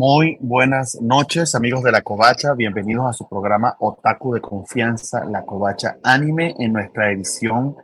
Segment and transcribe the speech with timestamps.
[0.00, 2.54] Muy buenas noches, amigos de La Covacha.
[2.54, 7.74] Bienvenidos a su programa Otaku de Confianza, La Covacha Anime, en nuestra edición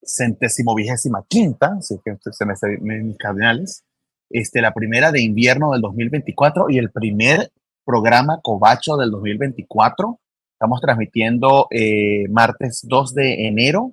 [0.00, 2.54] centésimo vigésima quinta, si que se me
[3.02, 3.84] mis cardinales,
[4.30, 7.50] este, la primera de invierno del 2024 y el primer
[7.84, 10.20] programa Covacho del 2024.
[10.52, 13.92] Estamos transmitiendo eh, martes 2 de enero,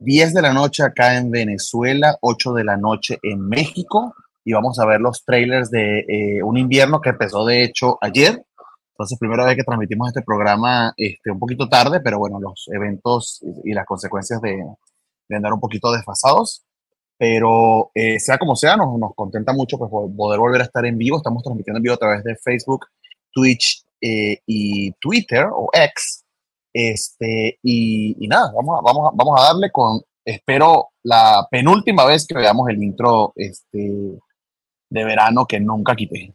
[0.00, 4.78] 10 de la noche acá en Venezuela, 8 de la noche en México y vamos
[4.78, 8.44] a ver los trailers de eh, un invierno que empezó de hecho ayer.
[8.90, 13.42] Entonces, primera vez que transmitimos este programa este, un poquito tarde, pero bueno, los eventos
[13.64, 14.62] y, las consecuencias de,
[15.28, 16.62] de, andar un poquito desfasados.
[17.16, 20.98] Pero eh, sea como sea, nos, nos, contenta mucho pues, poder volver a estar en
[20.98, 21.16] vivo.
[21.16, 22.86] Estamos transmitiendo en vivo a través de Facebook,
[23.32, 26.24] Twitch eh, y Twitter o X.
[26.72, 32.04] Este, y, y, nada, vamos a, vamos, a, vamos a darle con, espero, la penúltima
[32.04, 34.18] vez que veamos el intro este,
[34.90, 36.34] de verano que nunca quité.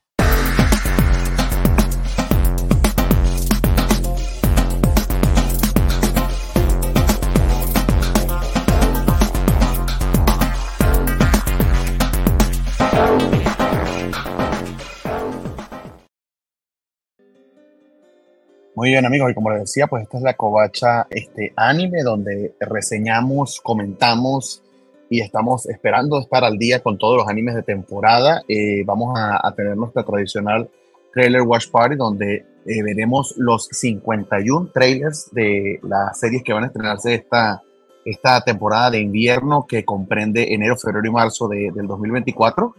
[18.79, 22.55] Muy bien amigos, y como les decía, pues esta es la covacha este, anime donde
[22.61, 24.63] reseñamos, comentamos
[25.09, 28.43] y estamos esperando estar al día con todos los animes de temporada.
[28.47, 30.69] Eh, vamos a, tener nuestra tradicional
[31.13, 36.67] trailer watch party donde eh, veremos los 51 trailers de las series que van a
[36.67, 37.63] estrenarse esta,
[38.05, 42.75] esta temporada de invierno que comprende enero, febrero y marzo de, del 2024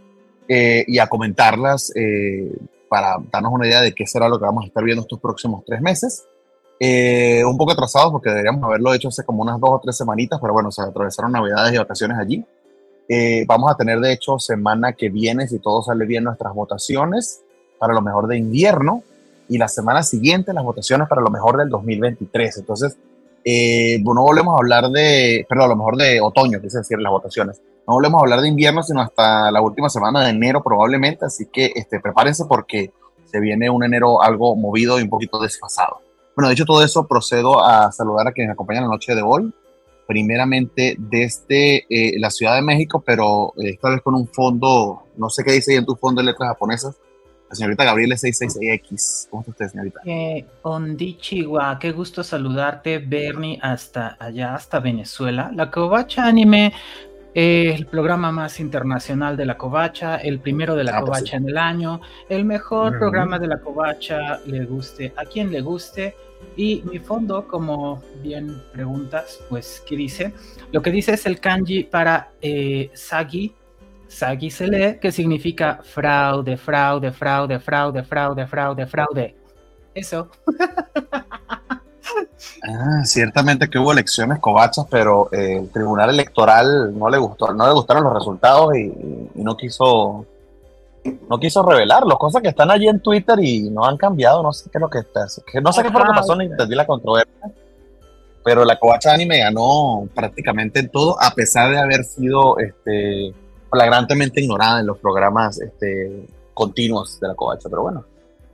[0.48, 1.92] eh, y a comentarlas
[2.88, 5.64] para darnos una idea de qué será lo que vamos a estar viendo estos próximos
[5.64, 6.26] tres meses.
[6.82, 10.40] Eh, un poco atrasados porque deberíamos haberlo hecho hace como unas dos o tres semanitas,
[10.40, 12.42] pero bueno, se atravesaron navidades y vacaciones allí.
[13.06, 17.42] Eh, vamos a tener de hecho semana que viene, si todo sale bien, nuestras votaciones
[17.78, 19.02] para lo mejor de invierno
[19.48, 22.58] y la semana siguiente las votaciones para lo mejor del 2023.
[22.58, 22.96] Entonces,
[23.44, 27.10] eh, no volvemos a hablar de, perdón, a lo mejor de otoño, quise decir, las
[27.10, 27.60] votaciones.
[27.86, 31.46] No volvemos a hablar de invierno, sino hasta la última semana de enero probablemente, así
[31.52, 32.90] que este, prepárense porque
[33.26, 36.00] se viene un enero algo movido y un poquito desfasado.
[36.40, 39.52] Bueno, dicho todo eso, procedo a saludar a quienes me acompañan la noche de hoy.
[40.06, 45.28] Primeramente desde eh, la Ciudad de México, pero eh, esta vez con un fondo, no
[45.28, 46.96] sé qué dice ahí en tu fondo de letras japonesas.
[47.50, 49.28] La señorita Gabriela 666X.
[49.28, 50.00] ¿Cómo está usted, señorita?
[50.06, 55.52] Eh, Ondichiwa, qué gusto saludarte, Bernie, hasta allá, hasta Venezuela.
[55.54, 56.72] La Kobacha Anime
[57.34, 61.48] el programa más internacional de la covacha, el primero de la ah, pues covacha en
[61.48, 66.16] el año, el mejor programa de la covacha, le guste a quien le guste.
[66.56, 70.32] Y mi fondo, como bien preguntas, pues, ¿qué dice?
[70.72, 73.54] Lo que dice es el kanji para eh, Sagi.
[74.08, 79.36] Sagi se lee, que significa fraude, fraude, fraude, fraude, fraude, fraude, fraude.
[79.94, 80.28] Eso.
[82.62, 87.66] Ah, ciertamente que hubo elecciones covachas, pero eh, el Tribunal Electoral no le gustó, no
[87.66, 88.92] le gustaron los resultados y,
[89.34, 90.26] no quiso
[91.28, 94.70] no quiso revelarlos, cosas que están allí en Twitter y no han cambiado, no sé
[94.70, 95.20] qué es lo que está,
[95.62, 97.50] no sé qué fue lo que pasó, ni entendí la controversia,
[98.44, 103.34] pero la covacha anime ganó prácticamente en todo, a pesar de haber sido este,
[103.70, 108.04] flagrantemente ignorada en los programas este, continuos de la covacha, pero bueno,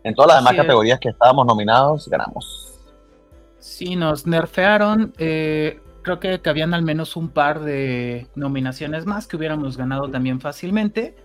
[0.04, 2.72] en todas las demás categorías que estábamos nominados, ganamos.
[3.58, 5.12] Sí, nos nerfearon.
[5.18, 10.40] Eh, creo que, habían al menos un par de nominaciones más que hubiéramos ganado también
[10.40, 11.16] fácilmente.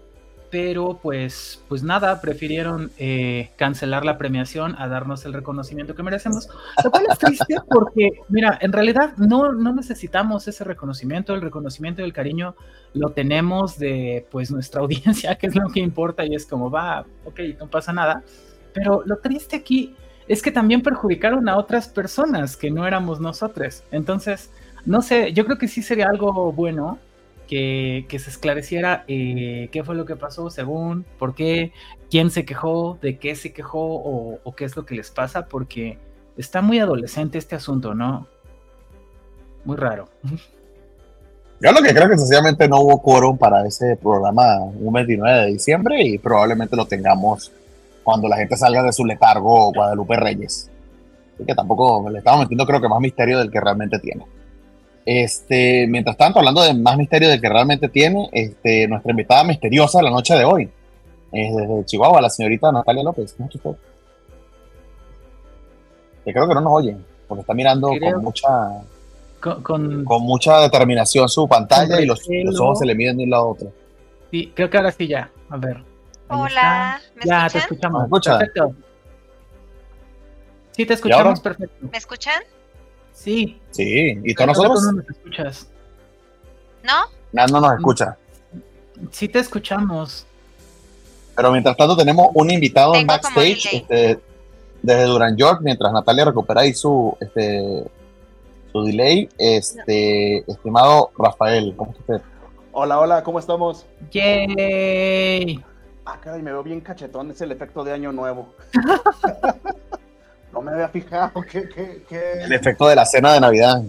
[0.52, 6.50] Pero pues, pues nada, prefirieron eh, cancelar la premiación a darnos el reconocimiento que merecemos.
[6.84, 11.34] Lo cual es triste porque, mira, en realidad no, no necesitamos ese reconocimiento.
[11.34, 12.56] El reconocimiento y el cariño
[12.94, 17.06] lo tenemos de pues nuestra audiencia, que es lo que importa y es como va,
[17.24, 18.22] ok, no pasa nada.
[18.74, 19.96] Pero lo triste aquí
[20.28, 23.84] es que también perjudicaron a otras personas que no éramos nosotros.
[23.92, 24.52] Entonces,
[24.86, 27.00] no sé, yo creo que sí sería algo bueno
[27.52, 31.74] que, se esclareciera eh, qué fue lo que pasó según, por qué,
[32.10, 35.98] quién se quejó, de qué se quejó o, qué es lo que les pasa, porque
[36.38, 38.26] está muy adolescente este asunto, ¿no?
[39.66, 40.08] Muy raro.
[41.60, 45.48] Yo lo que creo que sencillamente no hubo quórum para ese programa un 29 de
[45.48, 47.52] diciembre y probablemente lo tengamos
[48.02, 50.72] cuando la gente salga de su letargo Guadalupe Reyes.
[51.36, 54.26] Así que tampoco le estamos metiendo creo que más misterio del que realmente tiene.
[55.06, 60.02] Este, mientras tanto, hablando de más misterio del que realmente tiene, este, nuestra invitada misteriosa
[60.02, 60.70] la noche de hoy
[61.32, 63.34] es desde Chihuahua, la señorita Natalia López.
[63.34, 63.70] ¿Cómo está
[66.26, 68.50] Que creo que no nos oyen, porque está mirando con mucha
[69.40, 73.44] con, mucha determinación su pantalla y los, los, ojos se le miden de un lado
[73.44, 73.74] a otro.
[74.30, 75.32] Sí, creo que ahora sí ya.
[75.50, 75.84] A ver.
[76.28, 77.52] Hola, ¿me ya, escuchan?
[77.52, 78.02] te escuchamos.
[78.02, 78.38] ¿Me escuchan?
[78.38, 78.76] Perfecto.
[80.72, 81.88] Sí, te escuchamos perfecto.
[81.92, 82.42] ¿Me escuchan?
[83.14, 83.60] Sí.
[83.72, 84.84] Sí, ¿y tú nosotros?
[84.84, 85.68] no nos escuchas.
[86.84, 87.06] ¿No?
[87.32, 88.18] No, no nos escucha.
[89.12, 90.26] Sí te escuchamos.
[91.36, 94.20] Pero mientras tanto tenemos un invitado en Tengo backstage este,
[94.82, 97.84] desde Duran York, mientras Natalia recupera ahí su, este,
[98.72, 99.30] su delay.
[99.38, 102.28] Este, estimado Rafael, ¿cómo está usted?
[102.74, 103.86] Hola, hola, ¿cómo estamos?
[104.12, 105.64] ¡Yay!
[106.06, 108.54] Ah, caray, me veo bien cachetón, es el efecto de año nuevo.
[110.54, 112.34] no me había fijado, ¿qué, qué, qué?
[112.44, 113.82] El efecto de la cena de Navidad.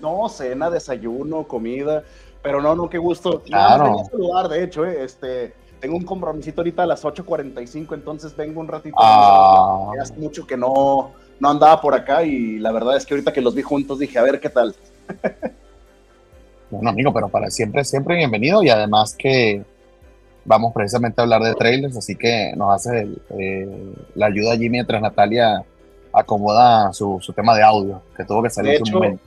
[0.00, 2.02] No, cena, desayuno, comida,
[2.42, 3.42] pero no, no, qué gusto.
[3.42, 3.84] Claro.
[3.84, 8.34] No, a saludar, de hecho, eh, este, tengo un compromisito ahorita a las 8.45, entonces
[8.36, 8.96] vengo un ratito.
[8.98, 13.32] Ah, Hace mucho que no, no andaba por acá y la verdad es que ahorita
[13.32, 14.74] que los vi juntos dije, a ver qué tal.
[16.70, 18.62] bueno, amigo, pero para siempre, siempre bienvenido.
[18.62, 19.62] Y además que
[20.44, 24.68] vamos precisamente a hablar de trailers, así que nos hace el, eh, la ayuda allí
[24.68, 25.64] mientras Natalia
[26.12, 29.22] acomoda su, su tema de audio, que tuvo que salir De hecho, momento.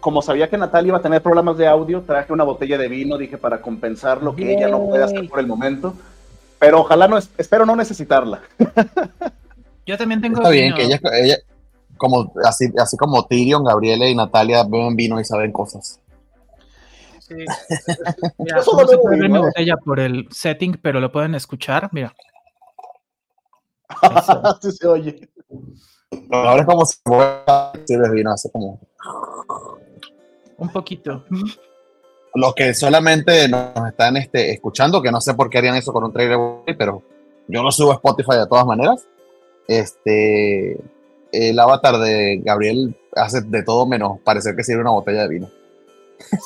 [0.00, 3.18] como sabía que Natalia iba a tener problemas de audio, traje una botella de vino,
[3.18, 5.94] dije, para compensar lo que ella no puede hacer por el momento.
[6.58, 8.40] Pero ojalá no, espero no necesitarla.
[9.86, 10.76] Yo también tengo Está bien vino.
[10.76, 11.36] que ella, ella
[11.96, 16.00] como, así, así como Tyrion, Gabriela y Natalia beben vino y saben cosas.
[17.18, 17.34] Sí.
[18.38, 19.46] Mira, Yo solo no se puede ver mi vino, eh.
[19.46, 21.88] botella por el setting, pero lo pueden escuchar.
[21.92, 22.14] Mira.
[24.00, 25.28] Así se oye.
[26.30, 26.98] Ahora es como si
[28.12, 28.80] vino, hace como
[30.58, 31.24] Un poquito.
[32.34, 36.04] los que solamente nos están este, escuchando, que no sé por qué harían eso con
[36.04, 36.38] un trailer,
[36.78, 37.02] pero
[37.48, 39.06] yo lo subo a Spotify de todas maneras.
[39.68, 40.78] Este,
[41.32, 45.50] el avatar de Gabriel hace de todo menos parecer que sirve una botella de vino.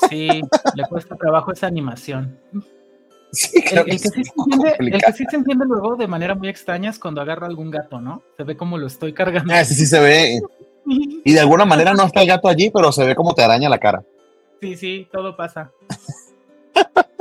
[0.09, 0.29] Sí,
[0.75, 2.39] le cuesta trabajo esa animación.
[3.33, 5.17] Sí, El, el que sí se entiende, el que complicado.
[5.17, 8.23] sí se entiende luego de manera muy extraña es cuando agarro algún gato, ¿no?
[8.37, 9.53] Se ve como lo estoy cargando.
[9.53, 10.41] Ah, sí, sí se ve.
[10.87, 13.69] Y de alguna manera no está el gato allí, pero se ve como te araña
[13.69, 14.03] la cara.
[14.61, 15.71] Sí, sí, todo pasa.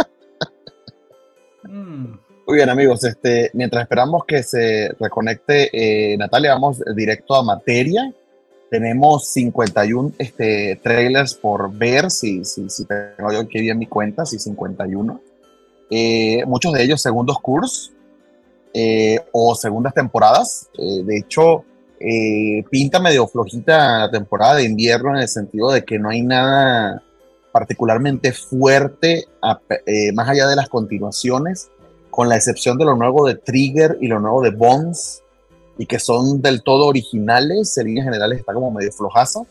[1.64, 2.14] Mm,
[2.48, 3.04] Muy bien, amigos.
[3.04, 8.14] Este, mientras esperamos que se reconecte eh, Natalia, vamos directo a materia.
[8.70, 14.26] Tenemos 51 este, trailers por ver, si, si, si tengo yo aquí bien mi cuenta,
[14.26, 15.20] si 51.
[15.90, 17.92] Eh, muchos de ellos segundos cursos
[18.74, 20.70] eh, o segundas temporadas.
[20.78, 21.64] Eh, de hecho,
[22.70, 27.02] pinta medio flojita la temporada de invierno en el sentido de que no hay nada
[27.52, 29.26] particularmente fuerte
[30.14, 31.70] más allá de las continuaciones
[32.16, 35.22] con la excepción de lo nuevo de Trigger y lo nuevo de Bones,
[35.78, 39.42] y que son del todo originales, en líneas generales está como medio flojaza.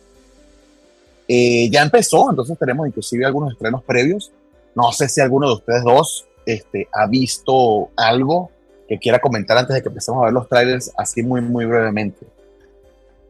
[1.29, 4.33] Eh, ya empezó, entonces tenemos inclusive algunos estrenos previos.
[4.75, 8.50] No sé si alguno de ustedes dos este, ha visto algo
[8.88, 12.26] que quiera comentar antes de que empecemos a ver los trailers, así muy, muy brevemente.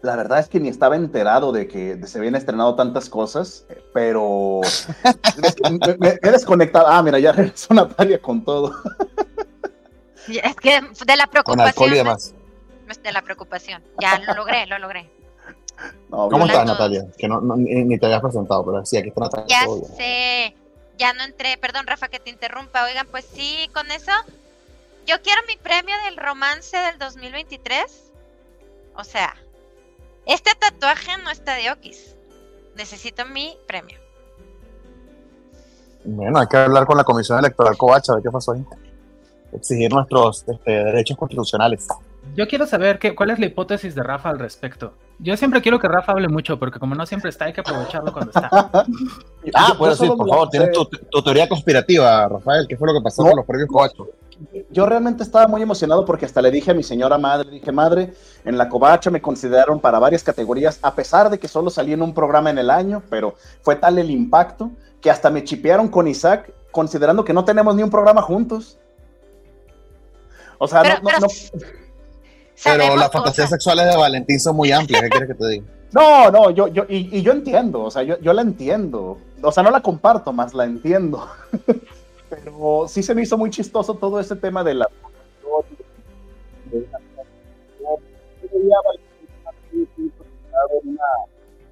[0.03, 3.65] La verdad es que ni estaba enterado de que se habían estrenado tantas cosas,
[3.95, 4.87] pero es
[5.57, 6.87] que me, me- desconectado.
[6.89, 8.73] Ah, mira, ya regresó Natalia con todo.
[10.27, 11.69] Es que de la Con preocupación.
[11.69, 12.35] alcohol y demás.
[13.03, 13.83] De la preocupación.
[14.01, 15.11] Ya lo logré, lo logré.
[16.09, 16.65] No, ¿Cómo estás.
[16.65, 17.05] Natalia?
[17.19, 19.47] Que no, no- ni, ni te habías presentado, pero sí, aquí está Natalia.
[19.49, 19.67] Ya
[19.97, 20.57] sé.
[20.99, 21.57] Ya no entré.
[21.59, 22.85] Perdón, Rafa, que te interrumpa.
[22.85, 24.13] Oigan, pues sí, con eso.
[25.07, 27.85] Yo quiero mi premio del romance del 2023.
[28.97, 29.35] O sea,
[30.27, 32.15] este tatuaje no está de Okis.
[32.77, 33.99] Necesito mi premio.
[36.05, 38.65] Bueno, hay que hablar con la Comisión Electoral Covacha, a ver qué pasó ahí.
[39.53, 41.87] Exigir nuestros este, derechos constitucionales.
[42.35, 44.95] Yo quiero saber qué, cuál es la hipótesis de Rafa al respecto.
[45.19, 48.13] Yo siempre quiero que Rafa hable mucho, porque como no siempre está, hay que aprovecharlo
[48.13, 48.71] cuando está.
[49.55, 52.67] Ah, puedes decir, solo por favor, tienes tu, tu teoría conspirativa, Rafael.
[52.67, 53.29] ¿Qué fue lo que pasó No.
[53.29, 54.09] con los premios Covacho?
[54.71, 58.15] Yo realmente estaba muy emocionado porque hasta le dije a mi señora madre, dije, madre,
[58.45, 62.03] en la covacha me consideraron para varias categorías, a pesar de que solo salí en
[62.03, 66.09] un programa en el año, pero fue tal el impacto que hasta me chipearon con
[66.09, 68.79] Isaac, considerando que no tenemos ni un programa juntos.
[70.59, 71.29] O sea, Pero, no, no, pero no,
[72.63, 75.65] Pero las fantasías sexuales de Valentín son muy amplias, ¿qué quieres que te diga?
[75.93, 79.19] no, no, yo, yo, y, y yo entiendo, o sea, yo, yo la entiendo.
[79.43, 81.29] O sea, no la comparto, más la entiendo.
[82.31, 84.89] Pero sí se me hizo muy chistoso todo ese tema de la.
[86.71, 86.99] de la-
[87.81, 87.99] Yo
[88.53, 91.03] veía a Valentín así, sentado en una-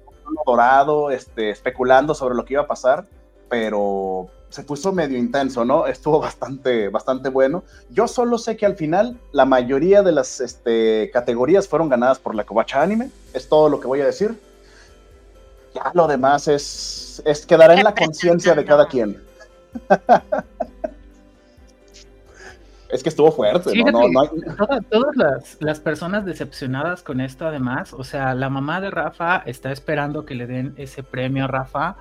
[0.07, 3.05] un trono dorado, este, especulando sobre lo que iba a pasar,
[3.49, 5.87] pero se puso medio intenso, ¿no?
[5.87, 7.63] Estuvo bastante, bastante bueno.
[7.89, 12.35] Yo solo sé que al final la mayoría de las este, categorías fueron ganadas por
[12.35, 13.09] la Covacha Anime.
[13.33, 14.39] Es todo lo que voy a decir.
[15.73, 19.23] Ya lo demás es, es quedará en la conciencia de cada quien.
[22.89, 23.71] es que estuvo fuerte,
[24.91, 29.71] todas, las, las, personas decepcionadas con esto, además, o sea, la mamá de Rafa está
[29.71, 31.95] esperando que le den ese premio a Rafa.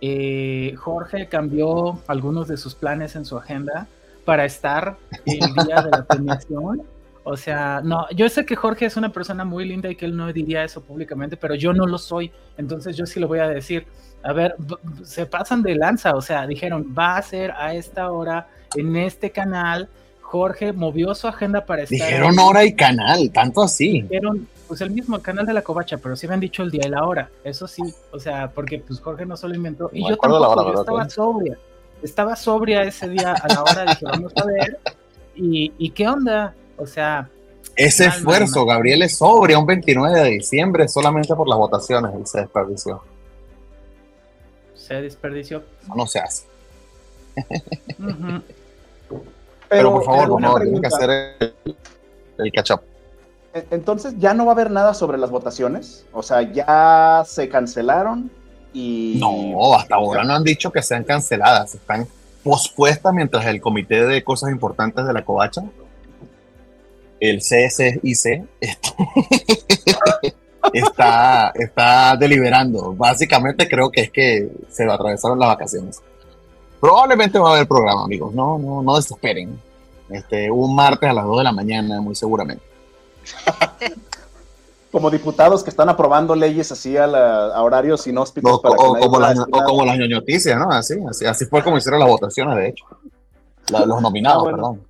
[0.00, 3.86] Eh, Jorge cambió algunos de sus planes en su agenda
[4.24, 6.82] para estar el día de la premiación.
[7.24, 10.16] O sea, no, yo sé que Jorge es una persona muy linda y que él
[10.16, 13.48] no diría eso públicamente, pero yo no lo soy, entonces yo sí lo voy a
[13.48, 13.86] decir.
[14.22, 14.56] A ver,
[15.02, 19.30] se pasan de lanza, o sea, dijeron, va a ser a esta hora en este
[19.30, 19.88] canal
[20.28, 21.96] Jorge movió su agenda para estar.
[21.96, 24.02] Dijeron hora y canal, tanto así.
[24.02, 26.82] Dijeron, pues el mismo canal de la covacha, pero sí me han dicho el día
[26.84, 27.30] y la hora.
[27.44, 27.82] Eso sí,
[28.12, 29.88] o sea, porque pues Jorge no solo inventó.
[29.90, 31.58] Y yo tampoco, yo estaba sobria.
[32.02, 34.78] Estaba sobria ese día a la hora, dije, vamos a ver.
[35.34, 37.30] Y, y qué onda, o sea.
[37.74, 42.40] Ese esfuerzo, Gabriel es sobria un 29 de diciembre solamente por las votaciones y se
[42.40, 43.02] desperdició.
[44.74, 45.62] Se desperdició.
[45.96, 46.44] No, se hace.
[49.68, 51.10] Pero, por favor, por favor, tiene que hacer
[51.40, 51.76] el,
[52.38, 52.80] el catch up.
[53.70, 56.06] Entonces, ¿ya no va a haber nada sobre las votaciones?
[56.12, 58.30] O sea, ya se cancelaron
[58.72, 59.16] y...
[59.18, 62.06] No, hasta ahora no han dicho que sean canceladas, están
[62.42, 65.62] pospuestas mientras el Comité de Cosas Importantes de la Covacha,
[67.20, 68.46] el CSIC,
[70.72, 72.94] está, está deliberando.
[72.94, 76.00] Básicamente creo que es que se atravesaron las vacaciones.
[76.80, 78.34] Probablemente va a haber programa, amigos.
[78.34, 79.58] No, no, no desesperen.
[80.08, 82.62] Este, un martes a las 2 de la mañana, muy seguramente.
[84.90, 87.06] como diputados que están aprobando leyes así a,
[87.60, 88.52] horarios inhóspitos.
[88.52, 90.70] O, para o, como, las, o como las ñoñoticias, ¿no?
[90.70, 92.84] Así, así, así fue como hicieron las votaciones, de hecho.
[93.70, 94.82] los nominados, ah, perdón.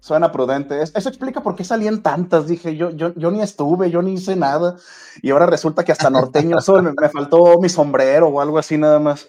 [0.00, 0.82] Suena prudente.
[0.82, 2.46] Eso explica por qué salían tantas.
[2.46, 4.76] Dije, yo, yo, yo ni estuve, yo ni hice nada.
[5.20, 8.98] Y ahora resulta que hasta norteño, me, me, faltó mi sombrero o algo así nada
[8.98, 9.26] más.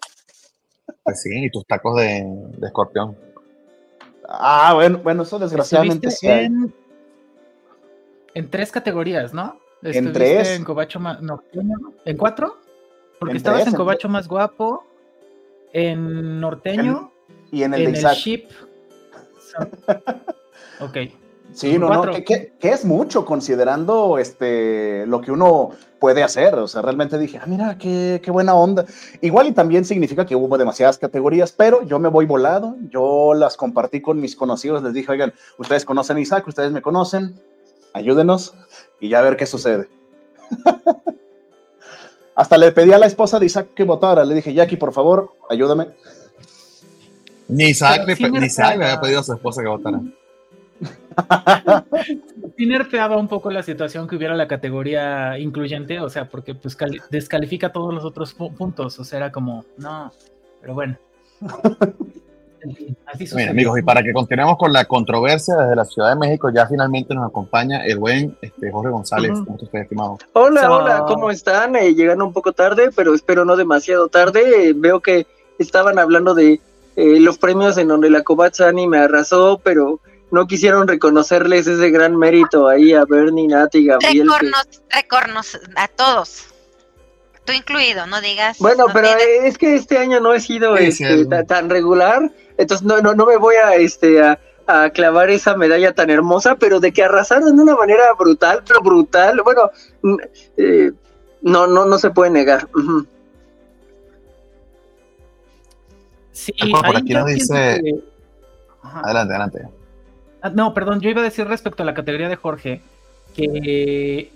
[1.03, 2.25] Pues sí, y tus tacos de,
[2.63, 3.17] escorpión.
[4.27, 6.27] Ah, bueno, bueno, eso desgraciadamente sí.
[6.27, 6.73] En,
[8.33, 9.59] en, tres categorías, ¿no?
[9.83, 10.49] En tres.
[10.49, 11.21] En Cobacho más.
[11.21, 11.43] No,
[12.05, 12.57] ¿En cuatro?
[13.19, 14.85] Porque estabas en Cobacho más guapo,
[15.73, 17.11] en Norteño
[17.51, 18.45] y en el, en el Ship.
[20.79, 20.97] ok.
[21.53, 25.71] Sí, no, no, que, es mucho considerando este, lo que uno
[26.01, 26.55] puede hacer.
[26.55, 28.85] O sea, realmente dije, ah, mira, qué, qué, buena onda.
[29.21, 32.75] Igual y también significa que hubo demasiadas categorías, pero yo me voy volado.
[32.89, 34.81] Yo las compartí con mis conocidos.
[34.81, 37.39] Les dije, oigan, ustedes conocen a Isaac, ustedes me conocen,
[37.93, 38.55] ayúdenos
[38.99, 39.87] y ya a ver qué sucede.
[42.35, 44.25] Hasta le pedí a la esposa de Isaac que votara.
[44.25, 45.89] Le dije, Jackie, por favor, ayúdame.
[47.47, 50.01] Ni Isaac, ni Isaac le había pedido a su esposa que votara.
[52.57, 56.77] sí nerfeaba un poco la situación que hubiera la categoría incluyente, o sea, porque pues
[57.09, 60.11] descalifica todos los otros puntos, o sea, era como, no,
[60.61, 60.97] pero bueno.
[62.63, 66.67] Bien, amigos, y para que continuemos con la controversia desde la Ciudad de México, ya
[66.67, 69.31] finalmente nos acompaña el buen este, Jorge González.
[69.31, 70.17] ¿Cómo estimado?
[70.33, 71.75] Hola, hola, ¿cómo están?
[71.75, 74.69] Eh, llegan un poco tarde, pero espero no demasiado tarde.
[74.69, 75.25] Eh, veo que
[75.57, 76.61] estaban hablando de
[76.95, 79.99] eh, los premios en donde la Cobatzani me arrasó, pero
[80.31, 84.29] no quisieron reconocerles ese gran mérito ahí a Bernie, Nat y Gabriel.
[84.89, 86.45] Recornos, a todos.
[87.45, 88.57] Tú incluido, no digas.
[88.59, 89.09] Bueno, pero
[89.43, 93.37] es que este año no he sido este, tan regular, entonces no, no, no me
[93.37, 94.39] voy a, este, a,
[94.93, 99.41] clavar esa medalla tan hermosa, pero de que arrasaron de una manera brutal, pero brutal,
[99.43, 99.69] bueno,
[100.55, 100.93] eh,
[101.41, 102.69] no, no, no se puede negar.
[106.31, 107.81] Sí, por aquí nos dice...
[108.81, 109.80] Adelante, adelante.
[110.41, 112.81] Ah, no, perdón, yo iba a decir respecto a la categoría de Jorge
[113.35, 114.31] que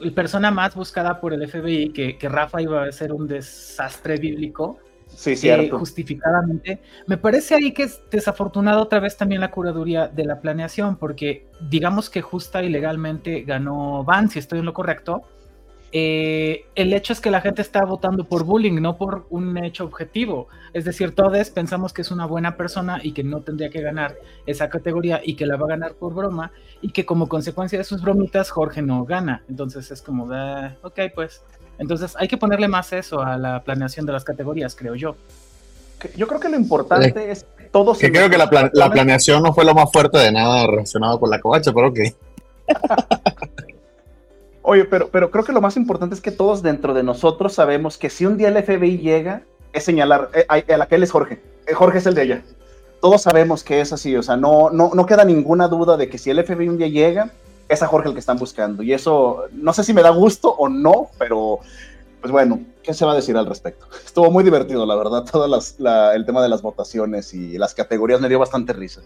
[0.00, 3.28] la eh, persona más buscada por el FBI, que, que, Rafa iba a ser un
[3.28, 4.78] desastre bíblico.
[5.14, 5.78] Sí, cierto.
[5.78, 6.80] justificadamente.
[7.06, 11.46] Me parece ahí que es desafortunado otra vez también la curaduría de la planeación, porque
[11.68, 15.22] digamos que justa y legalmente ganó Van, si estoy en lo correcto,
[15.94, 19.84] eh, el hecho es que la gente está votando por bullying, no por un hecho
[19.84, 20.48] objetivo.
[20.72, 24.16] Es decir, todos pensamos que es una buena persona y que no tendría que ganar
[24.46, 27.84] esa categoría y que la va a ganar por broma y que como consecuencia de
[27.84, 29.42] sus bromitas Jorge no gana.
[29.50, 31.42] Entonces es como, de, ok, pues.
[31.78, 35.14] Entonces hay que ponerle más eso a la planeación de las categorías, creo yo.
[36.16, 37.98] Yo creo que lo importante es todos...
[37.98, 41.30] Que creo que la, la, planeación no fue lo más fuerte de nada relacionado con
[41.30, 41.98] la covacha, pero ok.
[44.62, 47.98] Oye, pero, pero creo que lo más importante es que todos dentro de nosotros sabemos
[47.98, 49.42] que si un día el FBI llega,
[49.72, 52.42] es señalar, eh, el aquel es Jorge, eh, Jorge es el de ella.
[53.00, 54.70] Todos sabemos que es así, o sea, no,
[55.08, 57.32] queda ninguna duda de que si el FBI un día llega,
[57.68, 58.84] es a Jorge el que están buscando.
[58.84, 61.58] Y eso, no sé si me da gusto o no, pero
[62.20, 63.86] pues bueno, ¿qué se va a decir al respecto?
[64.06, 65.46] Estuvo muy divertido, la verdad, todo
[66.12, 69.00] el tema de las votaciones y las categorías me dio bastante risa.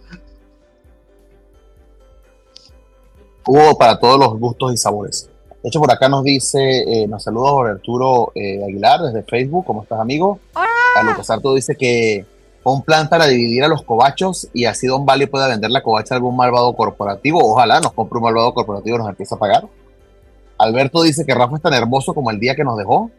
[3.46, 5.30] hubo para todos los gustos y sabores.
[5.62, 9.64] De hecho, por acá nos dice, eh, nos saluda Jorge Arturo eh, Aguilar desde Facebook.
[9.64, 10.38] ¿Cómo estás, amigo?
[10.54, 10.66] ¡Hola!
[10.96, 12.24] A Lucas Arto dice que
[12.72, 16.14] un plan para dividir a los cobachos y así Don Vale pueda vender la covacha
[16.14, 17.40] a algún malvado corporativo.
[17.42, 19.68] Ojalá nos compre un malvado corporativo y nos empiece a pagar.
[20.58, 23.10] Alberto dice que Rafa es tan hermoso como el día que nos dejó.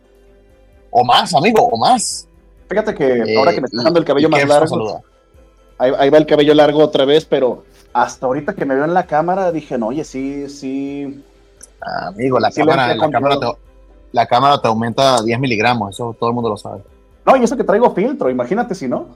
[0.91, 2.27] O más, amigo, o más.
[2.69, 5.01] Fíjate que ahora que me está dejando el cabello más largo,
[5.77, 7.63] ahí, ahí, va el cabello largo otra vez, pero
[7.93, 11.23] hasta ahorita que me veo en la cámara dije, no, oye, sí, sí,
[11.81, 13.47] amigo, la, cámara, la, cámara te,
[14.11, 16.81] la cámara te aumenta 10 miligramos, eso todo el mundo lo sabe.
[17.25, 19.09] No, y eso que traigo filtro, imagínate si no.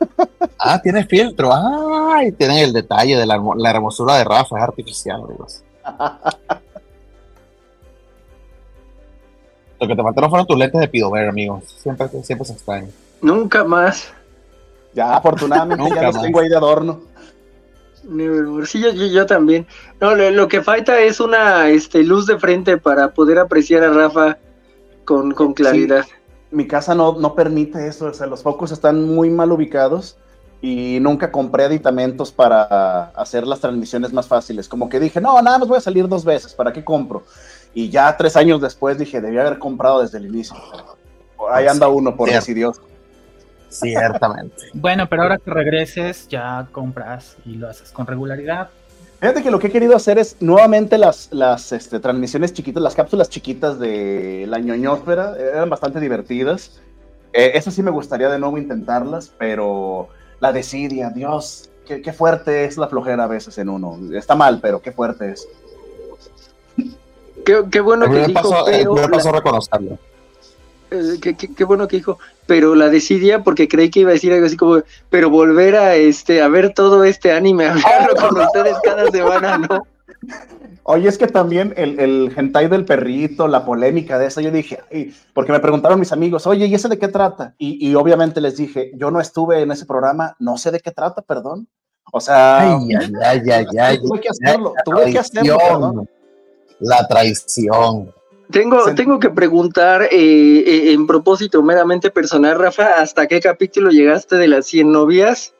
[0.58, 1.50] ah, tienes filtro.
[1.52, 5.62] Ay, tienes el detalle de la, la hermosura de Rafa, es artificial, amigos.
[9.80, 11.64] Lo que te faltaron fueron tus lentes de Pidover, amigos.
[11.82, 12.88] Siempre, siempre se extraña.
[13.22, 14.12] Nunca más.
[14.92, 17.00] Ya, afortunadamente ya los tengo ahí de adorno.
[18.66, 19.66] Sí, yo, también.
[20.00, 24.38] No, lo, que falta es una este, luz de frente para poder apreciar a Rafa
[25.04, 26.06] con, con claridad.
[26.50, 30.16] mi casa no, no permite eso, o sea, los focos están muy mal ubicados
[30.62, 34.68] y nunca compré aditamentos para hacer las transmisiones más fáciles.
[34.68, 37.22] Como que dije, no, nada más voy a salir dos veces, ¿para qué compro?
[37.72, 40.56] Y ya tres años después dije, debía haber comprado desde el inicio.
[41.50, 42.72] Ahí anda uno, por decidió.
[43.70, 44.56] Ciertamente.
[44.74, 48.68] bueno, pero ahora que regreses, ya compras y lo haces con regularidad.
[49.20, 52.94] Fíjate que lo que he querido hacer es nuevamente las, las este, transmisiones chiquitas, las
[52.94, 56.80] cápsulas chiquitas de la ñoñósfera, eran bastante divertidas.
[57.32, 60.08] Eh, eso sí me gustaría de nuevo intentarlas, pero
[60.40, 63.98] la desidia, Dios, qué, qué, fuerte es la flojera a veces en uno.
[64.14, 65.46] Está mal, pero qué fuerte es.
[67.44, 69.98] Qué, qué bueno que dijo, pero me pasó a reconocerlo.
[70.90, 74.32] Eh, qué, qué, bueno que dijo, pero la decidia porque creí que iba a decir
[74.32, 78.38] algo así como, pero volver a este a ver todo este anime, a verlo con
[78.38, 79.82] ustedes cada semana, ¿no?
[80.82, 84.80] Oye, es que también el, el hentai del perrito, la polémica de eso, yo dije,
[85.34, 87.54] porque me preguntaron mis amigos, oye, ¿y ese de qué trata?
[87.58, 90.90] Y, y, obviamente les dije, yo no estuve en ese programa, no sé de qué
[90.90, 91.68] trata, perdón.
[92.12, 92.88] O sea, ay,
[93.22, 96.08] ay, ay, ay, tuve que hacerlo, tuve que hacerlo, perdón.
[96.80, 98.12] La traición.
[98.50, 104.36] Tengo, tengo que preguntar, eh, eh, en propósito meramente personal, Rafa, ¿hasta qué capítulo llegaste
[104.36, 105.54] de las 100 novias?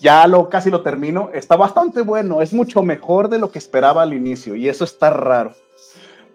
[0.00, 1.30] Ya lo casi lo termino.
[1.32, 5.10] Está bastante bueno, es mucho mejor de lo que esperaba al inicio y eso está
[5.10, 5.54] raro.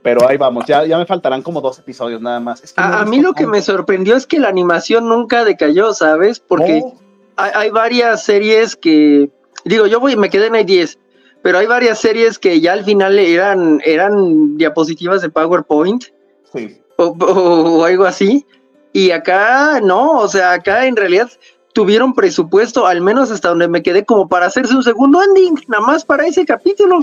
[0.02, 2.62] Pero ahí vamos, ya, ya me faltarán como dos episodios nada más.
[2.62, 5.94] Es que a, a mí lo que me sorprendió es que la animación nunca decayó,
[5.94, 6.42] ¿sabes?
[6.42, 6.96] Porque oh.
[7.38, 9.30] hay, hay, varias series que,
[9.64, 10.98] digo, yo voy, me quedé en I10,
[11.44, 16.06] pero hay varias series que ya al final eran, eran diapositivas de PowerPoint.
[16.52, 16.82] Sí.
[16.96, 18.46] O, o, o, algo así.
[18.94, 21.30] Y acá no, o sea, acá en realidad
[21.74, 25.86] tuvieron presupuesto, al menos hasta donde me quedé, como para hacerse un segundo ending, nada
[25.86, 27.02] más para ese capítulo.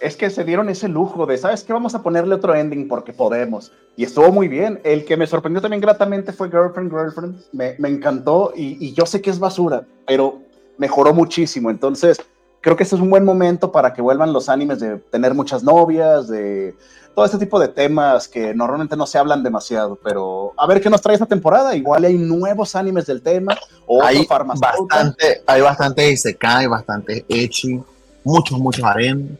[0.00, 1.72] Es que se dieron ese lujo de, ¿sabes qué?
[1.72, 3.72] Vamos a ponerle otro ending porque podemos.
[3.96, 4.80] Y estuvo muy bien.
[4.82, 7.36] El que me sorprendió también gratamente fue Girlfriend, Girlfriend.
[7.52, 10.40] Me, me encantó y, y yo sé que es basura, pero
[10.76, 11.70] mejoró muchísimo.
[11.70, 12.18] Entonces,
[12.66, 15.62] creo que este es un buen momento para que vuelvan los animes de tener muchas
[15.62, 16.74] novias, de
[17.14, 20.90] todo este tipo de temas que normalmente no se hablan demasiado, pero a ver qué
[20.90, 21.76] nos trae esta temporada.
[21.76, 23.56] Igual hay nuevos animes del tema.
[23.86, 27.80] O hay bastante, hay bastante Isekai, bastante Echi,
[28.24, 29.36] muchos, muchos harem,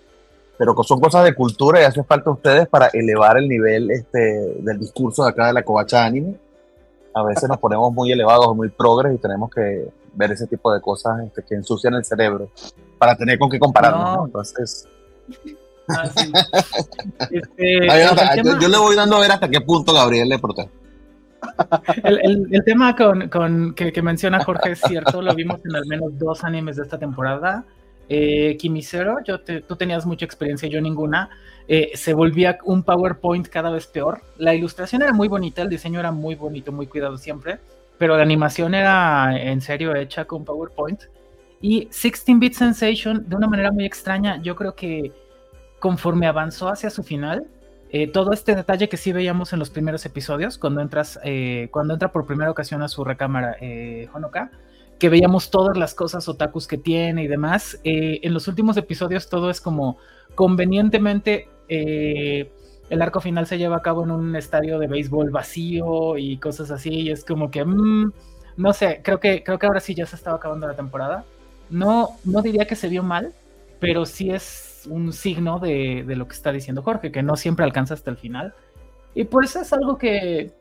[0.57, 4.55] pero son cosas de cultura y hace falta a ustedes para elevar el nivel este,
[4.61, 6.37] del discurso de acá de la covacha anime.
[7.13, 10.81] A veces nos ponemos muy elevados, muy progres y tenemos que ver ese tipo de
[10.81, 12.51] cosas este, que ensucian el cerebro
[12.99, 14.05] para tener con qué compararnos.
[14.05, 14.17] No.
[14.17, 14.27] ¿no?
[14.27, 14.89] Entonces.
[15.89, 16.33] Ah, sí.
[17.31, 18.53] este, Ay, hasta, tema...
[18.55, 20.71] yo, yo, le voy dando a ver hasta qué punto Gabriel le protege.
[22.03, 25.77] El, el, el, tema con, con que, que, menciona Jorge es cierto, lo vimos en
[25.77, 27.65] al menos dos animes de esta temporada.
[28.09, 31.31] Eh, Kimisero, yo te, tú tenías mucha experiencia, yo ninguna.
[31.69, 34.21] Eh, se volvía un PowerPoint cada vez peor.
[34.39, 37.59] La ilustración era muy bonita, el diseño era muy bonito, muy cuidado siempre,
[37.99, 41.03] pero la animación era en serio hecha con PowerPoint.
[41.61, 45.13] Y 16-Bit Sensation, de una manera muy extraña, yo creo que
[45.79, 47.47] conforme avanzó hacia su final,
[47.91, 51.95] eh, todo este detalle que sí veíamos en los primeros episodios, cuando entras, eh, cuando
[51.95, 54.51] entra por primera ocasión a su recámara eh, Honoka,
[54.99, 59.29] que veíamos todas las cosas otakus que tiene y demás, eh, en los últimos episodios
[59.29, 59.99] todo es como
[60.35, 62.51] convenientemente eh,
[62.89, 66.71] el arco final se lleva a cabo en un estadio de béisbol vacío y cosas
[66.71, 68.13] así, y es como que, mmm,
[68.57, 71.25] no sé, creo que, creo que ahora sí ya se estaba acabando la temporada.
[71.71, 73.33] No, no diría que se vio mal,
[73.81, 77.95] pero sí es un signo de, lo que está diciendo Jorge, que no siempre alcanza
[77.95, 78.55] hasta el final.
[79.15, 80.53] Y por eso es algo que,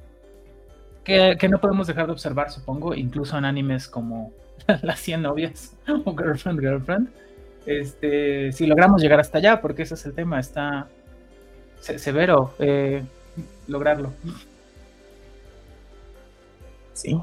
[1.03, 4.31] que, que no podemos dejar de observar, supongo, incluso en animes como
[4.81, 7.09] Las 100 novias o Girlfriend, Girlfriend.
[7.65, 10.87] este, si logramos llegar hasta allá, porque ese es el tema, está
[11.79, 13.03] severo eh,
[13.67, 14.11] lograrlo.
[16.93, 17.19] Sí.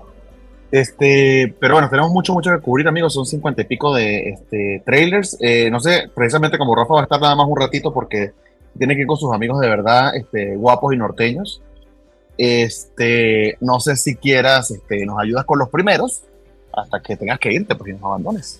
[0.72, 3.12] Este, pero bueno, tenemos mucho, mucho que cubrir, amigos.
[3.12, 5.36] Son cincuenta y pico de este, trailers.
[5.40, 8.32] Eh, no sé, precisamente como Rafa va a estar nada más un ratito porque
[8.78, 11.60] tiene que ir con sus amigos de verdad, este, guapos y norteños.
[12.38, 16.22] Este, no sé si quieras, este, nos ayudas con los primeros
[16.72, 18.58] hasta que tengas que irte porque nos abandones.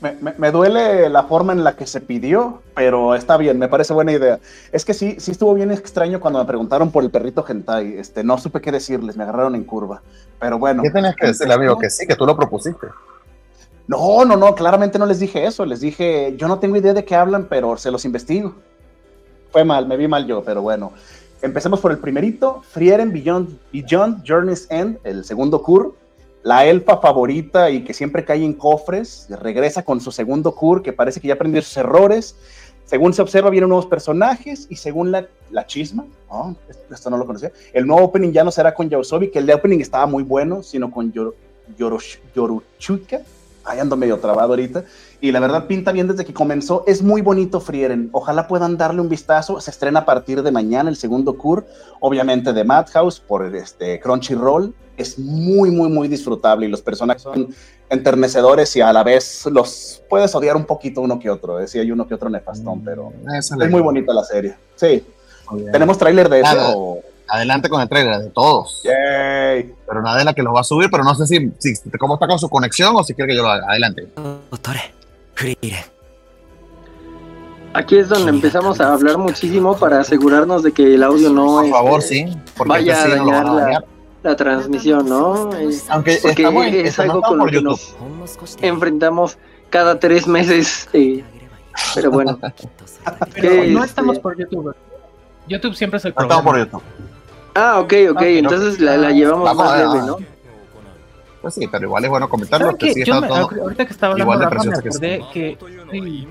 [0.00, 4.12] Me, duele la forma en la que se pidió, pero está bien, me parece buena
[4.12, 4.38] idea.
[4.70, 7.98] Es que sí, sí estuvo bien extraño cuando me preguntaron por el perrito hentai.
[7.98, 10.02] Este, no supe qué decirles, me agarraron en curva.
[10.38, 10.82] Pero bueno.
[10.82, 11.76] ¿Qué tenías que decirle, amigo?
[11.78, 12.86] Que sí, que tú lo propusiste.
[13.88, 15.64] No, no, no, claramente no les dije eso.
[15.64, 18.54] Les dije, yo no tengo idea de qué hablan, pero se los investigo.
[19.50, 20.92] Fue mal, me vi mal yo, pero bueno.
[21.42, 25.94] Empecemos por el primerito, Frieren Beyond, Beyond Journey's End, el segundo cur
[26.42, 30.92] la elfa favorita y que siempre cae en cofres, regresa con su segundo cur, que
[30.92, 32.36] parece que ya aprendió sus errores.
[32.84, 36.06] Según se observa, vienen nuevos personajes y según la, la chisma,
[36.90, 39.54] esto no lo conocía, el nuevo opening ya no será con Yaosobi, que el de
[39.54, 41.34] opening estaba muy bueno, sino con Yor,
[42.34, 43.20] Yoruchuka.
[43.64, 44.84] Ahí ando medio trabado ahorita.
[45.20, 46.84] Y la verdad pinta bien desde que comenzó.
[46.86, 48.08] Es muy bonito Frieren.
[48.12, 49.60] Ojalá puedan darle un vistazo.
[49.60, 51.66] Se estrena a partir de mañana el segundo cur,
[52.00, 57.54] obviamente de Madhouse por este Crunchyroll es muy, muy, muy disfrutable y los personajes son
[57.88, 61.56] enternecedores y a la vez los puedes odiar un poquito uno que otro.
[61.56, 61.84] Decía ¿eh?
[61.84, 64.56] hay uno que otro nefastón, pero mm, es muy bonita la serie.
[64.76, 65.04] Sí.
[65.72, 66.98] ¿Tenemos tráiler de eso?
[67.30, 68.82] Adelante con el tráiler de todos.
[68.82, 72.14] Pero nada de la que los va a subir, pero no sé si, si, cómo
[72.14, 73.66] está con su conexión o si quiere que yo lo haga.
[73.68, 74.08] Adelante.
[77.74, 81.70] Aquí es donde empezamos a hablar muchísimo para asegurarnos de que el audio no Por
[81.70, 82.36] favor, este, sí.
[82.56, 83.84] Porque vaya a dañar la,
[84.22, 85.50] la transmisión, ¿no?
[85.90, 87.96] Aunque porque es algo con lo que nos
[88.60, 89.38] enfrentamos
[89.70, 90.88] cada tres meses.
[91.94, 92.38] pero bueno.
[93.34, 94.74] pero no estamos por YouTube.
[95.46, 96.34] YouTube siempre es el problema.
[96.34, 96.82] Estamos por YouTube.
[97.54, 98.22] Ah, ok, ok.
[98.22, 100.18] Entonces la, la, llevamos más leve, ¿no?
[101.40, 102.76] Pues sí, pero igual es bueno comentarlo.
[102.76, 105.58] Que sí me, ahorita que estaba hablando de Rafa, me acordé que...
[105.92, 106.28] Sí.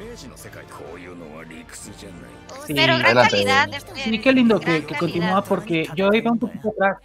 [2.75, 3.69] Pero gran calidad.
[3.95, 6.97] Sí, qué lindo que, que continúa porque yo iba un poquito atrás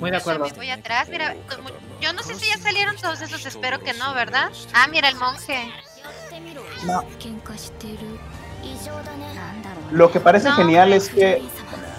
[0.00, 0.46] Muy de acuerdo.
[0.56, 1.34] Voy atrás, mira,
[2.00, 4.50] yo no sé si ya salieron todos esos, espero que no, ¿verdad?
[4.72, 5.72] Ah, mira el monje.
[6.84, 7.04] No.
[9.90, 11.42] Lo que parece genial es que,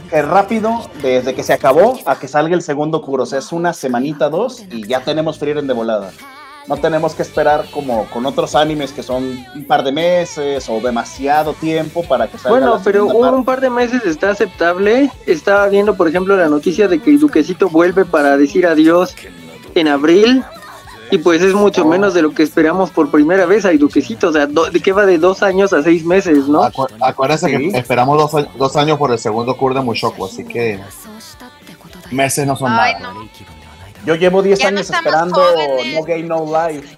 [0.09, 4.29] que, rápido, desde que se acabó a que salga el segundo Kuros, es una semanita,
[4.29, 6.11] dos, y ya tenemos Frieren de volada
[6.69, 10.79] no tenemos que esperar como con otros animes que son un par de meses o
[10.79, 15.11] demasiado tiempo para que salga Bueno, pero un par de meses está aceptable.
[15.25, 19.15] Estaba viendo, por ejemplo, la noticia de que el Duquecito vuelve para decir adiós
[19.73, 20.43] en abril.
[21.11, 21.87] Y pues es mucho oh.
[21.87, 24.29] menos de lo que esperamos por primera vez a Duquecito.
[24.29, 26.63] O sea, ¿de qué va de dos años a seis meses, no?
[26.63, 30.79] Acu acuérdense que esperamos dos, años por el segundo cur de Mushoku, así que
[32.11, 33.11] meses no son nada.
[34.05, 35.41] Yo llevo 10 años esperando
[35.93, 36.97] No Game No Life.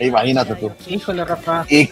[0.00, 0.72] Imagínate tú.
[0.86, 1.66] Híjole, Rafa.
[1.68, 1.86] Y,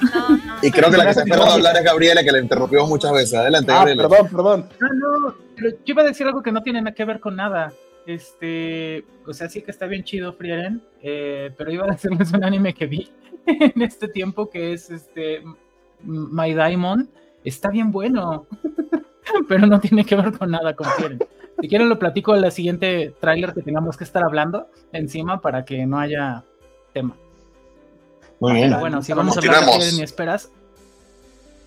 [0.71, 3.35] creo que la que se ha a hablar es Gabriela, que le interrumpió muchas veces.
[3.35, 4.09] Adelante, ah, Gabriela.
[4.09, 4.69] Perdón, perdón.
[4.81, 7.37] No, no, pero yo iba a decir algo que no tiene nada que ver con
[7.37, 7.73] nada.
[8.07, 12.43] Este, o sea, sí que está bien chido Frieren, eh, pero iba a decirles un
[12.43, 13.09] anime que vi
[13.47, 15.43] en este tiempo que es este
[16.03, 17.09] My Diamond.
[17.45, 18.47] Está bien bueno,
[19.49, 21.19] pero no tiene que ver con nada con Frieren.
[21.63, 25.65] Si quieren lo platico en la siguiente tráiler que tengamos que estar hablando encima para
[25.65, 26.43] que no haya
[26.93, 27.15] tema.
[28.41, 28.81] Muy bien.
[28.81, 30.51] bueno, si vamos a hablar de ni esperas.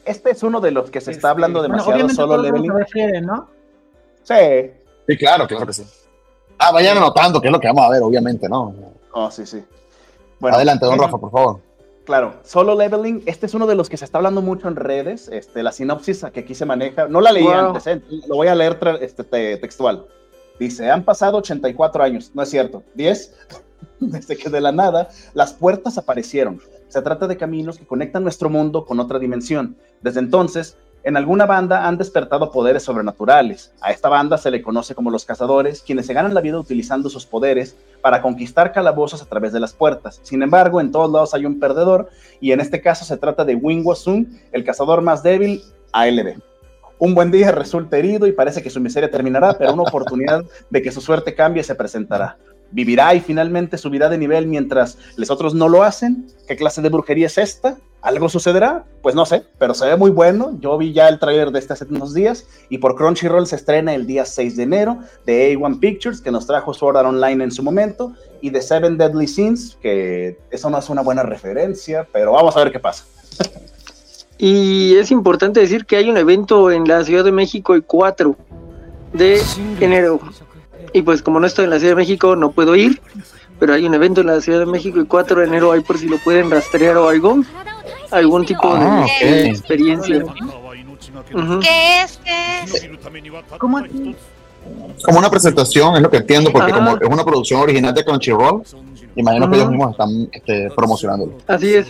[0.03, 2.73] Este es uno de los que se está hablando demasiado solo leveling.
[3.25, 3.47] ¿no?
[4.23, 4.71] Sí.
[5.07, 5.85] Sí, claro, claro que sí.
[6.57, 8.75] Ah, vayan anotando, que es lo que vamos a ver, obviamente, ¿no?
[9.13, 9.63] Oh, sí, sí.
[10.41, 11.61] Bueno, Adelante, don Rafa, por favor.
[12.05, 15.27] Claro, solo leveling, este es uno de los que se está hablando mucho en redes,
[15.27, 18.53] este, la sinopsis que aquí se maneja, no la leí antes, eh, lo voy a
[18.53, 19.23] leer este,
[19.57, 20.05] textual.
[20.59, 23.33] Dice, han pasado 84 años, no es cierto, 10,
[23.99, 26.61] desde que de la nada las puertas aparecieron.
[26.89, 29.75] Se trata de caminos que conectan nuestro mundo con otra dimensión.
[30.01, 33.71] Desde entonces, en alguna banda han despertado poderes sobrenaturales.
[33.79, 37.09] A esta banda se le conoce como los cazadores, quienes se ganan la vida utilizando
[37.11, 40.19] sus poderes para conquistar calabozos a través de las puertas.
[40.23, 42.09] Sin embargo, en todos lados hay un perdedor,
[42.41, 46.39] y en este caso se trata de Wing Wasun, el cazador más débil, ALB.
[46.97, 50.81] Un buen día resulta herido y parece que su miseria terminará, pero una oportunidad de
[50.81, 52.37] que su suerte cambie se presentará.
[52.75, 56.27] ¿Vivirá y finalmente subirá de nivel mientras los otros no lo hacen?
[56.45, 57.77] ¿Qué clase de brujería es esta?
[58.01, 58.83] ¿Algo sucederá?
[59.01, 60.57] Pues no sé, pero se ve muy bueno.
[60.59, 63.95] Yo vi ya el trailer de este hace unos días y por Crunchyroll se estrena
[63.95, 67.51] el día 6 de enero de A1 Pictures, que nos trajo Sword Art Online en
[67.51, 68.11] su momento,
[68.41, 72.59] y de Seven Deadly Sins, que eso no es una buena referencia, pero vamos a
[72.59, 73.05] ver qué pasa.
[74.37, 78.35] Y es importante decir que hay un evento en la Ciudad de México el 4
[79.13, 79.41] de
[79.79, 80.19] enero.
[80.95, 83.01] Y pues como no estoy en la Ciudad de México no puedo ir,
[83.59, 85.97] pero hay un evento en la Ciudad de México el 4 de enero ahí por
[85.97, 87.39] si lo pueden rastrear o algo.
[88.11, 90.23] Algún tipo de Ah, experiencia.
[91.61, 92.17] ¿Qué es?
[92.23, 92.87] ¿Qué es?
[93.57, 93.83] ¿Cómo?
[95.03, 96.79] Como una presentación, es lo que entiendo, porque Ajá.
[96.81, 98.63] como es una producción original de Crunchyroll,
[99.17, 101.33] imagino que ellos mismos están este, promocionándolo.
[101.45, 101.87] Así es.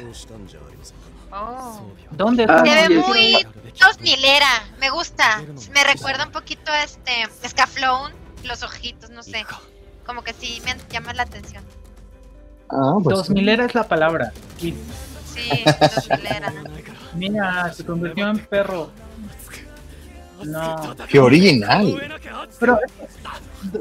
[1.31, 1.79] Oh.
[2.09, 2.65] ¿Dónde Ah, está?
[2.65, 3.47] Se sí, ve es- muy
[3.79, 4.47] 2000era,
[4.81, 5.43] me gusta.
[5.75, 7.11] Me recuerda un poquito a este
[7.47, 8.11] Scaflón,
[8.45, 9.45] los ojitos, no sé.
[10.05, 11.63] Como que sí me llama la atención.
[12.69, 14.31] Ah, pues, 2000 era es la palabra.
[14.59, 14.75] Sí,
[15.35, 16.53] 2000era.
[17.15, 18.89] mira, se convirtió en perro.
[20.43, 20.95] No.
[21.09, 22.01] Qué original.
[22.59, 22.79] Pero,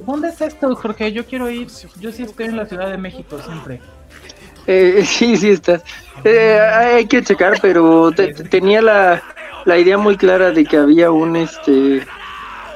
[0.06, 1.12] ¿dónde es esto, Jorge?
[1.12, 1.68] Yo quiero ir.
[2.00, 3.80] Yo sí estoy en la Ciudad de México siempre.
[4.66, 5.82] Eh, sí, sí estás.
[6.24, 9.22] Eh, hay que checar, pero te- te- tenía la,
[9.66, 12.06] la idea muy clara de que había un este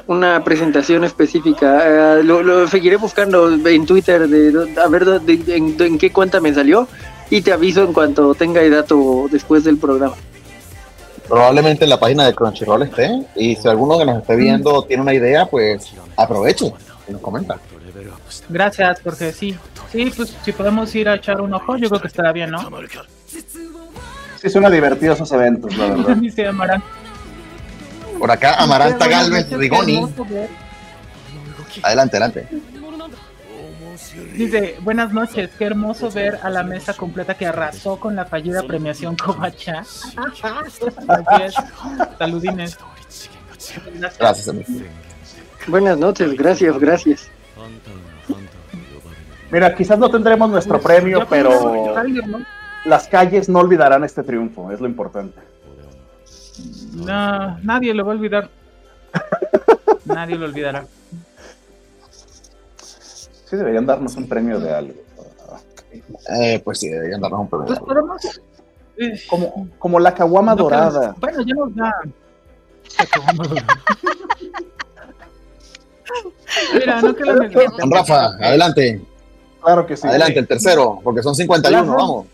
[0.09, 2.17] una presentación específica.
[2.19, 6.11] Eh, lo, lo seguiré buscando en Twitter de, de- a ver dónde- en, en qué
[6.11, 6.87] cuenta me salió
[7.29, 10.15] y te aviso en cuanto tenga el dato después del programa.
[11.27, 13.21] Probablemente en la página de Crunchyroll esté.
[13.35, 16.73] Y si alguno que nos esté viendo tiene una idea, pues aproveche
[17.07, 17.57] y nos comenta.
[18.49, 19.31] Gracias, Jorge.
[19.31, 19.55] Sí,
[19.91, 22.57] sí, pues si podemos ir a echar un ojo, yo creo que estará bien, ¿no?
[24.41, 26.17] Sí, suena divertido esos eventos, la verdad.
[28.19, 30.05] Por acá, Amaranta Galvez Rigoni.
[31.83, 32.47] Adelante, adelante.
[34.33, 38.63] Dice, buenas noches, qué hermoso ver a la mesa completa que arrasó con la fallida
[38.63, 40.15] premiación es.
[42.17, 42.77] Saludines.
[44.17, 44.65] Gracias, amigo.
[45.67, 47.29] Buenas noches, gracias, gracias.
[49.51, 51.95] Mira, quizás no tendremos nuestro premio, pero
[52.85, 55.39] las calles no olvidarán este triunfo, es lo importante.
[56.93, 58.49] No, nadie lo va a olvidar.
[60.05, 60.85] Nadie lo olvidará.
[62.77, 64.93] Sí, deberían darnos un premio de algo.
[66.39, 67.67] Eh, pues sí, deberían darnos un premio.
[67.67, 68.21] Pues podemos.
[68.97, 71.15] eh, Como, como la caguama no dorada.
[71.19, 71.93] bueno, ya nos da.
[72.97, 73.77] La caguama dorada.
[76.73, 77.23] Mira, no que.
[77.79, 79.01] Don Rafa, adelante,
[79.61, 80.07] Claro que sí.
[80.07, 81.97] adelante, el tercero, porque son 51, Claro.
[81.97, 82.25] vamos.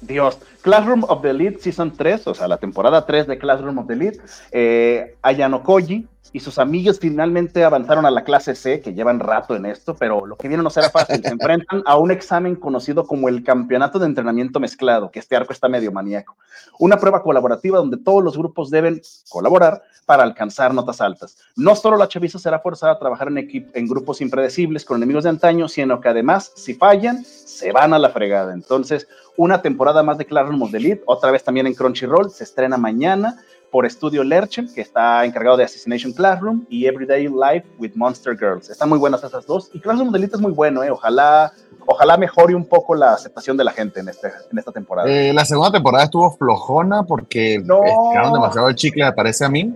[0.00, 0.38] Dios.
[0.62, 3.92] Classroom of the Elite Season 3, o sea, la temporada 3 de Classroom of the
[3.94, 4.20] Elite.
[4.52, 9.54] Eh, Ayano Koji y sus amigos finalmente avanzaron a la clase C, que llevan rato
[9.54, 11.22] en esto, pero lo que viene no será fácil.
[11.22, 15.52] Se enfrentan a un examen conocido como el Campeonato de Entrenamiento Mezclado, que este arco
[15.52, 16.36] está medio maníaco.
[16.80, 21.38] Una prueba colaborativa donde todos los grupos deben colaborar para alcanzar notas altas.
[21.54, 25.24] No solo la chaviza será forzada a trabajar en, equipo, en grupos impredecibles con enemigos
[25.24, 28.52] de antaño, sino que además, si fallan, se van a la fregada.
[28.52, 29.06] Entonces,
[29.36, 32.76] una temporada más de Classroom of the Elite, otra vez también en Crunchyroll, se estrena
[32.76, 33.36] mañana
[33.70, 38.70] por Estudio Lerchen, que está encargado de Assassination Classroom, y Everyday Life with Monster Girls.
[38.70, 40.90] Están muy buenas esas dos, y Classroom of the Elite es muy bueno, ¿eh?
[40.92, 41.52] ojalá,
[41.86, 45.10] ojalá mejore un poco la aceptación de la gente en, este, en esta temporada.
[45.10, 47.80] Eh, la segunda temporada estuvo flojona porque No.
[47.82, 49.74] estiraron demasiado el chicle, me parece a mí.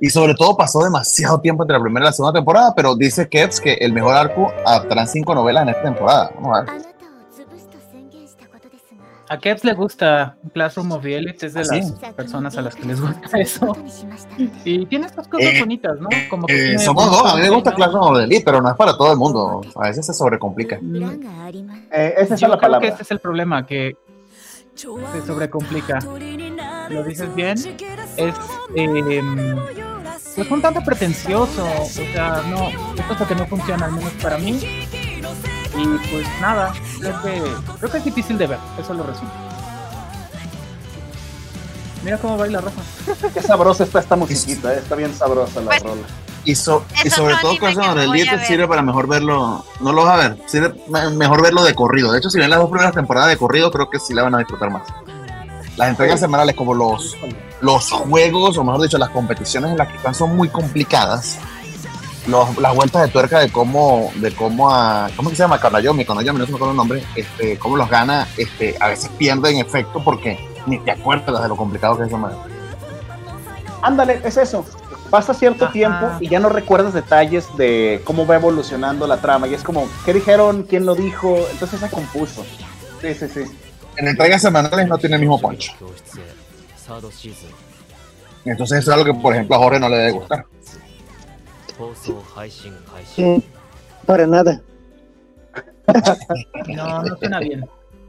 [0.00, 3.26] Y sobre todo pasó demasiado tiempo entre la primera y la segunda temporada, pero dice
[3.26, 6.30] Kevs que el mejor arco adaptarán cinco novelas en esta temporada.
[6.34, 6.93] Vamos a ver.
[9.28, 11.64] A Kevs le gusta Classroom of the Elite, es de ah,
[12.02, 13.76] las personas a las que les gusta eso.
[14.64, 16.08] Y tiene estas cosas eh, bonitas, ¿no?
[16.28, 17.72] Como que eh, somos dos, a mí me gusta.
[17.74, 19.62] Classroom of the Elite, pero no es para todo el mundo.
[19.76, 20.78] A veces se sobrecomplica.
[20.80, 21.20] Mm.
[21.90, 22.88] Eh, esa es Yo la creo palabra.
[22.88, 23.96] que ese es el problema, que
[24.74, 25.98] se sobrecomplica.
[26.90, 27.56] Lo dices bien,
[28.16, 28.34] es
[28.74, 29.56] em,
[30.34, 34.12] pues un tanto pretencioso, o sea, no, esto es lo que no funciona, al menos
[34.22, 34.60] para mí.
[35.76, 37.42] Y pues nada, creo que,
[37.78, 39.30] creo que es difícil de ver, eso lo resumo.
[42.04, 42.82] Mira cómo baila Rafa.
[43.32, 46.02] Qué sabrosa está esta musiquita, eh, está bien sabrosa la Pues, rola.
[46.44, 48.44] Y, so- y sobre todo a Elite ver.
[48.46, 49.64] sirve para mejor verlo.
[49.80, 52.12] No lo vas a ver, sirve me- mejor verlo de corrido.
[52.12, 54.34] De hecho, si ven las dos primeras temporadas de corrido, creo que sí la van
[54.34, 54.82] a disfrutar más.
[55.78, 57.16] Las entregas semanales, como los,
[57.62, 61.38] los juegos, o mejor dicho, las competiciones en las que están son muy complicadas.
[62.26, 65.60] Los- las vueltas de tuerca de cómo, de cómo a, ¿cómo se llama?
[65.60, 69.10] Kanayomi, Kanayomi, no se me acuerdo el nombre, este, cómo los gana, este, a veces
[69.18, 72.18] pierden efecto porque ni te acuerdas de lo complicado que es esa.
[73.82, 74.64] Ándale, es eso.
[75.10, 79.46] pasa cierto tiempo y ya no recuerdas detalles de cómo va evolucionando la trama.
[79.46, 80.64] Y es como, ¿qué dijeron?
[80.64, 81.36] ¿Quién lo dijo?
[81.52, 82.44] Entonces se compuso.
[83.02, 83.42] Sí, sí, sí.
[83.96, 85.72] En entregas semanales no tiene el mismo poncho.
[88.44, 90.46] Entonces eso es algo que, por ejemplo, a Jorge no le debe gustar.
[94.06, 94.60] Para nada.
[96.66, 97.66] No, no suena bien.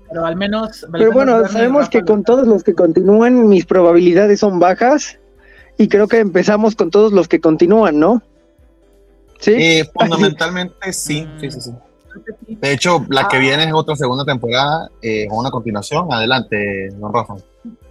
[0.08, 0.86] Pero al menos.
[0.92, 5.20] Pero bueno, sabemos que con todos los que continúan, mis probabilidades son bajas.
[5.78, 8.22] Y creo que empezamos con todos los que continúan, ¿no?
[9.40, 9.52] Sí.
[9.52, 11.72] Eh, fundamentalmente sí, sí, sí, sí.
[12.48, 13.40] De hecho, la que ah.
[13.40, 16.12] viene es otra segunda temporada, eh, una continuación.
[16.12, 17.36] Adelante, don Rafa.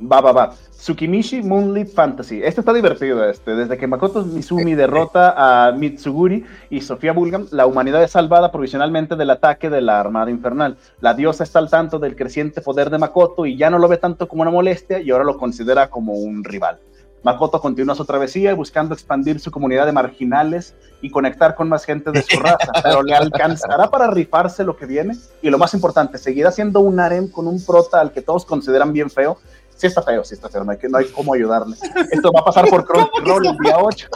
[0.00, 0.54] Va, va, va.
[0.70, 2.40] Tsukimishi Moonlit Fantasy.
[2.42, 3.54] Este está divertido, este.
[3.54, 9.16] Desde que Makoto Mizumi derrota a Mitsuguri y Sofía Bulgam, la humanidad es salvada provisionalmente
[9.16, 10.76] del ataque de la Armada Infernal.
[11.00, 13.96] La diosa está al tanto del creciente poder de Makoto y ya no lo ve
[13.96, 16.78] tanto como una molestia y ahora lo considera como un rival.
[17.24, 22.10] Makoto continúa su travesía buscando expandir su comunidad de marginales y conectar con más gente
[22.10, 26.18] de su raza, pero le alcanzará para rifarse lo que viene y lo más importante,
[26.18, 29.38] seguirá siendo un harem con un prota al que todos consideran bien feo.
[29.74, 31.76] Sí está feo, sí está feo, no hay, no hay cómo ayudarle.
[32.10, 34.08] Esto va a pasar por Crunchyroll el día 8.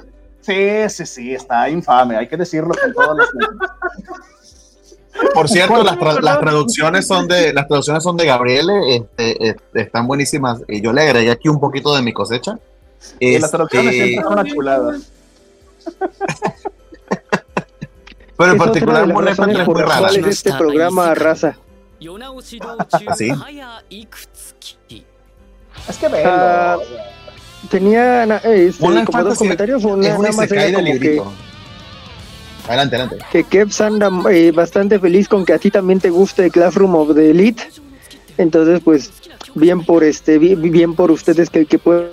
[0.43, 3.29] Sí, sí, sí, está infame, hay que decirlo con todas las
[5.35, 10.07] por cierto, las, las, traducciones son de las traducciones son de Gabriele, este, este, están
[10.07, 10.63] buenísimas.
[10.69, 12.59] Y yo le agregué aquí un poquito de mi cosecha.
[13.21, 15.13] Y las traducciones este, siempre son chuladas.
[18.39, 19.25] Pero en particular, muy
[20.23, 21.59] de este programa raza.
[23.17, 23.33] ¿Sí?
[25.89, 26.23] Es que veo.
[26.25, 26.77] Ah,
[27.69, 29.85] tenía eh, este, como dos comentarios.
[29.85, 31.21] Una, es más era como que,
[32.69, 33.19] adelante, adelante.
[33.33, 37.17] Que Kevs anda eh, bastante feliz con que a ti también te guste Classroom of
[37.17, 37.65] the Elite.
[38.37, 39.11] Entonces, pues,
[39.57, 42.11] bien por este, bien, bien por ustedes que, que pueden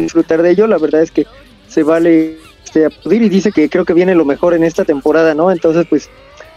[0.00, 0.66] disfrutar de ello.
[0.66, 1.26] La verdad es que
[1.68, 5.34] se vale este, aplaudir y dice que creo que viene lo mejor en esta temporada,
[5.34, 5.50] ¿no?
[5.50, 6.08] Entonces, pues,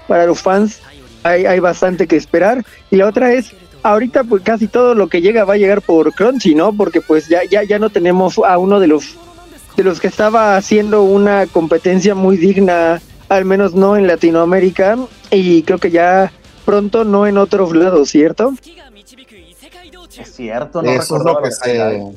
[0.07, 0.79] para los fans
[1.23, 2.63] hay, hay bastante que esperar.
[2.91, 6.13] Y la otra es, ahorita pues casi todo lo que llega va a llegar por
[6.13, 6.73] Crunchy, ¿no?
[6.73, 9.15] Porque pues ya, ya, ya no tenemos a uno de los
[9.75, 14.97] de los que estaba haciendo una competencia muy digna, al menos no en Latinoamérica,
[15.31, 16.31] y creo que ya
[16.63, 18.53] pronto no en otros lados, ¿cierto?
[20.17, 22.13] Es cierto, no eso es lo que se,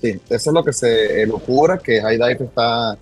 [0.00, 2.98] Sí, eso es lo que se locura, que High Dive está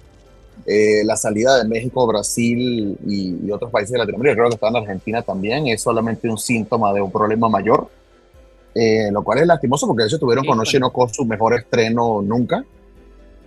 [0.67, 4.77] eh, la salida de México, Brasil y, otros países de Latinoamérica, creo que está en
[4.77, 7.89] Argentina también, es solamente un síntoma de un problema mayor,
[8.75, 10.59] eh, lo cual es lastimoso porque hecho tuvieron con
[10.91, 12.65] con su mejor estreno nunca,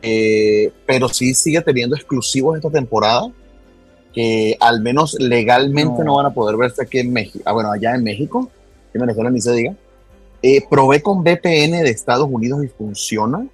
[0.01, 3.31] eh, pero sí sigue teniendo exclusivos esta temporada
[4.13, 7.95] que al menos legalmente no, van a poder verse aquí en México, ah, bueno, allá
[7.95, 8.49] en México,
[8.93, 9.75] en Venezuela ni se diga,
[10.41, 13.45] eh, probé con VPN de Estados Unidos y funciona.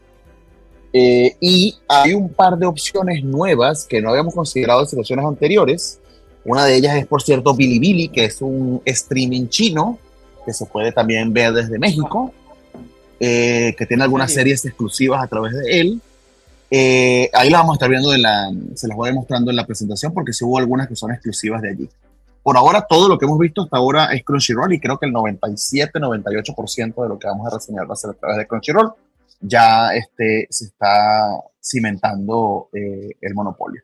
[0.92, 6.00] Eh, y hay un par de opciones nuevas que no habíamos considerado en situaciones anteriores.
[6.46, 9.98] Una de ellas es, por cierto, Bilibili, que es un streaming chino
[10.46, 12.34] que se puede también ver desde México,
[13.20, 16.02] eh, que tiene algunas series exclusivas a través de él.
[17.34, 19.56] ahí las vamos a estar viendo, en la, se las voy a ir mostrando en
[19.56, 21.90] la presentación porque sí hubo algunas que son exclusivas de allí.
[22.44, 25.14] Por ahora, todo lo que hemos visto hasta ahora es Crunchyroll y creo que el
[25.14, 28.92] 97-98% de lo que vamos a reseñar va a ser a través de Crunchyroll.
[29.40, 31.30] Ya este, se está
[31.62, 33.82] cimentando eh, el monopolio.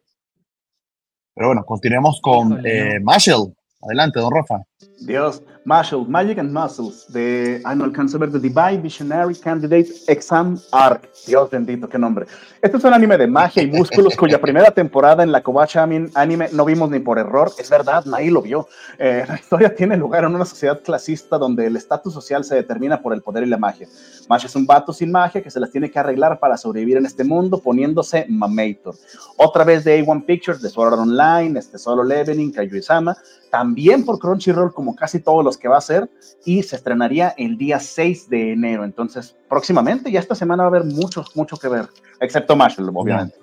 [1.34, 3.56] Pero bueno, continuemos con eh, Marshall.
[3.82, 4.62] Adelante, don Rafa.
[5.02, 9.88] Dios, Marshall, Magic and Muscles, de, ah, no alcanzo a ver, The Divine Visionary Candidate
[10.08, 11.08] Exam Arc.
[11.26, 12.26] Dios bendito, qué nombre.
[12.62, 16.50] Este es un anime de magia y músculos cuya primera temporada en la Kobacha Anime
[16.52, 17.52] no vimos ni por error.
[17.58, 18.68] Es verdad, nadie lo vio.
[18.98, 23.02] Eh, la historia tiene lugar en una sociedad clasista donde el estatus social se determina
[23.02, 23.88] por el poder y la magia.
[24.28, 27.06] Mash es un vato sin magia que se las tiene que arreglar para sobrevivir en
[27.06, 28.96] este mundo poniéndose mamator.
[29.38, 33.16] Otra vez de A1 Pictures, de Sword Online, este Solo Leveling, Kayuizama,
[33.50, 36.10] también por Crunchyroll como casi todos los que va a ser
[36.46, 38.84] y se estrenaría el día 6 de enero.
[38.84, 41.88] Entonces, próximamente, ya esta semana va a haber mucho, mucho que ver,
[42.20, 43.38] excepto Marshall, obviamente.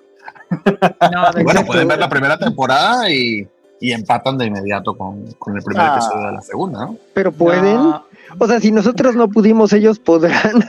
[1.43, 3.47] bueno, pueden ver la primera temporada y,
[3.79, 5.93] y empatan de inmediato con, con el primer ah.
[5.93, 6.97] episodio de la segunda, ¿no?
[7.13, 7.93] Pero pueden.
[8.37, 10.63] O sea, si nosotros no pudimos, ellos podrán.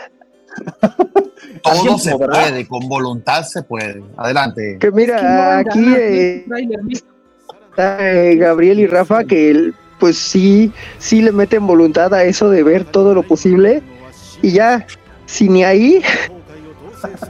[1.62, 4.02] Todo se puede, con voluntad se puede.
[4.16, 4.78] Adelante.
[4.78, 6.46] Que mira, aquí eh,
[7.76, 12.84] eh, Gabriel y Rafa que pues sí, sí le meten voluntad a eso de ver
[12.84, 13.82] todo lo posible
[14.42, 14.86] y ya,
[15.26, 16.02] si ni ahí.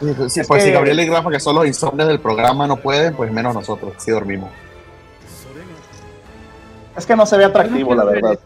[0.00, 3.54] pues si Gabriel y Rafa, que son los insomnes del programa, no pueden, pues menos
[3.54, 4.50] nosotros, si dormimos.
[6.96, 8.38] Es que no se ve atractivo, la verdad.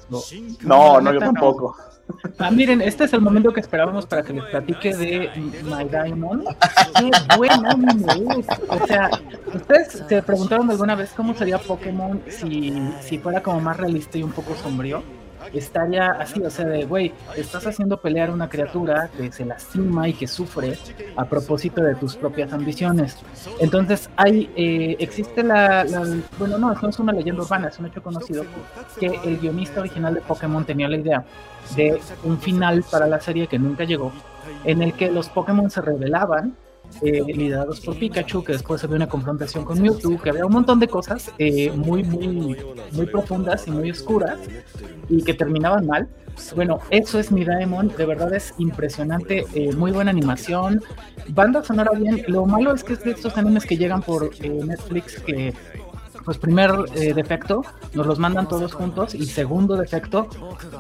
[0.62, 1.76] No, no, yo tampoco.
[2.38, 5.30] Ah, miren, este es el momento que esperábamos para que les platique de
[5.64, 6.46] My Diamond.
[6.98, 8.46] Qué buen anime es.
[8.68, 9.11] O sea,
[9.52, 14.22] ¿ustedes se preguntaron alguna vez cómo sería Pokémon si, si fuera como más realista y
[14.22, 15.02] un poco sombrío?
[15.53, 20.14] Estaría así, o sea, de, güey, estás haciendo pelear una criatura que se lastima y
[20.14, 20.76] que sufre
[21.16, 23.16] a propósito de tus propias ambiciones.
[23.59, 25.84] Entonces, hay, eh, existe la,
[26.38, 28.44] bueno, no, no es una leyenda urbana, es un hecho conocido,
[28.99, 31.24] que el guionista original de Pokémon tenía la idea
[31.74, 34.12] de un final para la serie que nunca llegó,
[34.64, 36.55] en el que los Pokémon se revelaban
[37.03, 40.80] eh, liderados por Pikachu, que después había una confrontación con Mewtwo, que había un montón
[40.80, 42.57] de cosas eh, muy, muy,
[42.93, 44.39] muy profundas y muy oscuras
[45.09, 46.09] y que terminaban mal.
[46.55, 50.82] Bueno, eso es mi Daemon, de verdad es impresionante, eh, muy buena animación,
[51.28, 52.24] banda sonora bien.
[52.28, 55.55] Lo malo es que es de estos animes que llegan por Netflix que
[56.24, 56.72] pues primer
[57.14, 57.62] defecto,
[57.95, 60.28] nos los mandan todos juntos y segundo defecto,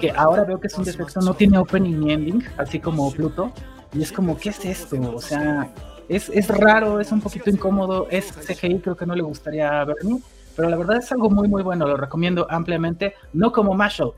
[0.00, 3.52] que ahora veo que es un defecto, no tiene opening ni ending, así como Pluto,
[3.92, 5.00] y es como, ¿qué es esto?
[5.14, 5.72] O sea,
[6.08, 10.20] es, es raro, es un poquito incómodo, es CGI, creo que no le gustaría verme,
[10.54, 14.14] pero la verdad es algo muy muy bueno, lo recomiendo ampliamente, no como Marshall.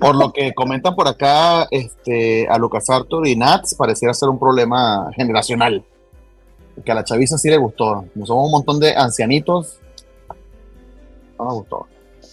[0.00, 4.38] Por lo que comentan por acá, este, a Lucas Arthur y Nats pareciera ser un
[4.38, 5.84] problema generacional.
[6.84, 8.04] Que a la chaviza sí le gustó.
[8.12, 9.78] Como somos un montón de ancianitos,
[11.38, 11.86] no me gustó.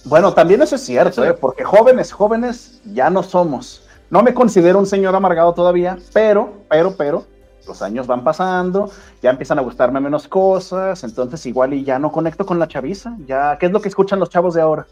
[0.05, 1.33] Bueno, también eso es cierto, ¿eh?
[1.33, 3.84] porque jóvenes, jóvenes ya no somos.
[4.09, 7.25] No me considero un señor amargado todavía, pero, pero, pero,
[7.67, 8.89] los años van pasando,
[9.21, 13.15] ya empiezan a gustarme menos cosas, entonces igual y ya no conecto con la chaviza,
[13.25, 14.85] ya, ¿qué es lo que escuchan los chavos de ahora?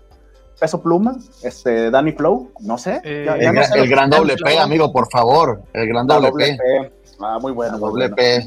[0.59, 3.01] Peso Pluma, este, Danny Flow, no sé.
[3.03, 3.27] Eh,
[3.75, 6.57] el, gran doble P, amigo, por favor, el gran doble, P.
[7.19, 7.77] Ah, muy bueno.
[7.77, 8.45] Doble P.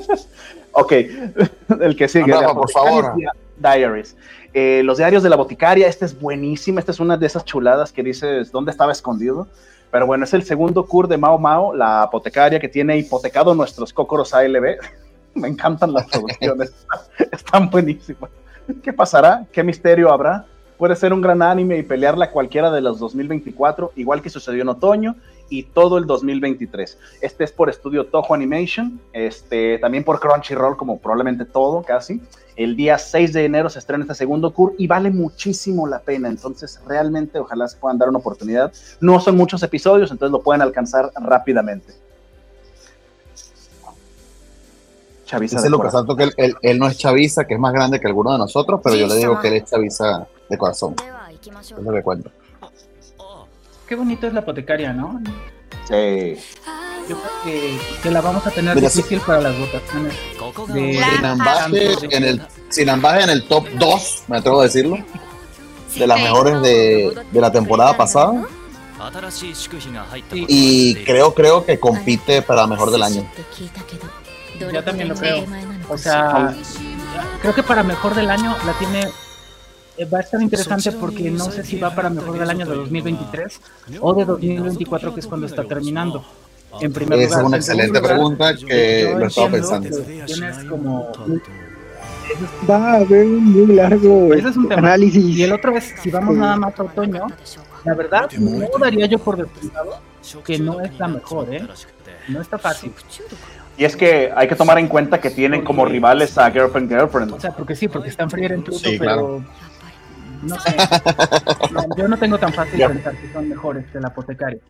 [0.72, 0.92] ok,
[1.80, 2.32] el que sigue.
[2.32, 3.14] por favor.
[3.58, 4.16] Diaries.
[4.58, 7.92] Eh, los diarios de la boticaria, esta es buenísima, esta es una de esas chuladas
[7.92, 9.46] que dices, ¿dónde estaba escondido?
[9.90, 13.92] Pero bueno, es el segundo cur de Mao Mao, la apotecaria que tiene hipotecado nuestros
[13.92, 14.78] cócoros ALB.
[15.34, 16.72] Me encantan las traducciones,
[17.32, 18.30] están buenísimas.
[18.82, 19.44] ¿Qué pasará?
[19.52, 20.46] ¿Qué misterio habrá?
[20.78, 24.70] Puede ser un gran anime y pelearla cualquiera de los 2024, igual que sucedió en
[24.70, 25.16] otoño
[25.50, 26.98] y todo el 2023.
[27.20, 32.22] Este es por estudio Toho Animation, este, también por Crunchyroll, como probablemente todo casi.
[32.56, 36.28] El día 6 de enero se estrena este segundo cur y vale muchísimo la pena.
[36.28, 38.72] Entonces, realmente, ojalá se puedan dar una oportunidad.
[39.00, 41.92] No son muchos episodios, entonces lo pueden alcanzar rápidamente.
[45.26, 48.32] Chaviza Dice Lucas Santo que él, no es chaviza, que es más grande que alguno
[48.32, 50.94] de nosotros, pero yo le digo que él es chaviza de corazón.
[51.44, 52.30] Es lo que cuento.
[53.86, 55.20] Qué bonito es la apotecaria, ¿no?
[55.86, 56.36] Sí.
[57.08, 60.14] Yo creo que, la vamos a tener difícil para las votaciones.
[60.68, 60.98] De
[62.10, 64.98] en el, sin ambaje en el top 2, me atrevo a decirlo,
[65.94, 68.44] de las mejores de, de la temporada pasada.
[70.32, 73.30] Y creo, creo que compite para mejor del año.
[74.58, 75.44] Yo también lo creo.
[75.88, 76.54] O sea,
[77.40, 79.08] creo que para mejor del año la tiene
[79.98, 82.74] eh, va a estar interesante porque no sé si va para mejor del año de
[82.74, 83.60] 2023
[84.00, 86.24] o de 2024, que es cuando está terminando.
[86.80, 89.88] En primer Esa es una excelente pregunta que lo estaba pensando.
[90.68, 91.12] como
[92.68, 94.30] va a haber un muy largo
[94.70, 95.24] análisis.
[95.24, 97.26] Y el otro es, si vamos nada más a otoño,
[97.84, 100.00] la verdad, no daría yo por descontado
[100.44, 101.66] que no es la mejor, ¿eh?
[102.28, 102.92] No está fácil.
[103.78, 107.32] Y es que hay que tomar en cuenta que tienen como rivales a Girlfriend Girlfriend.
[107.32, 109.44] O sea, porque sí, porque están Frier en Pluto, pero
[110.42, 110.74] no sé.
[111.96, 114.60] yo no tengo tan fácil pensar que son mejores que el apotecario.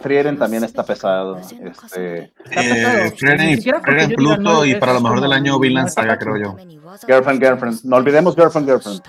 [0.00, 1.38] Frieren también está pesado.
[1.38, 2.32] Este...
[2.50, 6.56] Eh, Frieren, Pluto y para lo mejor del año Vinland Saga, creo yo.
[7.06, 7.84] Girlfriend, Girlfriend.
[7.84, 9.02] No olvidemos Girlfriend, Girlfriend.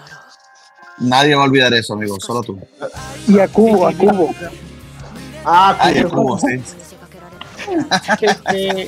[0.99, 2.59] Nadie va a olvidar eso, amigo, solo tú.
[3.27, 4.33] Y a Cubo, a Cubo.
[5.45, 6.61] Ah, a Cubo, sí.
[8.21, 8.87] Este,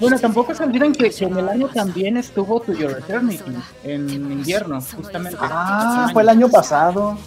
[0.00, 4.80] bueno, tampoco se olviden que, en el año también estuvo To Your Eternity, en invierno,
[4.80, 5.38] justamente.
[5.40, 7.18] Ah, fue el año pasado.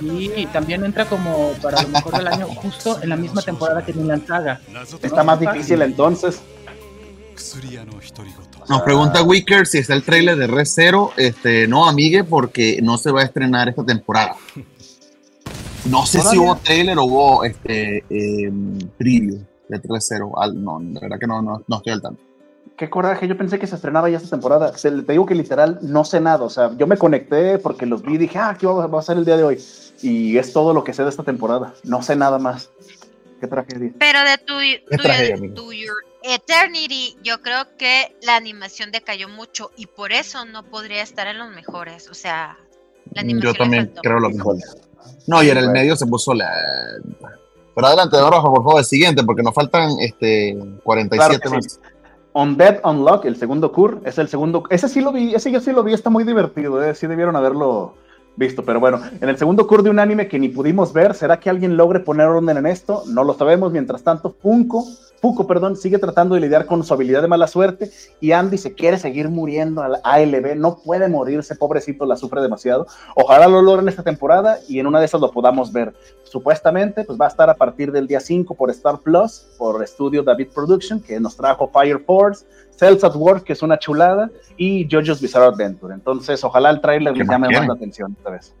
[0.00, 3.92] Y también entra como para lo mejor del año, justo en la misma temporada que
[3.92, 4.60] Vinland Saga.
[5.02, 6.40] Está más difícil entonces.
[8.68, 11.12] Nos pregunta Wicker si está el trailer de Red Zero.
[11.16, 14.36] Este, no, amigue, porque no se va a estrenar esta temporada.
[15.84, 18.52] No sé si hubo trailer o hubo este eh,
[18.98, 19.38] preview
[19.68, 20.54] de 3-0.
[20.54, 22.22] No, de verdad que no, no, no, estoy al tanto.
[22.78, 24.70] Qué coraje, yo pensé que se estrenaba ya esta temporada.
[24.70, 26.44] te digo que literal no sé nada.
[26.44, 29.16] O sea, yo me conecté porque los vi y dije, ah, ¿qué va, a ser
[29.16, 29.60] el día de hoy?
[30.00, 31.74] Y es todo lo que sé de esta temporada.
[31.82, 32.70] No sé nada más.
[33.40, 33.92] Qué tragedia.
[33.98, 40.12] Pero de tu, tu, your, Eternity, yo creo que la animación decayó mucho y por
[40.12, 42.08] eso no podría estar en los mejores.
[42.08, 42.58] O sea,
[43.12, 43.54] la animación.
[43.54, 44.54] Yo también creo lo mismo.
[45.26, 46.48] No, y en el medio se puso la.
[47.74, 51.64] Pero adelante, Roja, por favor, el siguiente, porque nos faltan este 47 Claro más.
[51.64, 51.80] sí.
[52.32, 54.64] Undead Unlock, el segundo cur, es el segundo.
[54.70, 57.36] Ese sí lo vi, ese yo sí lo vi, está muy divertido, eh, sí debieron
[57.36, 57.94] haberlo
[58.38, 58.64] visto.
[58.64, 61.50] Pero bueno, en el segundo cur de un anime que ni pudimos ver, ¿será que
[61.50, 63.02] alguien logre poner orden en esto?
[63.06, 63.72] No lo sabemos.
[63.72, 64.84] Mientras tanto, Funko,
[65.20, 68.74] Fuko, perdón, sigue tratando de lidiar con su habilidad de mala suerte y Andy se
[68.74, 72.86] quiere seguir muriendo al ALB, no puede morirse, pobrecito, la sufre demasiado.
[73.16, 75.92] Ojalá lo logren esta temporada y en una de esas lo podamos ver.
[76.22, 80.22] Supuestamente, pues va a estar a partir del día 5 por Star Plus, por Estudio
[80.22, 82.44] David Production, que nos trajo Fire Force,
[82.77, 85.93] Cells at Work, que es una chulada, y JoJo's Bizarre Adventure.
[85.93, 87.67] Entonces, ojalá el tráiler ¿Qué les más llame más quieren?
[87.67, 88.53] la atención esta vez.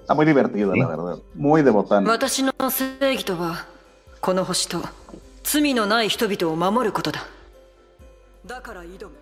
[0.00, 0.80] Está muy divertido, Sí.
[0.80, 1.18] la verdad.
[1.34, 2.04] Muy de botán.
[2.06, 3.64] 私の正義とは
[4.20, 4.82] この星と
[5.42, 7.26] 罪のない人々を守ることだ
[8.46, 9.12] だから挑む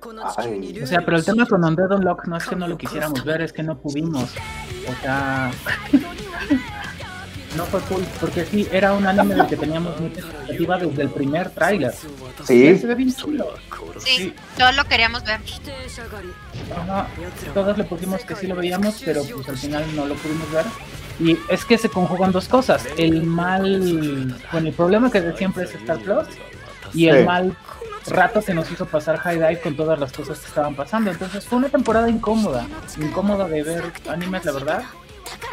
[0.00, 3.24] この地球にルール O sea, pero el tema con Undead Unlock no es que no lo quisiéramos
[3.24, 4.22] ver, es que no pudimos.
[4.24, 5.50] O sea,
[7.55, 11.09] no fue cool, porque sí, era un anime del que teníamos mucha expectativa desde el
[11.09, 11.93] primer tráiler.
[12.45, 12.79] Sí.
[13.99, 15.39] Sí, sí, todos lo queríamos ver.
[16.75, 17.07] Ajá,
[17.53, 20.65] todos le pusimos que sí lo veíamos, pero pues al final no lo pudimos ver.
[21.19, 25.75] Y es que se conjugan dos cosas, el mal, bueno, el problema que siempre es
[25.75, 26.27] Star Plus,
[26.93, 27.55] y el mal
[28.07, 31.11] rato se nos hizo pasar High Dive con todas las cosas que estaban pasando.
[31.11, 34.83] Entonces fue una temporada incómoda, incómoda de ver animes, la verdad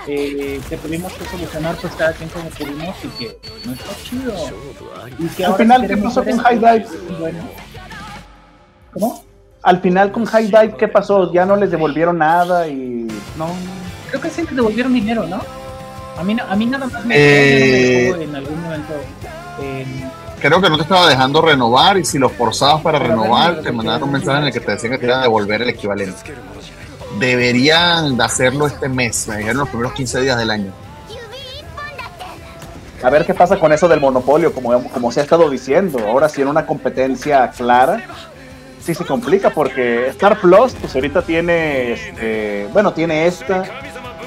[0.06, 4.34] eh, que tuvimos que solucionar pues cada quien como pudimos y que no está chido.
[5.18, 6.38] Y que Al ahora final, ¿qué pasó con.
[6.38, 6.86] High Dive?
[7.20, 7.38] Bueno.
[8.92, 9.24] ¿Cómo?
[9.62, 11.32] Al final con High Dive, ¿qué pasó?
[11.32, 13.48] Ya no les devolvieron nada y no.
[14.10, 15.40] Creo que sí te devolvieron dinero, ¿no?
[16.16, 18.94] A mí, no- a mí nada más me Eh, dejó en algún momento.
[19.60, 20.10] en-
[20.40, 23.72] Creo que no te estaba dejando renovar y si los forzabas para Para renovar, te
[23.72, 26.16] mandaron un mensaje en el que te decían que te iban a devolver el equivalente.
[27.18, 30.72] Deberían de hacerlo este mes, me dijeron los primeros 15 días del año.
[33.02, 35.98] A ver qué pasa con eso del monopolio, como, como se ha estado diciendo.
[36.06, 38.02] Ahora sí en una competencia clara,
[38.82, 43.64] sí se complica porque Star Plus, pues ahorita tiene, este, bueno, tiene esta,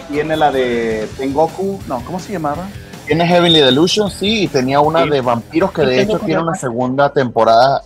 [0.09, 2.67] tiene la de Tengoku, no, ¿cómo se llamaba?
[3.07, 5.09] Tiene Heavenly Delusion, sí, y tenía una Sí.
[5.09, 7.81] de vampiros que de hecho tiene una- segunda temporada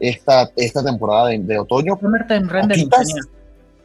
[0.00, 1.98] esta, esta temporada de, de otoño.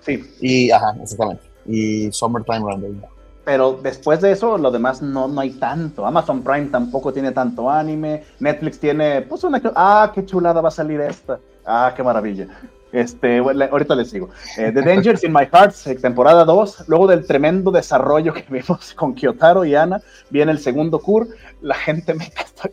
[0.01, 1.43] Sí, Y, ajá, exactamente.
[1.65, 3.01] Y Summertime Rendering.
[3.45, 6.05] pero después de eso, lo demás no, no hay tanto.
[6.05, 8.23] Amazon Prime tampoco tiene tanto anime.
[8.39, 9.61] Netflix tiene, pues una.
[9.75, 11.39] Ah, qué chulada va a salir esta.
[11.65, 12.47] Ah, qué maravilla.
[12.91, 14.29] Este, ahorita les digo.
[14.57, 16.85] Eh, The Dangers in My Heart, eh, temporada 2.
[16.87, 21.27] Luego del tremendo desarrollo que vimos con Kyotaro y Ana, viene el segundo cur.
[21.61, 22.31] La gente me,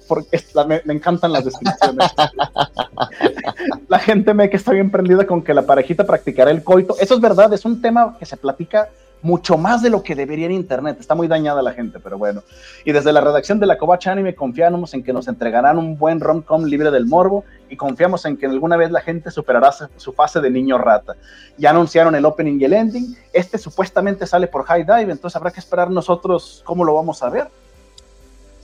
[0.09, 2.11] porque la- me, me encantan las descripciones.
[3.89, 6.97] la gente me que está bien prendida con que la parejita practicará el coito.
[7.01, 8.89] Eso es verdad, es un tema que se platica
[9.23, 10.99] mucho más de lo que debería en internet.
[11.01, 12.43] Está muy dañada la gente, pero bueno.
[12.85, 16.21] Y desde la redacción de la Covacha Anime confiamos en que nos entregarán un buen
[16.21, 20.41] rom-com libre del morbo y confiamos en que alguna vez la gente superará su, fase
[20.41, 21.15] de niño rata.
[21.57, 23.17] Ya anunciaron el opening y el ending.
[23.33, 27.29] Este supuestamente sale por High Dive, entonces habrá que esperar nosotros cómo lo vamos a
[27.29, 27.49] ver.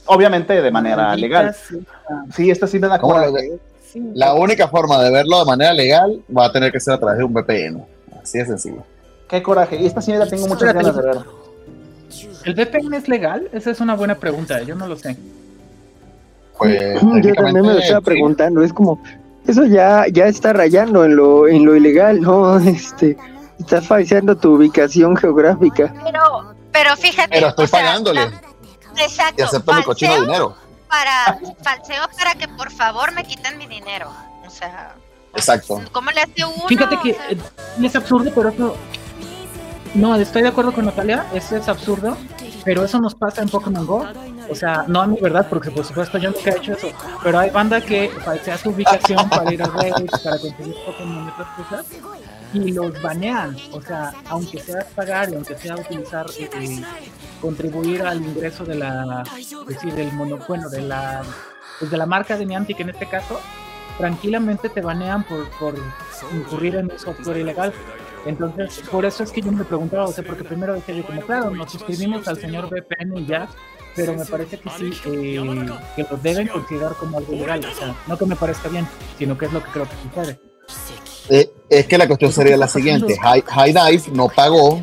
[0.06, 1.54] Obviamente de manera legal.
[1.54, 1.84] Sí.
[2.34, 3.50] Sí, esta sí me da ¿Cómo lo coraje.
[3.50, 3.58] de-
[3.94, 4.02] Sí.
[4.12, 7.16] La única forma de verlo de manera legal va a tener que ser a través
[7.18, 7.86] de un VPN.
[8.20, 8.82] Así de sencillo.
[9.28, 9.76] Qué coraje.
[9.76, 11.18] Y esta sí la tengo muchas ganas de ver.
[12.44, 13.48] ¿El VPN es legal?
[13.52, 15.16] Esa es una buena pregunta, yo no lo sé.
[16.58, 19.02] Pues, Yo también me lo estaba preguntando, es como,
[19.46, 22.58] eso ya, ya está rayando en lo, en lo ilegal, ¿no?
[22.60, 23.16] Este,
[23.58, 25.92] estás falseando tu ubicación geográfica.
[26.04, 27.30] Pero, pero fíjate.
[27.32, 28.40] Pero estoy sea, pagándole la-
[29.02, 29.34] Exacto.
[29.38, 30.54] y acepto mi cochino dinero.
[30.88, 34.08] Para, falseo para que por favor me quiten mi dinero.
[34.46, 34.94] O sea,
[35.34, 35.82] Exacto.
[35.90, 36.68] ¿cómo le hace uno?
[36.68, 38.76] Fíjate que O sea, es absurdo, pero eso.
[39.94, 42.16] No, estoy de acuerdo con Natalia, eso es absurdo,
[42.64, 44.04] pero eso nos pasa en Pokémon Go.
[44.50, 46.88] O sea, no a mi verdad, porque por supuesto yo nunca he hecho eso,
[47.22, 51.28] pero hay banda que falsea su ubicación para ir a raids, para conseguir Pokémon y
[51.28, 51.86] otras cosas,
[52.52, 53.56] y los banean.
[53.72, 56.82] O sea, aunque sea pagar y aunque sea utilizar, eh,
[57.40, 59.22] contribuir al ingreso de la,
[59.66, 61.22] decir, del mono, bueno, de la,
[61.78, 63.40] pues de la marca de Niantic en este caso,
[63.96, 65.74] tranquilamente te banean por, por
[66.32, 67.72] incurrir en software ilegal.
[68.26, 71.20] Entonces, por eso es que yo me preguntaba, o sea, porque primero decía yo como,
[71.20, 73.48] claro, nos suscribimos al señor VPN y ya,
[73.94, 75.40] pero me parece que sí, eh,
[75.94, 78.86] que lo deben considerar como algo ilegal, o sea, no que me parezca bien,
[79.18, 80.38] sino que es lo que creo que sucede.
[81.28, 83.16] Eh, es que la cuestión sería la siguiente.
[83.18, 84.80] High, High Dive no pagó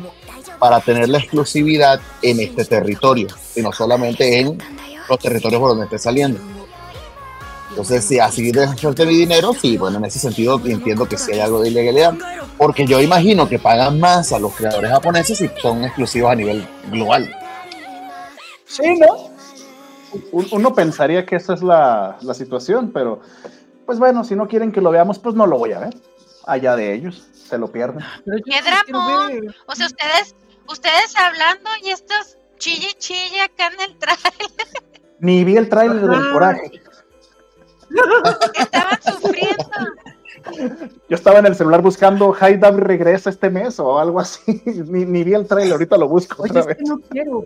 [0.58, 4.58] para tener la exclusividad en este territorio, sino solamente en
[5.08, 6.40] los territorios por donde esté saliendo.
[7.72, 11.32] Entonces, si así de suerte mi dinero, sí, bueno, en ese sentido entiendo que sí
[11.32, 12.12] hay algo de ilegalidad,
[12.58, 16.68] porque yo imagino que pagan más a los creadores japoneses y son exclusivos a nivel
[16.90, 17.34] global.
[18.66, 19.30] Sí, ¿no?
[20.32, 23.20] Uno pensaría que esa es la, la situación, pero
[23.86, 25.96] pues bueno, si no quieren que lo veamos, pues no lo voy a ver.
[26.44, 28.04] Allá de ellos, se lo pierden.
[28.44, 29.54] ¡Qué dramón!
[29.64, 30.36] O sea, ustedes,
[30.68, 34.84] ustedes hablando y estos chille chille acá en el trailer.
[35.20, 36.82] Ni vi el trailer del coraje.
[38.58, 39.64] Estaban sufriendo.
[41.08, 44.62] Yo estaba en el celular buscando High W regresa este mes o algo así.
[44.88, 46.76] Ni, ni vi el trailer, ahorita lo busco Oye, otra es vez.
[46.78, 47.44] que no quiero,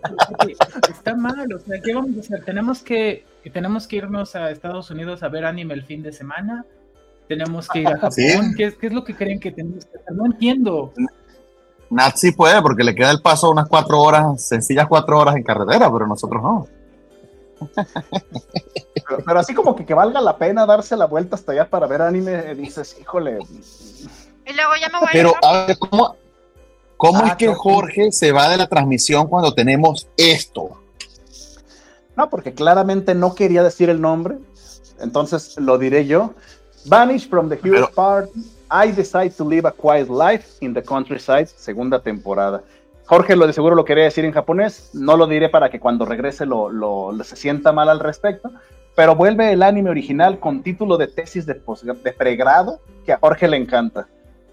[0.88, 2.44] está mal, o sea, ¿qué vamos a hacer?
[2.44, 6.64] Tenemos que, tenemos que irnos a Estados Unidos a ver anime el fin de semana,
[7.28, 8.32] tenemos que ir a Japón, Sí.
[8.56, 10.12] ¿Qué, es, qué es lo que creen que tenemos que hacer?
[10.14, 10.92] No entiendo.
[11.90, 15.42] Nat sí puede, porque le queda el paso unas cuatro horas, sencillas cuatro horas en
[15.42, 16.66] carretera, pero nosotros no.
[19.08, 21.86] Pero, pero así como que, que valga la pena darse la vuelta hasta allá para
[21.86, 23.38] ver anime, dices, híjole.
[24.44, 26.16] Y luego ya me voy Pero, a a ver, ¿cómo,
[26.96, 27.54] cómo Ah, es que no.
[27.54, 30.70] Jorge se va de la transmisión cuando tenemos esto?
[32.16, 34.38] No, porque claramente no quería decir el nombre,
[35.00, 36.32] entonces lo diré yo.
[36.86, 38.30] Vanish from the huge Pero- part,
[38.70, 42.62] I decide to live a quiet life in the countryside, segunda temporada.
[43.06, 46.04] Jorge lo de seguro lo quería decir en japonés, no lo diré para que cuando
[46.04, 48.50] regrese lo, lo- lo- se sienta mal al respecto,
[48.96, 51.54] pero vuelve el anime original con título de tesis de,
[52.02, 54.08] de pregrado que a Jorge le encanta.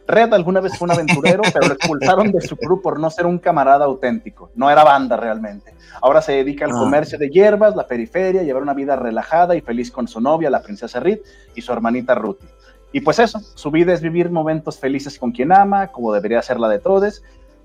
[0.06, 3.26] Red alguna vez fue un aventurero, pero lo expulsaron de su crew por no ser
[3.26, 5.74] un camarada auténtico, no era banda realmente.
[6.02, 6.80] Ahora se dedica al Ah.
[6.80, 10.62] comercio de hierbas, la periferia, llevar una vida relajada y feliz con su novia, la
[10.62, 11.20] princesa Reed,
[11.56, 12.50] y su hermanita Ruthie.
[12.92, 16.60] Y pues eso, su vida es vivir momentos felices con quien ama, como debería ser
[16.60, 17.24] la de todos.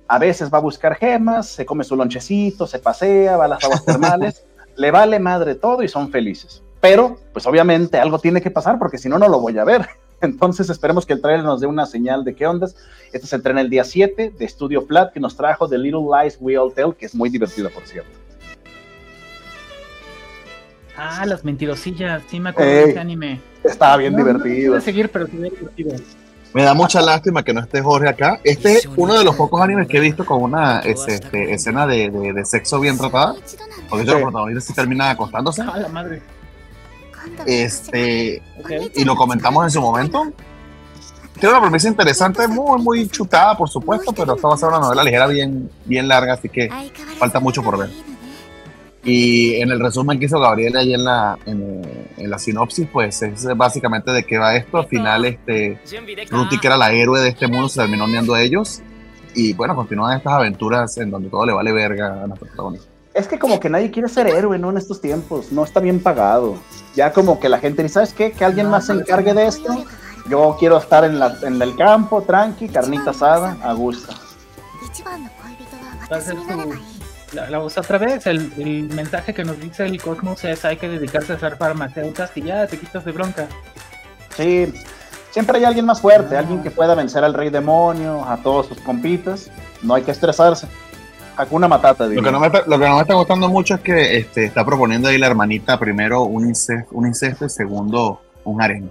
[0.09, 3.63] A veces va a buscar gemas, se come su lonchecito, se pasea, va a las
[3.65, 4.45] aguas termales,
[4.77, 6.63] le vale madre todo y son felices.
[6.81, 9.87] Pero, pues obviamente algo tiene que pasar porque si no, no lo voy a ver.
[10.21, 12.75] Entonces esperemos que el trailer nos dé una señal de qué ondas.
[13.13, 16.39] Este se entrena el día 7 de Studio Flat que nos trajo The Little Lies
[16.41, 18.11] We All Tell, que es muy divertido, por cierto.
[20.97, 22.77] Ah, las mentirosillas, sí me acuerdo Ey.
[22.85, 23.41] de ese anime.
[23.63, 24.73] Estaba bien No, no divertido.
[24.73, 25.93] pude seguir, pero sí me divertido.
[26.55, 28.41] Me da mucha lástima que no esté Jorge acá.
[28.43, 31.87] Este es uno de los pocos animes que he visto con una este, este, escena
[31.87, 33.35] de, de- de sexo bien tratada.
[33.89, 34.11] Porque Sí.
[34.13, 35.63] el protagonista sí termina acostándose.
[35.63, 36.23] Ah, la madre.
[37.47, 38.43] Este,
[38.95, 40.25] y lo comentamos en su momento.
[41.39, 44.81] Tiene una premisa interesante, muy, muy chutada, por supuesto, pero esta va a ser una
[44.81, 46.69] novela ligera bien, bien larga, así que
[47.19, 47.91] falta mucho por ver.
[49.09, 51.83] Y en el resumen que hizo Gabriel ahí en la, en,
[52.17, 54.79] en la sinopsis, pues es básicamente de qué va esto.
[54.79, 55.81] Al final, este,
[56.31, 58.81] Ruthie, que era la héroe de este mundo, se terminó uniendo a ellos.
[59.35, 62.87] Y bueno, continúan estas aventuras en donde todo le vale verga a nuestro protagonista.
[63.15, 64.71] Es que como que nadie quiere ser héroe, ¿no?
[64.71, 66.57] En estos tiempos, no está bien pagado.
[66.95, 68.33] Ya como que la gente dice, ¿sabes qué?
[68.33, 69.85] Que alguien más se encargue de esto.
[70.29, 74.13] Yo quiero estar en, la, en el campo, tranqui, carnita asada, a gusto.
[76.13, 76.98] Va a ser su-
[77.33, 80.77] La, la usa otra vez, el, el mensaje que nos dice el Cosmos es hay
[80.79, 83.47] que dedicarse a ser farmacéuticas y ya te quitas de bronca.
[84.37, 84.73] Sí,
[85.31, 88.81] siempre hay alguien más fuerte, alguien que pueda vencer al rey demonio, a todos sus
[88.81, 89.51] compitas.
[89.83, 90.67] No hay que estresarse.
[91.37, 93.81] Hakuna Matata, Lo que, no me está, lo que no me está gustando mucho es
[93.81, 98.61] que este, está proponiendo ahí la hermanita primero un incesto, un incesto y segundo un
[98.61, 98.91] harem.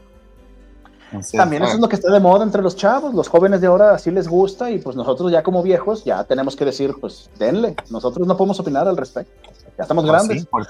[1.07, 3.67] Entonces, También eso es lo que está de moda entre los chavos, los jóvenes de
[3.67, 7.29] ahora así les gusta y pues nosotros ya como viejos ya tenemos que decir, pues
[7.39, 9.31] denle, nosotros no podemos opinar al respecto,
[9.77, 10.41] ya estamos pues, grandes.
[10.41, 10.67] sí, pues,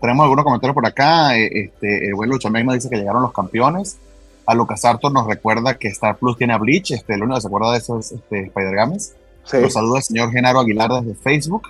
[0.00, 1.36] tenemos, algunos comentarios por acá.
[1.36, 3.98] eh, Este, el buen Luchamec nos dice que llegaron los campeones.
[4.46, 6.92] A Lucas Arthur nos recuerda que Star Plus tiene a Bleach.
[6.92, 9.14] Este, el único que se acuerda de eso es este, Spider Games.
[9.44, 9.58] Sí.
[9.60, 11.68] Los saluda el señor Genaro Aguilar desde Facebook.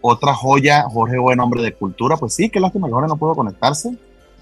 [0.00, 2.16] Otra joya, Jorge Buen Hombre de Cultura.
[2.16, 3.96] Pues sí, qué lástima que Jorge no pudo conectarse.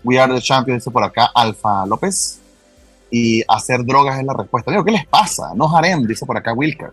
[0.05, 2.42] We are the champions, dice por acá Alfa López.
[3.15, 4.71] Y hacer drogas es la respuesta.
[4.71, 5.53] Digo, ¿qué les pasa?
[5.55, 6.91] No harem, dice por acá Wilker.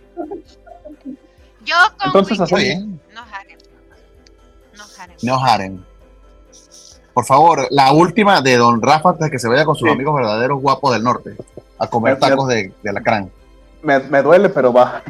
[1.66, 3.58] Yo con Entonces, bien, no harem.
[4.76, 5.18] No harem.
[5.24, 5.84] no harem.
[7.14, 9.94] Por favor, la última de Don Rafa antes de que se vaya con sus Sí.
[9.94, 11.36] amigos verdaderos guapos del norte
[11.78, 13.32] a comer Me- me- tacos de, de alacrán.
[13.82, 15.02] Me, me duele, pero va.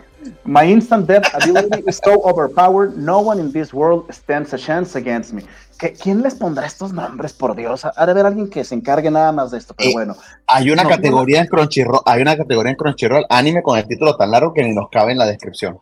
[0.43, 4.97] My instant death ability is so overpowered, no one in this world stands a chance
[4.97, 5.43] against me.
[5.79, 7.85] ¿Qué- ¿Quién les pondrá estos nombres, por Dios?
[7.85, 10.15] Ha de haber alguien que se encargue nada más de esto, pero Eh, bueno.
[10.47, 14.15] Hay una No, categoría en Crunchyroll, hay una categoría en Crunchyroll anime con el título
[14.17, 15.79] tan largo que ni nos cabe en la descripción.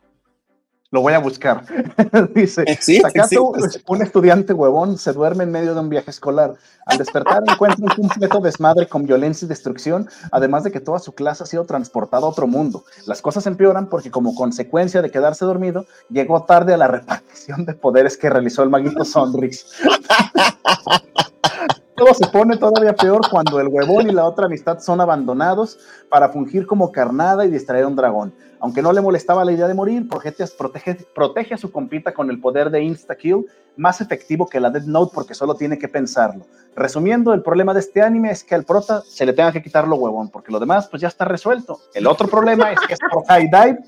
[0.89, 1.65] Lo voy a buscar.
[2.33, 2.61] Dice,
[3.03, 3.83] ¿acaso sí, sí.
[3.88, 6.53] un estudiante huevón se duerme en medio de un viaje escolar?
[6.85, 11.13] Al despertar encuentra un completo desmadre con violencia y destrucción, además de que toda su
[11.13, 12.85] clase ha sido transportada a otro mundo.
[13.05, 17.73] Las cosas empeoran porque como consecuencia de quedarse dormido, llegó tarde a la repartición de
[17.73, 19.65] poderes que realizó el maguito Sonrix.
[21.97, 25.79] Todo se pone todavía peor cuando el huevón y la otra amistad son abandonados
[26.09, 28.35] para fungir como carnada y distraer a un dragón.
[28.59, 32.29] Aunque no le molestaba la idea de morir, Prometheus protege, protege a su compita con
[32.29, 36.45] el poder de insta-kill, más efectivo que la Death Note porque solo tiene que pensarlo.
[36.75, 39.87] Resumiendo, el problema de este anime es que al prota se le tenga que quitar
[39.87, 41.79] lo huevón, porque lo demás pues ya está resuelto.
[41.95, 43.79] El otro problema es que es por High Dive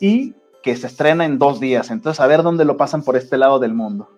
[0.00, 1.90] y que se estrena en dos días.
[1.90, 4.17] Entonces, a ver dónde lo pasan por este lado del mundo.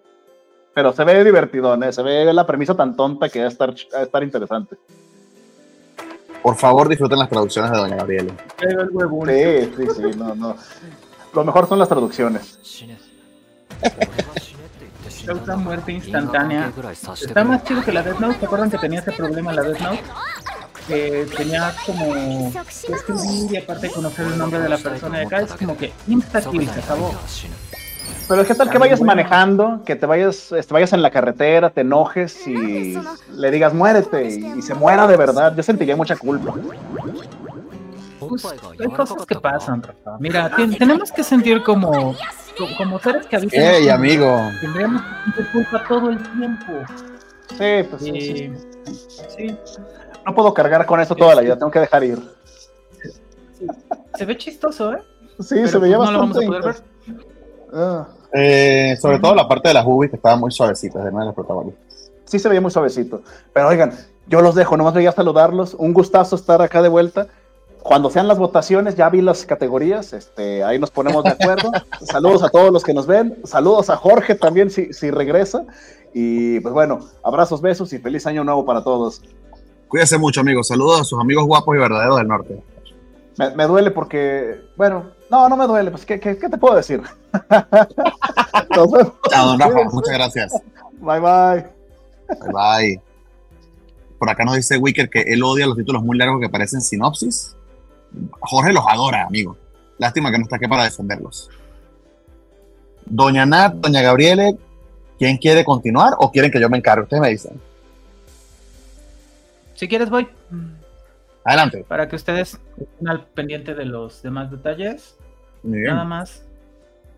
[0.75, 1.93] Pero se ve divertido, ¿eh?
[1.93, 4.77] se ve la premisa tan tonta que va a estar, va a estar interesante.
[6.43, 8.33] Por favor, disfruten las traducciones de Doña Gabriela.
[8.59, 10.57] Sí, sí, sí, no, no.
[11.35, 12.89] Lo mejor son las traducciones.
[15.27, 16.73] Causa muerte instantánea.
[17.21, 18.39] Está más chido que la Death Note.
[18.39, 20.03] ¿Se acuerdan que tenía ese problema la Death Note?
[20.89, 22.59] Que tenía como que
[22.95, 25.41] escribir y aparte conocer el nombre de la persona de acá.
[25.43, 27.15] Es como que insta se acabó.
[28.29, 31.71] Pero es que tal que vayas manejando, que te vayas, te vayas en la carretera,
[31.71, 32.97] te enojes y
[33.35, 35.55] le digas muérete y, se muera de verdad.
[35.57, 36.55] Yo sentiría mucha culpa.
[38.21, 38.47] Pues,
[38.79, 40.17] hay cosas que pasan, Rafa.
[40.21, 42.15] Mira, tenemos que sentir como,
[42.79, 43.61] como seres que habitan.
[43.61, 44.41] ¡Ey, amigo!
[44.61, 46.73] Tendríamos que sentir culpa todo el tiempo.
[47.49, 48.53] Sí, pues sí,
[49.37, 49.57] sí.
[50.25, 52.19] No puedo cargar con eso toda la vida, tengo que dejar ir.
[54.15, 55.03] Se ve chistoso, ¿eh?
[55.41, 56.47] Sí, se veía pues no bastante.
[56.47, 57.30] lo vamos a poder ver.
[57.73, 58.09] Ah.
[58.33, 62.11] Eh, sobre todo la parte de las boobies que estaban muy suavecitas de los protagonistas.
[62.25, 63.23] Sí se veía muy suavecito.
[63.53, 63.93] Pero oigan,
[64.29, 65.75] yo los dejo, nomás voy a saludarlos.
[65.75, 67.27] Un gustazo estar acá de vuelta.
[67.83, 71.73] Cuando sean las votaciones, ya vi las categorías, este, ahí nos ponemos de acuerdo.
[72.03, 75.65] Saludos a todos los que nos ven, saludos a Jorge también si, si regresa.
[76.13, 79.23] Y pues bueno, abrazos, besos y feliz año nuevo para todos.
[79.89, 80.69] Cuídense mucho, amigos.
[80.69, 82.63] Saludos a sus amigos guapos y verdaderos del norte.
[83.39, 86.75] Me, me duele porque, bueno, no, no me duele, pues, ¿qué, qué, qué te puedo
[86.75, 87.01] decir?
[88.77, 89.13] Nos vemos.
[89.31, 89.85] Chao, don Rafa.
[89.93, 90.53] Muchas gracias.
[90.99, 91.67] Bye, bye.
[92.29, 93.03] Bye, bye.
[94.19, 97.57] Por acá nos dice Wicker que él odia los títulos muy largos que parecen sinopsis.
[98.41, 99.57] Jorge los adora, amigo.
[99.97, 101.49] Lástima que no está aquí para defenderlos.
[103.07, 104.59] Doña Nat, Doña Gabriele,
[105.19, 107.05] ¿quién quiere continuar o quieren que yo me encargue?
[107.05, 107.61] Ustedes me dicen.
[109.75, 110.29] Si quieres, voy.
[111.45, 111.85] Adelante.
[111.89, 115.17] Para que ustedes estén al pendiente de los demás detalles.
[115.63, 115.93] Muy bien.
[115.95, 116.45] Nada más.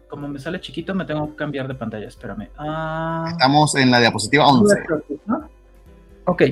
[0.09, 2.07] Como me sale chiquito, me tengo que cambiar de pantalla.
[2.07, 2.49] Espérame.
[2.59, 4.75] Ah, Estamos en la diapositiva 11.
[5.27, 5.49] ¿no?
[6.27, 6.43] Ok.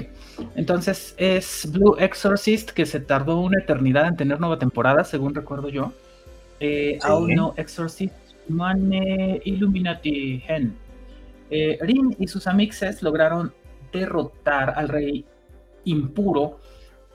[0.57, 5.69] Entonces es Blue Exorcist, que se tardó una eternidad en tener nueva temporada, según recuerdo
[5.69, 5.93] yo.
[6.59, 7.09] Eh, Sí.
[7.09, 8.15] Aún no Exorcist
[8.49, 10.75] Mane Illuminati Hen.
[11.51, 13.53] Eh, Rin y sus amixes lograron
[13.93, 15.25] derrotar al rey
[15.85, 16.61] impuro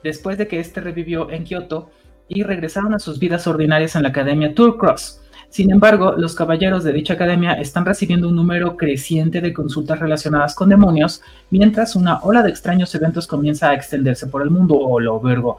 [0.02, 1.90] después de que este revivió en Kioto
[2.28, 5.20] y regresaron a sus vidas ordinarias en la academia Turcross.
[5.48, 10.54] Sin embargo, los caballeros de dicha academia están recibiendo un número creciente de consultas relacionadas
[10.54, 14.76] con demonios, mientras una ola de extraños eventos comienza a extenderse por el mundo.
[14.78, 15.58] ¡Oh, lo vergo!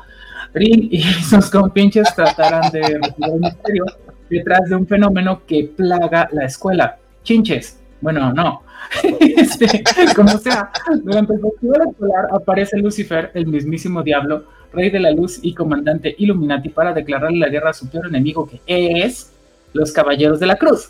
[0.53, 3.85] Rin y sus compinches tratarán de resolver el misterio
[4.29, 6.97] detrás de un fenómeno que plaga la escuela.
[7.23, 7.79] Chinches.
[8.01, 8.63] Bueno, no.
[9.19, 9.83] Este,
[10.15, 10.71] como sea,
[11.03, 16.15] durante el festival escolar aparece Lucifer, el mismísimo diablo, rey de la luz y comandante
[16.17, 19.31] Illuminati, para declararle la guerra a su peor enemigo, que es
[19.73, 20.89] los Caballeros de la Cruz.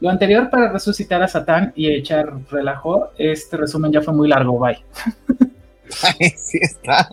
[0.00, 4.58] Lo anterior para resucitar a Satán y echar relajo, este resumen ya fue muy largo,
[4.58, 4.78] bye.
[6.36, 7.08] sí está.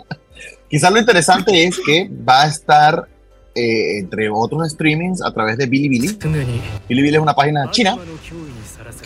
[0.70, 3.08] Quizás lo interesante es que va a estar
[3.56, 6.18] eh, entre otros streamings a través de Bilibili.
[6.88, 7.98] Bilibili es una página china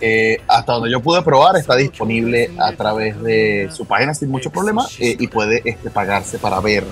[0.01, 4.49] que hasta donde yo pude probar está disponible a través de su página sin mucho
[4.49, 6.83] problema eh, y puede este, pagarse para ver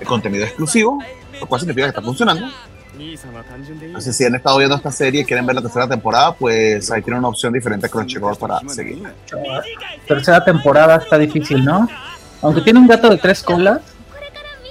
[0.00, 0.98] el contenido exclusivo,
[1.40, 2.46] lo cual significa que está funcionando.
[2.98, 7.00] Entonces, si han estado viendo esta serie y quieren ver la tercera temporada, pues ahí
[7.00, 9.02] tienen una opción diferente a Crunchyroll para seguir.
[10.06, 11.88] Tercera temporada está difícil, ¿no?
[12.42, 13.80] Aunque tiene un gato de tres colas.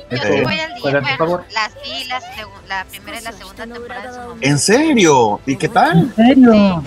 [0.09, 1.01] Yo Eh, sí voy al día.
[1.01, 1.43] por favor.
[1.45, 2.19] Bueno, las vi la,
[2.67, 4.37] la primera y la segunda temporada de su.
[4.41, 5.39] ¿En serio?
[5.45, 5.97] ¿Y qué tal?
[5.97, 6.83] ¿En serio?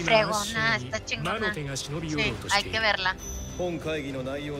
[0.00, 1.52] Fregona, está chingona.
[1.54, 3.16] Sí, hay que verla.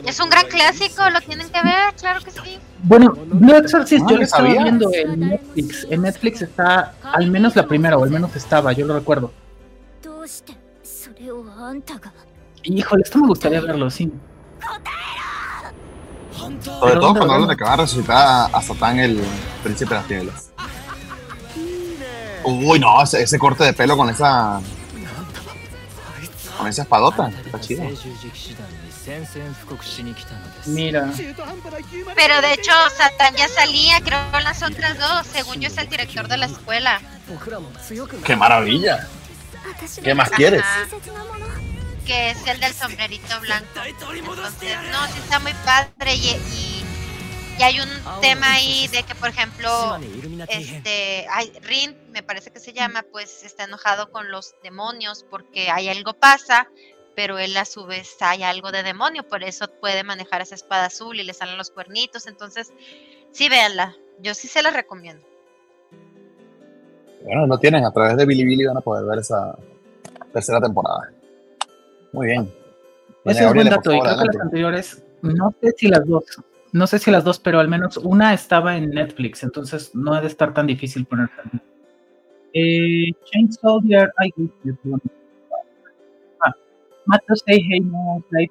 [0.05, 2.59] Es un gran clásico, lo tienen que ver, claro que sí.
[2.83, 4.63] Bueno, Blue Exorcist yo lo estaba sabía.
[4.63, 5.87] viendo en Netflix.
[5.89, 9.33] En Netflix está al menos la primera, o al menos estaba, yo lo recuerdo.
[12.63, 14.11] Híjole, esto me gustaría verlo, sí.
[16.61, 19.21] Sobre todo cuando hablan de que va a resucitar a Satán, el
[19.63, 20.51] príncipe de las tinieblas.
[22.43, 24.61] Uy, no, ese corte de pelo con esa
[26.59, 27.83] a veces padota, está chido.
[30.65, 31.11] Mira.
[32.15, 35.27] Pero de hecho, Satán ya salía, creo, en las otras dos.
[35.27, 37.01] Según yo, es el director de la escuela.
[38.25, 39.07] ¡Qué maravilla!
[40.03, 40.63] ¿Qué más quieres?
[42.05, 43.65] Que es el del sombrerito blanco.
[44.91, 46.15] No, sí está muy padre.
[46.15, 46.72] y
[47.57, 47.89] y hay un
[48.21, 49.69] tema ahí de que, por ejemplo,
[50.49, 55.69] este, hay, Rin, me parece que se llama, pues está enojado con los demonios porque
[55.69, 56.67] hay algo pasa,
[57.15, 60.85] pero él a su vez hay algo de demonio, por eso puede manejar esa espada
[60.85, 62.27] azul y le salen los cuernitos.
[62.27, 62.71] Entonces,
[63.31, 65.25] sí, véanla, yo sí se la recomiendo.
[67.23, 69.55] Bueno, no tienen, a través de Billy van a poder ver esa
[70.33, 71.11] tercera temporada.
[72.11, 72.53] Muy bien.
[73.23, 76.25] Ese es un buen dato, y creo que las anteriores, no sé si las dos,
[76.73, 80.21] no sé si las dos, pero al menos una estaba en Netflix, entonces no ha
[80.21, 81.29] de estar tan difícil poner.
[82.53, 84.31] Eh, Chain Soldier, ay,
[86.41, 86.51] ah,
[87.05, 88.49] Mato Seihei no Play.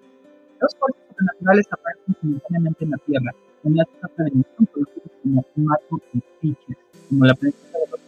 [0.61, 3.33] Dos fuerzas sobrenaturales aparecen simultáneamente en la Tierra.
[3.65, 6.77] En la otra dimensión, conocidos como Mato y Piches,
[7.09, 8.01] como la princesa de los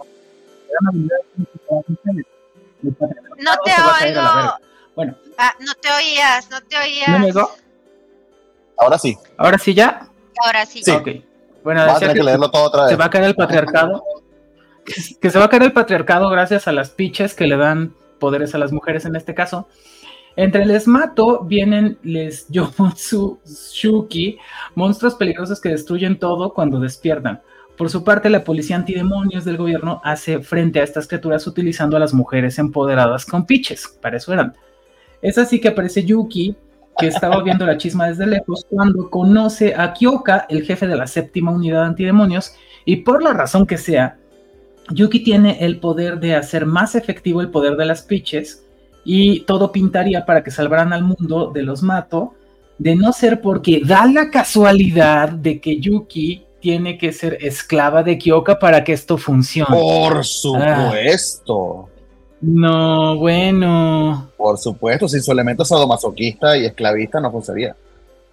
[3.39, 3.73] no te
[4.05, 4.23] oigo.
[4.95, 5.17] Bueno.
[5.39, 7.35] Ah, no te oías, no te oías.
[7.35, 7.64] ¿No
[8.79, 9.16] Ahora sí.
[9.37, 10.09] ¿Ahora sí ya?
[10.45, 10.83] Ahora sí.
[10.83, 10.91] sí.
[10.91, 11.09] Ok.
[11.62, 12.91] Bueno, a tener que, leerlo todo otra vez.
[12.91, 14.03] Se va a caer el patriarcado.
[15.20, 18.55] que se va a caer el patriarcado gracias a las piches que le dan poderes
[18.55, 19.68] a las mujeres en este caso.
[20.37, 24.39] Entre les mato vienen les Yomotsu Shuki,
[24.75, 27.41] monstruos peligrosos que destruyen todo cuando despiertan.
[27.77, 32.01] Por su parte, la policía antidemonios del gobierno hace frente a estas criaturas utilizando a
[32.01, 34.55] las mujeres empoderadas con piches, para eso eran.
[35.22, 36.57] Es así que aparece Yuki,
[36.99, 41.07] que estaba viendo la chisma desde lejos, cuando conoce a Kyoka, el jefe de la
[41.07, 44.18] séptima unidad antidemonios, y por la razón que sea,
[44.90, 48.64] Yuki tiene el poder de hacer más efectivo el poder de las piches,
[49.05, 52.34] y todo pintaría para que salvaran al mundo de los mato,
[52.78, 58.18] de no ser porque da la casualidad de que Yuki tiene que ser esclava de
[58.18, 59.76] Kyoka para que esto funcione.
[59.76, 61.90] Por supuesto.
[62.47, 64.30] No, bueno.
[64.36, 67.74] Por supuesto, sin su elemento sadomasoquista y esclavista no funcionaría.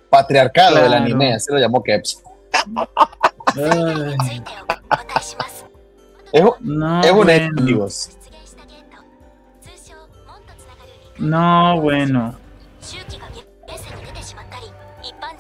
[0.10, 2.22] Patriarcado del anime, así lo llamó Keps.
[6.34, 7.50] es, no, es un bueno.
[11.18, 12.36] No, bueno.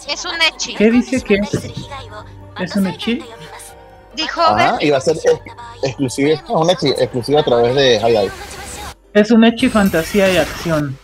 [0.07, 0.75] Es un echi.
[0.75, 1.41] ¿Qué dice que
[2.59, 3.21] ¿Es un Echi?
[4.15, 5.17] Dijo Ajá, y va a ser
[5.83, 8.31] exclusivo, es un Echi exclusivo a través de High
[9.13, 10.97] Es un Echi fantasía y acción.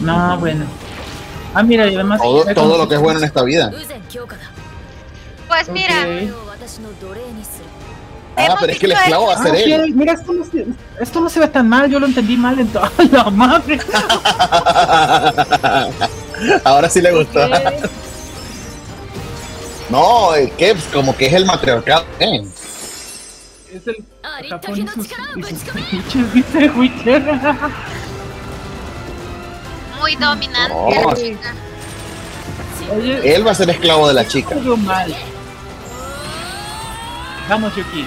[0.00, 0.64] No, bueno.
[1.54, 2.20] Ah, mira, y además.
[2.20, 3.72] Todo, todo lo que es bueno en esta vida.
[5.48, 6.06] Pues mira.
[8.34, 9.94] Ah, pero es que el esclavo va a ser ah, él.
[9.94, 10.66] Mira, esto no, se,
[11.00, 13.78] esto no se ve tan mal, yo lo entendí mal en toda la madre.
[16.64, 17.40] Ahora sí le gustó.
[19.90, 22.06] No, es que como que es el matriarcado.
[22.20, 22.42] ¿eh?
[23.74, 24.02] Es el
[24.48, 27.22] Japón y sus, sus dice Witcher.
[30.00, 30.74] Muy dominante.
[30.74, 31.08] No.
[32.94, 34.54] Oye, Él va a ser esclavo de la chica.
[34.54, 35.14] mal.
[37.48, 38.06] Vamos, Yuki.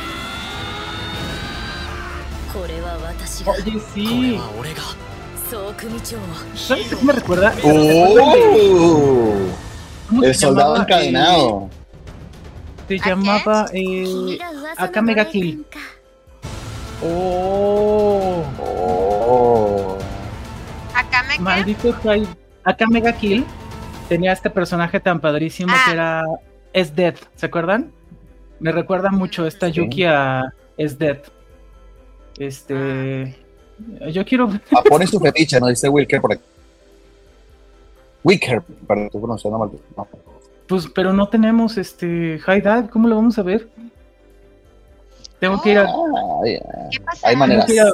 [3.45, 4.39] Oye, sí.
[6.55, 7.53] ¿Sabes qué me recuerda?
[7.63, 9.35] ¡Oh!
[10.23, 11.69] El soldado encadenado.
[12.87, 14.37] Se llamaba eh,
[14.77, 15.65] Akame ga Kill.
[17.03, 18.43] Oh.
[18.59, 19.97] Oh.
[20.93, 21.95] ¿Akame Maldito
[22.63, 23.45] Akame ga Kill
[24.07, 25.93] tenía este personaje tan padrísimo que ah.
[25.93, 26.23] era
[26.73, 27.91] Es Dead, ¿se acuerdan?
[28.59, 31.19] Me recuerda mucho esta Yuki a Es Dead.
[32.37, 33.35] Este.
[34.01, 34.09] Ah.
[34.09, 34.49] Yo quiero.
[34.71, 35.67] Ah, pone su fetiche, ¿no?
[35.67, 36.43] Dice Wilker por aquí.
[38.23, 39.69] Wicker, para tu pronunciando mal.
[39.95, 40.07] No.
[40.67, 43.67] Pues, pero no tenemos este High Dive, ¿cómo lo vamos a ver?
[45.39, 45.83] Tengo que ir a.
[45.83, 46.41] Ah,
[46.91, 47.27] ¿Qué pasa?
[47.27, 47.65] Hay maneras.
[47.65, 47.93] Tengo que, a,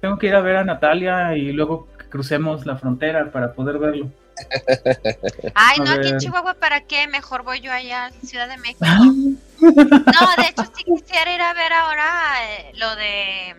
[0.00, 4.10] tengo que, ir a, ver a Natalia y luego crucemos la frontera para poder verlo.
[5.54, 7.06] Ay, no, aquí en Chihuahua, ¿para qué?
[7.08, 8.86] Mejor voy yo allá a Ciudad de México.
[9.60, 12.04] no, de hecho, sí quisiera ir a ver ahora
[12.48, 13.54] eh, lo de.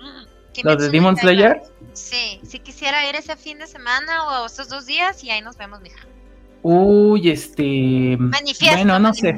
[0.00, 1.62] Mm, ¿Lo de Demon Slayer?
[1.92, 5.56] Sí, si quisiera ir ese fin de semana o esos dos días y ahí nos
[5.56, 6.06] vemos, mija.
[6.62, 8.16] Uy, este.
[8.18, 8.76] Manifiesto.
[8.76, 9.34] Bueno, no sé.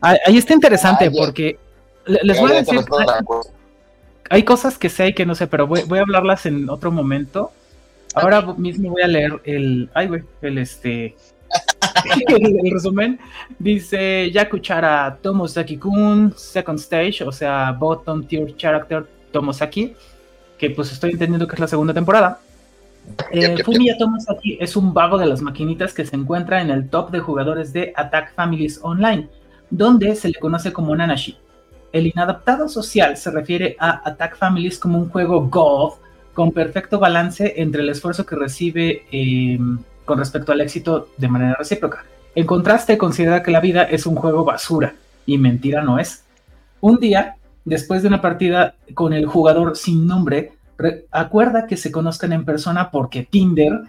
[0.00, 1.58] Ahí está interesante porque
[2.06, 2.80] les voy a decir.
[4.28, 7.50] Hay, cosas que sé y que no sé, pero voy, a hablarlas en otro momento.
[8.14, 9.90] Ahora mismo voy a leer el.
[9.94, 11.16] Ay, güey, el este.
[12.28, 13.18] el, resumen
[13.58, 19.94] dice Yakuchara Tomosaki-kun, Second Stage, o sea, Bottom Tier Character Tomosaki
[20.60, 22.38] que pues estoy entendiendo que es la segunda temporada.
[23.32, 27.10] Eh, Fumiya Tomasaki es un vago de las maquinitas que se encuentra en el top
[27.10, 29.26] de jugadores de Attack Families Online,
[29.70, 31.38] donde se le conoce como Nanashi.
[31.92, 35.94] El inadaptado social se refiere a Attack Families como un juego golf
[36.34, 41.54] con perfecto balance entre el esfuerzo que recibe em, con respecto al éxito de manera
[41.58, 42.04] recíproca.
[42.34, 44.94] En contraste, considera que la vida es un juego basura,
[45.26, 46.24] y mentira no es.
[46.80, 50.52] Un día, después de una partida con el jugador sin nombre,
[51.10, 53.80] acuerda que se conozcan en persona porque Tinder,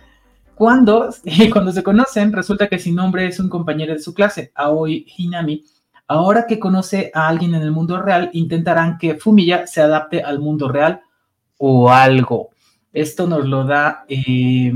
[0.56, 1.10] cuando,
[1.54, 5.64] cuando se conocen, resulta que sin nombre es un compañero de su clase, Aoi Hinami.
[6.12, 10.40] Ahora que conoce a alguien en el mundo real, intentarán que Fumiya se adapte al
[10.40, 11.00] mundo real
[11.58, 12.50] o algo.
[12.92, 14.74] Esto nos lo da, eh,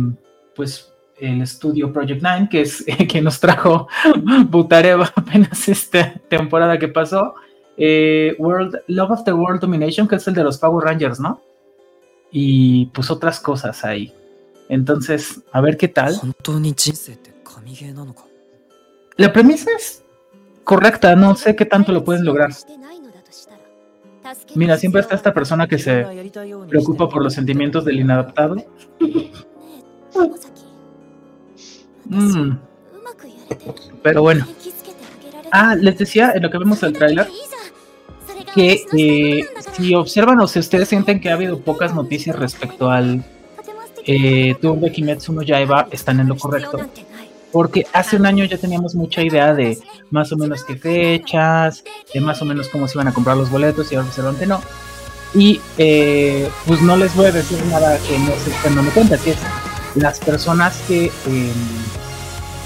[0.55, 3.89] pues, el estudio Project Nine, que es que nos trajo
[4.47, 7.33] Butareva apenas esta temporada que pasó.
[7.75, 11.41] Eh, World, Love of the World Domination, que es el de los Power Rangers, ¿no?
[12.31, 14.13] Y pues otras cosas ahí.
[14.69, 16.17] Entonces, a ver qué tal.
[19.17, 20.04] La premisa es
[20.65, 22.51] correcta, no sé qué tanto lo pueden lograr.
[24.55, 26.05] Mira, siempre está esta persona que se
[26.67, 28.57] preocupa por los sentimientos del inadaptado.
[32.05, 32.57] Mm.
[34.03, 34.45] Pero bueno.
[35.51, 37.29] Ah, les decía en lo que vemos el tráiler
[38.53, 43.23] que eh, si observan o si ustedes sienten que ha habido pocas noticias respecto al
[44.05, 46.79] eh, tour de Kimetsu no Yaiba, están en lo correcto.
[47.55, 49.79] Porque hace un año ya teníamos mucha idea de
[50.11, 53.49] más o menos qué fechas, de más o menos cómo se iban a comprar los
[53.49, 54.59] boletos y ahora se no.
[55.33, 59.17] Y eh, pues no les voy a decir nada que no se estén dando cuenta,
[59.17, 59.37] que es
[59.95, 61.53] las personas que, em,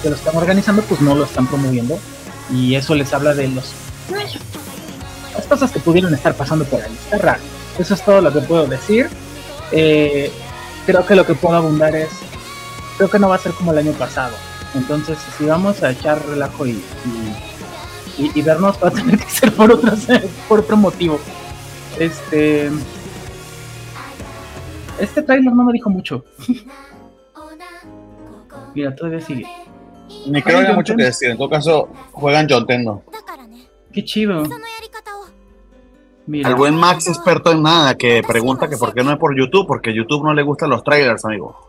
[0.01, 1.99] que lo están organizando pues no lo están promoviendo
[2.51, 3.71] y eso les habla de los
[5.35, 6.97] las cosas que pudieron estar pasando por ahí.
[7.03, 7.41] Está raro.
[7.77, 9.07] Eso es todo lo que puedo decir.
[9.71, 10.31] Eh,
[10.87, 12.09] creo que lo que puedo abundar es,
[12.97, 14.48] creo que no va a ser como el año pasado.
[14.75, 16.81] Entonces, si vamos a echar relajo y,
[18.17, 19.91] y, vernos, va a tener que ser por, otro,
[20.47, 21.19] por otro motivo.
[21.97, 22.69] Este.
[24.99, 26.25] Este trailer no me dijo mucho.
[28.75, 29.47] Mira, todavía sigue.
[30.27, 31.31] Ni creo que haya mucho que decir.
[31.31, 33.03] En todo caso, juegan John Tendo.
[33.91, 34.43] Qué chido.
[36.27, 36.49] Mira.
[36.49, 39.65] El buen Max experto en nada, que pregunta que por qué no es por YouTube,
[39.65, 41.68] porque YouTube no le gustan los trailers, amigo.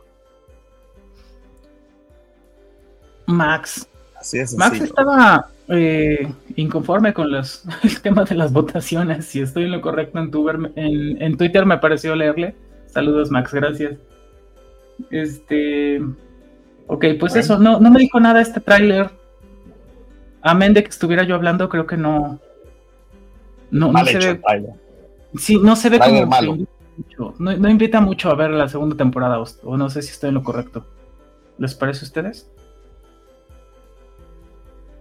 [3.31, 3.89] Max.
[4.19, 9.27] Así es Max estaba eh, inconforme con los, el tema de las votaciones.
[9.27, 12.55] Si estoy en lo correcto en, en, en Twitter, me pareció leerle.
[12.87, 13.99] Saludos, Max, gracias.
[15.11, 16.03] Este.
[16.87, 19.11] Ok, pues eso, no, no me dijo nada este tráiler.
[20.43, 22.41] Amén de que estuviera yo hablando, creo que no.
[23.71, 24.41] No, no se ve.
[25.37, 26.27] Sí, no se ve como.
[26.97, 30.29] Mucho, no, no, invita mucho a ver la segunda temporada, o, no sé si estoy
[30.29, 30.85] en lo correcto.
[31.57, 32.51] ¿Les parece a ustedes?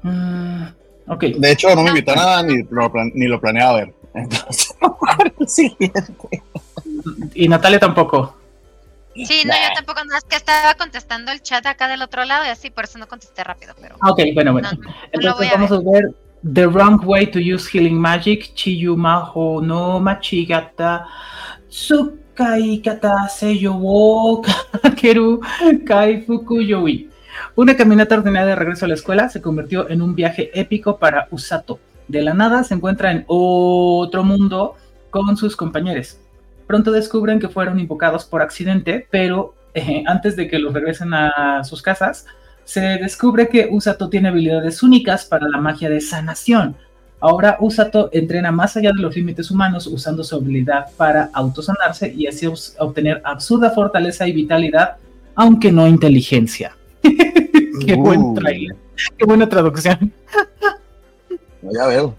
[0.04, 0.64] Mm,
[1.08, 1.24] ok.
[1.38, 3.94] De hecho, no me invita a nada ni lo, ni lo planeaba ver.
[4.14, 4.76] Entonces,
[7.34, 8.36] Y Natalia tampoco.
[9.16, 12.46] Sí, no, yo tampoco, no, es que estaba contestando el chat acá del otro lado
[12.46, 13.96] y así, por eso no contesté rápido, pero...
[14.00, 14.70] Ah, ok, bueno, bueno.
[15.12, 16.14] Entonces vamos a ver.
[16.54, 21.06] The Wrong Way to Use Healing Magic, Chiyu Maho no Machigata,
[21.70, 24.42] Tsukai Kata Seyo wo
[24.84, 25.42] Kakeru
[25.86, 27.10] Kai Fuku Yoi.
[27.56, 31.28] Una caminata ordinaria de regreso a la escuela se convirtió en un viaje épico para
[31.32, 31.80] Usato.
[32.08, 34.76] De la nada se encuentra en otro mundo
[35.10, 36.18] con sus compañeros
[36.70, 41.64] pronto descubren que fueron invocados por accidente, pero eh, antes de que los regresen a
[41.64, 42.28] sus casas,
[42.64, 46.76] se descubre que Usato tiene habilidades únicas para la magia de sanación.
[47.20, 52.28] Ahora Usato entrena más allá de los límites humanos usando su habilidad para autosanarse y
[52.28, 52.46] así
[52.78, 54.98] obtener absurda fortaleza y vitalidad,
[55.34, 56.78] aunque no inteligencia.
[57.86, 58.34] Qué buen uh.
[58.36, 58.76] trailer.
[59.18, 60.12] Qué buena traducción.
[61.62, 62.16] ya veo.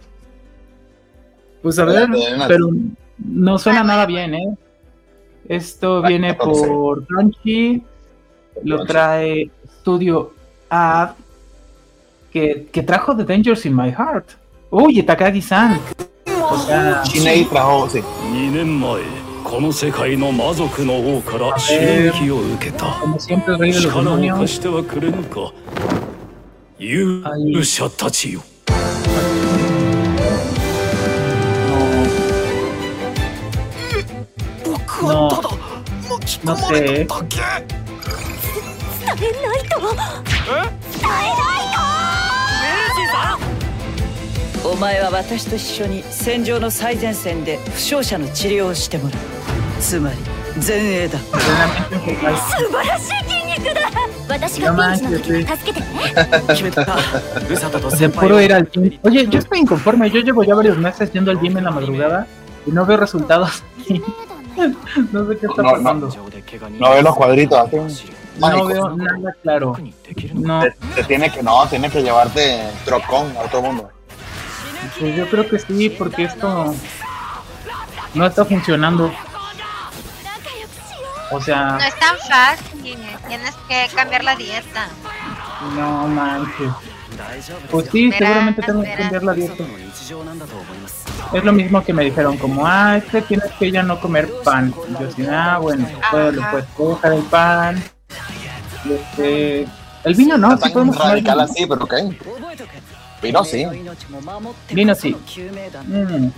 [1.63, 2.09] Pues a ver,
[2.49, 2.71] pero
[3.19, 4.57] no suena nada bien, ¿eh?
[5.49, 7.83] Esto viene por Crunchy,
[8.63, 9.51] lo trae
[9.81, 10.33] Studio
[10.71, 11.11] Ad,
[12.33, 14.31] que, que trajo The Dangers in My Heart.
[14.71, 15.81] Uy, Takagi-san.
[16.51, 17.03] O sea,
[17.51, 18.03] trajo, sí.
[19.51, 21.77] この世界の魔族の王から刺
[22.13, 23.03] 激を受けた。
[23.19, 25.53] 力を貸してはくれぬか。
[26.79, 28.43] 勇者たちよ。
[34.65, 35.49] 僕はただ
[36.09, 37.39] 巻き込まれただけ。
[37.41, 39.81] 伝えないと。
[39.81, 39.91] 伝
[40.47, 40.71] えない
[41.75, 41.80] と。
[44.64, 49.22] お前は私と一緒に戦場の最前線で負傷者の治療をしてもらう
[49.80, 50.18] つまり
[50.66, 53.82] 前衛だ素晴らしい筋肉だ
[54.28, 55.88] 私がピンチの時に助けてね
[56.48, 56.86] 決めた
[57.98, 59.00] De puro ir al gym.
[59.04, 60.10] Oye, yo estoy inconforme.
[60.10, 62.28] Yo llevo ya varios meses yendo al gym en la madrugada
[62.66, 63.64] y no veo resultados.
[65.12, 66.10] no sé qué está pasando.
[66.80, 67.70] No, veo los cuadritos.
[68.40, 69.78] No veo nada claro.
[70.34, 70.62] No.
[70.62, 73.90] Te, tiene que, no, tiene que llevarte trocón a todo mundo.
[74.99, 76.75] Pues yo creo que sí, porque esto
[78.15, 79.13] no está funcionando.
[81.31, 81.79] O sea.
[81.79, 84.89] No es tan fácil, tienes que cambiar la dieta.
[85.77, 86.73] No manches.
[87.71, 89.65] Pues sí, seguramente tengo que cambiar la dieta.
[91.33, 94.75] Es lo mismo que me dijeron, como, ah, este tienes que ya no comer pan.
[94.99, 97.83] yo así, ah, bueno, pues, puedo dejar el pan.
[98.89, 99.69] Este,
[100.05, 101.95] el vino no, sí podemos radical así, pero ok.
[103.23, 103.67] Vino sí.
[104.71, 105.17] Vino sí.
[105.87, 106.31] Mm.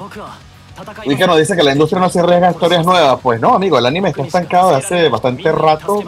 [1.04, 3.20] Y que nos dice que la industria no se arriesga a historias nuevas.
[3.22, 6.02] Pues no, amigo, el anime está estancado de hace bastante rato.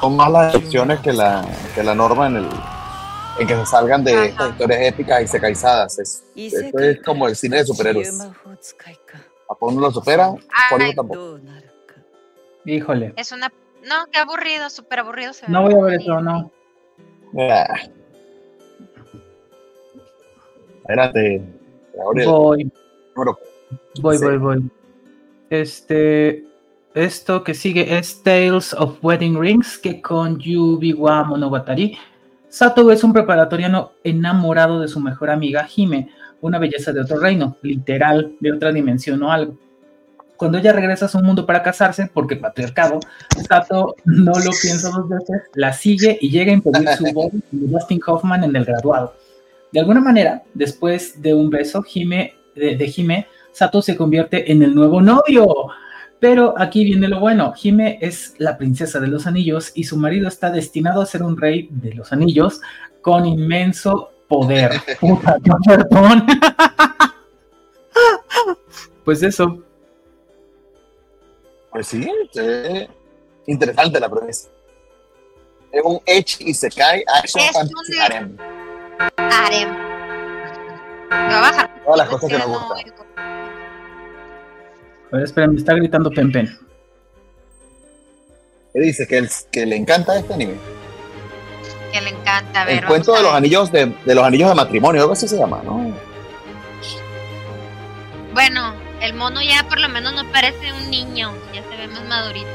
[0.00, 2.48] Son más las excepciones que la, que la norma en el
[3.38, 5.98] en que se salgan de estas historias épicas y secaizadas.
[5.98, 8.18] Es, esto es como el cine de superhéroes.
[9.48, 10.32] Japón no lo supera,
[10.70, 11.38] por eso tampoco.
[12.64, 13.14] Híjole.
[13.16, 13.52] Es una.
[13.84, 15.32] No, qué aburrido, súper aburrido.
[15.46, 16.50] no voy a ver eso, no.
[17.38, 17.78] Ah.
[20.88, 21.42] Espérate.
[22.24, 22.72] Voy.
[24.00, 24.70] Voy, voy, voy.
[25.50, 26.44] Este.
[26.94, 31.96] Esto que sigue es Tales of Wedding Rings, que con Yubi wa Monogatari
[32.48, 36.08] Sato es un preparatoriano enamorado de su mejor amiga Hime,
[36.40, 39.58] una belleza de otro reino, literal, de otra dimensión o algo.
[40.38, 43.00] Cuando ella regresa a su mundo para casarse, porque patriarcado,
[43.46, 47.40] Sato no lo piensa dos veces, la sigue y llega a impedir su voz de
[47.50, 49.12] Dustin Hoffman en el graduado.
[49.72, 54.62] De alguna manera, después de un beso Hime, de, de Hime, Sato se convierte en
[54.62, 55.68] el nuevo novio.
[56.20, 60.26] Pero aquí viene lo bueno, Hime es la princesa de los anillos y su marido
[60.26, 62.60] está destinado a ser un rey de los anillos
[63.02, 64.72] con inmenso poder.
[65.00, 66.26] Puta, perdón.
[69.04, 69.62] pues eso.
[71.70, 72.08] Pues sí,
[73.46, 74.48] interesante la premisa.
[75.70, 78.57] Es un Edge y se cae Action Fantasy
[78.98, 79.30] Harem.
[79.30, 79.68] Harem.
[81.10, 81.70] Me va a bajar.
[81.84, 82.78] Todas las cosas que nos gustan.
[85.10, 86.58] A ver, espera, me está gritando Pen Pen.
[88.74, 89.06] ¿Qué dice?
[89.06, 90.54] ¿Que, que le encanta este anime?
[91.92, 92.78] Que le encanta ver.
[92.78, 95.62] El cuento de los anillos de, de, los anillos de matrimonio, algo así se llama,
[95.64, 95.94] ¿no?
[98.34, 102.04] Bueno, el mono ya por lo menos no parece un niño, ya se ve más
[102.06, 102.46] madurito.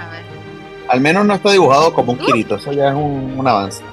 [0.00, 0.22] A ver.
[0.88, 2.24] Al menos no está dibujado como un uh.
[2.24, 3.84] Kirito, eso ya es un, un avance.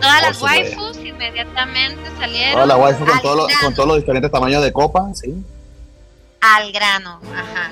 [0.00, 2.52] Todas las waifus inmediatamente salieron.
[2.54, 5.44] Todas las waifus con, todo con todos los diferentes tamaños de copa, sí
[6.40, 7.20] al grano.
[7.34, 7.70] Ajá.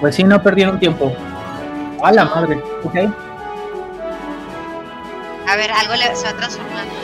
[0.00, 1.14] Pues sí, no perdieron tiempo.
[2.02, 2.94] A la madre, ok.
[5.48, 6.94] A ver, algo le, se va transformando.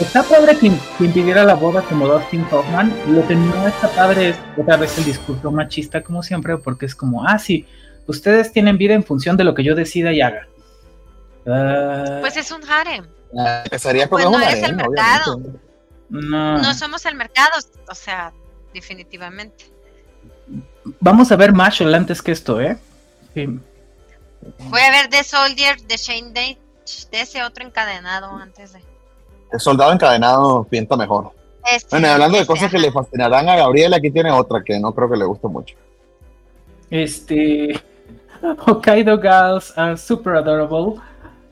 [0.00, 2.94] Está padre quien, quien pidiera la boda como Dustin Hoffman.
[3.08, 6.94] Lo que no está padre es otra vez el discurso machista, como siempre, porque es
[6.94, 7.66] como, ah, sí,
[8.08, 10.48] ustedes tienen vida en función de lo que yo decida y haga.
[12.20, 13.06] pues es un harem.
[13.30, 15.40] Uh, pues no es el mercado.
[16.08, 16.74] No.
[16.74, 18.32] somos el mercado, o sea,
[18.74, 19.66] definitivamente.
[21.00, 22.78] Vamos a ver Marshall antes que esto, ¿eh?
[23.34, 26.58] Voy a ver The Soldier de Shane Day,
[27.10, 28.80] de ese otro encadenado antes de.
[29.52, 31.32] El soldado encadenado pinta mejor.
[31.70, 34.94] Este, bueno, hablando de cosas que le fascinarán a Gabriel, aquí tiene otra que no
[34.94, 35.76] creo que le guste mucho.
[36.90, 37.78] Este.
[38.58, 41.00] Hokkaido Girls are super adorable.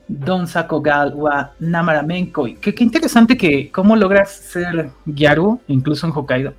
[0.07, 2.45] Don Sakogal wa Namaramenko.
[2.61, 6.53] Qué, qué interesante que cómo logras ser Gyaru, incluso en Hokkaido.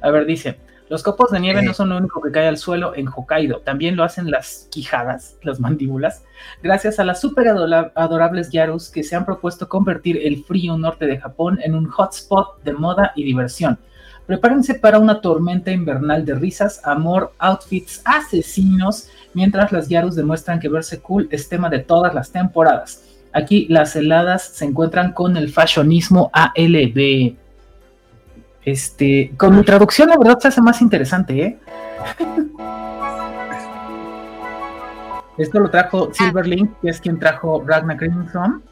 [0.00, 0.58] A ver, dice,
[0.92, 3.96] los copos de nieve no son lo único que cae al suelo en Hokkaido, también
[3.96, 6.22] lo hacen las quijadas, las mandíbulas,
[6.62, 11.18] gracias a las super adorables Gyarus que se han propuesto convertir el frío norte de
[11.18, 13.78] Japón en un hotspot de moda y diversión.
[14.26, 20.68] Prepárense para una tormenta invernal de risas, amor, outfits asesinos mientras las Yarus demuestran que
[20.68, 23.04] verse cool es tema de todas las temporadas.
[23.32, 27.34] Aquí las heladas se encuentran con el fashionismo ALB.
[28.64, 31.58] Este, con mi traducción la verdad se hace más interesante, ¿eh?
[35.38, 38.62] Esto lo trajo Silverlink, que es quien trajo Ragnar Crimson.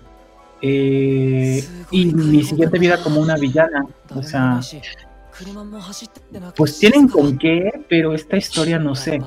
[0.62, 3.86] Eh, y mi siguiente vida como una villana.
[4.14, 4.60] O sea,
[6.56, 9.22] pues tienen con qué, pero esta historia no sé.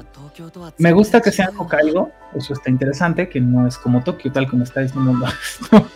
[0.78, 4.64] Me gusta que sea Hokkaido, eso está interesante, que no es como Tokio, tal como
[4.64, 5.14] está diciendo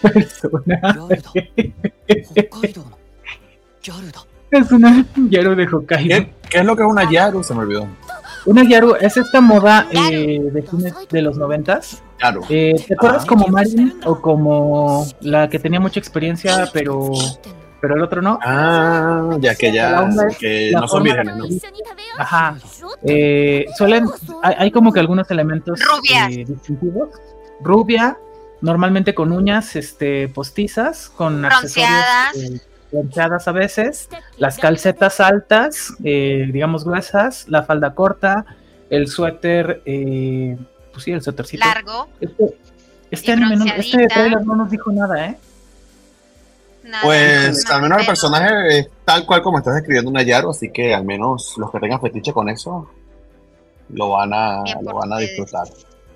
[4.52, 6.26] Es una Yaru de Hokkaido.
[6.50, 7.44] ¿Qué, es lo que es una Yaru?
[7.44, 7.88] Se me olvidó.
[8.46, 12.02] Una Yaru es esta moda eh, de fines de los noventas.
[12.50, 17.12] Eh, ¿Te acuerdas como Marin o como la que tenía mucha experiencia, pero
[17.80, 18.40] pero el otro no.
[18.42, 20.10] Ah, ya que ya
[20.40, 21.46] que no son vírgenes, ¿no?
[22.18, 22.58] Ajá.
[23.04, 24.06] Eh, suelen,
[24.42, 25.80] hay, como que algunos elementos
[26.30, 27.10] eh, distintivos.
[27.62, 28.18] Rubia,
[28.62, 32.28] normalmente con uñas este, postizas, con bronceadas.
[32.30, 38.46] accesorios eh, a veces, las calcetas altas, eh, digamos gruesas, la falda corta,
[38.90, 40.58] el suéter, eh,
[40.92, 41.66] pues sí, el suétercito.
[41.66, 42.08] Largo.
[42.22, 42.58] Este,
[43.12, 45.38] este, anime no, este trailer no nos dijo nada, ¿eh?
[47.04, 50.94] Pues al menos el personaje es tal cual como estás describiendo un Yaro, así que
[50.94, 52.90] al menos los que tengan fetiche con eso
[53.90, 55.68] lo van a, lo van a disfrutar.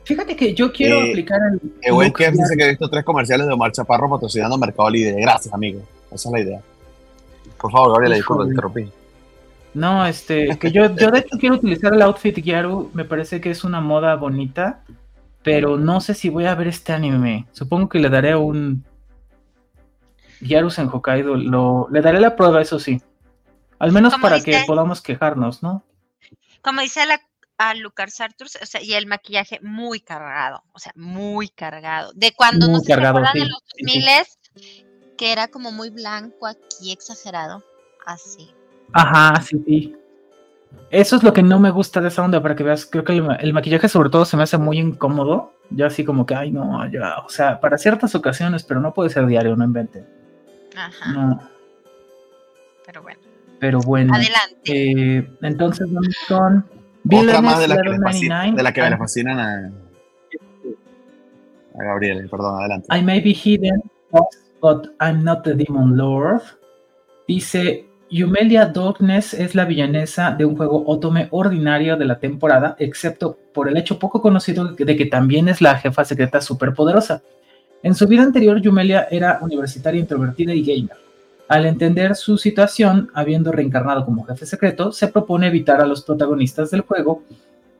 [0.03, 1.61] Fíjate que yo quiero eh, aplicar el.
[1.81, 5.22] Eh, que dice que he visto tres comerciales de Omar Chaparro patrocinando Mercado Libre.
[5.22, 5.81] Gracias, amigo.
[6.11, 6.61] Esa es la idea.
[7.60, 8.91] Por favor, Gabriela, disculpa, te interrumpí.
[9.73, 12.91] No, este, que yo, yo de hecho quiero utilizar el outfit Gyaru.
[12.93, 14.84] Me parece que es una moda bonita.
[15.43, 17.48] Pero no sé si voy a ver este anime.
[17.52, 18.84] Supongo que le daré un.
[20.42, 21.36] Gyarus en Hokkaido.
[21.36, 23.02] Lo, le daré la prueba, eso sí.
[23.80, 25.84] Al menos para que podamos quejarnos, ¿no?
[26.62, 27.20] Como dice la
[27.62, 32.12] a Lucas Arthurs, o sea, y el maquillaje muy cargado, o sea, muy cargado.
[32.16, 34.04] De cuando no se acuerdan de los 2000
[35.16, 37.64] que era como muy blanco aquí, exagerado,
[38.08, 38.50] así.
[38.94, 39.96] Ajá, sí, sí.
[40.90, 43.14] Eso es lo que no me gusta de esa onda, para que veas, creo que
[43.14, 46.90] el, maquillaje sobre todo se me hace muy incómodo, ya así como que, ay, no,
[46.90, 50.04] ya, o sea, para ciertas ocasiones, pero no puede ser diario, no invente.
[50.76, 51.11] Ajá.
[51.11, 51.41] No.
[52.85, 53.19] Pero bueno.
[53.60, 54.14] Pero bueno.
[54.14, 54.60] Adelante.
[54.65, 56.65] Eh, entonces vamos con
[57.11, 59.72] otra más de la, que le fascina, de la que le fascinan a,
[61.80, 62.88] a Gabriel, perdón, adelante.
[62.95, 63.81] I may be hidden,
[64.61, 66.41] but I'm not the demon lord.
[67.27, 73.38] Dice, Yumelia Darkness es la villanesa de un juego Otome ordinario de la temporada, excepto
[73.53, 77.23] por el hecho poco conocido de que también es la jefa secreta superpoderosa.
[77.84, 80.98] En su vida anterior, Yumelia era universitaria introvertida y gamer.
[81.48, 86.72] Al entender su situación, habiendo reencarnado como jefe secreto, se propone evitar a los protagonistas
[86.72, 87.24] del juego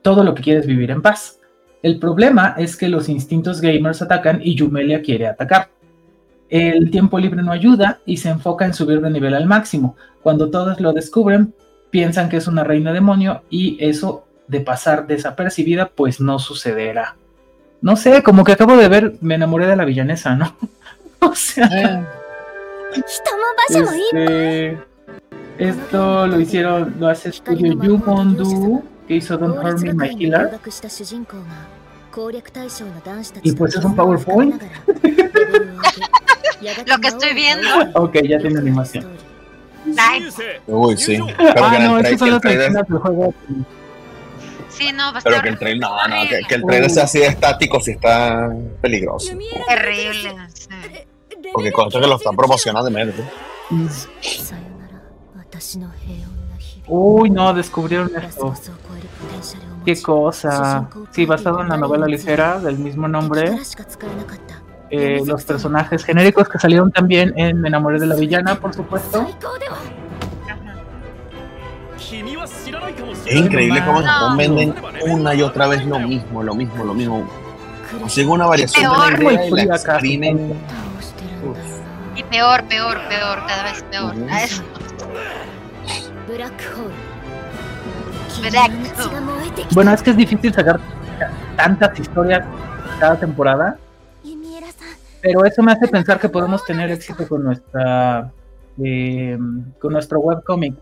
[0.02, 1.40] todo lo que quiere es vivir en paz.
[1.84, 5.70] El problema es que los instintos gamers atacan y Yumelia quiere atacar.
[6.50, 9.96] El tiempo libre no ayuda y se enfoca en subir de nivel al máximo.
[10.22, 11.54] Cuando todos lo descubren,
[11.92, 17.16] piensan que es una reina demonio y eso de pasar desapercibida pues no sucederá.
[17.82, 20.56] No sé, como que acabo de ver, me enamoré de la villanesa, ¿no?
[21.20, 21.68] o sea...
[21.72, 22.06] Eh.
[23.70, 24.78] Este,
[25.58, 30.60] esto lo hicieron, lo hace Studio Yumondu, que hizo Don't Hurt Me My Killer.
[33.44, 34.62] Y pues es un PowerPoint.
[36.86, 37.68] lo que estoy viendo.
[37.94, 39.06] Ok, ya tiene animación.
[40.68, 41.20] Uy, sí.
[41.38, 42.72] Pero ah, no, esas son las trailer...
[42.72, 43.34] del juego.
[44.82, 47.28] Sí, no, Pero que el trailer, no, no, que, que el trailer sea así de
[47.28, 48.50] estático, si está
[48.82, 49.32] peligroso.
[49.68, 50.36] Terrible.
[50.54, 50.68] Sí.
[51.54, 53.14] Porque con esto que lo están promocionando de medio.
[56.88, 58.54] Uy, no, descubrieron esto.
[59.86, 60.90] Qué cosa.
[61.12, 63.58] Sí, basado en la novela ligera del mismo nombre.
[64.90, 69.28] Eh, los personajes genéricos que salieron también en Me enamoré de la villana, por supuesto.
[73.32, 74.76] Es increíble cómo se venden
[75.08, 77.28] una y otra vez lo mismo, lo mismo, lo mismo.
[78.00, 80.54] Consiguen una variación de la idea y la exprimen
[82.16, 84.16] y peor, peor, peor, cada vez peor.
[84.44, 84.64] Eso.
[89.74, 90.80] Bueno, es que es difícil sacar
[91.56, 92.46] tantas historias
[93.00, 93.78] cada temporada.
[95.22, 98.32] Pero eso me hace pensar que podemos tener éxito con nuestra
[98.84, 99.38] eh,
[99.80, 100.76] con nuestro webcomic.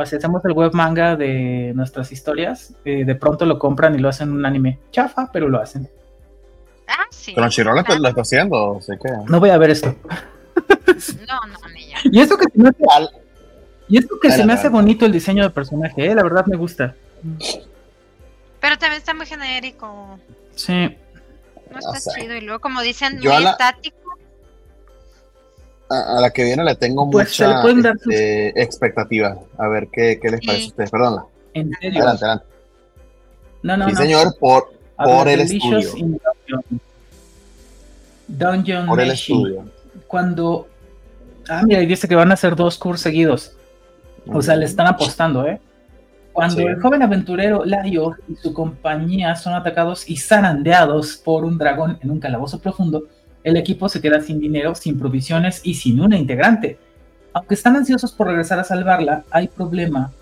[0.00, 3.98] O sea, hacemos el web manga de nuestras historias, eh, de pronto lo compran y
[3.98, 5.88] lo hacen un anime chafa, pero lo hacen.
[6.86, 7.32] Ah, sí.
[7.34, 9.10] Pero Chiro lo, está haciendo, sé que.
[9.26, 9.94] No voy a ver esto.
[11.28, 11.98] No, no, niña.
[12.04, 12.82] Y esto que se me hace,
[13.88, 16.14] y esto que se me hace bonito el diseño del personaje, ¿eh?
[16.14, 16.96] la verdad me gusta.
[18.60, 20.18] Pero también está muy genérico.
[20.56, 20.96] Sí.
[21.70, 22.34] No está chido.
[22.34, 23.97] Y luego, como dicen, muy estático.
[25.90, 29.38] A, la que viene le tengo pues mucha este, expectativa.
[29.56, 30.90] A ver qué, qué les parece a ustedes.
[30.90, 31.24] Perdón.
[31.54, 32.02] ¿En serio?
[32.02, 32.46] Adelante, adelante.
[33.62, 35.90] No, no, sí, señor, por, por el estudio.
[38.28, 38.86] Dungeon.
[38.86, 39.64] Por el estudio
[40.08, 40.66] cuando.
[41.48, 43.52] Ah, mira, dice que van a ser dos cursos seguidos.
[44.26, 45.60] O sea, le están apostando, ¿eh?
[46.32, 51.98] Cuando el joven aventurero Lario y su compañía son atacados y zarandeados por un dragón
[52.02, 53.04] en un calabozo profundo,
[53.44, 56.78] el equipo se queda sin dinero, sin provisiones y sin una integrante.
[57.32, 60.12] Aunque están ansiosos por regresar a salvarla, hay problema.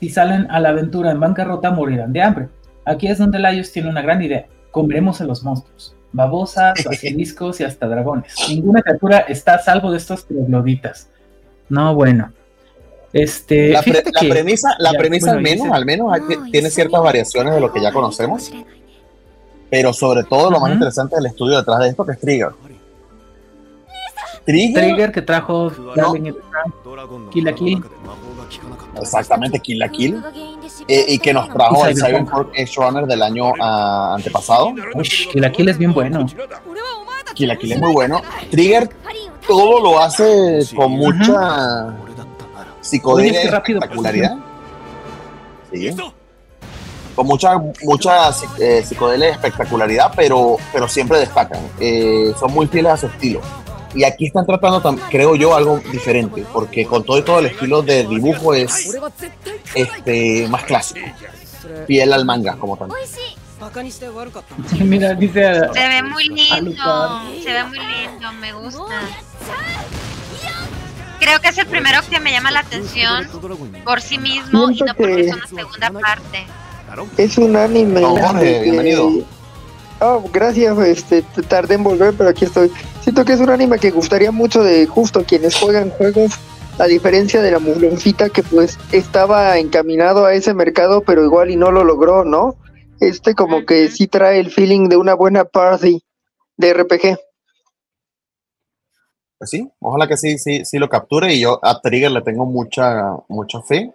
[0.00, 2.48] Si salen a la aventura en bancarrota, morirán de hambre.
[2.84, 4.46] Aquí es donde Laios tiene una gran idea.
[4.70, 8.34] Comeremos a los monstruos babosas, basiliscos y hasta dragones.
[8.48, 11.08] Ninguna criatura está a salvo de estos trogloditas.
[11.68, 12.32] No, bueno.
[13.12, 16.16] Este, la, premisa, la premisa al menos, al menos
[16.52, 18.52] tiene ciertas variaciones de lo que ya conocemos.
[19.70, 22.50] Pero sobre todo lo más interesante del estudio detrás de esto que es Trigger.
[24.44, 25.70] Trigger, que trajo
[27.30, 27.84] Kill la Kill.
[28.96, 30.22] Exactamente, Kill la Kill.
[30.88, 34.72] Eh, y que nos trajo el Cyberpunk Edge Runner del año uh, antepasado.
[35.02, 36.26] Kill la Kill es bien bueno.
[37.34, 38.22] Kill la Kill es muy bueno.
[38.50, 38.88] Trigger
[39.46, 41.94] todo lo hace con mucha
[42.80, 44.36] psicodelia y espectacularidad.
[45.72, 45.90] Sí.
[47.20, 51.60] Con mucha, mucha eh, psicodelia y espectacularidad, pero, pero siempre destacan.
[51.78, 53.42] Eh, son muy fieles a su estilo.
[53.94, 57.82] Y aquí están tratando, creo yo, algo diferente, porque con todo y todo el estilo
[57.82, 58.96] de dibujo es
[59.74, 61.06] este, más clásico,
[61.86, 62.88] fiel al manga como tal.
[64.80, 68.98] Mira, dice se ve muy lindo, se ve muy lindo, me gusta.
[71.18, 73.28] Creo que es el primero que me llama la atención
[73.84, 76.46] por sí mismo y no porque es una segunda parte.
[77.16, 78.02] Es un anime.
[78.62, 79.10] bienvenido.
[80.00, 82.70] Oh, gracias, este, tardé en volver, pero aquí estoy.
[83.02, 86.32] Siento que es un anime que gustaría mucho de justo quienes juegan juegos,
[86.78, 91.56] a diferencia de la muloncita que pues estaba encaminado a ese mercado, pero igual y
[91.56, 92.56] no lo logró, ¿no?
[92.98, 96.02] Este como que sí trae el feeling de una buena party
[96.56, 97.18] de RPG.
[99.38, 102.46] Pues sí, ojalá que sí, sí, sí lo capture y yo a Trigger le tengo
[102.46, 103.92] mucha, mucha fe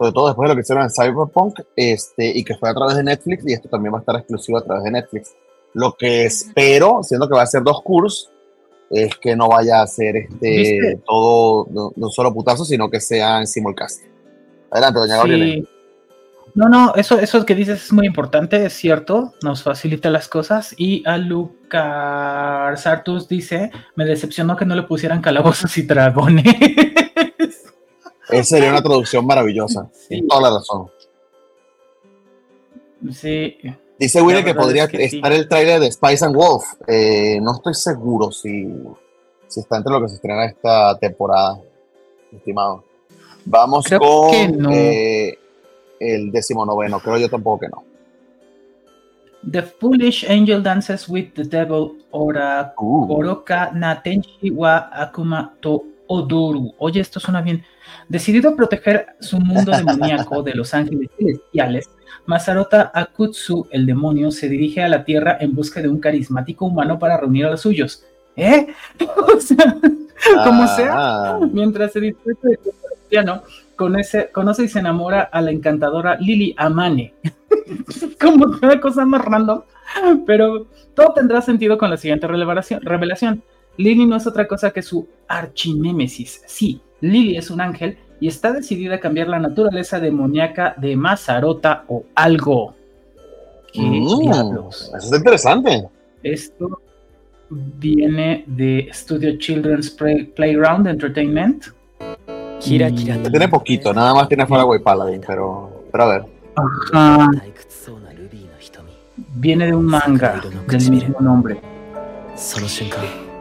[0.00, 2.96] sobre todo después de lo que hicieron en Cyberpunk, este, y que fue a través
[2.96, 5.34] de Netflix, y esto también va a estar exclusivo a través de Netflix.
[5.74, 8.30] Lo que espero, siendo que va a ser dos cursos,
[8.88, 13.46] es que no vaya a ser este, todo, no, solo putazo, sino que sea en
[13.46, 14.00] simulcast.
[14.70, 15.68] Adelante, doña Gabriela.
[16.54, 20.74] No, no, eso, eso que dices es muy importante, es cierto, nos facilita las cosas.
[20.78, 26.46] Y a Lucas Sartus dice: Me decepcionó que no le pusieran calabozos y dragones.
[28.32, 29.88] Esa sería una traducción maravillosa.
[29.92, 30.26] Sí.
[30.28, 30.90] Toda la razón.
[33.12, 33.56] Sí.
[33.98, 36.64] Dice Willy que podría estar el trailer de Spice and Wolf.
[36.86, 38.66] Eh, no estoy seguro si,
[39.46, 41.60] si está entre lo que se estrena esta temporada,
[42.32, 42.84] estimado.
[43.44, 45.38] Vamos con eh,
[45.98, 47.00] el décimo noveno.
[47.00, 47.84] Creo yo tampoco que no.
[49.50, 53.14] The Foolish Angel Dances with the Devil Ora uh.
[53.14, 56.74] Oroka Natenshi wa Akuma to Odoru.
[56.78, 57.64] Oye, esto suena bien.
[58.08, 61.88] Decidido a proteger su mundo demoníaco de los ángeles celestiales,
[62.26, 66.98] Masarota Akutsu, el demonio, se dirige a la Tierra en busca de un carismático humano
[66.98, 68.04] para reunir a los suyos.
[68.34, 68.66] ¿Eh?
[69.36, 69.76] o sea,
[70.44, 71.40] como sea, ah.
[71.52, 72.58] mientras se disfruta de
[73.08, 73.42] piano,
[73.76, 77.14] conoce y se enamora a la encantadora Lily Amane.
[78.20, 79.62] como una cosa más random,
[80.26, 83.42] pero todo tendrá sentido con la siguiente revelación.
[83.80, 86.42] Lily no es otra cosa que su archinémesis.
[86.46, 91.84] Sí, Lily es un ángel y está decidida a cambiar la naturaleza demoníaca de Mazarota
[91.88, 92.74] o algo.
[93.72, 94.92] ¿Qué mm, diablos?
[94.94, 95.88] Eso es interesante.
[96.22, 96.80] Esto
[97.48, 99.96] viene de Studio Children's
[100.34, 101.64] Playground Entertainment.
[102.60, 106.24] Kira, Tiene poquito, nada más tiene fuera Paladin, pero, pero a ver.
[106.92, 107.30] Ajá.
[109.34, 111.60] Viene de un manga del mismo nombre.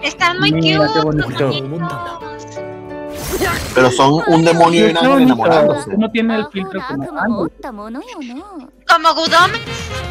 [0.04, 0.80] Están muy cute.
[3.76, 5.98] Pero son un demonio y un ángel enamorándose.
[5.98, 7.50] No tiene el filtro como
[8.88, 9.62] Como Gudomen.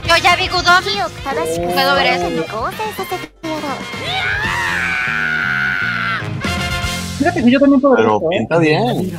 [0.06, 1.72] Yo ya vi Gudomen.
[1.74, 2.26] Puedo ver eso.
[7.18, 9.10] Fíjate que yo también puedo ver Pero pinta bien.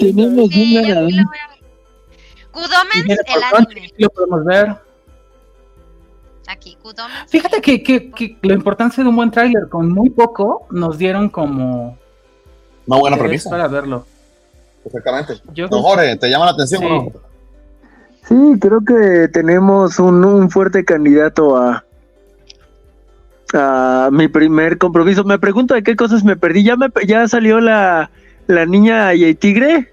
[0.00, 1.26] Tenemos un
[2.52, 3.92] Gudomen, el anime.
[3.98, 4.85] Lo podemos ver.
[6.48, 6.78] Aquí.
[7.28, 11.28] Fíjate que, que, que la importancia de un buen tráiler con muy poco nos dieron
[11.28, 11.98] como
[12.86, 13.50] una buena premisa.
[13.50, 14.06] Para verlo.
[14.84, 15.34] Perfectamente.
[15.68, 16.86] Don Jorge, ¿te llama la atención sí.
[16.86, 17.12] o no?
[18.28, 21.84] Sí, creo que tenemos un, fuerte candidato a,
[23.54, 25.24] a mi primer compromiso.
[25.24, 26.64] Me pregunto de qué cosas me perdí.
[26.64, 28.10] ¿Ya, me, ya salió la,
[28.46, 29.92] la niña y el tigre?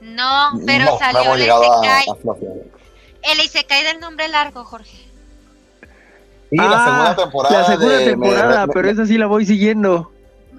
[0.00, 2.06] No, pero salió el Isekai.
[3.22, 5.11] El Isekai del nombre largo, Jorge.
[6.52, 7.58] Sí, la ah, segunda temporada.
[7.58, 10.12] La segunda temporada, pero esa sí la voy siguiendo.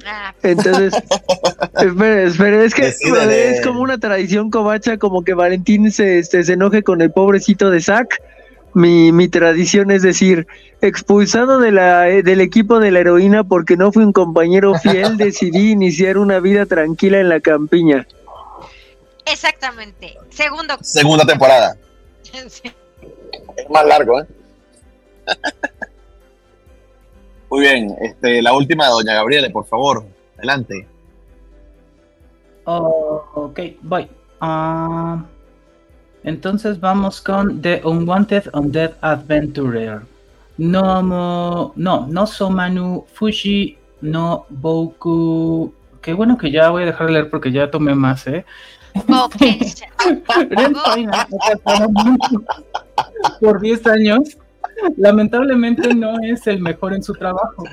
[0.03, 0.33] Ah.
[0.41, 0.91] Entonces,
[1.77, 6.53] espera, espera, es que es como una tradición covacha, como que Valentín se, este, se,
[6.53, 8.19] enoje con el pobrecito de Zack.
[8.73, 10.47] Mi, mi tradición es decir,
[10.81, 15.69] expulsado de la, del equipo de la heroína porque no fui un compañero fiel, decidí
[15.69, 18.07] iniciar una vida tranquila en la campiña.
[19.27, 20.17] Exactamente.
[20.31, 20.75] Segundo.
[20.81, 21.77] Segunda temporada.
[23.55, 24.25] Es más largo, ¿eh?
[27.53, 30.03] Muy bien, este, la última de doña Gabriela, por favor,
[30.39, 30.87] adelante.
[32.63, 34.07] Oh, ok, voy.
[34.41, 35.23] Ah,
[36.23, 40.01] entonces vamos con The Unwanted Undead Adventurer.
[40.57, 45.71] No, no, no Somanu Fushi no Boku.
[46.01, 48.45] Qué bueno que ya voy a dejar de leer porque ya tomé más, ¿eh?
[53.39, 54.37] Por 10 años,
[54.97, 57.63] lamentablemente no es el mejor en su trabajo.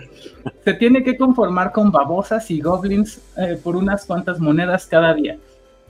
[0.64, 5.38] Se tiene que conformar con babosas y goblins eh, por unas cuantas monedas cada día.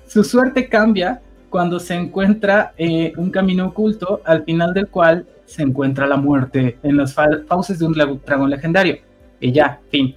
[0.07, 5.63] Su suerte cambia cuando se encuentra eh, un camino oculto al final del cual se
[5.63, 8.99] encuentra la muerte en las fauces de un dragón legendario.
[9.41, 10.15] Y ya, fin.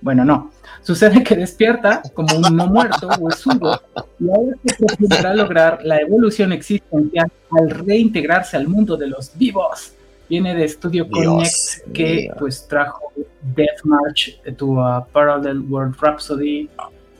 [0.00, 0.50] Bueno, no.
[0.82, 3.80] Sucede que despierta como un no muerto o huesudo
[4.20, 9.94] y ahora se podrá lograr la evolución existencial al reintegrarse al mundo de los vivos.
[10.28, 13.12] Viene de Studio Connect que pues trajo
[13.54, 16.68] Death March to a Parallel World Rhapsody,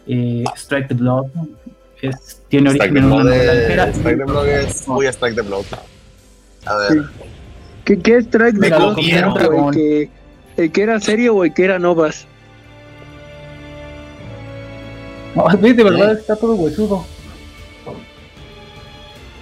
[0.07, 1.27] eh, Strike the Blood.
[2.49, 5.65] tiene origen en una novela Strike the Blood es muy Strike the Blood.
[6.65, 7.05] A ver.
[7.85, 8.99] ¿Qué, qué Strike the Blood?
[8.99, 10.11] ¿El que,
[10.57, 12.27] ¿El que era serio o el que era novas?
[15.61, 17.05] de verdad está todo huesudo.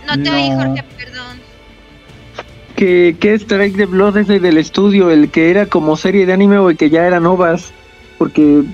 [0.06, 1.11] No te oí, Jorge, perdón.
[2.82, 5.08] ¿Qué, ¿Qué Strike the Blood ese del estudio?
[5.08, 7.72] ¿El que era como serie de anime o el que ya era novas?
[8.18, 8.64] Porque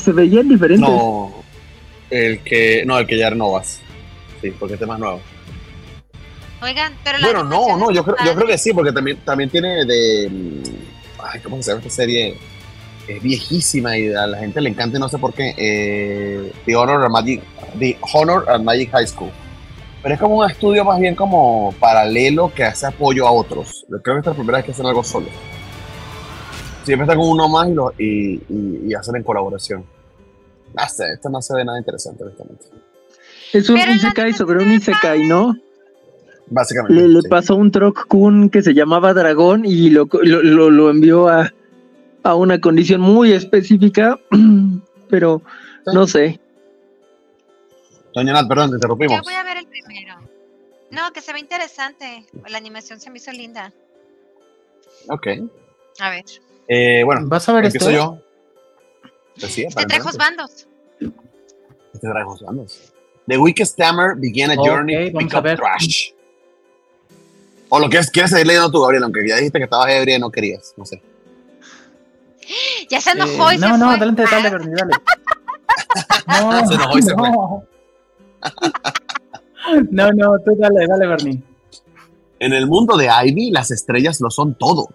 [0.00, 0.88] se veían diferentes.
[0.88, 1.42] No,
[2.08, 3.80] el que, no, el que ya era novas.
[4.40, 5.20] Sí, porque este es más nuevo.
[6.62, 9.50] Oigan, pero la Bueno, no, no, yo creo, yo creo que sí, porque también, también
[9.50, 10.28] tiene de.
[10.30, 10.62] Mm,
[11.18, 12.36] ay, ¿cómo se llama esta serie?
[13.08, 15.52] es viejísima y a la gente le encanta y no sé por qué.
[15.56, 17.42] Eh, The, Honor and Magic,
[17.76, 19.32] The Honor and Magic High School.
[20.08, 23.84] Pero es como un estudio más bien como paralelo que hace apoyo a otros.
[23.90, 25.26] Creo que esta es la primera vez que hacen algo solo.
[26.82, 27.68] Siempre está con uno más
[27.98, 29.84] y, y, hacen en colaboración.
[30.74, 32.64] No sé, esto no se ve nada interesante, honestamente.
[33.52, 35.54] Es un Isekai sobre un Isekai, ¿no?
[36.46, 36.94] Básicamente.
[36.94, 41.28] Le, le pasó un Troc Kun que se llamaba Dragón y lo, lo, lo envió
[41.28, 41.52] a,
[42.22, 44.18] a una condición muy específica,
[45.10, 45.42] pero
[45.92, 46.40] no sé.
[48.18, 49.16] Doña Nat, perdón, te interrumpimos.
[49.16, 50.16] Yo voy a ver el primero.
[50.90, 52.26] No, que se ve interesante.
[52.48, 53.72] La animación se me hizo linda.
[55.08, 55.28] Ok.
[56.00, 56.24] A ver.
[56.66, 57.96] Eh, bueno, ¿vas a ver empiezo este?
[57.96, 58.20] yo?
[59.38, 60.66] Pues sí, este trae bandos.
[61.00, 62.92] Este trae bandos.
[63.28, 66.10] The Wicked Stammer began a journey to pick up trash.
[67.68, 70.16] O lo que es, quieres seguir leyendo tú, Gabriel, aunque ya dijiste que estabas ebria
[70.16, 71.00] y no querías, no sé.
[72.90, 73.94] Ya se enojó y eh, no, se no, fue.
[73.94, 74.92] adelante, dale, Bernie, dale.
[76.26, 77.30] No, se enojó y se fue.
[77.30, 77.67] No,
[79.90, 81.42] no, tú dale, dale, Bernie.
[82.40, 84.88] En el mundo de Ivy, las estrellas lo son todo.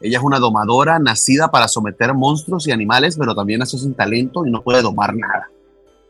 [0.00, 4.44] Ella es una domadora nacida para someter monstruos y animales, pero también nació sin talento
[4.44, 5.48] y no puede domar nada.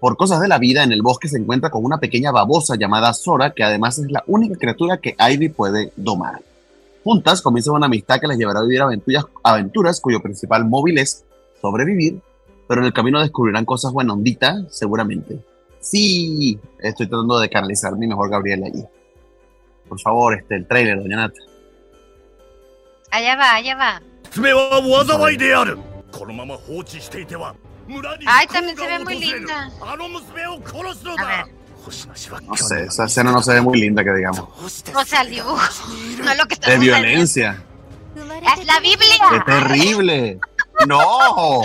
[0.00, 3.12] Por cosas de la vida, en el bosque se encuentra con una pequeña babosa llamada
[3.12, 6.42] Sora, que además es la única criatura que Ivy puede domar.
[7.04, 11.24] Juntas comienzan una amistad que les llevará a vivir aventuras, aventuras cuyo principal móvil es
[11.60, 12.20] sobrevivir,
[12.66, 15.38] pero en el camino descubrirán cosas buenas onditas, seguramente.
[15.82, 18.84] Sí, estoy tratando de canalizar mi mejor Gabriel allí.
[19.88, 21.40] Por favor, este, el trailer, doña Nata.
[23.10, 24.02] Allá va, allá va.
[28.26, 29.70] Ay, también se ve muy linda.
[31.18, 31.46] A ver.
[32.46, 34.48] No sé, esa escena no se ve muy linda, que digamos.
[34.94, 35.58] O sea, el dibujo.
[36.24, 37.62] No es lo que está De violencia.
[38.14, 39.16] Es la Biblia.
[39.30, 40.38] ¡Qué terrible!
[40.86, 41.62] ¡No!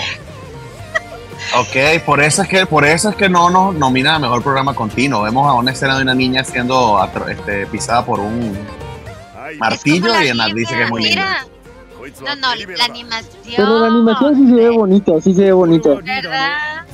[1.55, 4.75] Ok, por eso es que por eso es que no nos nomina a mejor programa
[4.75, 5.23] continuo.
[5.23, 6.99] Vemos a una escena de una niña siendo
[7.29, 8.57] este, pisada por un
[9.57, 11.45] martillo y Ana dice que es muy linda.
[12.21, 13.53] No, no, la animación.
[13.55, 15.89] Pero la animación sí se ve bonita, sí se ve bonita.
[15.95, 16.85] ¿Verdad?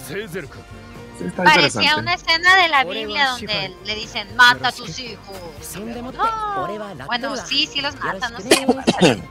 [1.36, 5.38] Parecía una escena de la Biblia donde le dicen mata a tus hijos.
[7.08, 9.24] Bueno, sí, sí los matan, no sé.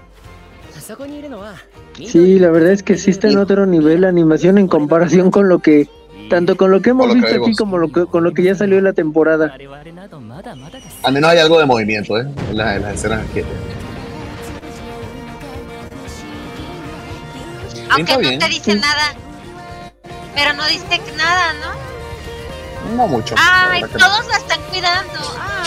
[2.06, 5.48] Sí, la verdad es que sí está en otro nivel la animación en comparación con
[5.48, 5.88] lo que
[6.28, 8.78] tanto con lo que hemos visto aquí como lo que, con lo que ya salió
[8.78, 9.54] en la temporada.
[11.02, 12.26] Al menos hay algo de movimiento, ¿eh?
[12.50, 13.42] En, las, escenas aquí.
[17.90, 19.14] Aunque no te dice nada,
[20.34, 22.96] pero no diste nada, ¿no?
[22.96, 23.34] No mucho.
[23.38, 25.20] Ay, todos la están cuidando.
[25.38, 25.62] Ah.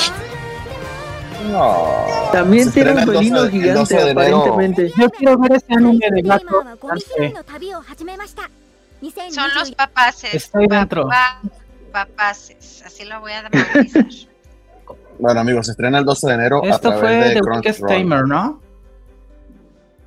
[1.43, 1.95] No.
[2.31, 4.91] También tiene un pelino gigante, aparentemente.
[4.97, 6.43] Yo quiero ver ese anime de Black
[9.31, 10.33] Son los papaces.
[10.33, 11.09] Estoy dentro.
[11.91, 12.83] papaces.
[12.85, 14.05] Así lo voy a bautizar.
[15.19, 16.63] bueno, amigos, se estrena el 12 de enero.
[16.63, 18.61] Esto a fue de The Wicked Tamer, ¿no?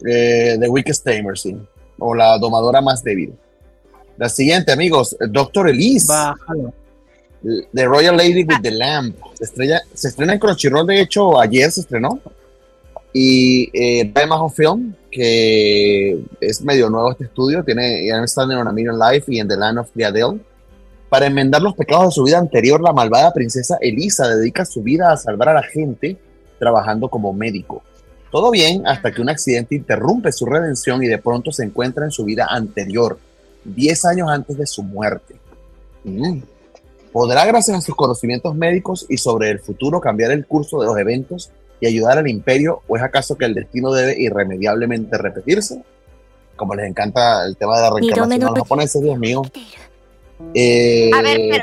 [0.07, 1.57] Eh, The Wicked Tamer, sí.
[1.99, 3.35] O la domadora más débil.
[4.17, 6.09] La siguiente, amigos, Doctor Elise.
[6.09, 6.75] Bájalo.
[7.43, 9.17] The Royal Lady with the Lamp.
[9.35, 12.21] Se, estrella, se estrena en Crunchyroll, de hecho, ayer se estrenó.
[13.13, 18.73] Y eh, of Film, que es medio nuevo este estudio, tiene ya están en a
[18.73, 20.41] Million Life y en The Land of the Adele.
[21.09, 25.11] Para enmendar los pecados de su vida anterior, la malvada princesa Elisa dedica su vida
[25.11, 26.19] a salvar a la gente
[26.59, 27.83] trabajando como médico.
[28.31, 32.11] Todo bien hasta que un accidente interrumpe su redención y de pronto se encuentra en
[32.11, 33.19] su vida anterior,
[33.65, 35.37] 10 años antes de su muerte.
[36.05, 36.41] Mm.
[37.19, 40.97] ¿Podrá, gracias a sus conocimientos médicos y sobre el futuro, cambiar el curso de los
[40.97, 41.51] eventos
[41.81, 42.83] y ayudar al imperio?
[42.87, 45.83] ¿O es acaso que el destino debe irremediablemente repetirse?
[46.55, 49.43] Como les encanta el tema de la reencarnación a los japoneses, Dios mío.
[50.55, 51.11] Eh,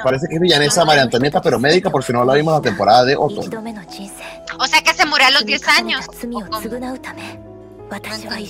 [0.03, 3.05] parece que es villanesa María Antonieta, pero médica, por si no la vimos la temporada
[3.05, 3.39] de Otto.
[3.39, 6.05] O sea que se murió a los 10 años.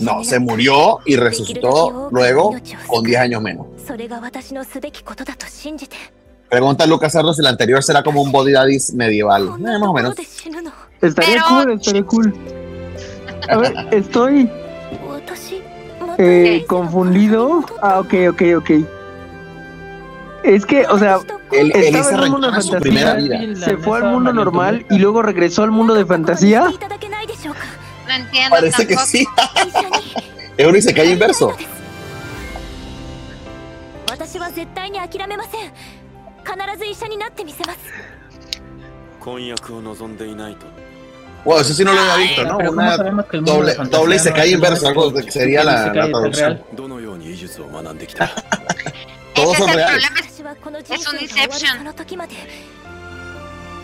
[0.02, 2.56] No, se murió y resucitó luego
[2.88, 3.68] con 10 años menos.
[6.50, 9.50] Pregunta a Lucas Sardo si la anterior será como un body daddy medieval.
[9.58, 10.16] Eh, más o menos.
[11.02, 12.34] Estaría cool, estaría cool.
[13.50, 14.50] A ver, estoy
[16.18, 17.66] eh, confundido.
[17.82, 18.72] Ah, ok, ok, ok.
[20.44, 21.20] Es que, o sea,
[21.52, 23.18] el, estaba en un mundo de fantasía,
[23.56, 26.72] se fue al mundo normal y luego regresó al mundo de fantasía.
[28.08, 28.56] No entiendo.
[28.56, 29.26] Parece que sí.
[30.58, 31.56] es un Isekai inverso.
[41.44, 42.58] Wow, eso sí no lo había visto, ¿no?
[42.72, 42.98] Una
[43.42, 46.64] doble, doble Isekai inverso, algo que sería la, la traducción.
[49.36, 50.10] Todos son reales.
[50.90, 51.78] Es un Inception.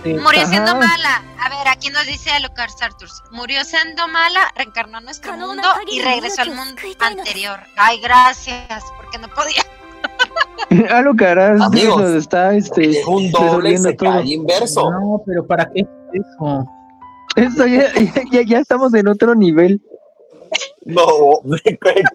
[0.03, 1.23] Murió siendo mala.
[1.39, 3.21] A ver, aquí nos dice Lucas Arturs.
[3.31, 5.61] Murió siendo mala, reencarnó nuestro mundo
[5.91, 7.59] y regresó al mundo anterior.
[7.75, 9.63] Ay, gracias, porque no podía.
[10.89, 14.89] A lo que harás, Amigos, está este, un doble se inverso.
[14.91, 16.65] No, pero ¿para qué eso?
[17.35, 17.91] Esto ya,
[18.31, 19.81] ya, ya, estamos en otro nivel.
[20.85, 21.05] No,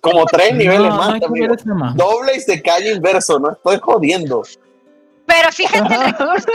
[0.00, 1.96] como tres niveles más.
[1.96, 4.42] doble y se cae inverso, no estoy jodiendo.
[5.26, 6.48] Pero fíjate el recurso.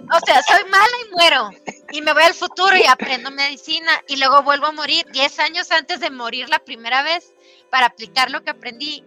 [0.00, 1.50] O sea, soy mala y muero.
[1.90, 3.90] Y me voy al futuro y aprendo medicina.
[4.08, 7.32] Y luego vuelvo a morir 10 años antes de morir la primera vez
[7.70, 9.04] para aplicar lo que aprendí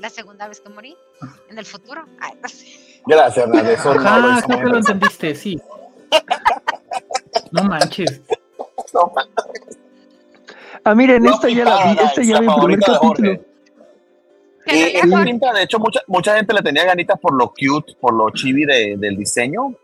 [0.00, 0.96] la segunda vez que morí
[1.48, 2.04] en el futuro.
[2.20, 2.66] Ay, no sé.
[3.06, 3.80] Gracias, Hernández.
[3.84, 5.60] Ah, creo que lo entendiste, sí.
[7.52, 8.20] No manches.
[8.94, 9.78] No manches.
[10.84, 13.32] Ah, miren, esta ya la vi, esta ya vi el primer capítulo.
[14.66, 18.30] Eh, pinta, de hecho, mucha, mucha gente le tenía ganitas por lo cute, por lo
[18.30, 19.74] chibi de, del diseño.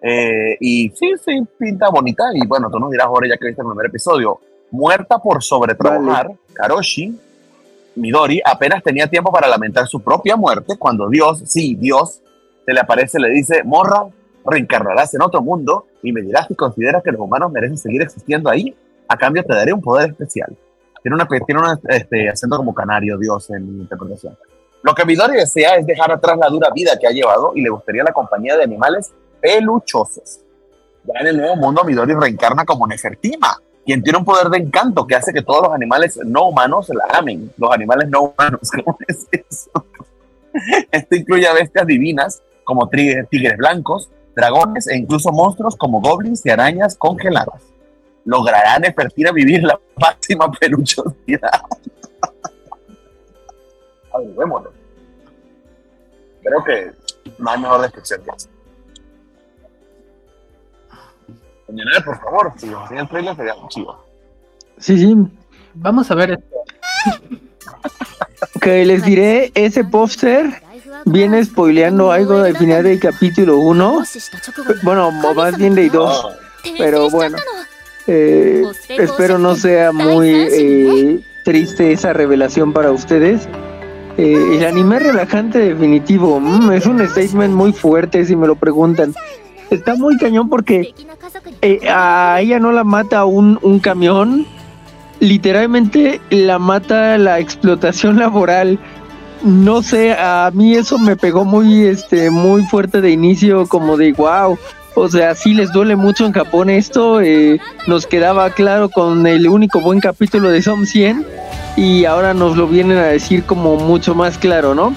[0.00, 2.24] Eh, y sí, sí, pinta bonita.
[2.34, 4.40] Y bueno, tú nos dirás, ahora ya que viste el primer episodio.
[4.70, 7.18] Muerta por sobretrabajar, Karoshi,
[7.96, 12.20] Midori, apenas tenía tiempo para lamentar su propia muerte cuando Dios, sí, Dios,
[12.64, 14.06] se le aparece y le dice, morra,
[14.44, 18.50] reencarnarás en otro mundo y me dirás si consideras que los humanos merecen seguir existiendo
[18.50, 18.74] ahí.
[19.08, 20.56] A cambio te daré un poder especial.
[21.02, 24.36] Tiene, una, tiene un este, acento como canario, Dios, en mi interpretación.
[24.82, 27.70] Lo que Midori desea es dejar atrás la dura vida que ha llevado y le
[27.70, 30.40] gustaría la compañía de animales peluchosos.
[31.04, 35.06] Ya en el nuevo mundo, Midori reencarna como Nefertima, quien tiene un poder de encanto
[35.06, 37.52] que hace que todos los animales no humanos la amen.
[37.56, 39.70] Los animales no humanos, ¿cómo es eso?
[40.90, 46.50] Esto incluye a bestias divinas como tigres blancos, dragones e incluso monstruos como goblins y
[46.50, 47.74] arañas congeladas
[48.24, 51.50] logrará Nefertina vivir la máxima peluchosidad.
[54.12, 54.72] Averigüémoslo.
[56.42, 56.92] Creo que
[57.38, 58.48] no hay mejor descripción que eso.
[61.66, 64.04] Señores, por favor, si nos el trailer sería chido.
[64.78, 65.16] Sí, sí.
[65.74, 66.56] Vamos a ver esto.
[68.56, 70.62] ok, les diré, ese póster
[71.04, 74.02] viene spoileando algo al final del capítulo 1.
[74.82, 76.26] Bueno, más bien de 2.
[76.78, 77.38] Pero bueno.
[78.06, 83.48] Eh, espero no sea muy eh, triste esa revelación para ustedes.
[84.16, 89.14] Eh, el anime relajante definitivo mm, es un statement muy fuerte si me lo preguntan.
[89.70, 90.94] Está muy cañón porque
[91.88, 94.46] a ella no la mata un, un camión,
[95.20, 98.78] literalmente la mata la explotación laboral.
[99.42, 104.12] No sé, a mí eso me pegó muy, este, muy fuerte de inicio, como de
[104.12, 104.56] wow
[104.96, 107.20] o sea, sí les duele mucho en Japón esto.
[107.20, 111.26] Eh, nos quedaba claro con el único buen capítulo de Som 100
[111.76, 114.94] y ahora nos lo vienen a decir como mucho más claro, ¿no?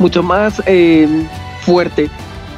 [0.00, 1.08] Mucho más eh,
[1.60, 2.10] fuerte.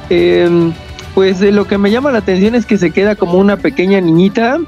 [0.08, 0.72] Em,
[1.14, 4.00] pues eh, lo que me llama la atención es que se queda como una pequeña
[4.00, 4.58] niñita.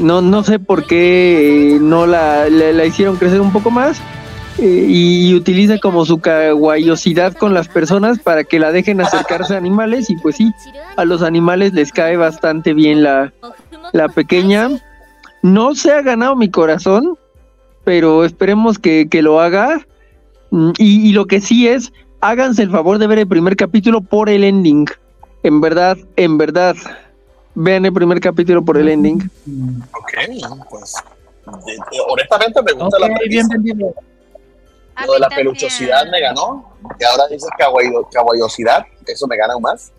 [0.00, 4.00] no, no sé por qué no la, la, hicieron crecer un poco más.
[4.58, 9.58] eh, y utiliza como su caguayosidad con las personas para que la dejen acercarse a
[9.58, 10.52] animales y pues sí,
[10.96, 13.32] a los animales les cae bastante bien la,
[13.92, 14.70] la pequeña.
[15.42, 17.18] No se ha ganado mi corazón,
[17.84, 19.86] pero esperemos que, lo haga.
[20.50, 21.92] Mm, y, lo que sí es,
[22.24, 24.86] háganse el favor de ver el primer capítulo por el ending.
[25.42, 26.74] En verdad, en verdad.
[27.54, 29.30] Vean el primer capítulo por el ending.
[29.92, 30.12] Ok,
[30.70, 30.94] pues.
[32.08, 33.54] honestamente me gusta la premisa.
[35.06, 36.72] Lo de la peluchosidad me ganó.
[36.98, 37.48] Y ahora dices
[38.10, 39.92] caballosidad, eso me gana aún más.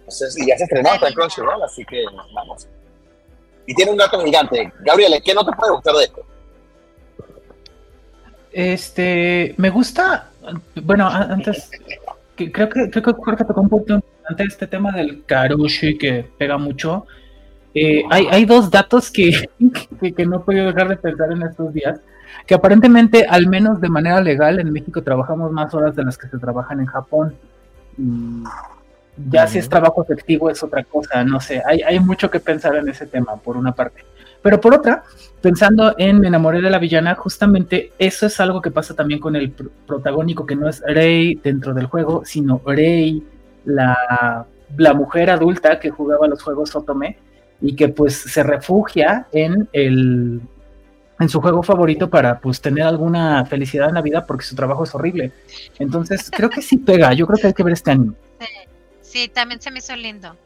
[0.00, 2.02] Entonces, y ya se estrenó hasta en Crunchyroll, así que
[2.32, 2.66] vamos.
[3.66, 4.72] Y tiene un gato gigante.
[4.80, 6.24] Gabriel, ¿qué no te puede gustar de esto?
[8.50, 10.27] Este, me gusta,
[10.82, 11.70] bueno, antes,
[12.36, 16.58] creo que creo que Jorge tocó un poquito antes este tema del karushi que pega
[16.58, 17.06] mucho.
[17.74, 19.48] Eh, hay, hay dos datos que,
[20.00, 22.00] que, que, no he podido dejar de pensar en estos días,
[22.46, 26.28] que aparentemente, al menos de manera legal, en México trabajamos más horas de las que
[26.28, 27.34] se trabajan en Japón.
[29.30, 32.76] ya si es trabajo efectivo es otra cosa, no sé, hay, hay mucho que pensar
[32.76, 34.04] en ese tema, por una parte.
[34.42, 35.02] Pero por otra,
[35.40, 39.36] pensando en Me enamoré de la villana, justamente eso es algo que pasa también con
[39.36, 43.22] el protagónico, que no es Rey dentro del juego, sino Rey,
[43.64, 44.46] la,
[44.76, 47.18] la mujer adulta que jugaba los juegos Otome
[47.60, 50.40] y que pues se refugia en el
[51.20, 54.84] en su juego favorito para pues tener alguna felicidad en la vida porque su trabajo
[54.84, 55.32] es horrible.
[55.78, 58.14] Entonces creo que sí pega, yo creo que hay que ver este año.
[59.00, 60.36] Sí, también se me hizo lindo.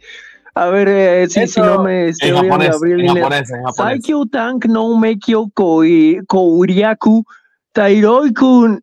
[0.54, 3.76] A ver, eh, si, si, no me estoy en japonés, Gabriel en japonés, en japonés.
[3.76, 7.24] Saikyo Tank no Mekyo Kouriaku
[7.72, 8.78] Tairoiku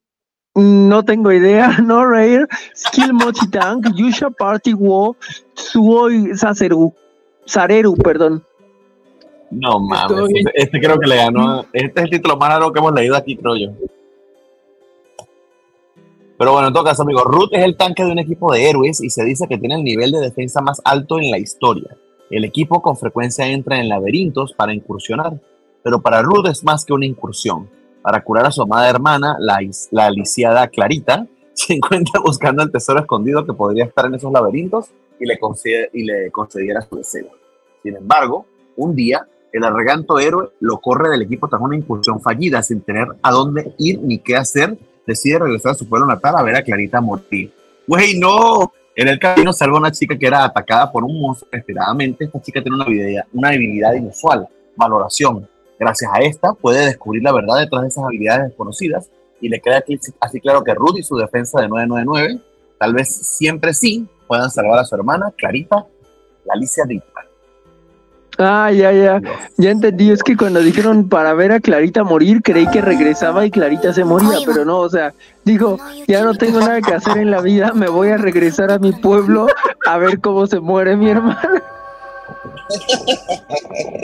[0.55, 5.15] no tengo idea, no rare Skill Mochi Tank Yusha Party Wo
[5.53, 6.91] Suoi Saseru
[7.45, 8.43] Sareru, perdón.
[9.51, 11.65] No mames, este, este, creo que le ganó.
[11.73, 13.71] Este es el título más raro que hemos leído aquí, creo yo.
[16.37, 19.01] Pero bueno, en todo caso, amigo, Ruth es el tanque de un equipo de héroes
[19.01, 21.97] y se dice que tiene el nivel de defensa más alto en la historia.
[22.29, 25.33] El equipo con frecuencia entra en laberintos para incursionar,
[25.83, 27.69] pero para Ruth es más que una incursión.
[28.01, 29.59] Para curar a su amada hermana, la,
[29.91, 34.91] la aliciada Clarita, se encuentra buscando el tesoro escondido que podría estar en esos laberintos
[35.19, 37.27] y le, concede, y le concediera su deseo.
[37.83, 38.45] Sin embargo,
[38.77, 43.07] un día, el arreganto héroe lo corre del equipo tras una incursión fallida sin tener
[43.21, 46.63] a dónde ir ni qué hacer decide regresar a su pueblo natal a ver a
[46.63, 47.51] Clarita morir.
[47.87, 48.71] Güey, no.
[48.95, 52.25] En el camino salva una chica que era atacada por un monstruo inesperadamente.
[52.25, 55.47] Esta chica tiene una habilidad, una habilidad inusual, valoración.
[55.79, 59.09] Gracias a esta puede descubrir la verdad detrás de esas habilidades desconocidas
[59.41, 59.83] y le queda
[60.19, 62.41] así claro que Ruth y su defensa de 999
[62.77, 65.85] tal vez siempre sí puedan salvar a su hermana Clarita,
[66.45, 67.28] la Alicia Dickman.
[68.39, 69.21] Ah, ya, ya.
[69.57, 70.11] Ya entendí.
[70.11, 74.05] Es que cuando dijeron para ver a Clarita morir, creí que regresaba y Clarita se
[74.05, 75.13] moría, pero no, o sea,
[75.43, 78.79] dijo, ya no tengo nada que hacer en la vida, me voy a regresar a
[78.79, 79.47] mi pueblo
[79.85, 81.63] a ver cómo se muere mi hermana.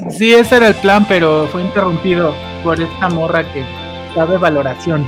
[0.10, 2.34] Sí, ese era el plan, pero fue interrumpido
[2.64, 3.64] por esta morra que
[4.16, 5.04] sabe valoración.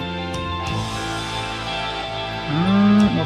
[2.52, 3.20] Mm,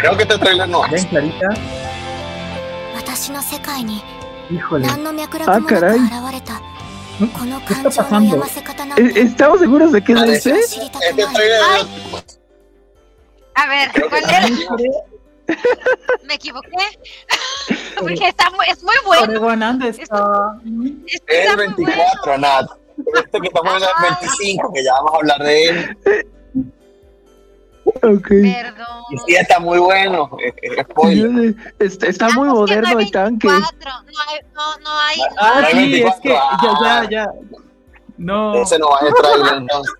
[0.00, 0.82] Creo que este trailer no.
[0.90, 1.48] Ven, Clarita.
[4.50, 4.86] Híjole.
[5.46, 5.98] Ah, caray.
[7.66, 8.42] ¿Qué está pasando?
[8.96, 10.58] ¿Estamos seguros de qué es ese?
[10.58, 10.82] Este
[13.54, 14.46] A ver, ¿cuál era?
[16.24, 16.68] ¿Me equivoqué?
[17.98, 19.84] Porque está muy, es muy bueno.
[19.84, 19.98] Es,
[21.26, 22.70] el 24, Nat.
[23.14, 23.88] Este que estamos en el
[24.20, 25.98] 25, que ya vamos a hablar de él.
[27.94, 28.52] Okay.
[28.52, 29.02] Perdón.
[29.10, 30.30] Y sí, está muy bueno.
[31.78, 33.48] Está, está muy moderno no el tanque.
[33.48, 35.18] No hay, no, no hay.
[35.38, 36.10] Ah, no hay sí, 24.
[36.12, 37.32] es que ya, ya, ya.
[38.18, 38.54] No.
[38.62, 39.94] Ese no va a entrar entonces.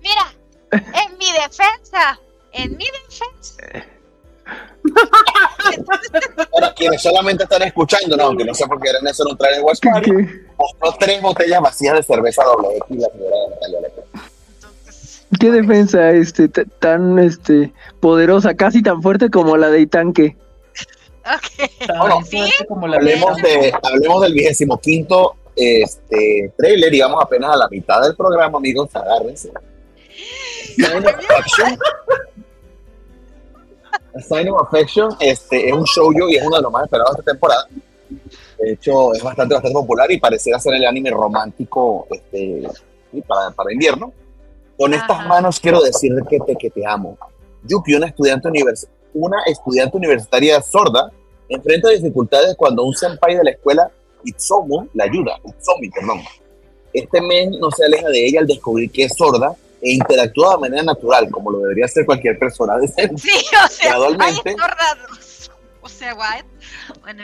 [0.00, 0.34] Mira,
[0.72, 2.18] en mi defensa,
[2.52, 3.56] en mi defensa.
[6.52, 9.56] Para quienes solamente están escuchando, no, aunque no sé por qué eran eso no trae
[9.56, 10.06] el WhatsApp,
[10.56, 14.02] mostró tres botellas vacías de cerveza doble X la señora Natalia Lepe.
[15.38, 20.36] Qué defensa este tan este poderosa, casi tan fuerte como la de Itanque.
[21.20, 21.68] Okay.
[22.24, 22.64] ¿Sí?
[22.68, 27.68] como la hablemos, de, hablemos del vigésimo quinto este, trailer y vamos apenas a la
[27.68, 28.94] mitad del programa, amigos.
[28.94, 29.50] Agárrense.
[34.28, 37.16] Sign of Affection este, es un show yo y es uno de los más esperados
[37.16, 37.66] de esta temporada.
[38.58, 42.62] De hecho, es bastante, bastante popular y pareciera ser el anime romántico este,
[43.26, 44.12] para, para invierno.
[44.78, 47.18] Con estas manos quiero decirte que te, que te amo.
[47.64, 51.10] Yuki, una estudiante, univers una estudiante universitaria sorda,
[51.48, 53.90] enfrenta dificultades cuando un senpai de la escuela
[54.24, 55.38] Itsomu la ayuda.
[55.44, 56.20] Itsomi, perdón.
[56.92, 60.60] Este men no se aleja de ella al descubrir que es sorda e interactúa de
[60.60, 63.18] manera natural, como lo debería hacer cualquier persona decente.
[63.18, 64.56] Sí, o sea, gradualmente,
[65.82, 66.44] o sea, what?
[67.00, 67.22] Bueno,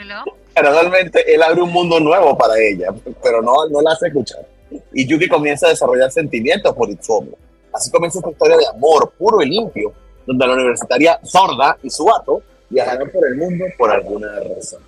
[0.55, 2.89] Gradualmente él abre un mundo nuevo para ella,
[3.21, 4.47] pero no, no la hace escuchar.
[4.93, 7.31] Y Yuki comienza a desarrollar sentimientos por Itsuomi.
[7.73, 9.93] Así comienza esta historia de amor puro y limpio,
[10.25, 14.81] donde la universitaria sorda y su vato viajarán por el mundo por alguna razón.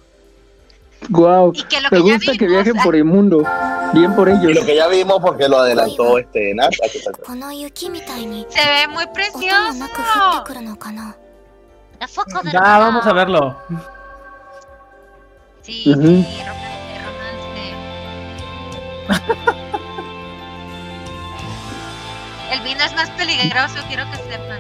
[1.10, 1.54] Wow,
[1.92, 3.44] me gusta que viajen por el mundo.
[3.94, 4.46] Bien por ellos.
[4.50, 6.74] Y lo que ya vimos porque lo adelantó este Nat.
[6.74, 6.90] Se
[8.70, 9.86] ve muy precioso.
[12.52, 13.56] Ya, vamos a verlo.
[15.62, 16.26] Sí, uh -huh.
[16.26, 16.28] sí,
[22.56, 24.60] El vino es más peligroso, quiero que sepan.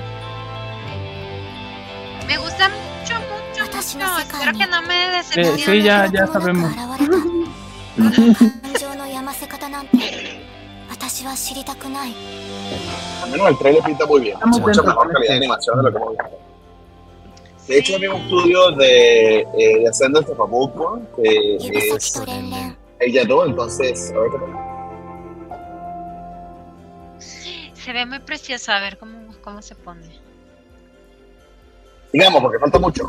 [2.27, 4.19] Me gusta mucho, mucho, mucho.
[4.19, 5.57] Espero que no me decepcione.
[5.57, 6.76] Sí, sí ya, ya sabemos.
[13.23, 14.38] Al menos el trailer pinta muy bien.
[14.43, 16.39] Mucha mejor calidad de animación de lo que hemos visto.
[17.65, 22.22] De hecho, hay un estudio de, eh, de Ascendance of Abuko, que es
[22.99, 24.65] ella no, entonces, a ver qué
[27.86, 30.02] Se ve muy preciosa, a ver cómo, cómo se pone.
[32.12, 33.06] Digamos, porque falta mucho.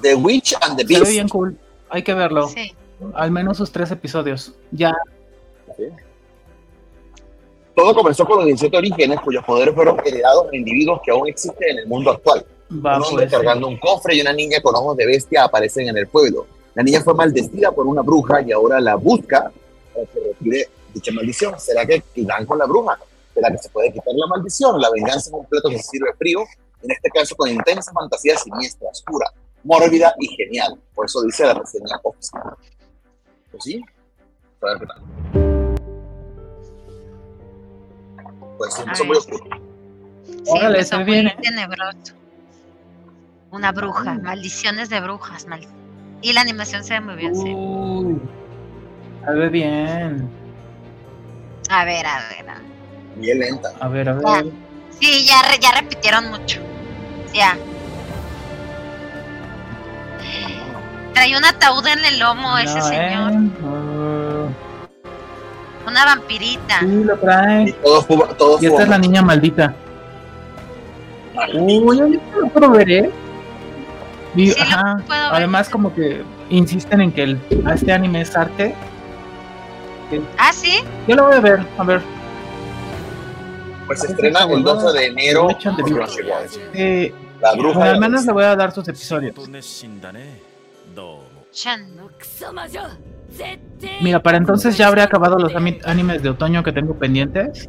[0.00, 1.02] The Witch and the Beast.
[1.02, 1.58] Se ve bien cool,
[1.90, 2.48] hay que verlo.
[2.48, 2.74] Sí.
[3.12, 4.54] Al menos sus tres episodios.
[4.70, 4.94] Ya.
[5.76, 5.84] ¿Sí?
[7.76, 11.72] Todo comenzó con los 17 orígenes cuyos poderes fueron heredados a individuos que aún existen
[11.72, 12.46] en el mundo actual.
[12.72, 15.88] Va, un hombre pues, cargando un cofre y una niña con ojos de bestia aparecen
[15.88, 16.46] en el pueblo.
[16.74, 19.52] La niña fue maldecida por una bruja y ahora la busca
[19.92, 21.60] para que retire dicha maldición.
[21.60, 22.98] ¿Será que irán con la bruja?
[23.34, 24.80] ¿Será que se puede quitar la maldición?
[24.80, 26.40] La venganza es un plato que se sirve frío,
[26.82, 29.26] en este caso con intensa fantasía siniestra, oscura,
[29.64, 30.78] mórbida y genial.
[30.94, 32.42] Por eso dice la reseña oficial.
[33.50, 33.82] Pues sí,
[34.62, 35.02] a ver qué tal.
[38.58, 39.44] Pues sí, eso muy oscuro.
[40.24, 41.36] Sí, Órale, se viene.
[41.42, 42.14] tenebroso.
[43.50, 45.60] Una bruja, maldiciones de brujas, mal...
[46.22, 47.54] Y la animación se ve muy bien, sí.
[49.26, 50.30] Se ve bien.
[51.68, 52.71] A ver, a ver.
[53.16, 53.70] Bien lenta.
[53.80, 54.46] A ver, a ver.
[55.00, 56.60] Sí, ya, ya repitieron mucho.
[57.32, 57.56] Ya.
[61.12, 63.32] Trae un ataúd en el lomo ese señor.
[65.86, 66.80] Una vampirita.
[66.80, 67.68] Sí, lo trae.
[67.68, 68.06] Y, todos,
[68.36, 69.74] todos y esta es la niña maldita.
[71.54, 73.10] Uy, yo no lo puedo ver, ¿eh?
[75.30, 77.40] Además, como que insisten en que el,
[77.72, 78.74] este anime es arte.
[80.38, 80.82] ah, sí.
[81.06, 82.00] Yo lo voy a ver, a ver.
[83.86, 85.48] Pues se estrena el 12 de enero.
[86.74, 87.90] Eh, la bruja.
[87.90, 89.34] al menos le voy a dar sus episodios.
[94.00, 97.68] Mira, para entonces ya habré acabado los animes de otoño que tengo pendientes.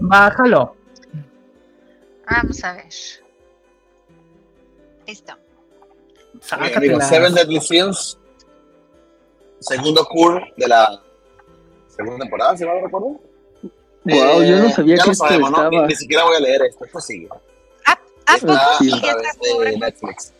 [0.00, 0.76] Bájalo.
[2.28, 2.86] Vamos a ver.
[5.06, 5.34] Listo.
[6.40, 8.18] Seven Deadly Sins,
[9.60, 11.02] segundo cur de la
[11.88, 13.20] segunda temporada, si no lo recuerdo.
[14.04, 15.70] Wow, yo no eh, sabía que esto sabemos, estaba...
[15.70, 15.86] ¿no?
[15.86, 17.28] Ni, siquiera voy a leer esto, esto sigue.
[17.86, 20.32] Ah, ah, a través de Netflix.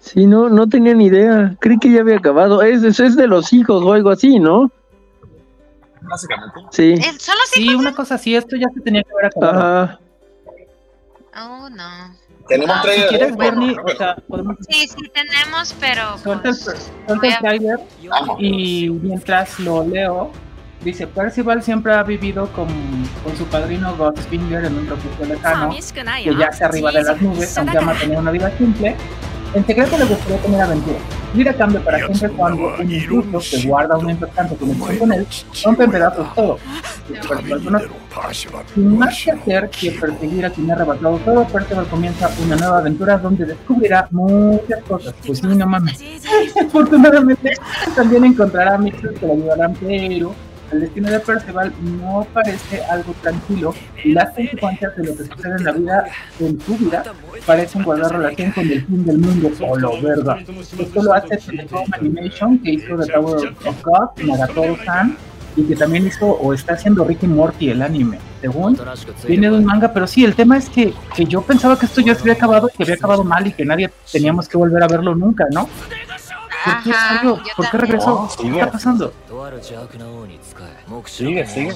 [0.00, 1.56] Sí, no, no tenía ni idea.
[1.60, 2.62] Creí que ya había acabado.
[2.62, 4.70] Es, es, es de los hijos o algo así, ¿no?
[6.02, 6.60] Básicamente.
[6.70, 6.96] Sí.
[7.18, 8.34] ¿Son los sí, una cosa así.
[8.34, 9.82] Esto ya se tenía que haber acabado.
[9.84, 10.00] Ajá.
[11.40, 12.16] Oh, no.
[12.48, 14.56] Tenemos ah, Si quieres, Bernie, o sea, podemos...
[14.68, 16.16] Sí, sí tenemos, pero.
[16.18, 17.80] Suelta pues, el, el trailer
[18.38, 20.32] y mientras lo leo,
[20.88, 22.68] dice: Percival siempre ha vivido con,
[23.24, 27.78] con su padrino Godfinger en un refugio lejano, que yace arriba de las nubes, aunque
[27.78, 28.96] ama tener una vida simple.
[29.54, 30.98] En secreto le gustaría tener aventura.
[31.34, 35.26] Ir a cambio para siempre cuando un intruso que guarda una importante conexión con él
[35.64, 36.58] rompe en pedazos todo.
[38.74, 42.78] Sin más que hacer que perseguir a quien ha arrebatado todo, Percival comienza una nueva
[42.78, 45.14] aventura donde descubrirá muchas cosas.
[45.26, 46.02] Pues sí, no mames.
[46.66, 47.54] Afortunadamente,
[47.94, 50.34] también encontrará amigos que le ayudarán, pero
[50.72, 53.74] el destino de Percival no parece algo tranquilo
[54.04, 56.04] y las consecuencias de lo que sucede en la vida,
[56.40, 57.04] en su vida,
[57.46, 59.50] parecen guardar relación con el fin del mundo.
[59.56, 60.38] Solo, verga.
[60.78, 65.16] Esto lo hace Telecom Animation, que hizo The Tower of God, Nagatoro-san,
[65.56, 68.78] y que también hizo o está haciendo Ricky Morty el anime, según
[69.26, 72.00] viene de un manga, pero sí, el tema es que, que yo pensaba que esto
[72.00, 74.86] ya se había acabado, que había acabado mal y que nadie teníamos que volver a
[74.86, 75.68] verlo nunca, ¿no?
[76.74, 77.38] ¿Por qué salió?
[77.56, 78.28] ¿Por qué regresó?
[78.40, 79.12] ¿Qué está pasando?
[81.26, 81.72] Sigue, sigue.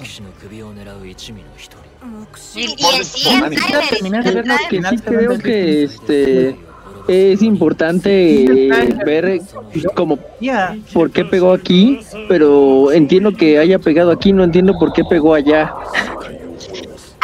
[2.54, 3.56] Y, y el siguiente,
[3.90, 6.56] Terminé de ver los que sí creo que este
[7.08, 8.44] es importante
[9.04, 9.40] ver
[9.94, 10.76] como Ya.
[10.92, 15.34] por qué pegó aquí, pero entiendo que haya pegado aquí, no entiendo por qué pegó
[15.34, 15.74] allá.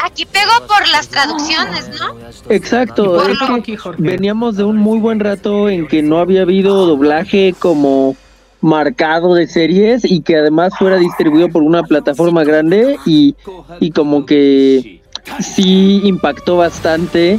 [0.04, 2.14] Aquí pegó por las traducciones, ¿no?
[2.48, 7.54] Exacto, es que veníamos de un muy buen rato en que no había habido doblaje
[7.58, 8.16] como
[8.60, 13.34] marcado de series y que además fuera distribuido por una plataforma grande y,
[13.80, 15.00] y como que
[15.40, 17.38] sí impactó bastante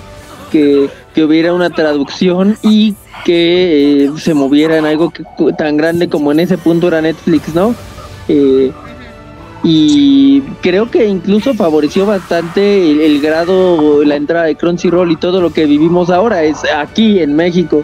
[0.52, 2.95] que, que hubiera una traducción y
[3.26, 5.23] que eh, se moviera en algo que-
[5.57, 7.76] tan grande como en ese punto era Netflix, ¿no?
[8.27, 8.72] Eh,
[9.64, 15.52] y creo que incluso favoreció bastante el, grado, la entrada de Crunchyroll y todo lo
[15.52, 17.84] que vivimos ahora, es aquí en México,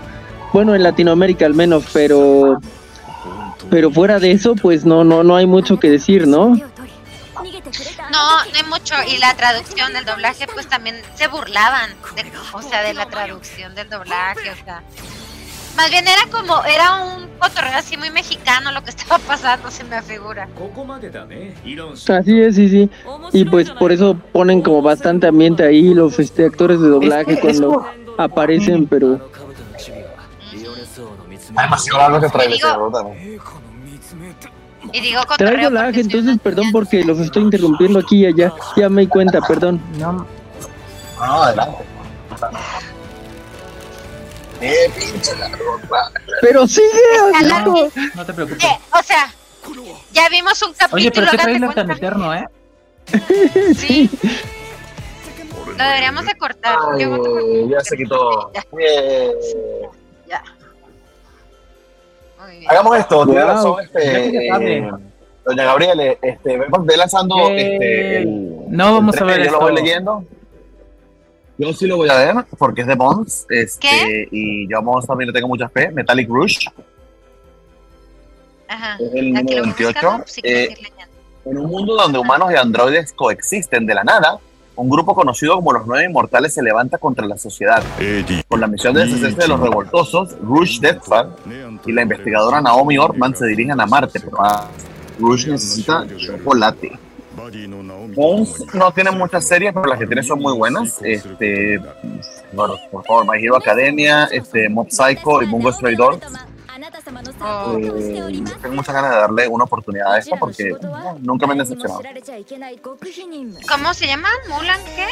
[0.53, 2.59] bueno en Latinoamérica al menos, pero
[3.69, 6.55] pero fuera de eso pues no no no hay mucho que decir, ¿no?
[8.11, 11.89] No, no hay mucho y la traducción del doblaje pues también se burlaban,
[12.53, 14.81] o sea, de la traducción del doblaje, o sea,
[15.75, 19.83] más bien era como, era un cotorreo así muy mexicano lo que estaba pasando, se
[19.83, 20.47] me figura.
[22.17, 22.89] Así es, sí, sí.
[23.33, 27.39] Y pues por eso ponen como bastante ambiente ahí los este, actores de doblaje Es
[27.39, 27.85] que- cuando
[28.17, 29.19] aparecen, pero
[31.93, 32.49] largo que trae.
[34.93, 38.53] Y digo trae doblaje, entonces perdón porque los estoy interrumpiendo aquí y allá.
[38.77, 39.81] Ya me di cuenta, perdón.
[39.99, 40.25] No,
[41.17, 41.77] No, adelante.
[44.61, 46.11] Eh, pinche largo, va.
[46.41, 46.87] Pero sigue,
[47.43, 47.89] largo.
[48.15, 48.63] no te preocupes.
[48.63, 49.33] Eh, o sea,
[50.11, 50.95] ya vimos un capítulo.
[51.01, 51.93] Oye, pero qué trailer tan cuenta.
[51.93, 52.47] eterno, ¿eh?
[53.75, 54.09] Sí.
[55.77, 56.77] Lo deberíamos de cortar.
[56.97, 58.51] Ay, ya se quitó.
[58.53, 59.31] Ya, Eh,
[60.27, 60.43] ya.
[62.39, 62.71] Muy bien.
[62.71, 63.35] Hagamos esto, Wow.
[63.35, 64.91] razón, este, eh,
[65.43, 69.51] doña Gabriele, este, ve, lanzando Eh, este, el, no vamos el a ver trailer, yo
[69.51, 69.83] lo voy esto.
[69.83, 70.23] leyendo.
[71.57, 74.27] Yo sí lo voy a ver porque es de Bonds, este, ¿Qué?
[74.31, 75.89] y yo vamos también le tengo mucha fe.
[75.91, 76.67] Metallic Rush
[78.67, 78.95] Ajá.
[78.99, 79.87] es el Aquí número lo voy 28.
[79.93, 80.75] buscando, pues, sí, Eh.
[81.45, 84.39] En un mundo donde humanos y androides coexisten de la nada,
[84.75, 87.83] un grupo conocido como los Nueve Inmortales se levanta contra la sociedad.
[88.47, 91.33] Con la misión de deshacerse de los revoltosos, Rush Deathfall
[91.85, 94.37] y la investigadora Naomi Ortman se dirigen a Marte, pero
[95.19, 96.97] Rush necesita chocolate.
[98.15, 100.99] Bones no tiene muchas series, pero las que tiene son muy buenas.
[101.03, 101.79] Este,
[102.51, 106.25] bueno, por favor, My Hero Academia, este, Mob Psycho y Bungo Stray Dogs.
[107.77, 110.73] Eh, tengo muchas ganas de darle una oportunidad a esta porque
[111.21, 112.01] nunca me han decepcionado.
[113.69, 114.29] ¿Cómo se llama?
[114.49, 115.07] ¿Mulan qué?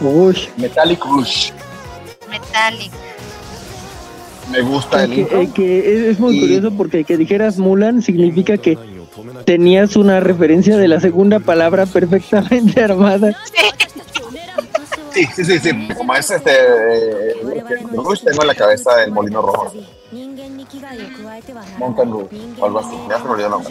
[0.00, 0.48] Rush.
[0.56, 1.50] Metallic Rush.
[2.28, 2.92] Metallic.
[4.50, 8.76] Me gusta el, que, es, muy curioso porque que dijeras Mulan significa que
[9.44, 13.36] tenías una referencia de la segunda palabra perfectamente armada.
[15.12, 15.88] Sí, sí, sí, sí.
[15.96, 16.50] Como es este.
[16.50, 17.34] Eh,
[17.90, 19.72] tengo en la cabeza del molino rojo.
[21.78, 22.96] Mountain Rouge, o algo así.
[23.08, 23.62] Ya se me olvidó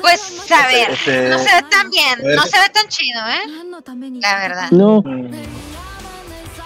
[0.00, 3.20] Pues este, este, a ver, no se ve tan bien, no se ve tan chido,
[3.20, 4.20] ¿eh?
[4.20, 4.70] La verdad.
[4.70, 5.02] No.
[5.02, 5.30] Mm.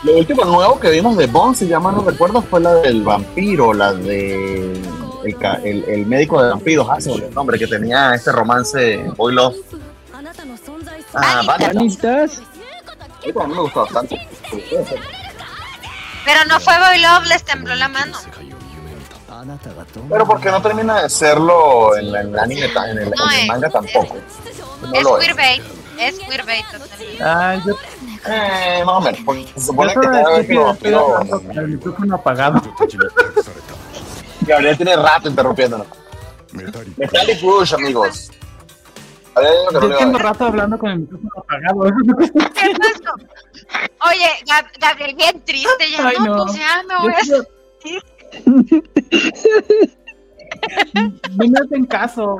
[0.05, 3.03] Lo último nuevo que vimos de Bond, si ya mal no recuerdo, fue la del
[3.03, 4.81] vampiro, la de
[5.65, 9.57] el, el, médico de vampiros, ah, el nombre que tenía este romance Boy Love.
[11.15, 12.43] Ah, Vanitas.
[13.41, 14.29] A me gustó bastante.
[16.25, 18.19] Pero no fue Boy Love, les tembló la mano.
[20.11, 24.17] Pero porque no termina de serlo en, el anime, en el, eh, manga es, tampoco.
[24.93, 25.63] Es queerbait,
[25.99, 26.65] es queerbait.
[27.21, 27.75] Ah, yo
[28.27, 29.21] eh, más o menos.
[29.25, 32.63] Porque se supone que cada vez que hablando con el micrófono apagado.
[34.43, 35.87] Gabriel tiene rato interrumpiéndonos.
[36.53, 38.31] Metallic Rush, amigos.
[39.35, 41.83] A ver, lo que no Yo tengo rato hablando con el micrófono apagado.
[42.55, 43.13] ¿Qué es eso?
[44.09, 46.45] Oye, Gab- Gabriel, bien triste, ya Ay, no, no.
[46.45, 47.33] pues ya no es.
[51.37, 52.39] No me hacen caso.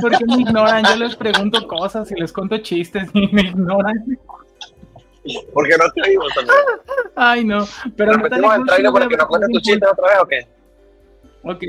[0.00, 0.84] Porque me ignoran.
[0.84, 4.18] Yo les pregunto cosas y les cuento chistes y me ignoran.
[5.52, 6.56] Porque no te oímos también.
[7.14, 7.66] Ay, no.
[7.96, 10.46] Pero Repetimos el trailer para que nos cuentes tu chiste otra vez o qué?
[11.42, 11.62] Ok.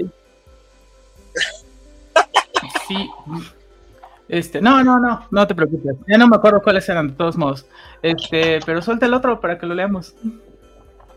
[2.88, 3.09] Sí.
[4.27, 5.95] Este, no, no, no, no te preocupes.
[6.07, 7.65] Ya no me acuerdo cuáles eran, de todos modos.
[8.01, 10.15] Este, pero suelta el otro para que lo leamos.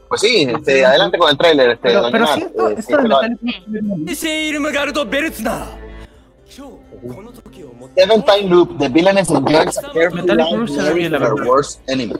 [0.08, 1.70] Pues sí, este, adelante con el trailer.
[1.70, 3.08] Este, pero, pero sí, esto, eh, esto de
[4.60, 5.87] Metal
[7.96, 11.18] Seven Time Loop, The Villainous Enjoys a careful Metal life Gear se ve bien, la
[11.18, 11.46] their verdad.
[11.48, 12.14] worst enemy.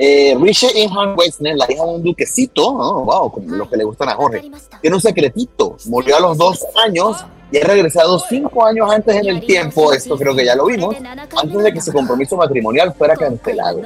[0.00, 3.82] Eh, Riche Inhan Weisner, la hija de un duquecito, oh, wow, como lo que le
[3.84, 4.48] gustan a Jorge,
[4.80, 5.76] tiene un secretito.
[5.86, 10.16] Murió a los dos años y ha regresado cinco años antes en el tiempo, esto
[10.16, 10.94] creo que ya lo vimos,
[11.36, 13.80] antes de que su compromiso matrimonial fuera cancelado.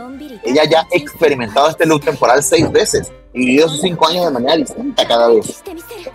[0.44, 4.30] Ella ya ha experimentado este loop temporal seis veces y vivido sus cinco años de
[4.32, 5.62] manera distinta cada vez.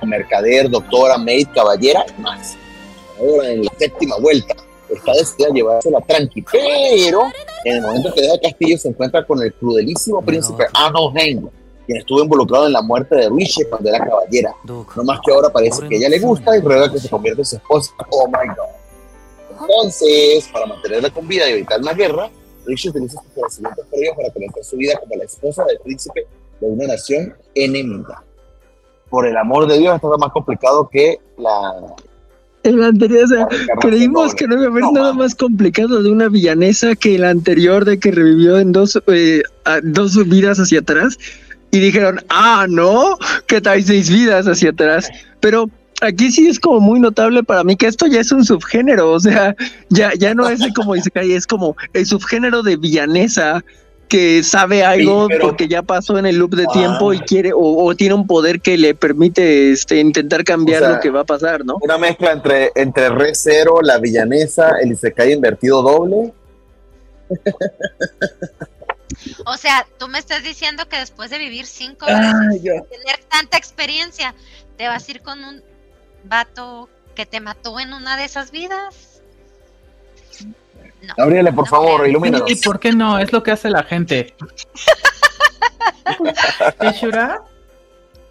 [0.04, 2.56] Mercader, doctora, maid, caballera y más.
[3.20, 4.56] Ahora en la séptima vuelta
[4.90, 7.22] está decidida a llevársela tranqui, pero
[7.64, 11.50] en el momento que deja el castillo se encuentra con el crudelísimo príncipe Arnold Hain,
[11.88, 14.54] quien estuvo involucrado en la muerte de Riche cuando era caballera.
[14.66, 17.46] No más que ahora parece que ella le gusta y ruega que se convierta en
[17.46, 17.94] su esposa.
[18.12, 19.62] Oh my god.
[19.62, 22.30] Entonces, para mantenerla con vida y evitar una guerra,
[22.66, 26.28] Riche utiliza sus conocimientos previos para comenzar su vida como la esposa del príncipe
[26.60, 28.24] de una nación enemiga.
[29.10, 31.74] Por el amor de Dios, esto es más complicado que la,
[32.64, 33.48] El anterior, o sea,
[33.80, 37.24] creímos que no iba a haber No, nada más complicado de una villanesa que el
[37.24, 39.42] anterior de que revivió en dos, eh,
[39.84, 41.18] dos vidas hacia atrás.
[41.72, 43.18] Y dijeron, ah, no,
[43.48, 45.10] que trae seis vidas hacia atrás.
[45.40, 45.70] Pero
[46.02, 49.12] aquí sí es como muy notable para mí que esto ya es un subgénero.
[49.12, 49.56] O sea,
[49.90, 53.64] ya, ya no es como dice Kai, es como el subgénero de villanesa
[54.08, 56.72] que sabe algo pero- porque ya pasó en el loop de Ah.
[56.72, 60.86] tiempo y quiere o, o tiene un poder que le permite este, intentar cambiar O
[60.86, 61.78] sea, lo que va a pasar, ¿no?
[61.82, 66.32] una mezcla entre, entre Re Zero, la villanesa, el Isekai invertido doble.
[69.46, 72.82] O sea, tú me estás diciendo que después de vivir cinco Ay, veces, ya.
[72.84, 74.34] tener tanta experiencia,
[74.78, 75.64] te vas a ir con un
[76.26, 79.22] vato que te mató en una de esas vidas.
[81.02, 81.14] No.
[81.18, 82.10] Gabriele, por No favor, creo.
[82.10, 82.50] ilumínanos.
[82.52, 83.18] ¿Y por qué no?
[83.20, 84.36] Es lo que hace la gente.
[86.92, 87.42] ¿Ishura?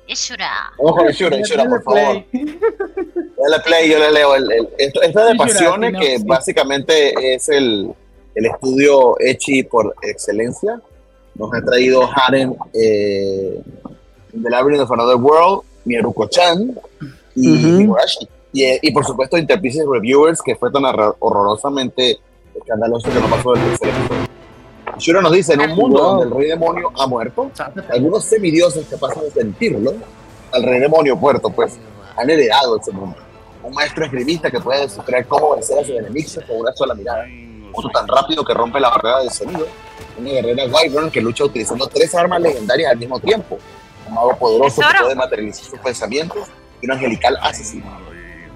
[0.08, 0.72] Ishura.
[0.78, 2.24] Ojo, Ishura, Ishura, por favor.
[2.32, 4.34] Dale play, yo le leo.
[4.36, 6.24] El, el- esto, esto es de Ishura, Pasiones, no, que sí.
[6.26, 7.92] básicamente es el,
[8.36, 10.80] el estudio Echi por excelencia.
[11.34, 13.60] Nos ha traído Haren eh,
[14.32, 16.78] The Labyrinth of Another World, Mieruko-chan
[17.34, 17.80] y Ujú.
[17.80, 18.28] Higurashi.
[18.52, 22.18] Y, y por supuesto Interpieces Reviewers, que fue tan horror- horrorosamente
[22.54, 24.26] escandaloso que no pasó del tercer episodio.
[24.98, 26.08] Ishura nos dice, en un mundo Wow.
[26.20, 27.50] donde el rey demonio ha muerto,
[27.90, 29.92] algunos semidioses capaces de sentirlo,
[30.52, 31.76] al rey demonio muerto, pues,
[32.16, 33.16] han heredado ese mundo.
[33.62, 37.26] Un maestro esgrimista que puede descifrar cómo vencer a sus enemigos con una sola mirada.
[37.76, 39.66] Uso tan rápido que rompe la barrera del sonido.
[40.18, 43.58] Una guerrera Wyvern que lucha utilizando tres armas legendarias al mismo tiempo.
[44.08, 46.48] Un mago poderoso que puede materializar sus pensamientos
[46.80, 47.84] y un angelical asesino.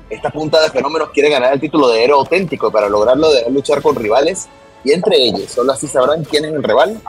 [0.09, 3.81] Esta punta de fenómenos quiere ganar el título de héroe auténtico para lograrlo debe luchar
[3.83, 4.49] con rivales
[4.83, 7.01] y entre ellos solo así sabrán quién es el rival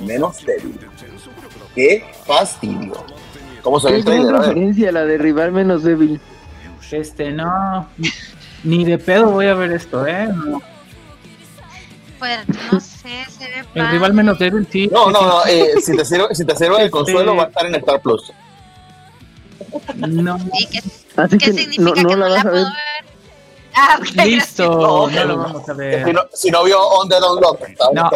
[0.00, 0.78] menos débil.
[1.74, 2.92] ¡Qué fastidio!
[3.62, 4.34] ¿Cómo se ve el trailer?
[4.34, 6.20] A referencia la de rival menos débil.
[6.90, 7.88] Este, no.
[8.64, 10.28] Ni de pedo voy a ver esto, ¿eh?
[10.28, 10.62] No.
[12.24, 12.40] Pues
[12.72, 14.88] no sé, se ve El rival menos débil, sí.
[14.90, 15.44] No, no, no.
[15.46, 18.32] eh, si, te sirve, si te sirve de consuelo, va a estar en Star Plus.
[19.96, 20.38] No.
[20.58, 20.82] ¿Y qué,
[21.16, 22.52] Así qué que significa no, no que la no la vas a ver.
[22.52, 23.14] puedo ver?
[23.76, 24.26] Ah, ok, gracias.
[24.26, 26.14] Listo, No, no, lo vamos a Si ver.
[26.14, 27.60] no, si no vio On the Don't Lock,
[27.92, 28.10] No.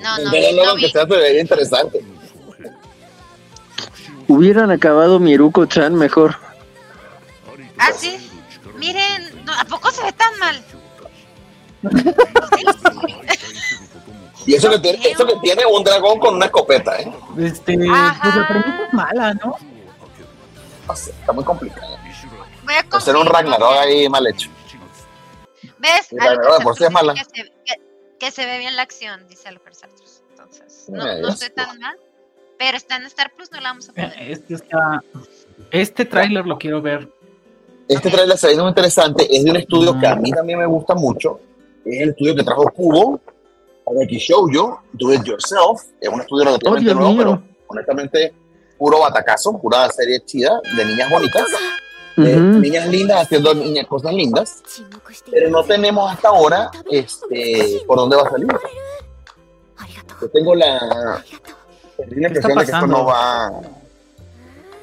[0.00, 0.92] No, no Lock, no aunque vi.
[0.92, 2.04] sea, se vería interesante.
[4.26, 6.34] Hubieran acabado Miruko-chan mejor.
[7.78, 8.16] Ah, sí.
[8.76, 10.60] Miren, ¿a poco se ve tan mal?
[14.46, 17.12] Y eso que, tiene, eso que tiene un dragón con una escopeta, ¿eh?
[17.38, 18.18] Este, Ajá.
[18.22, 19.56] pues la premisa es mala, ¿no?
[20.92, 21.96] Está muy complicado.
[22.64, 23.26] Voy a Hacer un.
[23.26, 24.50] Ragnarok ahí mal hecho.
[25.78, 26.08] ¿Ves?
[26.10, 27.14] Ragnarok por es mala.
[27.14, 27.30] Que se,
[27.64, 27.74] que,
[28.18, 30.22] que se ve bien la acción, dice Albert Sartres.
[30.30, 31.96] Entonces, no, Eh, no estoy tan mal.
[32.58, 34.12] Pero está en Star Plus, no la vamos a poder.
[34.18, 35.02] Este está.
[35.70, 37.08] Este tráiler lo quiero ver.
[37.88, 39.26] Este trailer se ve muy interesante.
[39.34, 41.40] Es de un estudio que a mí también me gusta mucho.
[41.84, 43.20] Es el estudio que trajo Kubo,
[43.86, 45.82] Araki Shoujo, Do It Yourself.
[46.00, 47.22] Es un estudio relativamente Dios nuevo, mío.
[47.22, 48.34] pero honestamente
[48.78, 51.46] puro batacazo, pura serie chida de niñas bonitas,
[52.16, 52.58] de Ujú.
[52.58, 54.62] niñas lindas haciendo niñas cosas lindas.
[55.30, 58.48] Pero no tenemos hasta ahora este, por dónde va a salir.
[60.20, 61.24] Yo tengo la,
[61.96, 62.98] terrible ¿Qué está impresión de que esto pasando?
[62.98, 63.52] no va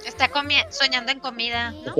[0.05, 1.93] Está comi- soñando en comida, ¿no?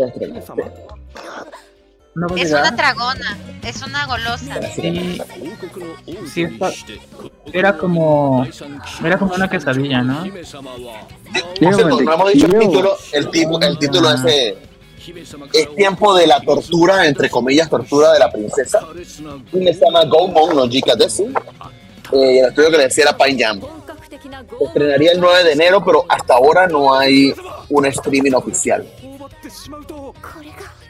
[2.27, 2.45] Estrenar.
[2.45, 4.59] es una dragona, es una golosa.
[4.75, 5.19] Sí,
[6.33, 6.47] sí
[7.53, 8.45] era como
[9.03, 10.25] era como una quesadilla, ¿no?
[11.61, 14.55] no hemos dicho el título, el, tipo, el título es,
[15.53, 18.79] es tiempo de la tortura, entre comillas, tortura de la princesa.
[19.53, 21.31] Y se llama Goumon no Jika Desu.
[22.11, 23.61] Eh, el estudio que le decía era Pine Jam.
[24.09, 27.33] Se estrenaría el 9 de enero, pero hasta ahora no hay
[27.69, 28.85] un streaming oficial.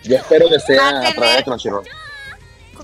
[0.09, 1.83] Yo espero que sea a través de Crunchyroll.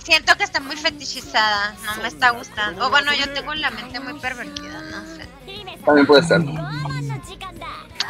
[0.03, 2.85] Siento que está muy fetichizada, no me está gustando.
[2.85, 5.27] O bueno, yo tengo la mente muy pervertida, no sé.
[5.83, 6.41] También puede ser.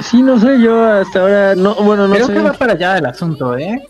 [0.01, 2.33] Sí, no sé, yo hasta ahora, no, bueno, no Creo sé.
[2.33, 3.87] que va para allá el asunto, ¿eh?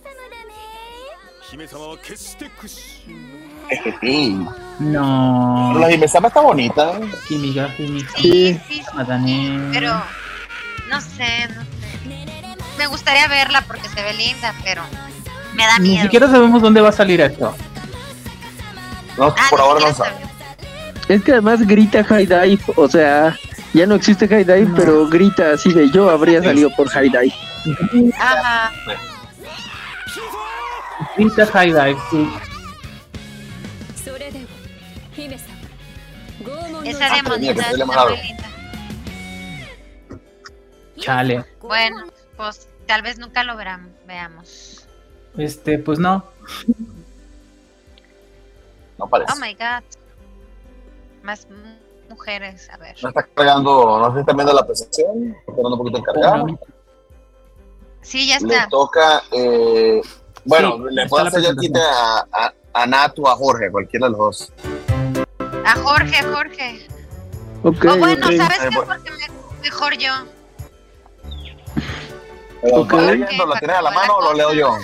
[4.80, 5.72] No.
[5.74, 7.00] Pero la Himesama está bonita.
[7.00, 7.12] ¿eh?
[7.28, 8.84] Sí, sí,
[9.74, 10.04] pero
[10.90, 11.66] no sé, no sé.
[12.78, 14.84] Me gustaría verla porque se ve linda, pero
[15.56, 15.96] me da miedo.
[15.96, 17.56] Ni siquiera sabemos dónde va a salir esto.
[19.18, 20.30] No, por ah, ahora no sabemos.
[21.08, 23.38] Es que además grita High Dive, o sea,
[23.74, 27.34] ya no existe High Dive, pero grita así de yo habría salido por High Dive.
[28.20, 28.72] Ajá.
[31.16, 32.30] Grita High Dive, sí.
[36.86, 38.46] Esa ah, demonita está muy linda.
[40.98, 41.46] Chale.
[41.62, 42.04] Bueno,
[42.38, 44.75] pues tal vez nunca lo verán, veamos.
[45.38, 46.24] Este, pues no.
[48.98, 49.34] No parece.
[49.34, 49.84] Oh my god.
[51.24, 52.96] Más mu- mujeres, a ver.
[53.02, 55.36] No está cargando, no sé si está viendo la presentación.
[55.40, 56.46] Está dando un poquito encargado.
[58.02, 58.68] Sí, ya Le está.
[58.70, 60.00] toca, eh,
[60.46, 63.36] bueno, Sí, le está puedo hacer yo el quite a, a, a Nat o a
[63.36, 64.54] Jorge, cualquiera de los dos.
[65.66, 66.88] A Jorge, Jorge.
[67.64, 68.34] Ok, o bueno, ok.
[68.38, 68.70] ¿sabes qué?
[68.76, 68.86] bueno.
[68.86, 70.12] Porque me- mejor yo.
[72.62, 72.94] Pero, Ok.
[72.94, 73.46] ¿vas leyendo?
[73.48, 74.78] ¿Lo tienes a la mano o lo leo yo?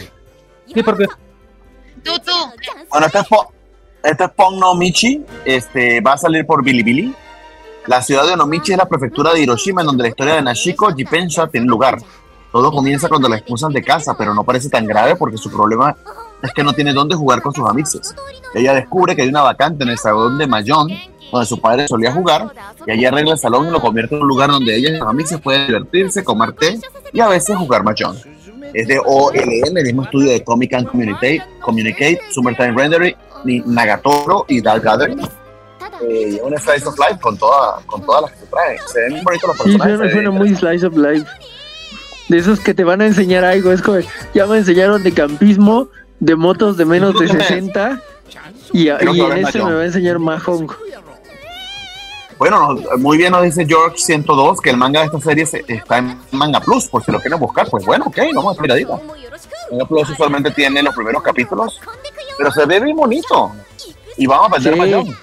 [0.74, 1.06] Sí, porque
[2.04, 2.32] Tú, tú.
[2.90, 3.52] Bueno, este es, Po-
[4.04, 7.14] este es Pong no Michi, este, va a salir por Bilibili.
[7.88, 10.94] La ciudad de Onomichi es la prefectura de Hiroshima, en donde la historia de Nashiko
[10.96, 11.98] Jipensha tiene lugar.
[12.52, 15.96] Todo comienza cuando la expulsan de casa, pero no parece tan grave porque su problema
[16.42, 18.14] es que no tiene dónde jugar con sus amigos.
[18.54, 20.90] Ella descubre que hay una vacante en el salón de Mayon,
[21.32, 22.52] donde su padre solía jugar,
[22.86, 25.08] y allí arregla el salón y lo convierte en un lugar donde ella y sus
[25.08, 26.80] amigos pueden divertirse, comer té
[27.14, 28.18] y a veces jugar Mahjong.
[28.74, 33.16] Es de OLM, el mismo estudio de Comic and Communicate, Communicate Summertime Rendering,
[33.66, 35.20] Nagatoro y Dark Gathering.
[36.02, 38.78] Eh, y es un slice of life con, toda, con todas las que se traen.
[38.92, 40.00] Se ven muy bonitos los Sí, personajes.
[40.08, 41.26] se suena ven muy slice of life.
[42.30, 44.00] De esos que te van a enseñar algo, es como,
[44.34, 45.90] ya me enseñaron de campismo,
[46.20, 48.02] de motos de menos de 60,
[48.74, 50.72] y, y en es este me va a enseñar Mahjong.
[52.42, 55.64] Bueno, nos- muy bien nos dice George 102 que el manga de esta serie se-
[55.68, 57.70] está en Manga Plus, por si lo quieren buscar.
[57.70, 59.00] Pues bueno, ok, vamos a miradita.
[59.70, 61.80] Manga Plus usualmente tiene los primeros capítulos,
[62.40, 63.52] pero se ve bien bonito.
[64.18, 65.16] Y vamos a aprender Sí.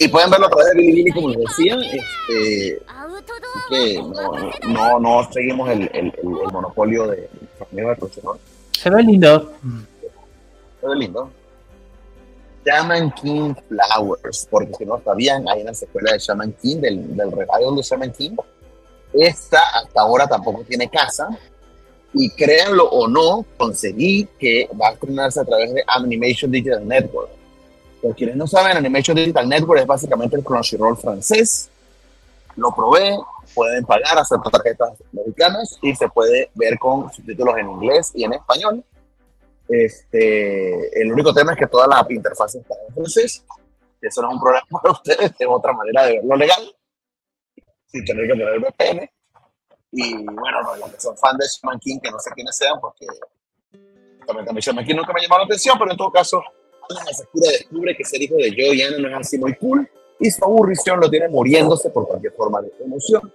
[0.00, 1.76] Y pueden verlo a través de Bilibili, como les decía.
[1.76, 2.82] Este,
[3.70, 6.12] que no, no, no seguimos el, el, el,
[6.46, 7.30] el monopolio de
[7.70, 8.38] de Crunchyroll.
[8.72, 9.52] se ve lindo.
[10.80, 11.30] Se ve lindo.
[12.64, 17.32] Shaman King Flowers, porque si no sabían, hay una secuela de Shaman King, del, del
[17.32, 18.36] revival de Shaman King.
[19.12, 21.28] Esta hasta ahora tampoco tiene casa.
[22.14, 27.30] Y créanlo o no, conseguí que va a estrenarse a través de Animation Digital Network.
[28.00, 31.68] Por quienes no saben, Animation Digital Network es básicamente el Crunchyroll francés.
[32.56, 33.16] Lo probé,
[33.54, 38.34] pueden pagar, aceptar tarjetas mexicanas y se puede ver con subtítulos en inglés y en
[38.34, 38.84] español.
[39.68, 43.44] Este, el único tema es que toda la interfaz está en francés.
[44.00, 46.76] Eso no es un problema para ustedes, es otra manera de verlo legal,
[47.86, 49.10] sin tener que poner VPN.
[49.90, 52.80] Y bueno, no, los que son fans de Shaman King, que no sé quiénes sean,
[52.80, 53.06] porque
[54.26, 56.42] también, también Shaman King nunca me llamó la atención, pero en todo caso,
[56.90, 59.88] Ana Masakura descubre que ser hijo de Joe y Ana no es así muy cool,
[60.20, 63.32] y su aburrición lo tiene muriéndose por cualquier forma de emoción.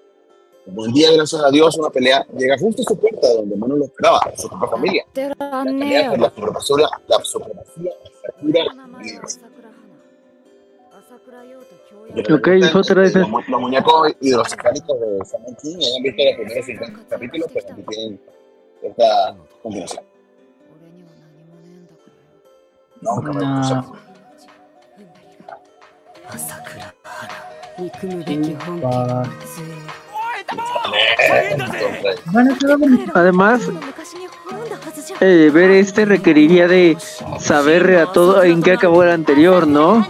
[0.66, 3.78] Un buen día, gracias a Dios, una pelea llega justo a su puerta, donde menos
[3.78, 5.04] lo esperaba, su propia familia.
[5.14, 7.92] La pelea por la supremacía, la supremacía
[11.08, 11.54] Sakura y
[12.32, 13.14] Ok, otra vez.
[13.14, 17.64] Los, mu- los muñecos hidrocefálicos de Shaman King, hayan visto los primeros 50 capítulos, pues
[17.70, 18.20] aquí tienen
[18.82, 20.04] esta combinación.
[23.00, 23.58] No, nunca me No.
[23.58, 23.92] gustó.
[27.78, 29.62] 憎むべき本家 Ah, Entonces,
[33.13, 33.61] Además
[35.19, 36.97] eh, ver este requeriría de
[37.39, 40.05] saber a todo en qué acabó el anterior, ¿no?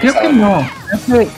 [0.00, 0.68] Creo que no.
[0.90, 1.30] Este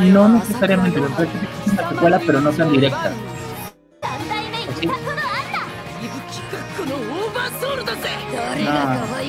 [0.00, 1.00] no necesariamente.
[1.00, 1.28] Lo que es
[1.72, 3.12] una secuela, pero no tan directa.
[8.58, 9.23] No.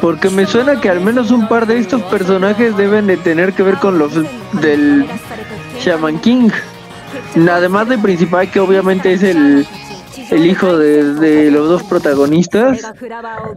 [0.00, 3.62] Porque me suena que al menos un par de estos personajes deben de tener que
[3.62, 4.12] ver con los
[4.60, 5.06] del
[5.80, 6.50] Shaman King.
[7.50, 9.66] Además de principal que obviamente es el,
[10.30, 12.80] el hijo de, los dos protagonistas.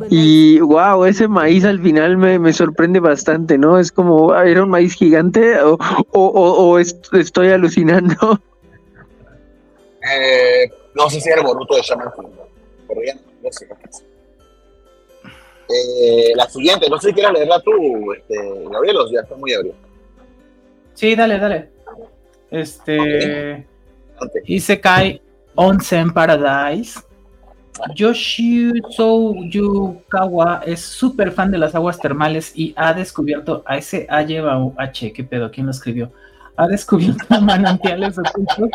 [0.10, 3.80] Y wow, ese maíz al final me, sorprende bastante, ¿no?
[3.80, 5.78] Es como, ¿era un maíz gigante o,
[6.12, 8.40] o, estoy alucinando?
[10.10, 12.30] Eh, no sé si era Boruto de Shaman King,
[12.88, 13.14] pero ya.
[15.70, 18.36] Eh, la siguiente, no sé si quieres leerla tú, este,
[18.72, 19.74] Gabriel, o ya está muy ebrio.
[20.94, 21.70] Sí, dale, dale.
[22.50, 23.66] Este.
[24.20, 24.42] Okay.
[24.46, 25.22] Isekai
[25.56, 27.00] Onsen Paradise.
[27.96, 28.74] Yoshio
[29.50, 34.60] Yukawa es súper fan de las aguas termales y ha descubierto a ese A lleva
[34.78, 35.52] H, ¿qué pedo?
[35.52, 36.12] ¿Quién lo escribió?
[36.56, 38.70] Ha descubierto manantiales ocultos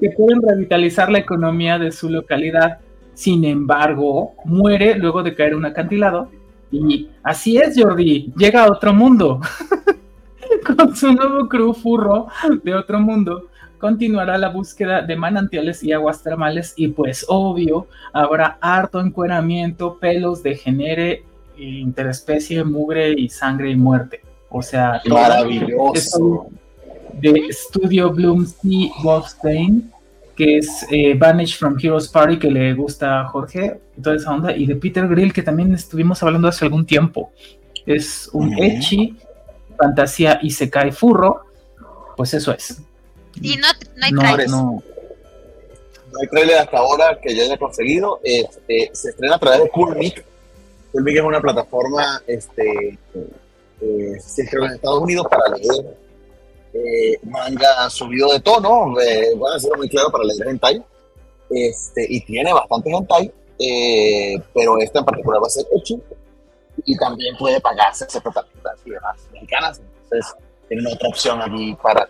[0.00, 2.78] que pueden revitalizar la economía de su localidad.
[3.16, 6.28] Sin embargo, muere luego de caer un acantilado.
[6.70, 9.40] Y así es, Jordi, llega a otro mundo.
[10.76, 12.26] Con su nuevo crew furro
[12.62, 13.46] de otro mundo,
[13.78, 20.42] continuará la búsqueda de manantiales y aguas termales y pues obvio habrá harto encueramiento, pelos,
[20.42, 21.24] degenere,
[21.56, 24.20] interespecie, mugre y sangre y muerte.
[24.50, 26.48] O sea, maravilloso.
[27.14, 28.90] De Studio Bloom C.
[29.02, 29.90] Wolfstein,
[30.36, 34.30] que es eh, Vanish from Heroes Party, que le gusta a Jorge, y toda esa
[34.32, 37.32] onda, y de Peter Grill, que también estuvimos hablando hace algún tiempo.
[37.86, 39.16] Es un Echi,
[39.76, 41.44] fantasía y se cae furro,
[42.16, 42.80] pues eso es.
[43.40, 44.50] Y no, no hay trailer.
[44.50, 44.82] No,
[46.20, 48.20] hay trailer hasta ahora que yo haya conseguido.
[48.22, 50.24] Este, se estrena a través de Coolmic.
[50.92, 53.32] Coolmic es una plataforma este, eh,
[53.80, 55.96] en los Estados Unidos para leer
[56.76, 58.98] eh, manga subido de tono.
[59.00, 60.82] Eh, voy a decirlo muy claro para leer hentai.
[61.50, 65.94] Este, y tiene bastante hentai, eh, pero esta en particular va a ser hecho
[66.84, 69.80] y también puede pagarse ese protagonistas y demás mexicanas.
[70.04, 70.34] Entonces,
[70.68, 72.08] tienen otra opción aquí para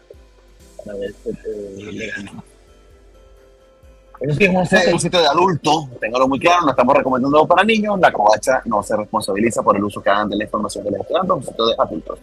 [4.21, 8.63] es un, sitio de adulto, tenganlo muy claro, no estamos recomendando para niños, la covacha
[8.65, 11.39] no se responsabiliza por el uso que hagan de la información que les están dando,
[11.39, 12.19] es un sitio de adultos.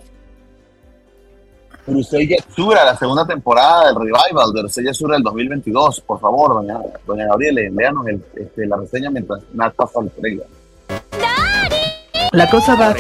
[1.86, 6.80] Urusei Yatsura, la segunda temporada del revival de Urusei Yatsura del 2022, por favor, doña,
[7.06, 8.06] doña Gabriela, leanos
[8.36, 10.48] este, la reseña mientras Nat pasa el trailer.
[12.32, 12.96] La cosa va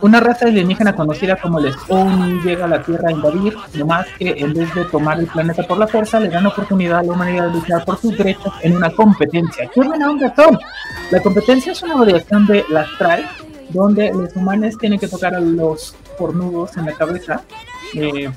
[0.00, 4.30] una raza alienígena conocida como el Spawn llega a la Tierra a invadir, más que
[4.30, 7.48] en vez de tomar el planeta por la fuerza, le dan oportunidad a la humanidad
[7.48, 9.68] de luchar por sus derechos en una competencia.
[9.74, 10.56] ¡Qué buena onda son!
[11.10, 13.28] La competencia es una variación de la Astral,
[13.70, 17.42] donde los humanos tienen que tocar a los cornudos en la cabeza.
[17.94, 18.30] Eh,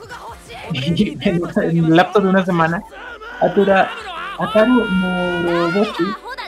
[0.74, 2.82] en, el lapso de una semana,
[3.40, 3.90] Atura,
[4.40, 6.04] Ataru Moroboshi,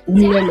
[0.07, 0.49] un nivel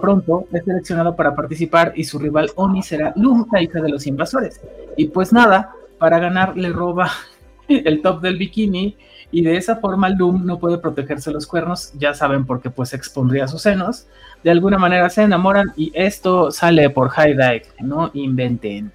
[0.00, 4.06] pronto es seleccionado para participar y su rival Oni será Lum, la hija de los
[4.06, 4.60] invasores.
[4.96, 7.10] Y pues nada, para ganar le roba
[7.68, 8.96] el top del bikini
[9.30, 13.48] y de esa forma Loom no puede protegerse los cuernos, ya saben porque pues expondría
[13.48, 14.06] sus senos.
[14.42, 18.92] De alguna manera se enamoran y esto sale por High Dive, no inventen.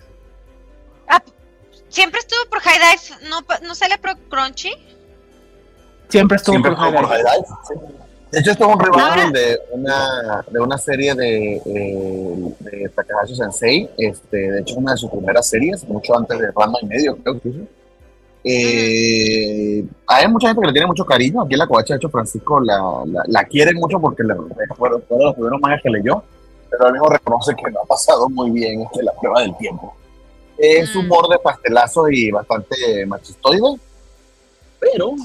[1.89, 4.71] Siempre estuvo por High Dive, no, no sale por Crunchy.
[6.07, 7.89] Siempre estuvo por, High Dive.
[8.31, 13.35] De hecho, esto es un revival de una, de una serie de, eh, de Takahashi
[13.35, 13.89] Sensei.
[13.97, 17.41] Este, de hecho, una de sus primeras series, mucho antes de Rama y medio, creo
[17.41, 17.49] que
[18.43, 21.41] eh, hay mucha gente que le tiene mucho cariño.
[21.41, 24.35] Aquí en la covacha, de hecho, Francisco la, la, quiere mucho porque le,
[24.77, 26.23] fue, uno de los primeros mangas que leyó,
[26.69, 29.95] pero él mismo reconoce que no ha pasado muy bien este, la prueba del tiempo.
[30.59, 30.99] Es mm.
[30.99, 33.79] humor de pastelazo y bastante machistoide,
[34.79, 35.15] pero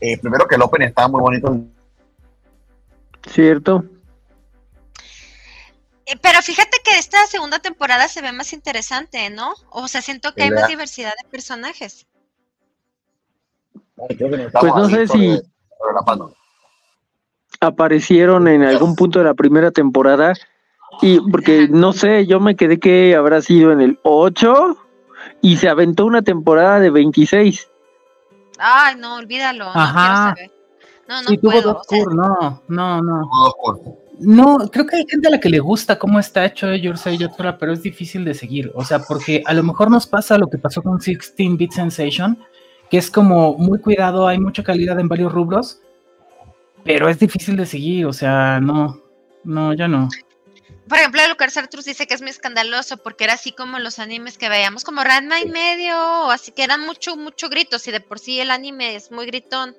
[0.00, 1.60] eh, primero que el Open estaba muy bonito
[3.28, 3.84] Cierto.
[6.06, 9.54] Eh, pero fíjate que esta segunda temporada se ve más interesante, ¿no?
[9.70, 12.06] O sea, siento que hay más diversidad de personajes.
[13.96, 15.40] Pues no sé si
[17.60, 20.32] aparecieron en algún punto de la primera temporada
[21.02, 24.76] y porque no sé, yo me quedé que habrá sido en el 8
[25.42, 27.68] y se aventó una temporada de 26.
[28.58, 30.50] Ay, no, olvídalo, no quiero saber.
[31.08, 31.82] No, no puedo.
[32.14, 33.30] no, no, no.
[34.20, 37.56] No, creo que hay gente a la que le gusta cómo está hecho Yorsei Yotora,
[37.56, 38.70] pero es difícil de seguir.
[38.74, 42.38] O sea, porque a lo mejor nos pasa lo que pasó con 16-Bit Sensation,
[42.90, 45.80] que es como muy cuidado, hay mucha calidad en varios rubros,
[46.84, 48.04] pero es difícil de seguir.
[48.04, 49.00] O sea, no,
[49.42, 50.10] no, ya no.
[50.90, 54.36] Por ejemplo, Lucas Artrus dice que es muy escandaloso porque era así como los animes
[54.36, 58.18] que veíamos, como Ranma y medio, así que eran mucho, mucho gritos, y de por
[58.18, 59.74] sí el anime es muy gritón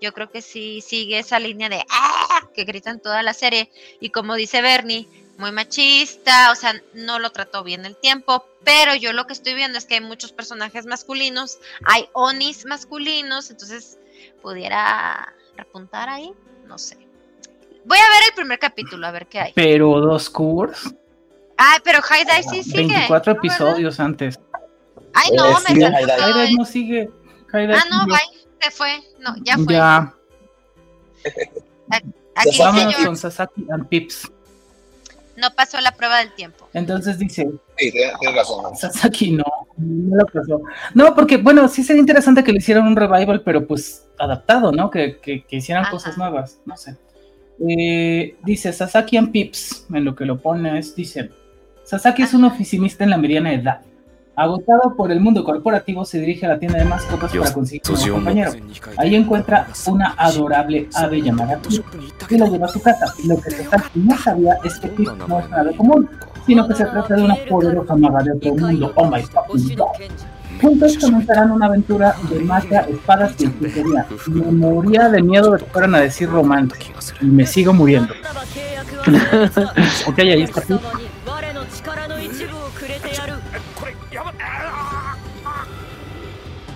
[0.00, 2.48] yo creo que sí sigue esa línea de ¡ah!
[2.54, 3.70] que gritan toda la serie.
[4.00, 5.08] Y como dice Bernie,
[5.38, 9.54] muy machista, o sea, no lo trató bien el tiempo, pero yo lo que estoy
[9.54, 13.98] viendo es que hay muchos personajes masculinos, hay onis masculinos, entonces
[14.42, 16.32] pudiera repuntar ahí,
[16.66, 17.09] no sé.
[17.84, 19.52] Voy a ver el primer capítulo, a ver qué hay.
[19.54, 20.94] Pero dos curs.
[21.56, 22.86] Ay, pero Haidai sí sigue.
[22.86, 24.38] 24 episodios antes.
[25.12, 27.10] Ay, no, me sigue Haidai no sigue.
[27.52, 28.18] ah, no, bye,
[28.60, 29.00] se fue.
[29.18, 29.74] No, ya fue.
[29.74, 30.14] Ya.
[32.34, 34.30] Aquí dice con Sasaki and Pips
[35.40, 36.68] no pasó la prueba del tiempo.
[36.72, 37.50] Entonces dice.
[37.76, 38.76] Sí, tienes razón.
[38.76, 39.44] Sasaki no,
[39.76, 40.60] no lo pasó.
[40.94, 44.90] No, porque bueno, sí sería interesante que le hicieran un revival, pero pues adaptado, ¿no?
[44.90, 46.96] Que, que, hicieran cosas nuevas, no sé.
[47.68, 51.30] Eh, dice Sasaki and Pips, en lo que lo pone es, dice,
[51.84, 53.80] Sasaki es un oficinista en la mediana edad.
[54.34, 58.12] Agotado por el mundo corporativo, se dirige a la tienda de mascotas para conseguir un
[58.12, 58.52] compañero.
[58.96, 61.84] Ahí encuentra una adorable ave llamada Pip
[62.30, 63.12] y la lleva a su casa.
[63.26, 66.08] Lo que Sasaki no sabía es que Pip no es nada común,
[66.46, 68.92] sino que se trata de una poderosa maga de otro mundo.
[68.96, 69.88] Oh my fucking god.
[70.60, 74.06] Juntos comenzarán una aventura de magia, espadas y hechicería.
[74.26, 76.76] Me moría de miedo de que fueran a decir romance.
[77.20, 78.12] Y me sigo muriendo.
[80.06, 80.80] ok, ahí está Pip.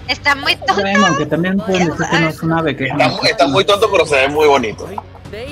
[0.09, 0.75] Está muy tonto.
[0.83, 2.77] Bueno, aunque también pueden decir que no es un ave.
[2.77, 4.89] Que está, está, muy tonto, pero se ve muy bonito.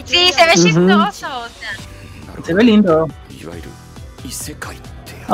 [0.04, 1.26] Sí, se ve chistoso.
[1.26, 2.44] O sea.
[2.44, 3.08] Se ve lindo.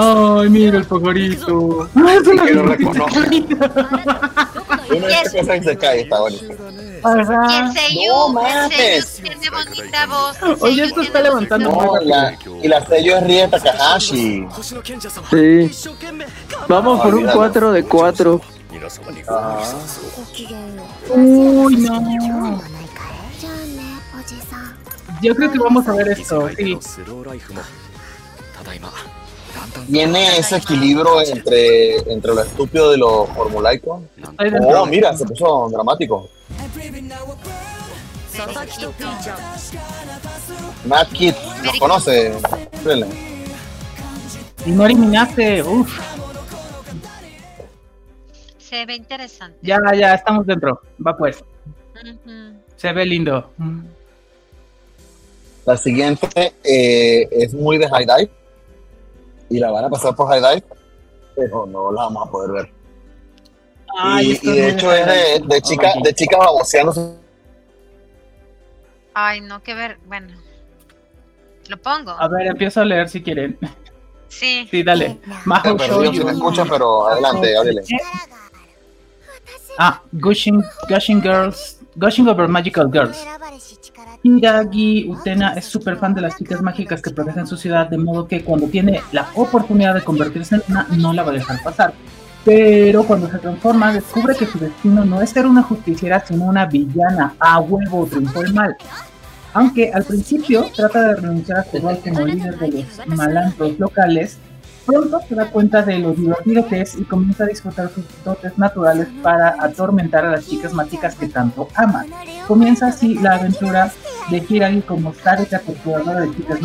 [0.01, 1.89] Ay, mira el pajarito.
[1.97, 3.20] Ay, que lo reconozco.
[4.97, 6.45] Una vez que se cae, está bonito.
[6.47, 8.73] Y el sello, no, el
[9.03, 10.37] sello tiene bonita voz.
[10.61, 11.70] Oye, esto está levantando.
[11.73, 14.47] No, la, y la sello es Rie Takahashi.
[15.31, 15.70] Sí.
[16.69, 18.41] Vamos por un 4 de 4.
[21.11, 22.62] Uy, no.
[25.20, 26.79] Yo creo que vamos a ver esto, sí.
[29.90, 34.03] Tiene ese equilibrio entre, entre lo estúpido de lo formulaico.
[34.66, 36.28] Oh, mira, se puso dramático.
[40.85, 41.35] Matt Kid,
[41.65, 42.32] ¿nos conoce?
[44.65, 45.99] Y no eliminaste, uff.
[48.59, 49.59] Se ve interesante.
[49.62, 50.81] Ya, ya, estamos dentro.
[51.05, 51.43] Va pues.
[52.77, 53.51] Se ve lindo.
[55.65, 58.31] La siguiente eh, es muy de high dive.
[59.51, 60.65] Y la van a pasar por high dive.
[61.37, 62.73] Pero no la vamos a poder ver.
[64.23, 67.15] y, de hecho es de, de, chica, de chicas baboseándose.
[69.15, 69.99] Ay, no, que ver.
[70.07, 70.29] Bueno.
[71.69, 72.12] Lo pongo.
[72.12, 73.59] A ver, empiezo a leer si quieren.
[74.29, 74.69] Sí.
[74.70, 75.19] Sí, dale.
[75.45, 77.83] Majo Show Si me escuchan, pero adelante, háblele.
[79.79, 83.25] Ah, Gushing, Gushing Girls, Gushing Over Magical Girls.
[84.37, 88.27] Hiragi Utena es súper fan de las chicas mágicas que protegen su ciudad, de modo
[88.27, 91.95] que cuando tiene la oportunidad de convertirse en una, no la va a dejar pasar.
[92.45, 96.67] Pero cuando se transforma, descubre que su destino no es ser una justiciera, sino una
[96.67, 97.35] villana.
[97.39, 98.77] A huevo triunfó el mal.
[99.55, 104.39] Aunque al principio trata de renunciar a su rol como líder de los malantros locales,
[104.89, 108.57] Pronto se da cuenta de lo divertido que es y comienza a disfrutar sus dotes
[108.57, 112.07] naturales para atormentar a las chicas mágicas que tanto ama.
[112.47, 113.93] Comienza así la aventura
[114.31, 116.61] de Hiragi como Sareka, torturadora de chicas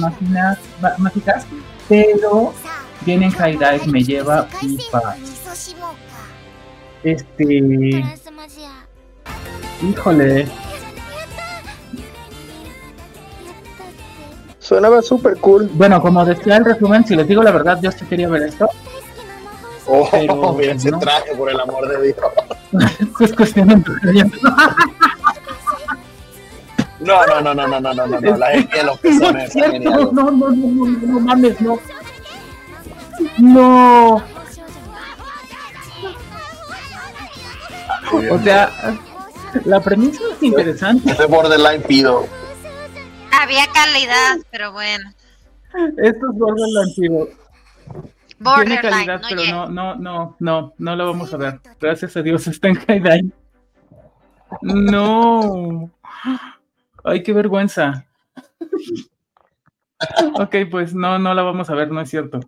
[0.97, 1.45] mágicas,
[1.87, 2.53] pero
[3.01, 5.15] viene en Haidai me lleva pipa.
[7.03, 8.03] Este.
[9.81, 10.47] Híjole,
[14.63, 15.69] Sonaba súper cool.
[15.73, 18.69] Bueno, como decía el resumen, si les digo la verdad, yo sí quería ver esto.
[19.85, 22.17] Oh, pero, mira ese traje, por el amor de Dios.
[23.19, 23.75] es cuestión de
[27.13, 29.55] No, no, no, no, no, no, no, no, no, la gente de los pezones.
[29.55, 31.79] No, no, no, no, no, no, mames, no.
[33.37, 34.23] No.
[38.31, 38.69] O sea,
[39.65, 41.11] la premisa es interesante.
[41.11, 42.27] Ese borderline pido.
[43.31, 45.11] Había calidad, pero bueno.
[45.97, 46.37] Esto es.
[46.37, 47.27] Borderline,
[48.65, 51.59] Tiene calidad, no pero no, no, no, no, no lo vamos a ver.
[51.79, 53.33] Gracias a Dios está en Highline.
[54.61, 55.89] No.
[57.03, 58.05] Ay, qué vergüenza.
[60.35, 62.39] Ok, pues no, no la vamos a ver, no es cierto.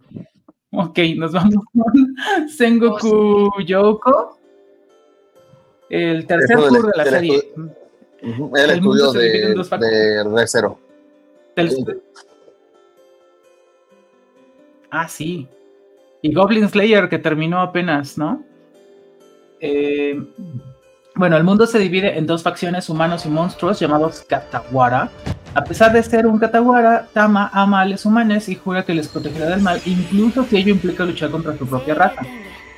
[0.72, 4.40] Ok, nos vamos con Sengoku Yoko.
[5.90, 7.54] El tercer tour de la serie.
[8.22, 10.80] el, estudio de, de Recero.
[14.90, 15.48] Ah, sí.
[16.22, 18.44] Y Goblin Slayer que terminó apenas, ¿no?
[19.60, 20.20] Eh,
[21.16, 25.10] bueno, el mundo se divide en dos facciones, humanos y monstruos, llamados Katawara.
[25.54, 29.08] A pesar de ser un Katawara, Tama ama a los humanos y jura que les
[29.08, 32.22] protegerá del mal, incluso si ello implica luchar contra su propia raza.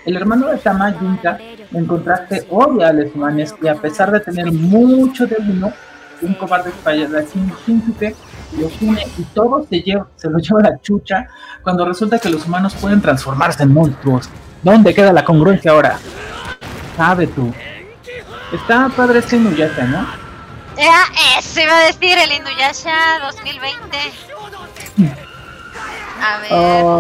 [0.06, 1.40] El hermano de Tama, Junta,
[1.74, 5.74] en contraste, odia a los humanos y a pesar de tener mucho de uno,
[6.22, 6.72] un cobarde
[7.66, 8.16] príncipe
[8.58, 11.28] los une y todo se, lleva, se lo lleva la chucha
[11.64, 14.30] cuando resulta que los humanos pueden transformarse en monstruos.
[14.64, 15.98] ¿Dónde queda la congruencia ahora?
[16.96, 17.52] Sabe tú.
[18.52, 20.08] Está padre este Inuyasha, ¿no?
[20.78, 21.04] Ya,
[21.38, 23.98] eso iba a decir, el Inuyasha 2020.
[26.22, 26.52] A ver.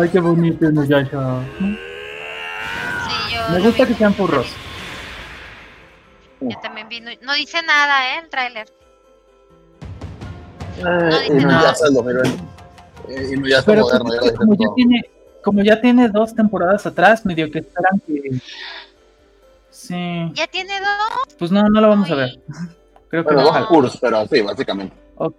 [0.03, 1.39] Ay, qué bonito Inuyasha.
[1.59, 4.47] Sí, yo Me gusta que sean furros.
[6.41, 7.01] Yo también vi.
[7.21, 8.19] No dice nada, ¿eh?
[8.23, 8.67] El tráiler.
[10.83, 11.59] No dice nada.
[11.59, 12.43] Inuyasha 2020.
[13.09, 14.09] Eh, Inuyasha Pero moderno.
[14.19, 15.09] pues, como, ya tiene,
[15.43, 18.41] como ya tiene dos temporadas atrás, medio que esperan que.
[19.87, 20.31] Sí.
[20.33, 21.35] ¿Ya tiene dos?
[21.37, 22.39] Pues no, no lo vamos a ver.
[23.09, 23.57] Creo que Bueno, no.
[23.57, 24.95] dos cursos, pero sí, básicamente.
[25.15, 25.35] Ok.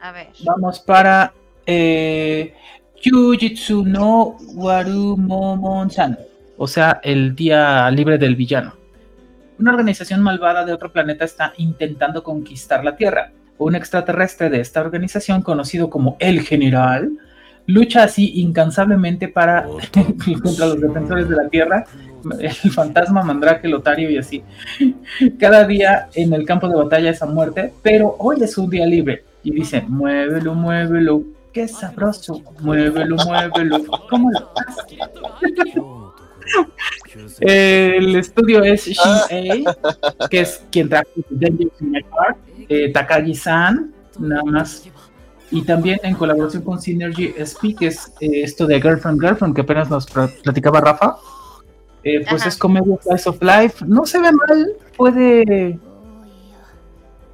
[0.00, 0.28] A ver.
[0.44, 1.32] Vamos para
[1.66, 2.54] eh,
[3.00, 6.18] Kyujitsu no Warumomon-san,
[6.56, 8.74] o sea, el día libre del villano.
[9.58, 13.30] Una organización malvada de otro planeta está intentando conquistar la Tierra.
[13.58, 17.12] Un extraterrestre de esta organización, conocido como el General,
[17.66, 19.64] lucha así incansablemente para
[20.42, 21.84] contra los defensores de la Tierra,
[22.40, 24.42] el fantasma, Mandrake, Lotario y así.
[25.38, 28.86] Cada día en el campo de batalla es a muerte, pero hoy es un día
[28.86, 29.24] libre.
[29.44, 34.98] Y dicen, muévelo, muévelo, qué sabroso, muévelo, muévelo, ¿cómo lo haces?
[37.40, 41.08] El estudio es Shin A, que es quien trajo
[42.68, 44.84] eh, Takagi-san, nada más.
[45.50, 49.60] Y también en colaboración con Synergy SP, que es eh, esto de Girlfriend Girlfriend, que
[49.60, 51.16] apenas nos pl- platicaba Rafa.
[52.04, 52.48] Eh, pues Ajá.
[52.48, 53.84] es comedia Slice of Life.
[53.86, 55.78] No se ve mal, puede.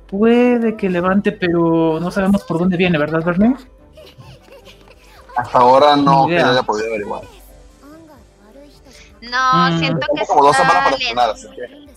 [0.08, 3.56] Puede que levante, pero no sabemos por dónde viene, ¿verdad, Verne?
[5.36, 7.22] Hasta ahora no que haya podido averiguar.
[9.20, 9.78] No, Mm.
[9.78, 11.88] siento que como dos semanas está estrenar, así que.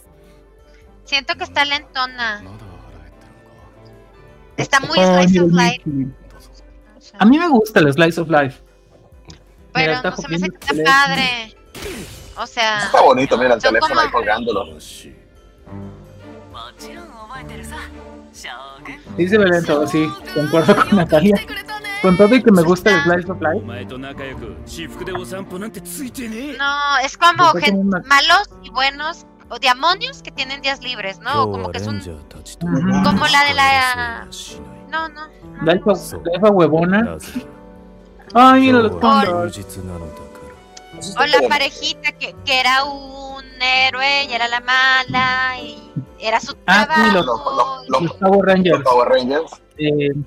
[1.06, 2.42] Siento que está lentona.
[4.58, 5.84] Está muy Ay, slice of life.
[7.20, 8.62] A mí me gusta el Slice of Life.
[9.74, 11.56] Pero está no se me hace está padre.
[12.42, 12.86] O sea.
[12.86, 14.02] Está bonito, mira el teléfono como...
[14.02, 14.80] ahí colgándolo.
[14.80, 15.16] Sí,
[19.28, 21.36] se ve lento, sí, concuerdo con Natalia.
[22.02, 23.64] Con todo y que me gusta el Slice of Life.
[26.58, 31.44] No, es como gente, malos y buenos, o demonios que tienen días libres, ¿no?
[31.44, 32.00] O como que es un.
[32.00, 34.28] Como la de la.
[34.90, 35.28] No, no.
[35.28, 35.64] no.
[36.50, 37.18] Huevona.
[38.34, 39.60] Ay, mira los condors.
[41.20, 45.78] O la parejita que, que era un héroe y era la mala y
[46.20, 47.84] era su Ah, sí, los- trabajo.
[47.88, 48.80] Los, Los Power Rangers.
[48.80, 49.52] los Power Rangers.
[49.78, 50.24] Eh, No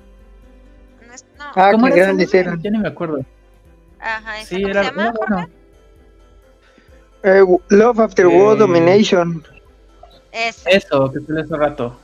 [1.37, 2.17] no, Ah, ¿Cómo eran.
[2.17, 3.19] Ya ni me acuerdo.
[3.99, 5.13] Ajá, ¿ese Sí, era, se llama?
[5.17, 5.49] bueno.
[7.23, 9.43] Eh, Love After War Eh, Domination.
[10.31, 11.97] Es, Eso, que salió hace rato.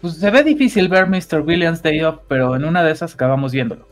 [0.00, 1.40] Pues se ve difícil ver Mr.
[1.40, 3.86] Williams Day Off, pero en una de esas acabamos viéndolo.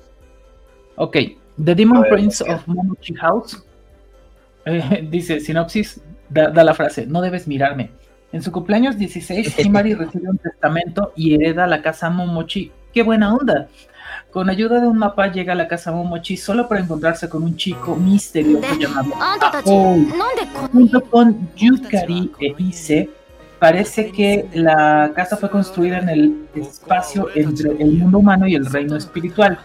[0.96, 1.16] Ok,
[1.62, 3.62] The Demon ver, Prince of Momochi House.
[5.10, 7.90] Dice, sinopsis, da, la frase, no debes mirarme.
[8.32, 12.72] En su cumpleaños 16, Himari recibe un testamento y hereda la casa Momochi.
[12.92, 13.68] ¡Qué buena onda!
[14.30, 17.56] Con ayuda de un mapa llega a la casa Momochi solo para encontrarse con un
[17.56, 19.10] chico misterioso llamado
[20.72, 23.10] Junto con Yukari e Ise,
[23.58, 28.66] parece que la casa fue construida en el espacio entre el mundo humano y el
[28.66, 29.58] reino espiritual.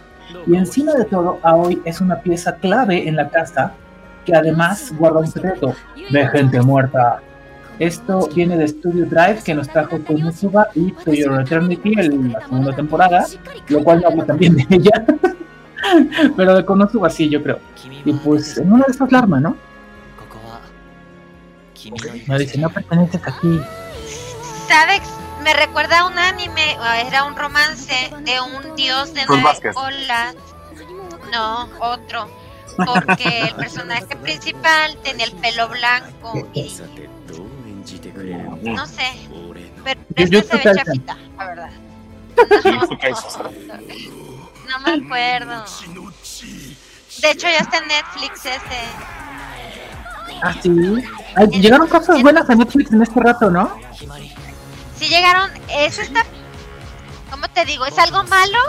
[0.46, 3.74] Y encima de todo, Aoi es una pieza clave en la casa
[4.28, 5.74] que además guarda un secreto
[6.12, 7.22] de gente muerta.
[7.80, 12.42] Esto viene de Studio Drive que nos trajo Konosuba y To Your Eternity en la
[12.42, 13.26] segunda temporada,
[13.70, 15.06] lo cual no habla también de ella.
[16.36, 17.60] Pero de Konosuba sí, yo creo.
[18.04, 19.56] Y pues en una de esas la arma, ¿no?
[22.28, 23.62] Me dice, no perteneces aquí.
[24.68, 25.04] ¿Sabes?
[25.42, 26.76] Me recuerda a un anime,
[27.08, 30.36] era un romance de un dios de nueve colas.
[31.32, 32.47] No, otro.
[32.78, 36.72] Porque el personaje principal tenía el pelo blanco y
[38.64, 39.12] no sé.
[39.84, 41.72] Pero este se ve chafita, la verdad.
[44.68, 45.64] No me acuerdo.
[47.22, 48.82] De hecho, ya está en Netflix ese.
[50.44, 50.70] Ah, sí.
[51.36, 53.72] Ay, llegaron cosas buenas a Netflix en este rato, ¿no?
[54.98, 56.26] Sí llegaron, eso está,
[57.32, 57.86] ¿cómo te digo?
[57.86, 58.60] Es algo malo,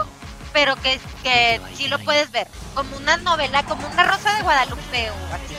[0.53, 2.47] pero que, que sí lo puedes ver.
[2.75, 5.55] Como una novela, como una Rosa de Guadalupe o así.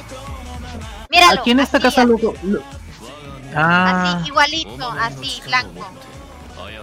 [1.09, 1.41] Míralo.
[1.41, 2.35] Aquí en esta así, casa así, luego.
[2.43, 2.63] lo-
[3.55, 5.85] Ah, Así, igualito, así, blanco.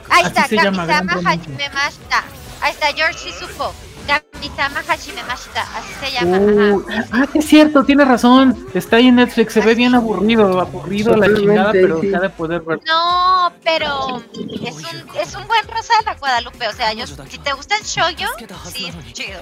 [0.10, 2.24] Ahí está, Kamisama Hajime Mashita.
[2.62, 3.74] Ahí está, George Shizuko.
[4.08, 5.62] Kamisama Hajime Mashita.
[5.76, 6.38] Así se llama.
[6.40, 8.68] Uh, ah, es cierto, tiene razón.
[8.74, 9.54] Está ahí en Netflix.
[9.54, 10.60] Se ve bien aburrido.
[10.60, 12.08] Aburrido la chingada, pero sí.
[12.08, 12.80] de poder ver.
[12.88, 14.24] No, pero
[14.64, 16.68] es un, es un buen Rosa de la Guadalupe.
[16.68, 18.34] O sea, yo, si te gusta el shoujo,
[18.72, 19.40] sí, es chido.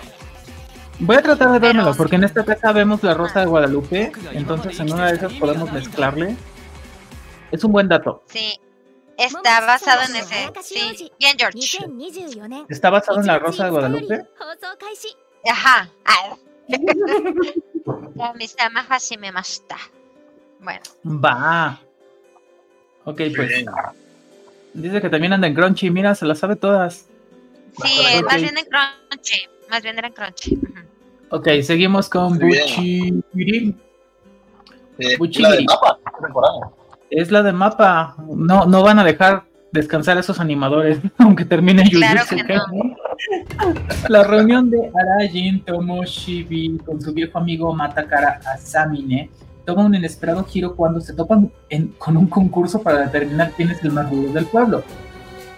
[0.99, 4.11] Voy a tratar de vérmelo, porque en esta casa vemos la Rosa de Guadalupe.
[4.31, 6.35] Entonces, en una de esas podemos mezclarle.
[7.51, 8.23] Es un buen dato.
[8.27, 8.59] Sí.
[9.17, 10.51] Está basado en ese.
[10.61, 11.59] Sí, bien, George.
[12.69, 14.25] ¿Está basado en la Rosa de Guadalupe?
[15.49, 15.89] Ajá.
[18.57, 19.77] llama Hashime Mashita.
[20.59, 20.81] Bueno.
[21.05, 21.79] Va.
[23.05, 23.65] Ok, pues.
[24.73, 25.89] Dice que también anda en Crunchy.
[25.89, 27.05] Mira, se las sabe todas.
[27.83, 29.47] Sí, más bien en Crunchy.
[29.69, 30.59] Más bien era en Crunchy.
[31.29, 33.23] Ok, seguimos con Buchi.
[34.97, 35.99] Eh, la de mapa,
[37.15, 38.15] es la de mapa.
[38.35, 42.21] No, no van a dejar descansar a esos animadores, aunque termine claro
[44.09, 49.29] La reunión de Arajin Tomoshibi con su viejo amigo Matakara Asamine
[49.65, 51.51] toma un inesperado giro cuando se topan
[51.97, 54.83] con un concurso para determinar quién es el más rudo del pueblo.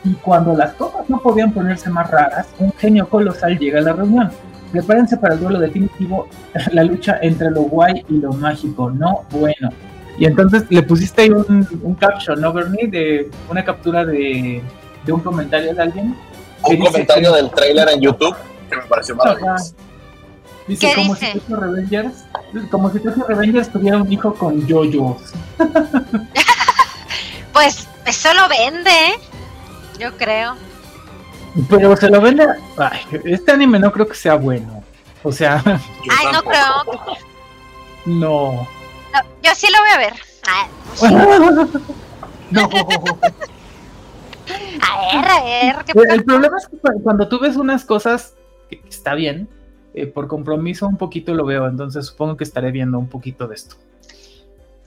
[0.04, 3.94] Y cuando las cosas no podían ponerse más raras, un genio colosal llega a la
[3.94, 4.32] reunión.
[4.72, 6.28] Prepárense para el duelo definitivo,
[6.72, 8.90] la lucha entre lo guay y lo mágico.
[8.90, 9.70] No, bueno.
[10.18, 12.88] Y entonces le pusiste ahí un, un caption, ¿no, Bernie?
[12.88, 14.64] De una captura de,
[15.06, 16.18] de un comentario de alguien.
[16.64, 18.35] Un comentario del trailer en YouTube
[18.69, 19.76] que me pareció maravilloso.
[20.68, 22.26] Dice, como si Tokyo Revengers,
[22.72, 25.18] como si Tokyo Revengers tuviera un hijo con yoyos.
[27.53, 28.91] pues eso lo vende,
[29.98, 30.56] yo creo.
[31.69, 32.45] Pero se lo vende.
[32.77, 34.84] Ay, este anime no creo que sea bueno.
[35.23, 35.64] O sea.
[35.65, 36.84] Ay, no creo.
[38.06, 38.68] No
[39.41, 40.14] yo sí lo voy a ver.
[40.48, 41.69] A ver.
[42.52, 42.69] no.
[44.81, 45.85] A ver, a ver.
[45.85, 48.35] ¿qué el, problema es que cuando tú ves unas cosas
[48.69, 49.49] que está bien,
[49.94, 53.56] eh, por compromiso un poquito lo veo, entonces supongo que estaré viendo un poquito de
[53.56, 53.76] esto.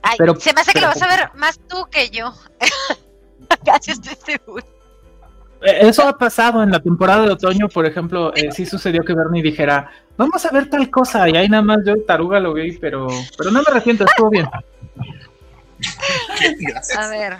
[0.01, 2.33] Ay, pero, se me hace que lo vas a ver más tú que yo.
[3.65, 4.65] Casi estoy seguro.
[5.61, 9.13] Eh, eso ha pasado en la temporada de otoño, por ejemplo, eh, sí sucedió que
[9.13, 12.77] Bernie dijera, vamos a ver tal cosa, y ahí nada más yo taruga lo vi,
[12.77, 13.07] pero,
[13.37, 14.47] pero no me arrepiento, estuvo bien.
[16.59, 16.97] Gracias.
[16.97, 17.37] A ver.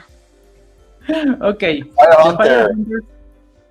[1.42, 1.64] Ok.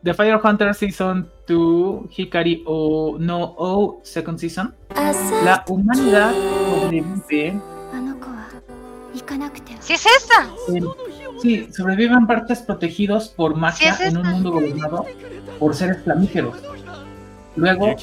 [0.03, 4.75] The Fire, Hunter Season 2, Hikari o No O Second Season.
[5.45, 7.61] La humanidad sobrevive.
[9.81, 10.49] ¿Sí es esa?
[11.43, 15.07] Sí, sobreviven partes protegidos por magia en un mundo gobernado
[15.59, 16.57] por seres flamígeros.
[17.57, 17.97] Luego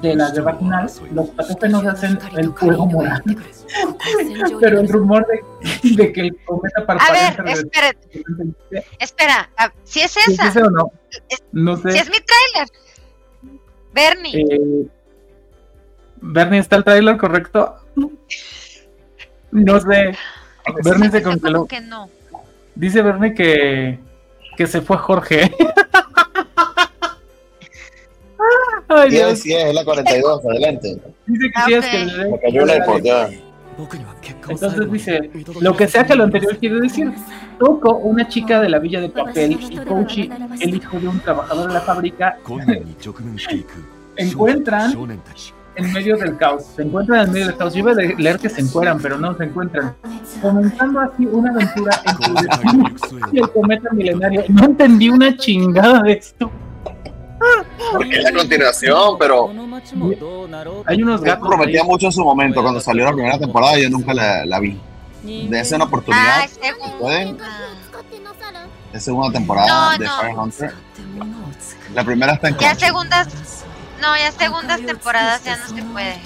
[0.00, 3.22] de la guerra final, los patógenos hacen el fuego moral.
[4.60, 7.28] Pero el rumor de, que el cometa parpadea.
[7.28, 7.92] A ver, espera.
[8.98, 9.50] Espera,
[9.84, 10.50] ¿si es esa?
[10.52, 10.92] ¿Si es o no?
[11.52, 11.92] No sé.
[11.92, 12.68] Si es mi trailer.
[13.92, 14.46] Bernie.
[14.48, 14.86] Eh,
[16.20, 17.76] Bernie, ¿está el trailer correcto?
[19.50, 20.16] No sé.
[20.82, 21.66] Bernie se congeló.
[21.66, 22.08] Que no.
[22.74, 23.98] Dice Bernie que,
[24.56, 25.52] que se fue Jorge.
[28.88, 29.38] Ay, Dios.
[29.38, 30.98] Sí, es, la 42, adelante.
[31.26, 33.30] Dice que sí, es que le cayó una ya.
[34.48, 35.30] Entonces dice,
[35.60, 37.10] lo que sea que lo anterior quiere decir,
[37.58, 40.30] Toko, una chica de la villa de papel, y Kochi,
[40.60, 42.38] el hijo de un trabajador de la fábrica,
[44.16, 44.92] encuentran
[45.76, 46.64] en medio del caos.
[46.76, 47.74] Se encuentran en medio del caos.
[47.74, 49.94] Yo iba a leer que se encuentran, pero no se encuentran.
[50.40, 54.44] Comenzando así una aventura entre el cometa milenario.
[54.48, 56.50] No entendí una chingada de esto.
[57.92, 59.50] Porque es la continuación, pero.
[60.86, 61.48] Hay unos gatos.
[61.48, 63.78] Prometía mucho en su momento cuando salió la primera temporada.
[63.78, 64.78] Yo nunca la, la vi.
[65.22, 66.42] De esa una oportunidad.
[66.42, 67.38] Ah, ¿Pueden?
[68.92, 70.74] Es segunda temporada de Fire Hunter.
[71.94, 72.58] La primera está en.
[72.58, 73.64] Ya segundas
[74.02, 76.16] no, ya segundas temporadas ya no se puede.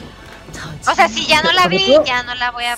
[0.90, 2.76] O sea, si ya no la vi, ya no la voy a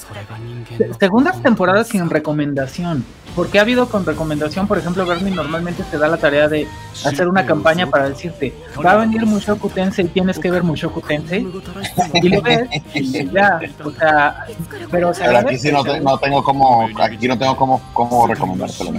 [0.98, 3.04] Segundas temporadas sin recomendación.
[3.36, 6.66] Porque ha habido con recomendación, por ejemplo, Bernie normalmente te da la tarea de
[7.04, 8.52] hacer una campaña para decirte,
[8.84, 11.46] va a venir Mushoku Tensei, tienes que ver Mushoku Tensei.
[12.14, 14.44] Y lo ves y ya, o sea,
[14.90, 15.84] pero, o sea, aquí sí no,
[16.18, 18.92] tengo como, aquí no tengo como, como recomendártelo,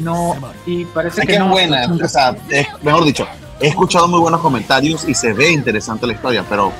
[0.00, 0.36] No,
[0.66, 2.36] y parece que, es buena, o sea,
[2.82, 3.26] mejor dicho,
[3.62, 6.72] he escuchado muy buenos comentarios y se ve interesante la historia, pero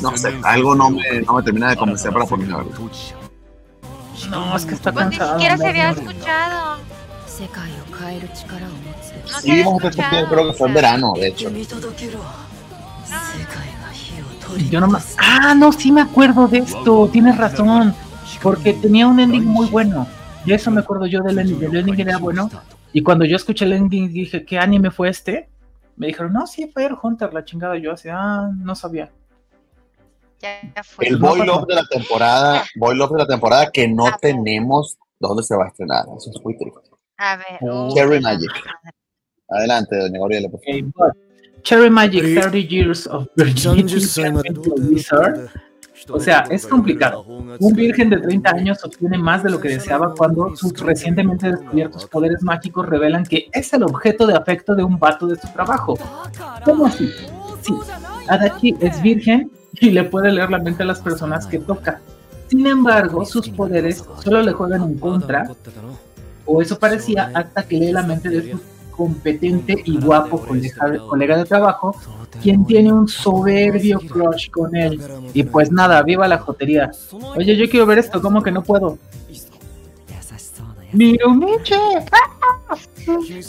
[0.00, 2.90] no sé, algo no me, no me termina de convencer para ponerme a verlo.
[4.30, 5.36] No, es que está pues cansado.
[5.36, 6.78] Ni siquiera se había escuchado.
[9.30, 9.62] No sí,
[10.28, 11.50] creo que fue en verano, de hecho.
[14.70, 15.16] Yo no más.
[15.18, 17.08] Ah, no, sí me acuerdo de esto.
[17.12, 17.94] Tienes razón.
[18.42, 20.06] Porque tenía un ending muy bueno.
[20.46, 21.62] Y eso me acuerdo yo del ending.
[21.62, 22.50] El ending era bueno.
[22.92, 25.49] Y cuando yo escuché el ending dije, ¿qué anime fue este?
[26.00, 27.76] Me dijeron, no, sí, Fire Hunter, la chingada.
[27.76, 29.12] Yo así, ah, no sabía.
[30.40, 31.06] Ya fue.
[31.06, 35.42] El Boy Love de la temporada, Boy Love de la temporada que no tenemos dónde
[35.42, 36.06] se va a estrenar.
[36.16, 36.80] Eso es muy triste.
[37.18, 37.58] A ver.
[37.70, 37.94] Oh.
[37.94, 38.50] Cherry Magic.
[39.50, 40.48] Adelante, doña Gabriela.
[41.64, 44.00] Cherry Magic 30 Years of Virginity
[46.08, 47.22] o sea, es complicado.
[47.22, 52.06] Un virgen de 30 años obtiene más de lo que deseaba cuando sus recientemente descubiertos
[52.06, 55.98] poderes mágicos revelan que es el objeto de afecto de un vato de su trabajo.
[56.64, 57.10] ¿Cómo así?
[57.62, 57.74] Sí,
[58.28, 62.00] Adachi es virgen y le puede leer la mente a las personas que toca.
[62.48, 65.50] Sin embargo, sus poderes solo le juegan en contra,
[66.44, 68.60] o eso parecía, hasta que lee la mente de su
[69.00, 70.44] competente y guapo
[71.08, 71.96] colega de trabajo,
[72.42, 75.00] quien tiene un soberbio crush con él.
[75.32, 76.90] Y pues nada, viva la jotería.
[77.34, 78.98] Oye, yo quiero ver esto, ¿cómo que no puedo?
[80.92, 81.80] Mirumiche.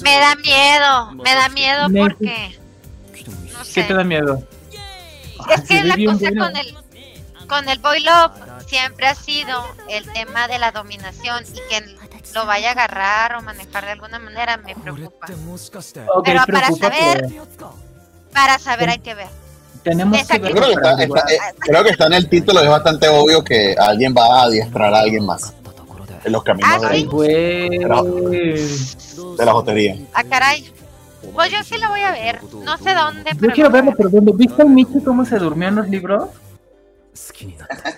[0.03, 2.57] Me da miedo, me da miedo porque...
[3.73, 4.41] ¿Qué te da miedo?
[5.53, 6.77] Es que la cosa con el
[7.49, 8.31] con el boy love
[8.65, 12.00] siempre ha sido el tema de la dominación y que
[12.33, 15.27] lo vaya a agarrar o manejar de alguna manera me preocupa.
[16.23, 17.27] Pero para saber,
[18.33, 19.27] para saber hay que ver.
[19.83, 20.51] Tenemos que ver.
[20.53, 20.91] Creo que, está,
[21.33, 24.93] eh, creo que, está, en el título, es bastante obvio que alguien va a adiestrar
[24.93, 25.53] a alguien más
[26.23, 27.07] en los caminos ah, de,
[29.37, 29.97] de, la jotería.
[30.13, 30.71] Ah, caray.
[31.33, 32.41] Pues yo sí lo voy a ver.
[32.63, 33.31] No sé dónde.
[33.39, 34.31] Yo quiero verlo, pero ¿dónde?
[34.35, 36.29] ¿Viste al Michi cómo se durmió en los libros?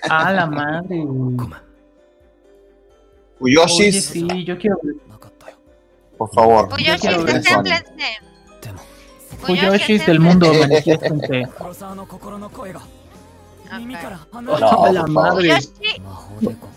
[0.10, 1.06] Ah, la madre.
[4.02, 4.96] Sí, yo quiero ver.
[6.18, 6.70] Por favor.
[10.06, 11.48] Del mundo, manifiéstense.
[14.42, 15.58] No, la madre.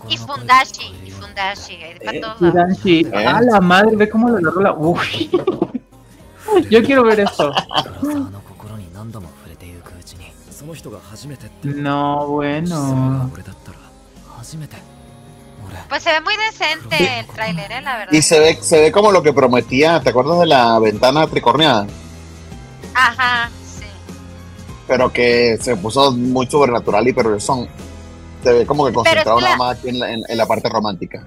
[0.09, 0.93] y Fundashi.
[1.05, 1.73] Y Fundashi.
[1.75, 2.99] Eh, Fundashi.
[3.01, 3.25] ¿Eh?
[3.25, 4.73] Ah, la madre, ve cómo agarró la.
[4.73, 5.29] Uy.
[6.69, 7.51] Yo quiero ver esto.
[11.63, 13.29] No, bueno.
[15.89, 17.81] Pues se ve muy decente el tráiler, ¿eh?
[17.81, 18.13] la verdad.
[18.13, 21.87] Y se ve, se ve como lo que prometía, ¿te acuerdas de la ventana tricorneada?
[22.93, 23.85] Ajá, sí.
[24.87, 27.67] Pero que se puso muy sobrenatural y pero son
[28.43, 31.23] se ve como que concentrado nada más aquí en la, en, la, parte romántica.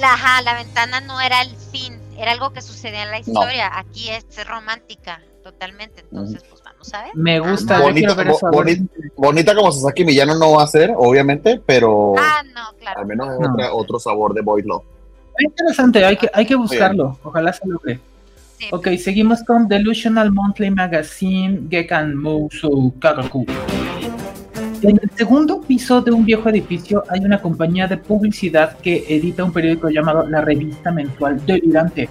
[0.00, 3.70] La, ajá, la ventana no era el fin, era algo que sucedía en la historia.
[3.74, 6.00] Aquí es romántica, totalmente.
[6.00, 6.61] Entonces, pues
[7.04, 7.14] ver.
[7.14, 8.48] Me gusta, bonita, ver eso,
[9.16, 13.00] bonita, como Sasaki Millano no va a ser, obviamente, pero ah, no, claro.
[13.00, 13.28] al menos
[13.58, 14.84] es otro sabor de Boy Love.
[15.38, 17.18] interesante, hay que, hay que buscarlo.
[17.22, 18.00] Ojalá se logre.
[18.70, 23.44] Ok, seguimos con Delusional Monthly Magazine Gekan Mousou Kagaku.
[24.82, 29.44] En el segundo piso de un viejo edificio hay una compañía de publicidad que edita
[29.44, 32.08] un periódico llamado La Revista Mensual Delirante,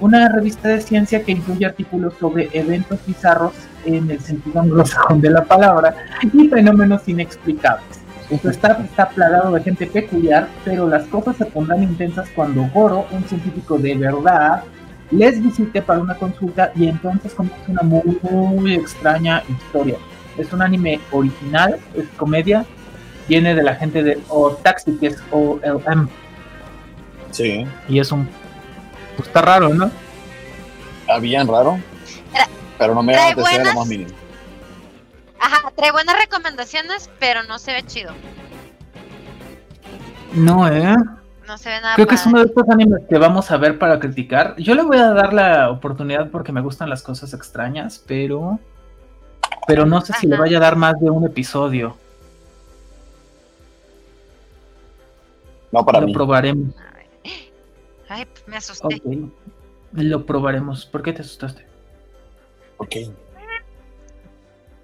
[0.00, 3.52] una revista de ciencia que incluye artículos sobre eventos bizarros
[3.84, 5.94] en el sentido anglosajón de la palabra
[6.32, 8.00] y fenómenos inexplicables.
[8.40, 13.06] Su staff está plagado de gente peculiar, pero las cosas se pondrán intensas cuando Goro,
[13.10, 14.62] un científico de verdad,
[15.10, 19.96] les visité para una consulta y entonces comienza una muy, extraña historia.
[20.38, 22.64] Es un anime original, es comedia,
[23.28, 24.18] viene de la gente de
[24.62, 26.08] Taxi, que es OLM.
[27.32, 27.66] Sí.
[27.88, 28.28] Y es un...
[29.16, 29.90] Pues está raro, ¿no?
[31.00, 31.80] Está bien raro.
[32.80, 34.08] Pero no me da lo más mínimo.
[35.38, 38.12] Ajá, trae buenas recomendaciones, pero no se ve chido.
[40.32, 40.96] No, ¿eh?
[41.46, 41.94] no se ve nada.
[41.94, 44.56] Creo que es uno de estos animes que vamos a ver para criticar.
[44.56, 48.58] Yo le voy a dar la oportunidad porque me gustan las cosas extrañas, pero.
[49.66, 51.98] Pero no sé si le vaya a dar más de un episodio.
[55.70, 56.74] No, para Lo probaremos.
[58.08, 59.02] Ay, me asusté.
[59.92, 60.86] Lo probaremos.
[60.86, 61.69] ¿Por qué te asustaste?
[62.80, 62.96] Ok.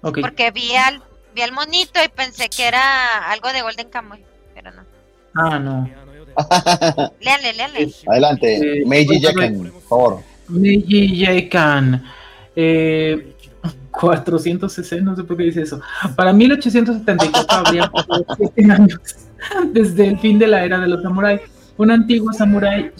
[0.01, 0.23] okay.
[0.23, 1.01] Porque vi al,
[1.33, 4.83] vi al monito y pensé que era algo de Golden Kamuy, pero no.
[5.33, 5.89] Ah, no.
[7.19, 7.91] léale, léale.
[8.05, 10.23] Adelante, eh, Meiji Jaken, por favor.
[10.47, 12.03] Meiji Jaken.
[12.55, 13.33] Eh,
[13.91, 15.81] 460, no sé por qué dice eso.
[16.15, 18.99] Para 1874 habría pasado 7 años
[19.71, 21.41] desde el fin de la era de los samuráis.
[21.77, 22.91] Un antiguo samurái,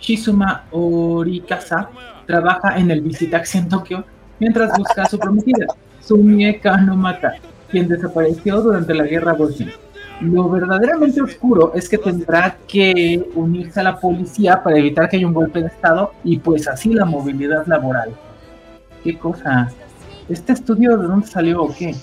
[0.00, 1.90] Shizuma Orikasa,
[2.30, 4.04] trabaja en el Visitaxi en Tokio
[4.38, 5.66] mientras busca a su prometida,
[6.00, 7.34] Sumie Kanomata,
[7.70, 9.70] quien desapareció durante la guerra Boshin.
[10.20, 15.26] Lo verdaderamente oscuro es que tendrá que unirse a la policía para evitar que haya
[15.26, 18.14] un golpe de estado y pues así la movilidad laboral.
[19.02, 19.72] ¿Qué cosa?
[20.28, 21.94] ¿Este estudio de dónde salió o qué?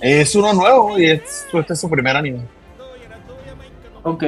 [0.00, 2.40] Es uno nuevo y es, este es su primer anime.
[4.02, 4.24] Ok.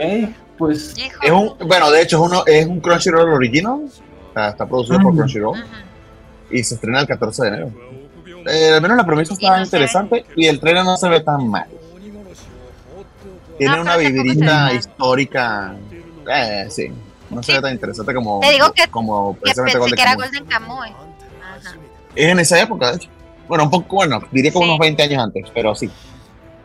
[0.56, 0.94] pues...
[1.22, 3.82] Es un, bueno, de hecho es, uno, es un Crunchyroll original,
[4.46, 5.64] está producido por Crunchyroll
[6.50, 7.72] y se estrena el 14 de enero.
[8.46, 11.66] Eh, al menos la premisa está interesante y el trailer no se ve tan mal.
[13.58, 15.74] Tiene una vividita histórica.
[16.32, 16.92] Eh, sí,
[17.30, 20.44] no se ve tan interesante como, Te digo que, como que pensé que era Golden
[20.44, 20.92] Kamuy.
[22.14, 23.08] Es en esa época, de hecho.
[23.48, 25.90] Bueno, un poco, bueno, diría como unos 20 años antes, pero sí.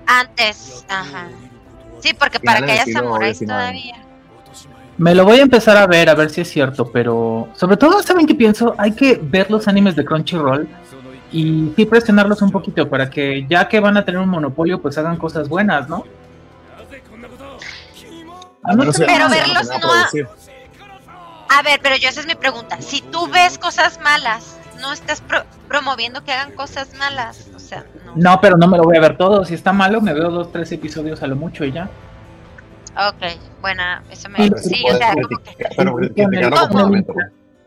[0.05, 1.29] Antes, ajá.
[2.01, 4.02] Sí, porque para que haya samuráis todavía.
[4.97, 8.03] Me lo voy a empezar a ver, a ver si es cierto, pero sobre todo,
[8.03, 8.75] ¿saben qué pienso?
[8.77, 10.67] Hay que ver los animes de Crunchyroll
[11.31, 14.97] y sí presionarlos un poquito para que ya que van a tener un monopolio, pues
[14.97, 16.03] hagan cosas buenas, ¿no?
[18.63, 20.27] pero verlos no...
[21.49, 21.61] A...
[21.61, 22.81] ver, pero yo esa es mi pregunta.
[22.81, 25.21] Si tú ves cosas malas, no estás
[25.67, 28.13] promoviendo que hagan cosas malas, o sea, no.
[28.15, 29.43] No, pero no me lo voy a ver todo.
[29.43, 31.89] Si está malo, me veo dos, tres episodios a lo mucho y ya.
[32.95, 34.49] Ok, buena, eso me...
[34.57, 36.25] Sí, o sea, como que...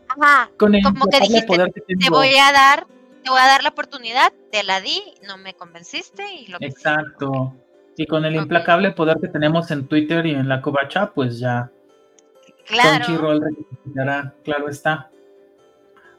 [0.07, 1.57] Ajá, como que dijiste,
[1.99, 2.87] te voy a dar,
[3.23, 7.53] te voy a dar la oportunidad, te la di, no me convenciste y lo Exacto.
[7.97, 11.71] Y con el implacable poder que tenemos en Twitter y en la covacha, pues ya.
[12.67, 13.05] Claro.
[14.43, 15.09] claro está.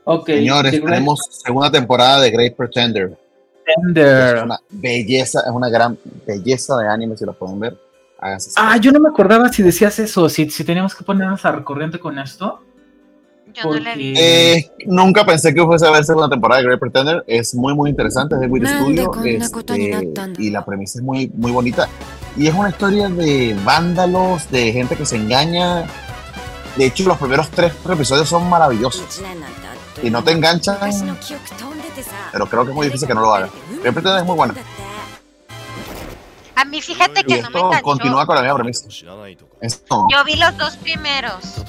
[0.05, 0.27] Ok.
[0.27, 3.17] Señores, tenemos segunda temporada de Great Pretender.
[3.65, 4.37] Pretender.
[4.37, 7.88] Es una belleza, es una gran belleza de anime, si lo pueden ver.
[8.21, 11.99] Ah, yo no me acordaba si decías eso, si, si teníamos que ponernos a recorriente
[12.01, 12.63] con esto.
[13.97, 17.25] Eh, nunca pensé que fuese a verse una temporada de Great Pretender.
[17.27, 18.35] Es muy, muy interesante.
[18.35, 19.13] Es de Wii Studio.
[19.25, 21.89] Este, y la premisa es muy, muy bonita.
[22.37, 25.87] Y es una historia de vándalos, de gente que se engaña.
[26.77, 29.23] De hecho, los primeros tres episodios son maravillosos.
[30.03, 30.77] Y no te enganchan.
[32.33, 33.49] Pero creo que es muy difícil que no lo haga.
[33.81, 34.55] Great Pretender es muy buena.
[36.59, 37.83] A mí fíjate que no me.
[37.83, 38.89] Continúa con la misma premisa.
[38.91, 41.65] Yo vi los dos primeros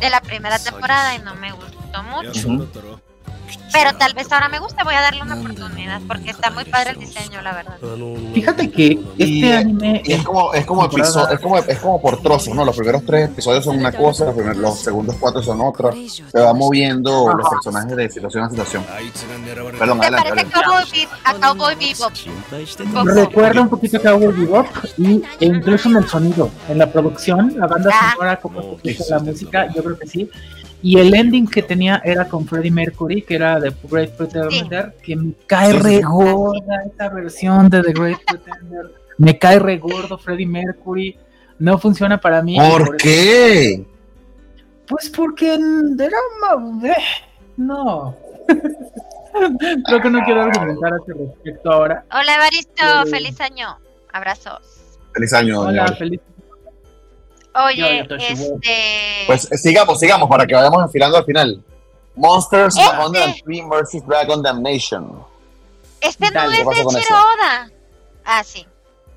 [0.00, 2.66] de la primera temporada y no me gustó mucho.
[3.72, 6.90] Pero tal vez ahora me guste, voy a darle una oportunidad porque está muy padre
[6.90, 7.78] el diseño, la verdad.
[8.34, 12.54] Fíjate que este anime es como es como, episodio, es como es como por trozos,
[12.54, 12.64] ¿no?
[12.64, 15.90] Los primeros tres episodios son una cosa, los, primeros, los segundos cuatro son otra.
[15.92, 18.84] Se va moviendo los personajes de situación a situación.
[19.78, 22.12] Perdón, ¿Te parece a Cowboy Bebop?
[23.06, 24.66] Recuerda un poquito a Cowboy Bebop
[24.98, 28.12] y e incluso en el sonido, en la producción, la banda ah.
[28.12, 30.30] sonora, como la música, yo creo que sí.
[30.82, 35.14] Y el ending que tenía era con Freddie Mercury, que era de Great Pretender, que
[35.14, 38.92] me cae re gorda esa versión de The Great Pretender.
[39.18, 41.16] Me cae re gordo Freddie Mercury.
[41.60, 42.56] No funciona para mí.
[42.58, 43.86] ¿Por, qué?
[44.88, 46.18] Pues porque era
[46.84, 47.02] eh,
[47.56, 48.16] no.
[49.86, 52.04] Creo que no quiero argumentar a ese respecto ahora.
[52.10, 53.06] Hola, Evaristo.
[53.08, 53.78] Feliz año.
[54.12, 54.98] Abrazos.
[55.14, 55.60] Feliz año.
[55.60, 56.20] Hola, feliz
[57.54, 59.24] Oye, este.
[59.26, 61.62] Pues eh, sigamos, sigamos para que vayamos enfilando al final.
[62.14, 62.96] Monsters este...
[62.96, 65.24] 103 Mercy Dragon Damnation.
[66.00, 67.70] Este no es de Chiroda.
[68.24, 68.66] Ah, sí.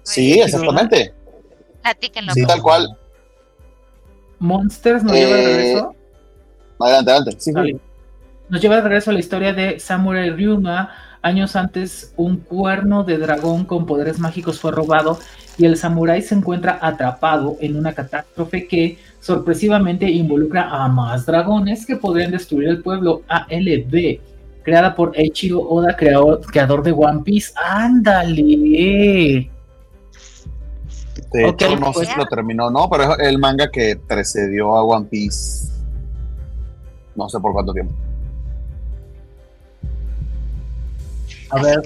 [0.04, 1.14] sí, exactamente.
[1.82, 2.34] Platíquenlo.
[2.34, 2.98] Sí, tal cual.
[4.40, 5.96] Monsters nos lleva de eh, regreso.
[6.80, 7.38] Adelante, adelante.
[7.40, 7.52] Sí,
[8.50, 10.94] Nos lleva de regreso a la historia de Samurai Ryuma.
[11.22, 15.18] Años antes, un cuerno de dragón con poderes mágicos fue robado
[15.58, 21.86] y el samurái se encuentra atrapado en una catástrofe que sorpresivamente involucra a más dragones
[21.86, 24.20] que podrían destruir el pueblo ALB,
[24.64, 27.54] creada por Eiichiro Oda, creador, creador de One Piece.
[27.56, 29.50] ¡Ándale!
[31.32, 34.84] De hecho, no sé si lo terminó, no, pero es el manga que precedió a
[34.84, 35.72] One Piece.
[37.16, 37.94] No sé por cuánto tiempo.
[41.56, 41.82] A ver,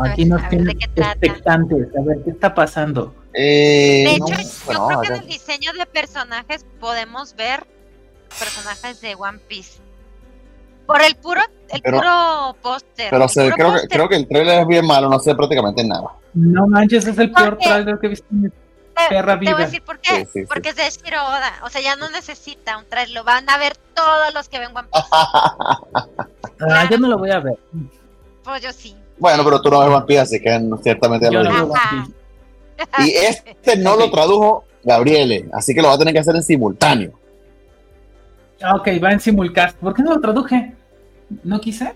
[0.00, 3.14] aquí nos tienen expectantes, a ver qué está pasando.
[3.32, 7.66] Eh, de hecho, yo creo que en el diseño de personajes podemos ver
[8.38, 9.80] personajes de One Piece.
[10.86, 13.08] Por el puro, el puro póster.
[13.10, 16.10] Pero creo, que, creo que el trailer es bien malo, no sé prácticamente nada.
[16.34, 18.48] No manches, es el peor trailer que he visto en mi
[19.08, 19.50] perra vida.
[19.50, 20.28] Te voy a decir por qué.
[20.46, 21.52] Porque es de Shiro Oda.
[21.62, 23.14] O sea, ya no necesita un trailer.
[23.14, 25.08] Lo van a ver todos los que ven One Piece.
[25.10, 27.58] ah, yo no lo voy a ver.
[28.42, 28.94] Pues yo sí.
[29.18, 31.72] Bueno, pero tú no ves One así que ciertamente ya lo
[32.98, 36.42] Y este no lo tradujo Gabriele, así que lo va a tener que hacer en
[36.42, 37.12] simultáneo.
[38.62, 39.76] Ah, ok, va en simulcast.
[39.78, 40.74] ¿Por qué no lo traduje?
[41.42, 41.92] ¿No quise?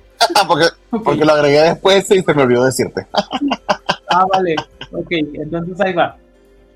[0.47, 0.67] porque,
[1.05, 3.07] porque lo agregué después y se me olvidó decirte.
[4.11, 4.57] ah, vale.
[4.93, 6.17] Ok, entonces ahí va.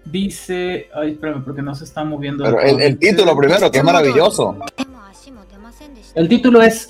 [0.05, 0.89] Dice.
[0.95, 2.45] Ay, espérame, porque no se está moviendo.
[2.45, 4.57] Pero el, el título primero, que es maravilloso.
[6.15, 6.89] El título es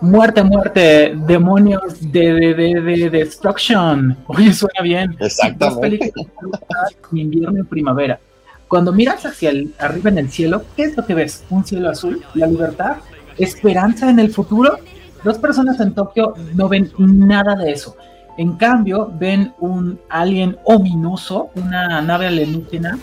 [0.00, 4.16] Muerte, muerte, demonios de, de, de, de destruction.
[4.26, 5.16] Oye, suena bien.
[5.20, 6.12] Exactamente.
[7.12, 8.18] invierno y primavera.
[8.66, 11.44] Cuando miras hacia el, arriba en el cielo, ¿qué es lo que ves?
[11.50, 12.96] Un cielo azul, la libertad,
[13.36, 14.78] esperanza en el futuro.
[15.22, 17.96] Dos personas en Tokio no ven nada de eso.
[18.38, 22.98] En cambio, ven un alien ominoso, una nave alienígena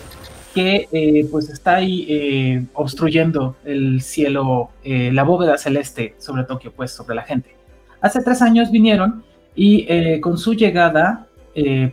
[0.58, 6.72] que eh, pues está ahí eh, obstruyendo el cielo, eh, la bóveda celeste sobre Tokio,
[6.72, 7.54] pues sobre la gente.
[8.00, 9.22] Hace tres años vinieron
[9.54, 11.26] y con su llegada,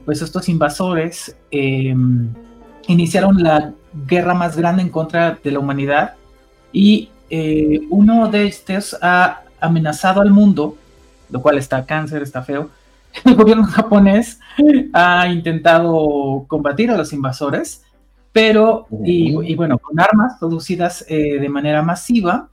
[0.06, 2.28] pues estos invasores em,
[2.88, 3.72] iniciaron la
[4.08, 6.14] guerra más grande en contra de la humanidad
[6.72, 7.10] y
[7.90, 10.78] uno de estos ha amenazado al mundo,
[11.32, 12.70] lo cual está cáncer, está feo.
[13.26, 14.40] El gobierno japonés
[14.94, 17.85] ha intentado combatir a los invasores
[18.36, 22.50] pero, y, bueno, con armas producidas eh, de manera masiva,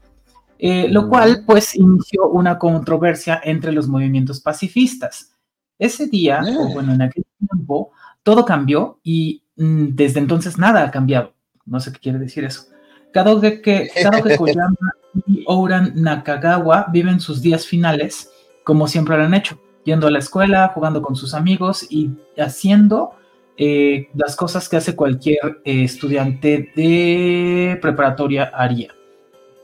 [0.57, 5.35] eh, lo cual pues inició una controversia entre los movimientos pacifistas.
[5.77, 6.73] Ese día, o eh.
[6.73, 7.91] bueno, en aquel tiempo,
[8.23, 11.33] todo cambió y mm, desde entonces nada ha cambiado.
[11.65, 12.63] No sé qué quiere decir eso.
[13.11, 13.89] Kadoge, que,
[14.37, 14.93] Koyama
[15.27, 18.29] y Ouran Nakagawa viven sus días finales
[18.63, 23.15] como siempre lo han hecho, yendo a la escuela, jugando con sus amigos y haciendo
[23.55, 28.93] eh, las cosas que hace cualquier eh, estudiante de preparatoria haría.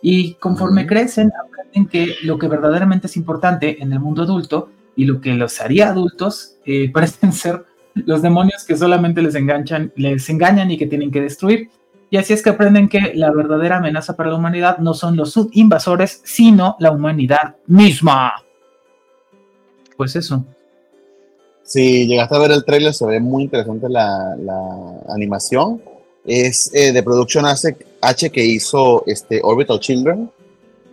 [0.01, 5.05] Y conforme crecen, aprenden que lo que verdaderamente es importante en el mundo adulto y
[5.05, 10.29] lo que los haría adultos eh, parecen ser los demonios que solamente les enganchan, les
[10.29, 11.69] engañan y que tienen que destruir.
[12.11, 15.31] Y así es que aprenden que la verdadera amenaza para la humanidad no son los
[15.31, 18.33] subinvasores, sino la humanidad misma.
[19.97, 20.45] Pues eso.
[21.69, 24.35] Si llegaste a ver el trailer, se ve muy interesante la,
[25.09, 25.79] animación.
[26.25, 30.31] Es eh, de Production H que hizo este Orbital Children,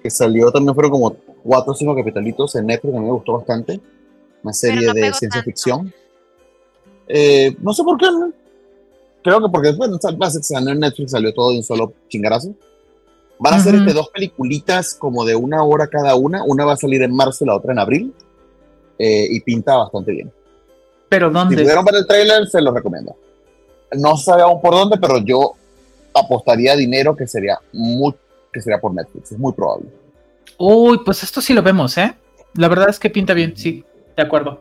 [0.03, 3.39] que salió también, fueron como cuatro o cinco capitalitos en Netflix, a mí me gustó
[3.39, 3.81] bastante.
[4.43, 5.91] Una serie de ciencia ficción.
[7.09, 8.07] Eh, no sé por qué,
[9.25, 12.55] creo que porque bueno, salió en Netflix, salió todo de un solo chingarazo.
[13.39, 16.45] Van a ser este, dos peliculitas como de una hora cada una.
[16.45, 18.15] Una va a salir en marzo y la otra en abril.
[18.99, 20.31] Eh, y pinta bastante bien.
[21.09, 21.57] ¿Pero dónde?
[21.57, 23.17] Si pudieron ver el trailer, se lo recomiendo.
[23.93, 25.55] No sabe aún por dónde, pero yo
[26.15, 28.15] apostaría dinero que sería, muy,
[28.53, 29.33] que sería por Netflix.
[29.33, 29.89] Es muy probable.
[30.59, 32.15] Uy, pues esto sí lo vemos, ¿eh?
[32.55, 33.85] La verdad es que pinta bien, sí,
[34.17, 34.61] de acuerdo.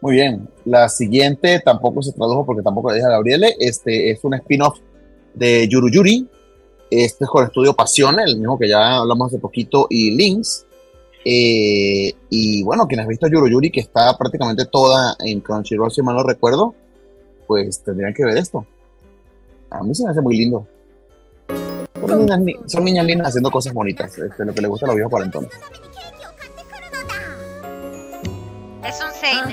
[0.00, 0.46] Muy bien.
[0.66, 3.56] La siguiente tampoco se tradujo porque tampoco le dije a Gabriele.
[3.58, 4.78] Este es un spin-off
[5.32, 6.28] de Yuru Yuri.
[6.90, 10.66] Este es con el estudio Pasión, el mismo que ya hablamos hace poquito, y Links.
[11.24, 16.16] Eh, y bueno, quienes han visto Yuri, que está prácticamente toda en Crunchyroll, si mal
[16.16, 16.74] no recuerdo,
[17.46, 18.66] pues tendrían que ver esto.
[19.70, 20.66] A mí se me hace muy lindo.
[22.66, 25.50] Son niñas, lindas haciendo cosas bonitas, este, lo que le gusta a los viejos cuarentones.
[28.86, 29.44] Es un seinen.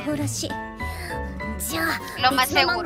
[2.22, 2.84] Lo más seguro.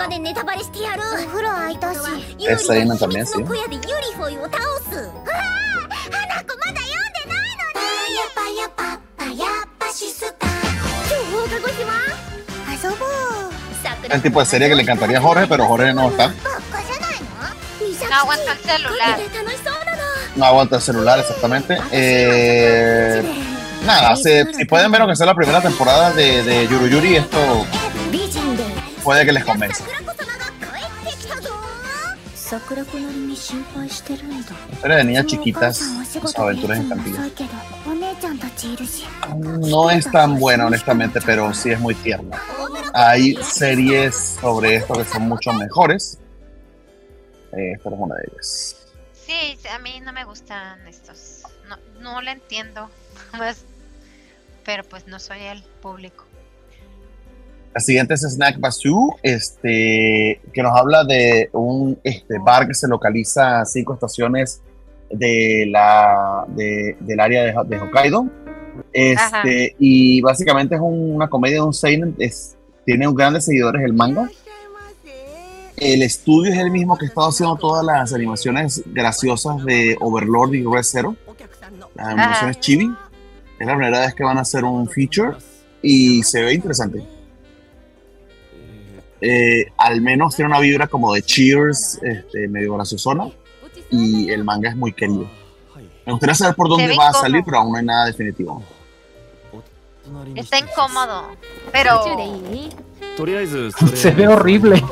[2.47, 3.43] Es seinen también, sí.
[14.09, 16.27] El tipo de serie que le encantaría a Jorge, pero Jorge no está.
[18.09, 19.19] No aguanta el celular.
[20.35, 21.77] No aguanta el celular, exactamente.
[21.91, 23.23] Eh,
[23.85, 27.65] nada, si pueden ver lo que sea la primera temporada de, de Yuru Yuri, esto
[29.03, 29.83] puede que les convenza.
[34.72, 37.19] Historia de niñas chiquitas, sus aventuras infantiles.
[39.59, 42.40] No es tan buena, honestamente, pero sí es muy tierna.
[42.93, 46.19] Hay series sobre esto que son mucho mejores.
[47.51, 48.75] Eh, esta es una de ellas.
[49.14, 51.43] Sí, a mí no me gustan estos.
[51.67, 52.90] No, no lo entiendo.
[54.65, 56.24] pero pues no soy el público.
[57.75, 62.87] La siguiente es Snack Basu, este, que nos habla de un este, bar que se
[62.87, 64.61] localiza a cinco estaciones
[65.09, 68.29] de la, del área de, Hokkaido.
[68.93, 72.55] Este, y básicamente es una comedia de un seinen, es,
[72.85, 74.29] tiene grandes seguidores el manga.
[75.75, 80.53] El estudio es el mismo que ha estado haciendo todas las animaciones graciosas de Overlord
[80.53, 81.17] y Red Zero.
[81.93, 82.89] Las animaciones chibi.
[83.59, 85.35] Es la primera vez que van a hacer un feature
[85.81, 87.14] y se ve interesante.
[89.21, 93.29] Eh, al menos tiene una vibra como de Cheers, este, medio graciosona,
[93.89, 95.27] y el manga es muy querido.
[96.05, 98.63] Me gustaría saber por dónde va a salir, pero aún no hay nada definitivo.
[100.35, 101.29] Está incómodo,
[101.71, 102.03] pero...
[103.95, 104.83] Se ve horrible.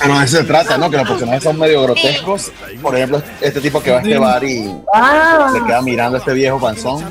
[0.00, 0.90] Pero de eso se trata, ¿no?
[0.90, 2.52] Que los personajes son medio grotescos.
[2.80, 5.50] Por ejemplo, este tipo que va a este bar y ah.
[5.52, 7.04] se queda mirando a este viejo panzón.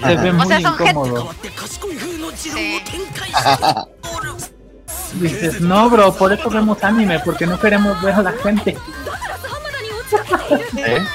[0.00, 1.34] Se ve muy incómodo.
[5.14, 8.76] Dices, no, bro, por eso vemos anime, porque no queremos ver a la gente.
[10.76, 11.06] ¿Eh?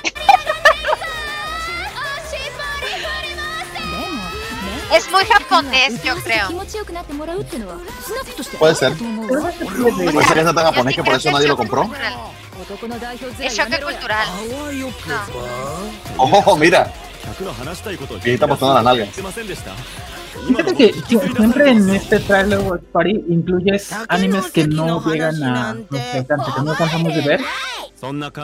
[4.93, 6.50] Es muy japonés, yo creo.
[8.60, 8.93] Puede ser.
[8.98, 11.90] Puede ser que es tan japonés que por eso nadie lo compró.
[13.40, 14.28] Es choque cultural.
[16.18, 16.92] Oh, mira.
[18.26, 19.06] Y está apostando la nalga.
[20.48, 26.38] Fíjate que siempre en este trailer Watch Party incluyes animes que no llegan a nuestra
[26.38, 27.42] que no cansamos de ver.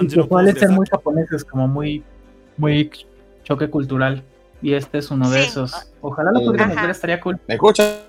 [0.02, 2.04] Y que pueden ser muy japoneses, como muy,
[2.58, 2.92] muy
[3.44, 4.24] choque cultural.
[4.62, 5.74] Y este es uno de esos.
[6.02, 7.40] Ojalá lo pudiéramos ver, estaría cool.
[7.48, 8.00] ¿Me escucha?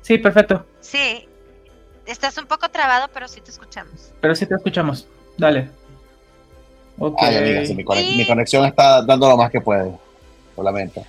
[0.00, 0.64] Sí, perfecto.
[0.80, 1.27] Sí.
[2.08, 4.12] Estás un poco trabado, pero sí te escuchamos.
[4.22, 5.06] Pero sí te escuchamos.
[5.36, 5.68] Dale.
[6.98, 7.28] Okay.
[7.28, 7.84] Ay, amiga, sí, mi,
[8.26, 9.92] conexión está dando lo más que puede.
[10.56, 11.04] Lo lamento.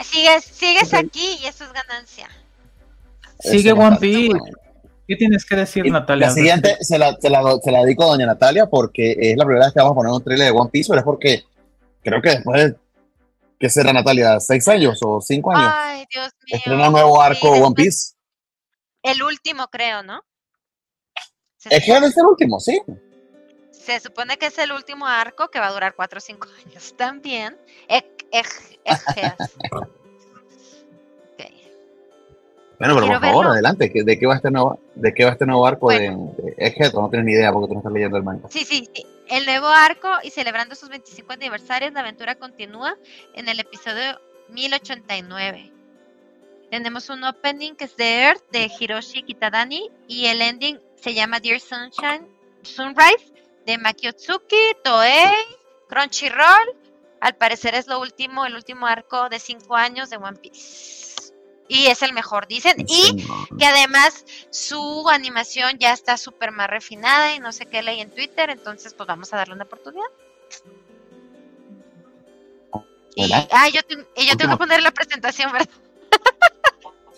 [0.00, 2.28] Sigues, sigues aquí y eso es ganancia.
[3.40, 4.38] Sigue One Piece.
[5.06, 6.28] ¿Qué tienes que decir, Natalia?
[6.28, 9.44] La siguiente se la, se, la, se la, dedico a doña Natalia porque es la
[9.44, 11.44] primera vez que vamos a poner un trailer de One Piece, pero es porque
[12.02, 12.76] creo que después de,
[13.60, 14.40] ¿qué será Natalia?
[14.40, 15.72] ¿Seis años o cinco años?
[15.76, 16.56] Ay, Dios mío.
[16.56, 18.14] Estrena un nuevo arco One Piece.
[19.02, 20.22] El último, creo, ¿no?
[21.64, 22.80] Es que es el último, sí.
[23.72, 26.94] Se supone que es el último arco que va a durar 4 o 5 años
[26.96, 27.56] también.
[32.78, 33.90] Bueno, pero por favor, adelante.
[33.92, 37.26] ¿De qué va este nuevo, de qué va este nuevo arco de, de No tienes
[37.26, 38.48] ni idea porque tú no estás leyendo el manga.
[38.50, 39.04] Sí, sí, sí.
[39.28, 42.96] El nuevo arco y celebrando sus 25 aniversarios, la aventura continúa
[43.34, 44.20] en el episodio
[44.50, 45.72] 1089.
[46.70, 51.40] Tenemos un opening que es de Earth de Hiroshi Kitadani y el ending se llama
[51.40, 52.26] Dear Sunshine
[52.62, 53.32] Sunrise
[53.66, 55.32] de Makiotsuki, Toei,
[55.88, 56.76] Crunchyroll.
[57.20, 61.32] Al parecer es lo último, el último arco de cinco años de One Piece.
[61.68, 62.84] Y es el mejor, dicen.
[62.88, 63.26] Y
[63.58, 68.10] que además su animación ya está súper más refinada y no sé qué leí en
[68.10, 68.50] Twitter.
[68.50, 70.06] Entonces, pues vamos a darle una oportunidad.
[73.14, 75.68] Y, ah, yo, yo tengo que poner la presentación, ¿verdad?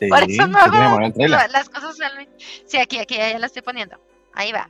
[0.00, 1.96] Sí, Por eso no hago las cosas.
[2.64, 4.00] Sí, aquí, aquí, ya la estoy poniendo.
[4.32, 4.68] Ahí va.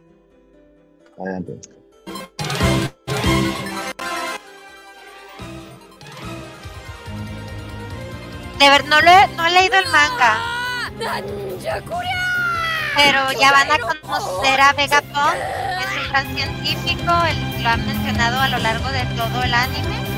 [1.18, 1.60] Adelante.
[8.58, 10.36] De ver, no, le, no he leído el manga.
[12.96, 17.12] Pero ya van a conocer a Vegapunk, que es un gran científico,
[17.62, 20.09] lo han mencionado a lo largo de todo el anime.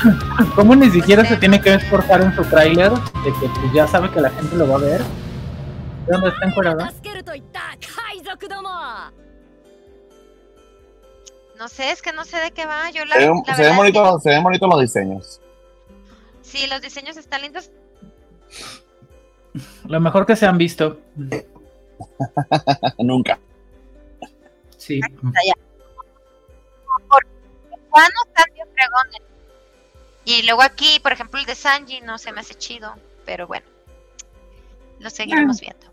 [0.54, 2.90] ¿Cómo ni siquiera se tiene que esforzar en su tráiler?
[2.90, 5.00] De que pues, ya sabe que la gente lo va a ver.
[6.06, 6.88] ¿De dónde está encuadrado?
[11.58, 12.90] No sé, es que no sé de qué va.
[12.90, 15.40] Yo la, se, ven, se, ven bonito, se ven bonitos los diseños.
[16.40, 17.70] Sí, los diseños están lindos.
[19.84, 20.98] Lo mejor que se han visto.
[22.98, 23.38] Nunca.
[24.78, 25.00] Sí.
[27.90, 29.29] Juan están bien fregones.
[30.30, 32.94] Y luego aquí, por ejemplo, el de Sanji no se me hace chido,
[33.26, 33.66] pero bueno,
[35.00, 35.60] lo seguiremos ah.
[35.60, 35.86] viendo.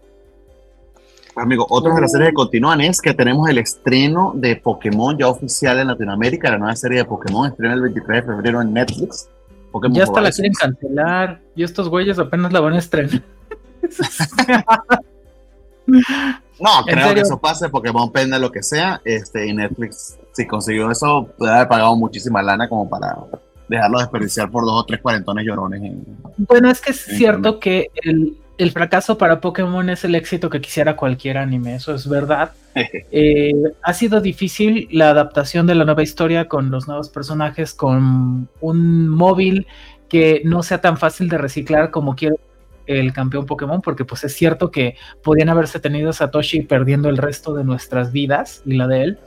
[1.36, 5.28] Amigo, otras de las series que continúan es que tenemos el estreno de Pokémon ya
[5.28, 9.28] oficial en Latinoamérica, la nueva serie de Pokémon, estrena el 23 de febrero en Netflix.
[9.92, 13.24] ya hasta la quieren cancelar y estos güeyes apenas la van a estrenar.
[15.88, 20.92] no, creo que eso pase, Pokémon pende lo que sea, este, y Netflix, si consiguió
[20.92, 23.16] eso, puede haber pagado muchísima lana como para
[23.68, 25.94] dejarlo desperdiciar por dos o tres cuarentones llorones.
[26.38, 30.62] bueno, es que es cierto que el, el fracaso para Pokémon es el éxito que
[30.62, 32.52] quisiera cualquier anime, eso es verdad.
[33.12, 38.50] Eh, ha sido difícil la adaptación de la nueva historia con los nuevos personajes, con
[38.62, 39.66] un móvil
[40.08, 42.36] que no sea tan fácil de reciclar como quiere
[42.86, 47.56] el campeón Pokémon, porque pues es cierto que podían haberse tenido Satoshi perdiendo el resto
[47.56, 49.20] de nuestras vidas y la de él.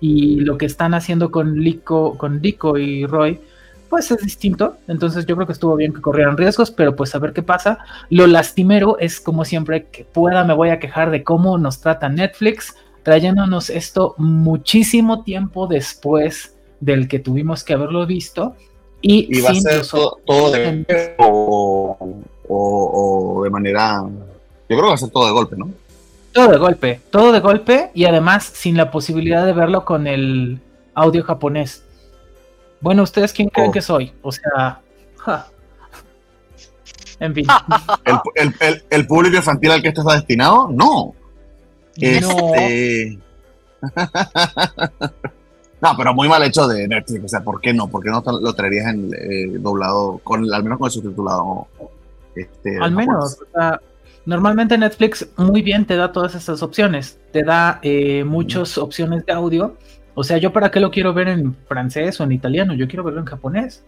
[0.00, 3.38] Y lo que están haciendo con Lico, con Dico y Roy,
[3.92, 4.78] pues es distinto.
[4.88, 7.80] Entonces yo creo que estuvo bien que corrieran riesgos, pero pues a ver qué pasa.
[8.08, 12.08] Lo lastimero es como siempre que pueda me voy a quejar de cómo nos trata
[12.08, 18.56] Netflix, trayéndonos esto muchísimo tiempo después del que tuvimos que haberlo visto.
[19.02, 24.00] Y, va a ser todo, de o, o, de manera...
[24.00, 24.08] Yo
[24.68, 25.70] creo que va a ser todo de golpe, ¿no?
[26.32, 30.60] Todo de golpe, todo de golpe y además sin la posibilidad de verlo con el
[30.94, 31.84] audio japonés.
[32.82, 33.72] Bueno, ¿ustedes quién creen oh.
[33.72, 34.12] que soy?
[34.20, 34.80] O sea,
[37.20, 37.46] en fin.
[38.90, 40.68] ¿El, público infantil al que esto está destinado?
[40.70, 41.14] No.
[41.96, 43.18] Este...
[45.82, 47.24] No, pero muy mal hecho de Netflix.
[47.24, 47.88] O sea, ¿por qué no?
[47.88, 51.66] ¿Por qué no lo traerías en eh, doblado, con, al menos con el subtitulado?
[52.36, 53.38] Este, al menos.
[53.42, 53.80] O sea,
[54.24, 57.18] normalmente Netflix muy bien te da todas estas opciones.
[57.32, 59.76] Te da eh, muchas opciones de audio.
[60.14, 62.74] O sea, ¿yo para qué lo quiero ver en francés o en italiano?
[62.74, 63.82] Yo quiero verlo en japonés.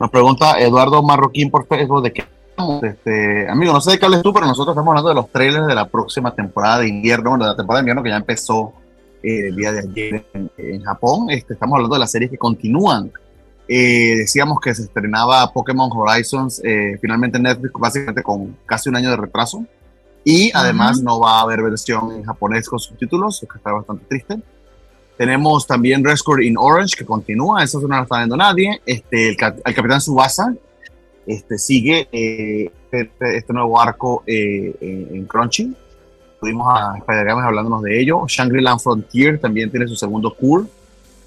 [0.00, 2.24] Nos pregunta Eduardo Marroquín por Facebook de qué
[2.82, 5.66] este, amigo, no sé de qué hables tú, pero nosotros estamos hablando de los trailers
[5.66, 8.72] de la próxima temporada de invierno, de la temporada de invierno que ya empezó
[9.22, 10.24] eh, el día de ayer
[10.56, 11.30] en, Japón.
[11.30, 13.12] Este, estamos hablando de las series que continúan.
[13.68, 18.96] Eh, decíamos que se estrenaba Pokémon Horizons eh, finalmente en Netflix, básicamente con casi un
[18.96, 19.64] año de retraso.
[20.30, 24.04] Y además no va a haber versión en japonés con subtítulos, lo que está bastante
[24.04, 24.38] triste.
[25.16, 28.78] Tenemos también Rescue in Orange, que continúa, eso no lo está viendo nadie.
[28.84, 30.54] Este, el, Capitán Subasa
[31.26, 35.74] este, sigue este, este, nuevo arco en Crunchy
[36.38, 38.26] Tuvimos a spider hablándonos de ello.
[38.26, 40.66] Shangri-La Frontier también tiene su segundo tour.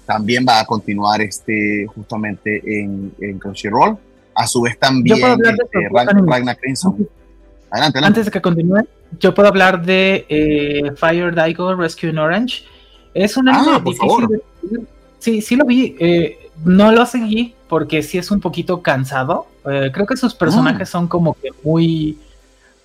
[0.06, 3.98] También va a continuar este, justamente en, en Crunchyroll.
[4.32, 7.08] A su vez también este, Ragnar Crimson.
[7.72, 8.86] Adelante, Antes de que continúe,
[9.18, 12.64] yo puedo hablar de eh, Fire Daigo Rescue in Orange.
[13.14, 14.42] Es un anime ah, difícil de
[15.18, 15.96] Sí, sí lo vi.
[15.98, 19.46] Eh, no lo seguí porque sí es un poquito cansado.
[19.70, 20.92] Eh, creo que sus personajes mm.
[20.92, 22.18] son como que muy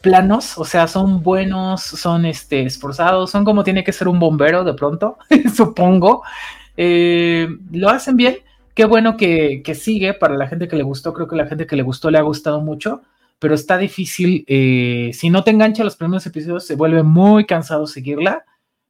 [0.02, 4.64] planos, o sea, son buenos, son este, esforzados, son como tiene que ser un bombero
[4.64, 5.18] de pronto,
[5.56, 6.24] supongo.
[6.78, 8.38] Eh, lo hacen bien,
[8.74, 11.76] qué bueno que, sigue para la gente que le gustó, creo que la gente que
[11.76, 13.02] le gustó le ha gustado mucho,
[13.40, 17.88] pero está difícil, eh, si no te engancha los primeros episodios, se vuelve muy cansado
[17.88, 18.46] seguirla,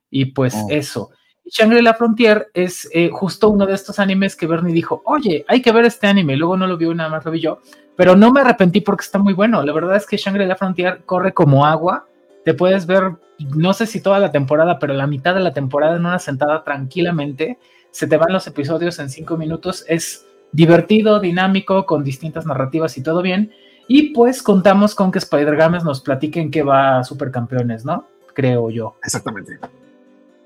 [0.09, 0.67] y pues oh.
[0.69, 1.09] eso.
[1.45, 5.71] Shangri-La Frontier es eh, justo uno de estos animes que Bernie dijo, oye, hay que
[5.71, 7.59] ver este anime, luego no lo vio, nada más lo vi yo,
[7.95, 9.63] pero no me arrepentí porque está muy bueno.
[9.63, 12.05] La verdad es que Shangri-La Frontier corre como agua.
[12.45, 15.95] Te puedes ver, no sé si toda la temporada, pero la mitad de la temporada
[15.95, 17.57] en una sentada tranquilamente.
[17.91, 19.83] Se te van los episodios en cinco minutos.
[19.87, 23.51] Es divertido, dinámico, con distintas narrativas y todo bien.
[23.87, 28.05] Y pues contamos con que Spider-Games nos platiquen que va a Supercampeones, ¿no?
[28.33, 28.95] Creo yo.
[29.03, 29.57] Exactamente.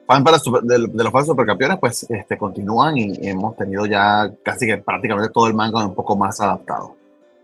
[0.05, 4.77] Fan para de, los fans supercampeones, pues este, continúan y hemos tenido ya casi que
[4.77, 6.95] prácticamente todo el manga un poco más adaptado.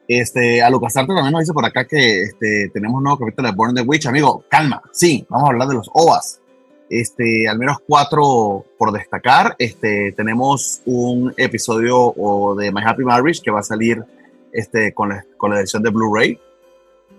[0.07, 3.49] Este, a Lucas Arte también nos dice por acá que este, tenemos un nuevo capítulo
[3.49, 4.05] de Born the Witch.
[4.05, 6.39] Amigo, calma, sí, vamos a hablar de los OVAs.
[6.89, 9.55] Este, al menos cuatro por destacar.
[9.59, 12.13] Este, tenemos un episodio
[12.57, 14.01] de My Happy Marriage que va a salir
[14.57, 16.39] este, con, la, con la edición de Blu-ray.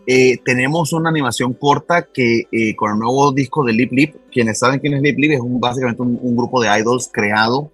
[0.06, 4.58] Eh, tenemos una animación corta que eh, con el nuevo disco de Lip Lip, quienes
[4.58, 7.70] saben quién es Lip Lip, es un, básicamente un, un, grupo de idols creado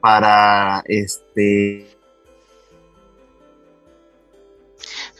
[0.00, 1.86] para este,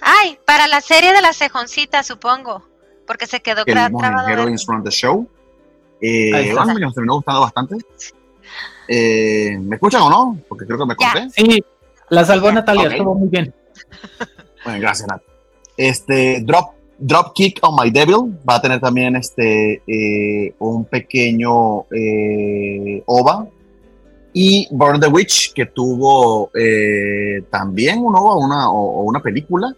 [0.02, 2.62] Ay, para la serie de la cejoncita, supongo.
[3.06, 4.28] Porque se quedó el trabado.
[4.28, 5.28] Heroines from the Show.
[6.00, 7.76] Eh, bueno, me ha gustado bastante.
[8.88, 10.38] Eh, ¿Me escuchan o no?
[10.48, 11.30] Porque creo que me corté.
[11.30, 11.64] Sí,
[12.08, 13.54] la salvó Natalia, estuvo muy bien.
[14.64, 15.22] Bueno, gracias, Nat.
[15.76, 21.86] Este, Drop, Drop Kick on My Devil va a tener también este, eh, un pequeño
[21.90, 23.48] eh, OVA
[24.32, 29.74] y Burn the Witch, que tuvo eh, también un OVA una, o, una película,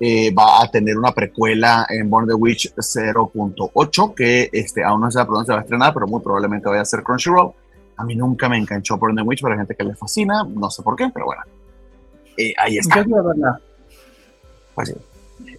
[0.00, 5.10] eh, va a tener una precuela en Born the Witch 0.8, que este, aún no
[5.10, 7.52] se se va a estrenar, pero muy probablemente vaya a ser Crunchyroll.
[7.96, 10.70] A mí nunca me enganchó Born the Witch, pero hay gente que le fascina, no
[10.70, 11.42] sé por qué, pero bueno.
[12.36, 13.04] Eh, ahí está.
[14.74, 14.94] Pues,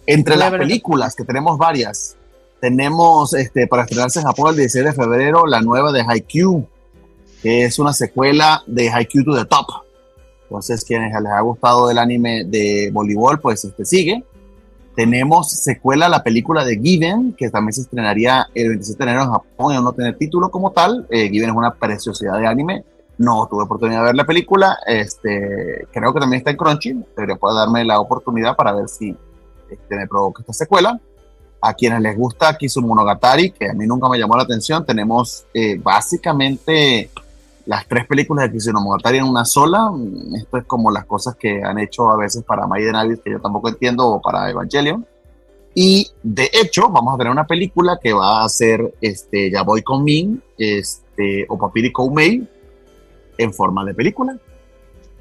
[0.06, 2.16] Entre las películas, que tenemos varias,
[2.60, 6.66] tenemos este, para estrenarse en Japón el 16 de febrero la nueva de Haikyuu
[7.42, 9.66] que es una secuela de Haikyuu to the Top.
[10.42, 14.24] Entonces, quienes les ha gustado el anime de voleibol, pues este sigue.
[14.94, 19.24] Tenemos secuela a la película de Given, que también se estrenaría el 27 de enero
[19.26, 21.06] en Japón y aún no tiene título como tal.
[21.10, 22.84] Eh, Given es una preciosidad de anime.
[23.18, 24.78] No tuve oportunidad de ver la película.
[24.86, 26.92] Este, creo que también está en Crunchy.
[27.16, 29.16] Debería poder darme la oportunidad para ver si
[29.70, 31.00] este, me provoca esta secuela.
[31.60, 35.80] A quienes les gusta Kizumonogatari, que a mí nunca me llamó la atención, tenemos eh,
[35.82, 37.10] básicamente
[37.64, 39.90] las tres películas de Cristiano Mogatari en una sola.
[40.36, 43.40] Esto es como las cosas que han hecho a veces para Maiden Abyss, que yo
[43.40, 45.04] tampoco entiendo, o para Evangelion.
[45.74, 49.82] Y de hecho, vamos a tener una película que va a ser este, Ya voy
[49.82, 52.48] con Min, este, o Papiri Koumei,
[53.38, 54.36] en forma de película.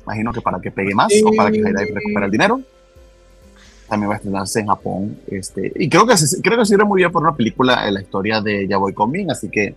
[0.03, 2.61] Imagino que para que pegue más o para que Haidai recupere el dinero.
[3.87, 5.19] También va a estrenarse en Japón.
[5.27, 8.41] Este, y creo que, creo que sirve muy bien por una película en la historia
[8.41, 9.75] de Ya voy con Min, así que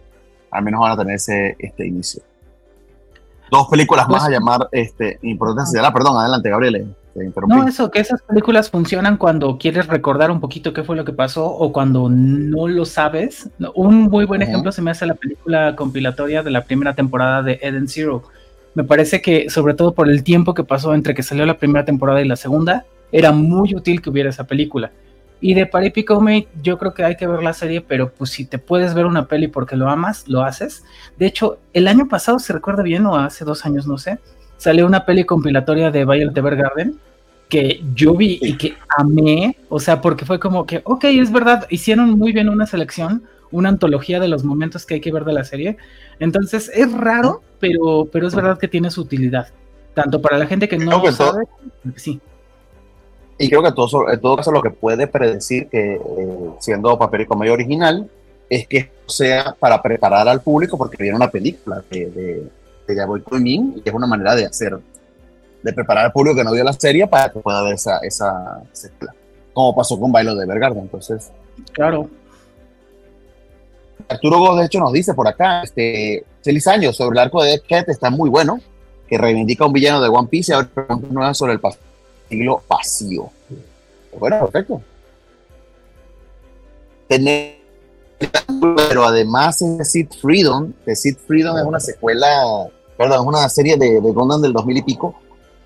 [0.50, 2.22] al menos van a tener ese este inicio
[3.50, 5.80] dos películas más a llamar este, importantes.
[5.82, 5.92] Ah.
[5.92, 6.94] Perdón, adelante, Gabriel.
[7.46, 11.12] No, eso, que esas películas funcionan cuando quieres recordar un poquito qué fue lo que
[11.12, 13.50] pasó o cuando no lo sabes.
[13.74, 17.58] Un muy buen ejemplo se me hace la película compilatoria de la primera temporada de
[17.62, 18.22] Eden Zero.
[18.74, 21.84] Me parece que, sobre todo por el tiempo que pasó entre que salió la primera
[21.84, 24.92] temporada y la segunda, era muy útil que hubiera esa película.
[25.40, 28.44] Y de Paripico Mate, yo creo que hay que ver la serie, pero pues si
[28.44, 30.84] te puedes ver una peli porque lo amas, lo haces.
[31.16, 34.18] De hecho, el año pasado, se recuerda bien, o hace dos años, no sé,
[34.56, 36.98] salió una peli compilatoria de Violet Evergarden
[37.48, 41.66] que yo vi y que amé, o sea, porque fue como que, ok, es verdad,
[41.70, 45.32] hicieron muy bien una selección, una antología de los momentos que hay que ver de
[45.32, 45.78] la serie.
[46.20, 49.48] Entonces, es raro, pero, pero es verdad que tiene su utilidad,
[49.94, 51.44] tanto para la gente que no lo sabe,
[51.96, 52.20] sí.
[53.38, 56.00] Y creo que todo, en todo caso lo que puede predecir que eh,
[56.58, 58.10] siendo papel y comedia original
[58.50, 62.50] es que sea para preparar al público porque viene una película de, de,
[62.86, 64.76] de Yaboy y es una manera de hacer,
[65.62, 68.62] de preparar al público que no vio la serie para que pueda ver esa, esa,
[69.52, 71.30] como pasó con Bailo de Vergarden, entonces.
[71.72, 72.08] Claro.
[74.08, 77.60] Arturo Gómez, de hecho, nos dice por acá, este, feliz año sobre el arco de
[77.60, 78.60] Cat, está muy bueno,
[79.08, 81.60] que reivindica a un villano de One Piece y ahora pregunta sobre el
[82.28, 83.30] siglo vacío.
[84.18, 84.80] Bueno, perfecto.
[88.88, 93.76] pero además de Seed Freedom, The Seed Freedom es una secuela, perdón, es una serie
[93.76, 95.14] de, de Gundam del 2000 y pico,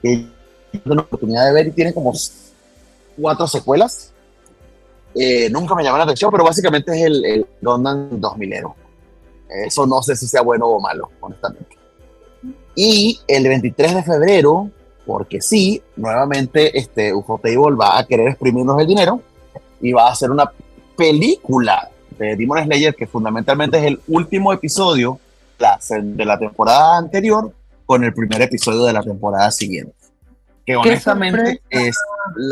[0.02, 0.26] que
[0.72, 2.12] tengo la oportunidad de ver y tiene como
[3.16, 4.12] cuatro secuelas.
[5.14, 8.74] Eh, nunca me llamó la atención, pero básicamente es el, el Gundam 2000ero.
[9.66, 11.76] Eso no sé si sea bueno o malo, honestamente.
[12.74, 14.70] Y el 23 de febrero
[15.06, 19.20] porque sí, nuevamente este Ufotable va a querer exprimirnos el dinero
[19.80, 20.50] y va a hacer una
[20.96, 25.18] película de Demon Slayer que fundamentalmente es el último episodio
[25.58, 27.52] de la temporada anterior
[27.86, 29.94] con el primer episodio de la temporada siguiente.
[30.64, 31.96] Que honestamente es,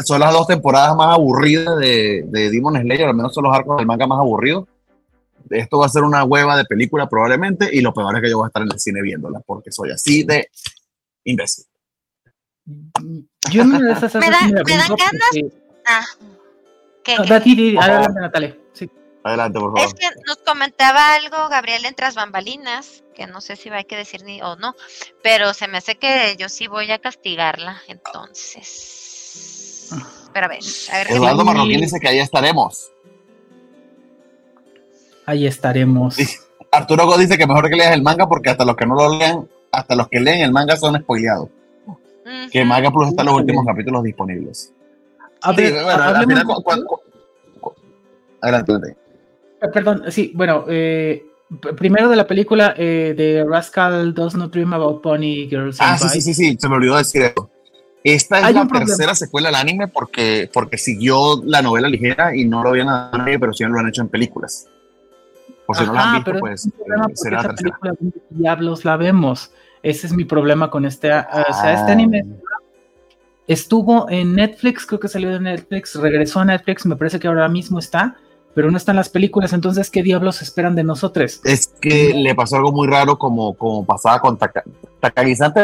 [0.04, 3.76] son las dos temporadas más aburridas de, de Demon Slayer, al menos son los arcos
[3.76, 4.66] del manga más aburridos.
[5.48, 8.38] Esto va a ser una hueva de película probablemente y lo peor es que yo
[8.38, 10.48] voy a estar en el cine viéndola porque soy así de
[11.24, 11.64] imbécil.
[13.50, 15.52] Yo no esas me, da, me, dan ganas.
[15.86, 16.04] Ah,
[17.02, 18.56] ¿qué, adelante, Natalia.
[19.22, 19.86] Adelante, por favor.
[19.86, 23.84] Es que nos comentaba algo Gabriel en tras bambalinas, que no sé si va a
[23.84, 24.74] que decir ni o no,
[25.22, 29.90] pero se me hace que yo sí voy a castigarla, entonces.
[30.32, 31.10] Pero a ver, a ver.
[31.10, 32.90] Eduardo Marroquín dice que ahí estaremos.
[35.26, 36.16] Ahí estaremos.
[36.72, 39.18] Arturo Go dice que mejor que leas el manga porque hasta los que no lo
[39.18, 41.50] lean, hasta los que leen el manga son spoileados.
[42.50, 44.72] Que Manga Plus están los últimos capítulos disponibles.
[45.42, 45.76] A ver,
[48.40, 48.96] adelante.
[49.60, 51.29] Eh, perdón, sí, bueno, eh,
[51.76, 55.78] primero de la película eh, de Rascal Does Not Dream About Pony Girls.
[55.80, 57.50] Ah, sí, sí, sí, sí, se me olvidó decir eso.
[58.02, 62.62] Esta es la tercera secuela del anime porque, porque siguió la novela ligera y no
[62.62, 64.68] lo habían anime, pero sí lo han hecho en películas.
[65.66, 66.68] Por si no la han visto, pues
[67.14, 67.78] será la tercera.
[68.30, 69.52] diablos la vemos.
[69.82, 71.10] Ese es mi problema con este.
[71.12, 72.62] O sea, este anime ah.
[73.46, 77.48] estuvo en Netflix, creo que salió de Netflix, regresó a Netflix, me parece que ahora
[77.48, 78.16] mismo está,
[78.54, 79.52] pero no están las películas.
[79.52, 81.40] Entonces, ¿qué diablos esperan de nosotros?
[81.44, 84.38] Es que le pasó algo muy raro, como, como pasaba con
[85.00, 85.54] Takagi-san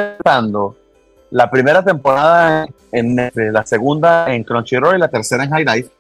[1.31, 5.91] la primera temporada en Netflix, la segunda en Crunchyroll y la tercera en High Life.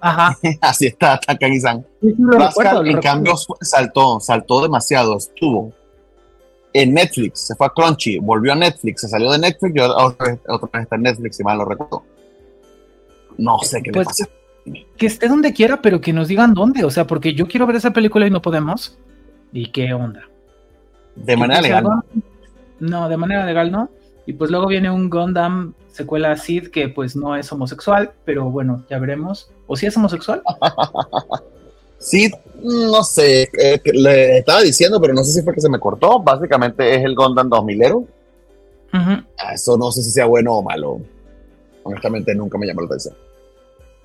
[0.00, 0.36] Ajá.
[0.60, 1.84] Así está Takagi-san.
[2.02, 5.72] en cambio, saltó, saltó demasiado, estuvo
[6.72, 10.26] en Netflix, se fue a Crunchy, volvió a Netflix, se salió de Netflix y otra
[10.26, 10.40] vez,
[10.82, 12.02] está en Netflix, si mal lo recuerdo.
[13.36, 14.28] No sé qué le pues, pasa.
[14.96, 16.84] Que esté donde quiera, pero que nos digan dónde.
[16.84, 18.98] O sea, porque yo quiero ver esa película y no podemos.
[19.52, 20.28] ¿Y qué onda?
[21.16, 21.84] De manera legal.
[22.80, 23.90] No, de manera legal no.
[24.26, 28.84] Y pues luego viene un Gundam secuela Sid que pues no es homosexual, pero bueno,
[28.88, 29.50] ya veremos.
[29.66, 30.42] ¿O si es homosexual?
[32.02, 32.28] Sí,
[32.60, 36.18] no sé, eh, le estaba diciendo, pero no sé si fue que se me cortó.
[36.18, 38.04] Básicamente es el Gundam 2000ero.
[39.54, 41.00] Eso no sé si sea bueno o malo.
[41.84, 43.14] Honestamente, nunca me llamó la atención.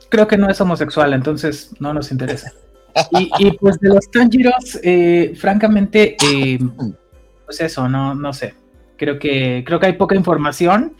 [0.09, 2.53] Creo que no es homosexual, entonces no nos interesa.
[3.11, 6.59] y, pues de los Tanjiros, eh, francamente, eh,
[7.45, 8.55] pues eso, no, no sé.
[8.97, 10.95] Creo que, creo que hay poca información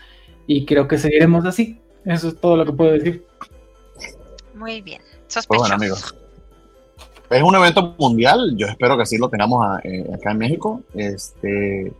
[0.46, 1.80] y creo que seguiremos así.
[2.06, 3.26] Eso es todo lo que puedo decir.
[4.54, 5.02] Muy bien.
[5.28, 5.48] Sospechoso.
[5.48, 6.16] Pues bueno, amigos
[7.30, 11.92] es un evento mundial, yo espero que sí lo tengamos eh, acá en México, este,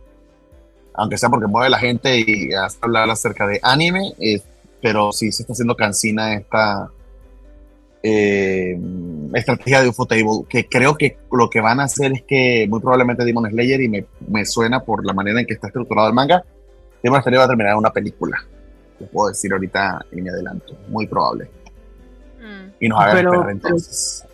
[0.94, 4.40] aunque sea porque mueve la gente y hasta hablar acerca de anime, eh,
[4.80, 6.90] pero sí se está haciendo cansina esta
[8.02, 8.78] eh,
[9.34, 13.24] estrategia de Ufotable, que creo que lo que van a hacer es que muy probablemente
[13.24, 16.44] Demon Slayer, y me, me suena por la manera en que está estructurado el manga,
[17.02, 18.38] Demon Slayer va a terminar en una película.
[18.98, 21.50] Les puedo decir ahorita en mi adelanto, muy probable.
[22.40, 22.70] Mm.
[22.80, 24.24] Y nos haga esperar entonces.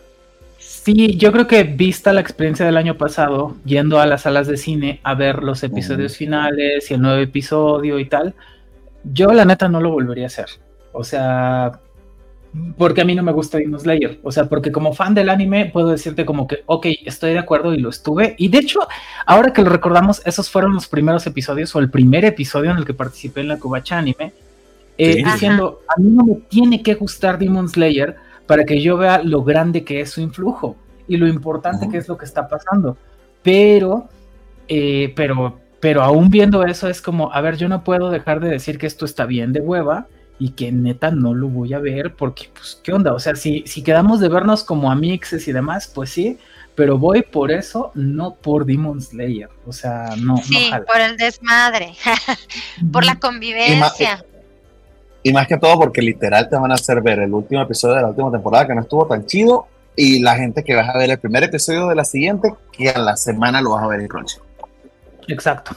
[0.85, 4.59] Sí, yo creo que vista la experiencia del año pasado, yendo a las salas de
[4.59, 8.35] cine a ver los episodios finales y el nuevo episodio y tal,
[9.03, 10.47] yo la neta no lo volvería a hacer.
[10.93, 11.81] O sea,
[12.77, 14.21] porque a mí no me gusta Demon Slayer.
[14.23, 17.75] O sea, porque como fan del anime puedo decirte como que, ok, estoy de acuerdo
[17.75, 18.35] y lo estuve.
[18.39, 18.81] Y de hecho,
[19.27, 22.85] ahora que lo recordamos, esos fueron los primeros episodios o el primer episodio en el
[22.85, 24.33] que participé en la Kubacha Anime,
[24.97, 28.17] eh, diciendo, a mí no me tiene que gustar Demon Slayer
[28.47, 30.77] para que yo vea lo grande que es su influjo
[31.09, 32.97] y lo importante que es lo que está pasando.
[33.43, 34.09] Pero,
[34.69, 38.49] eh, pero, pero aún viendo eso es como, a ver, yo no puedo dejar de
[38.49, 40.07] decir que esto está bien de hueva
[40.39, 43.13] y que neta no lo voy a ver porque, pues, ¿qué onda?
[43.13, 46.39] O sea, si, si quedamos de vernos como amixes y demás, pues sí,
[46.75, 49.49] pero voy por eso, no por Demon Slayer.
[49.67, 50.37] O sea, no.
[50.39, 51.95] Sí, por el desmadre,
[52.93, 54.25] por la convivencia.
[55.23, 58.03] Y más que todo porque literal te van a hacer ver el último episodio de
[58.03, 61.11] la última temporada que no estuvo tan chido y la gente que vas a ver
[61.11, 64.09] el primer episodio de la siguiente que a la semana lo vas a ver en
[64.09, 64.37] Crunchy.
[65.29, 65.75] Exacto.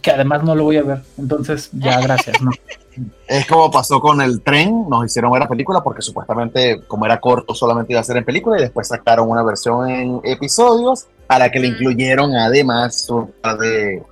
[0.00, 1.02] Que además no lo voy a ver.
[1.18, 2.50] Entonces, ya gracias, ¿no?
[3.26, 7.20] Es como pasó con el tren, nos hicieron ver la película porque supuestamente como era
[7.20, 11.38] corto solamente iba a ser en película y después sacaron una versión en episodios a
[11.38, 14.02] la que le incluyeron además un par de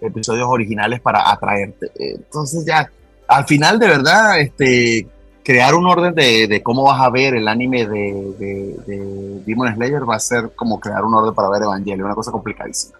[0.00, 1.90] episodios originales para atraerte.
[1.96, 2.88] Entonces ya
[3.32, 5.06] al final, de verdad, este,
[5.42, 10.20] crear un orden de, cómo vas a ver el anime de, Demon Slayer va a
[10.20, 12.98] ser como crear un orden para ver Evangelion, una cosa complicadísima.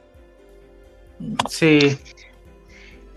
[1.49, 1.99] Sí.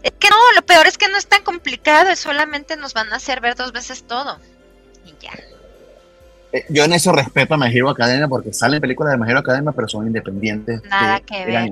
[0.06, 3.12] Es que no, lo peor es que no es tan complicado, es solamente nos van
[3.12, 4.38] a hacer ver dos veces todo.
[5.04, 5.32] Y ya.
[6.54, 9.40] Eh, yo en eso respeto a My Hero Academia porque salen películas de My Hero
[9.40, 10.84] Academia, pero son independientes.
[10.84, 11.72] Nada que ver.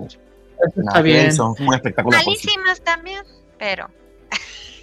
[0.75, 1.31] Está bien.
[1.31, 2.17] Son un espectáculo.
[2.17, 3.21] Malísimas también,
[3.59, 3.87] pero.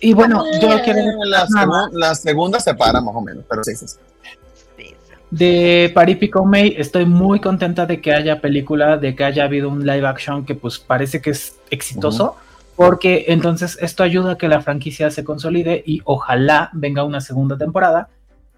[0.00, 1.00] Y bueno, yo quiero.
[1.24, 1.44] La,
[1.90, 3.88] la, segunda se para más o menos, pero sí, sí.
[3.88, 4.94] sí.
[5.32, 9.84] De Paripico May, estoy muy contenta de que haya película, de que haya habido un
[9.84, 12.36] live action que pues parece que es exitoso,
[12.81, 17.59] porque entonces esto ayuda a que la franquicia se consolide y ojalá venga una segunda
[17.59, 18.09] temporada,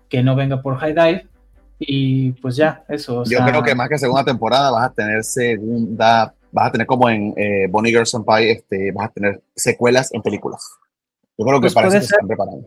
[0.09, 1.27] que no venga por High Dive,
[1.81, 3.25] y pues ya, eso.
[3.25, 7.11] Yo creo que más que segunda temporada vas a tener segunda, vas a tener como
[7.11, 10.71] en eh, Bonnie Girl Senpai, este, vas a tener secuelas en películas.
[11.37, 12.65] Yo creo que pues parece que están preparando.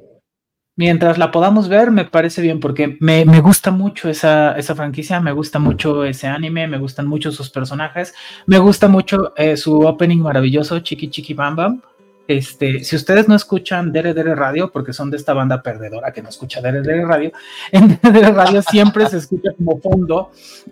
[0.78, 5.22] Mientras la podamos ver, me parece bien, porque me, me gusta mucho esa, esa, franquicia,
[5.22, 8.14] me gusta mucho ese anime, me gustan mucho sus personajes,
[8.46, 11.82] me gusta mucho eh, su opening maravilloso, Chiqui Chiqui Bam Bam.
[12.28, 16.22] Este, si ustedes no escuchan Dere Dere Radio, porque son de esta banda perdedora que
[16.22, 17.32] no escucha Dere Dere Radio,
[17.72, 20.32] en Dere Dere Radio siempre se escucha como fondo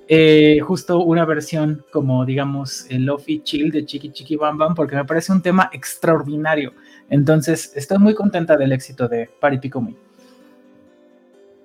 [0.09, 4.97] eh, justo una versión como, digamos, el Lofi Chill de Chiqui Chiqui Bam Bam, porque
[4.97, 6.73] me parece un tema extraordinario.
[7.13, 9.93] Entonces, estoy muy contenta del éxito de Pari Pico Me.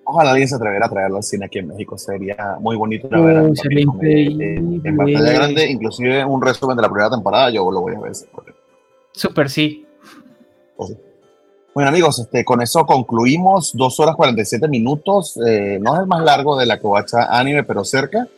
[0.04, 1.96] Ojalá alguien se atreviera a traerlo al cine aquí en México.
[1.96, 7.48] Sería muy bonito ver en pantalla grande, inclusive un resumen de la primera temporada.
[7.48, 8.12] Yo lo voy a ver.
[9.12, 9.86] Súper, sí.
[10.76, 10.94] Pues
[11.72, 13.72] bueno, amigos, este, con eso concluimos.
[13.74, 15.38] Dos horas 47 minutos.
[15.46, 18.28] Eh, no es el más largo de la covacha anime, pero cerca.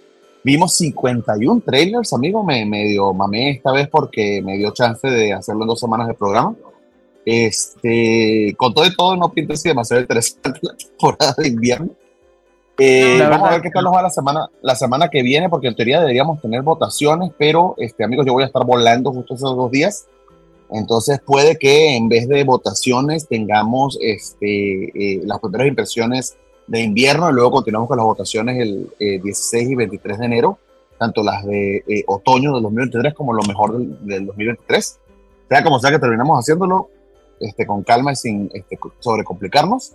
[0.44, 2.44] Vimos 51 trailers, amigo.
[2.44, 6.14] Me medio mamé esta vez porque me dio chance de hacerlo en dos semanas de
[6.14, 6.55] programa.
[7.24, 11.90] Este, con todo y todo, no pinta así demasiado interesante la temporada de invierno.
[12.82, 15.68] Eh, vamos a ver qué tal nos va la semana, la semana que viene, porque
[15.68, 19.55] en teoría deberíamos tener votaciones, pero este, amigos, yo voy a estar volando justo esos
[19.55, 20.07] dos días.
[20.70, 27.28] Entonces puede que en vez de votaciones tengamos este, eh, las primeras impresiones de invierno
[27.28, 30.58] y luego continuamos con las votaciones el 16 eh, y 23 de enero,
[30.97, 34.99] tanto las de otoño del 2023 como lo mejor del, del 2023.
[35.50, 36.89] Sea como sea que terminamos haciéndolo,
[37.40, 39.92] este, con calma y sin este, sobrecomplicarnos.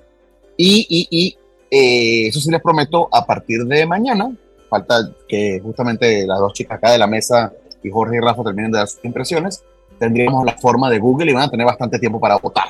[0.57, 1.37] Y, y, y
[1.71, 4.35] eh, eso sí les prometo, a partir de mañana,
[4.69, 8.71] falta que justamente las dos chicas acá de la mesa y Jorge y Rafa terminen
[8.71, 9.63] de dar sus impresiones,
[9.99, 12.67] tendríamos la forma de Google y van a tener bastante tiempo para votar.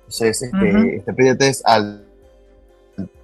[0.00, 2.04] Entonces, este, este pídete al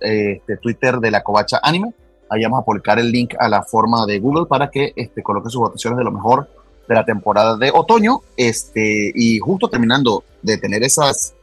[0.00, 1.92] este, Twitter de la Covacha Anime.
[2.30, 5.50] Ahí vamos a publicar el link a la forma de Google para que este, coloque
[5.50, 6.48] sus votaciones de lo mejor
[6.88, 8.22] de la temporada de otoño.
[8.36, 11.34] Este, y justo terminando de tener esas,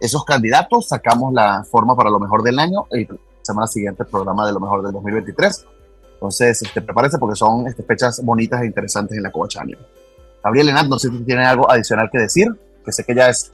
[0.00, 3.08] esos candidatos, sacamos la forma para lo mejor del año y
[3.42, 5.66] semana siguiente programa de lo mejor del 2023.
[6.14, 9.62] Entonces, este, prepárense porque son este, fechas bonitas e interesantes en la Covacha
[10.44, 12.48] Gabriel Enat, no sé si tiene algo adicional que decir,
[12.84, 13.52] que sé que ya es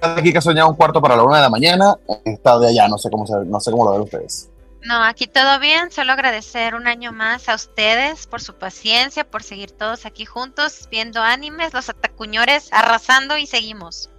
[0.00, 2.88] aquí que ha soñado un cuarto para la una de la mañana, está de allá,
[2.88, 4.48] no sé cómo, no sé cómo lo ven ustedes.
[4.86, 9.42] No, aquí todo bien, solo agradecer un año más a ustedes por su paciencia, por
[9.42, 14.10] seguir todos aquí juntos viendo animes, los atacuñores arrasando y seguimos.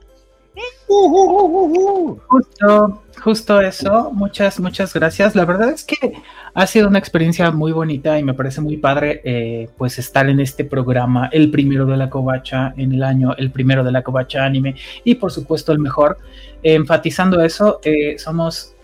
[2.27, 4.11] Justo, justo eso.
[4.11, 5.35] Muchas, muchas gracias.
[5.35, 6.21] La verdad es que
[6.53, 10.41] ha sido una experiencia muy bonita y me parece muy padre eh, pues estar en
[10.41, 14.43] este programa, el primero de la covacha en el año, el primero de la covacha
[14.43, 16.17] anime y por supuesto el mejor.
[16.63, 18.75] enfatizando eso, eh, somos,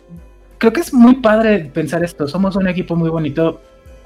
[0.63, 3.59] creo que es muy padre pensar esto, somos un equipo muy bonito.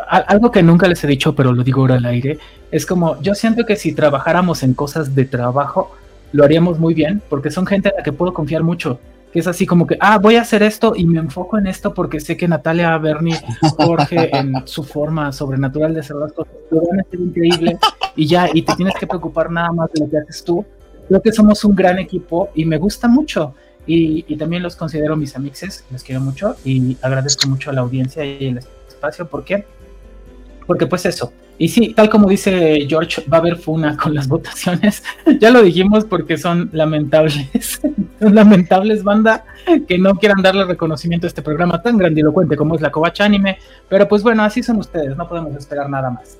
[0.09, 2.39] Algo que nunca les he dicho, pero lo digo ahora al aire,
[2.71, 5.95] es como yo siento que si trabajáramos en cosas de trabajo,
[6.31, 8.99] lo haríamos muy bien, porque son gente a la que puedo confiar mucho
[9.31, 11.93] que es así como que, ah, voy a hacer esto y me enfoco en esto
[11.93, 13.37] porque sé que Natalia, Bernie,
[13.77, 17.77] Jorge, en su forma sobrenatural de hacer las cosas, lo van a hacer increíble
[18.15, 20.65] y ya, y te tienes que preocupar nada más de lo que haces tú.
[21.07, 23.53] Creo que somos un gran equipo y me gusta mucho.
[23.87, 27.81] Y, y también los considero mis amixes, les quiero mucho y agradezco mucho a la
[27.81, 29.27] audiencia y el espacio.
[29.27, 29.65] ¿Por qué?
[30.65, 34.27] Porque pues eso, y sí, tal como dice George, va a haber funa con las
[34.27, 35.03] votaciones.
[35.39, 37.81] ya lo dijimos porque son lamentables.
[38.19, 39.43] son lamentables, banda,
[39.87, 43.57] que no quieran darle reconocimiento a este programa tan grandilocuente como es la Covacha Anime.
[43.89, 46.37] Pero pues bueno, así son ustedes, no podemos esperar nada más.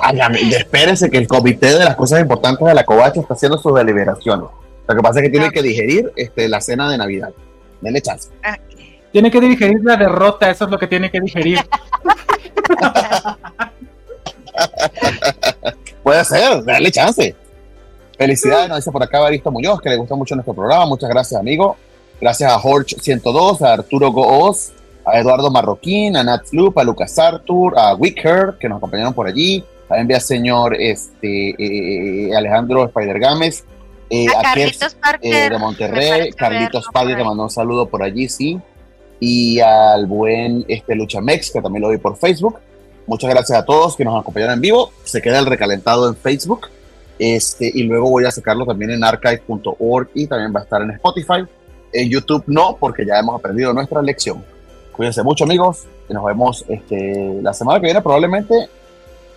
[0.00, 0.20] Ay,
[0.52, 4.48] espérense que el comité de las cosas importantes de la Covacha está haciendo sus deliberaciones.
[4.88, 7.30] Lo que pasa es que tiene que digerir este, la cena de Navidad.
[7.80, 8.30] Denle chance.
[9.12, 11.58] Tiene que digerir la derrota, eso es lo que tiene que digerir.
[16.02, 17.34] Puede ser, dale chance.
[18.16, 20.86] Felicidades, nos dice por acá Baristo Muñoz, que le gusta mucho nuestro programa.
[20.86, 21.76] Muchas gracias, amigo.
[22.20, 24.72] Gracias a Horch102, a Arturo Gooz,
[25.04, 29.26] a Eduardo Marroquín, a Nat Loop, a Lucas Artur, a Wicker, que nos acompañaron por
[29.26, 29.62] allí.
[29.88, 33.64] También al señor este, eh, Alejandro Spider Gámez.
[34.10, 36.32] Eh, a, Carlitos Parker, eh, de Monterrey.
[36.32, 38.60] Carlitos Parker, te mandó un saludo por allí, sí.
[39.18, 42.58] Y al buen este, Luchamex, que también lo vi por Facebook.
[43.06, 44.92] Muchas gracias a todos que nos acompañaron en vivo.
[45.04, 46.68] Se queda el recalentado en Facebook.
[47.18, 50.90] Este, y luego voy a sacarlo también en archive.org y también va a estar en
[50.90, 51.44] Spotify.
[51.92, 54.44] En YouTube no, porque ya hemos aprendido nuestra lección.
[54.92, 58.54] Cuídense mucho, amigos, y nos vemos este, la semana que viene probablemente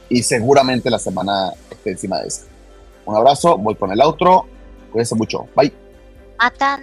[0.10, 2.44] y seguramente la semana este, encima de esa.
[3.06, 4.46] Un abrazo, voy con el outro.
[4.92, 5.48] Cuídense mucho.
[5.56, 5.72] Bye.
[6.38, 6.80] Hasta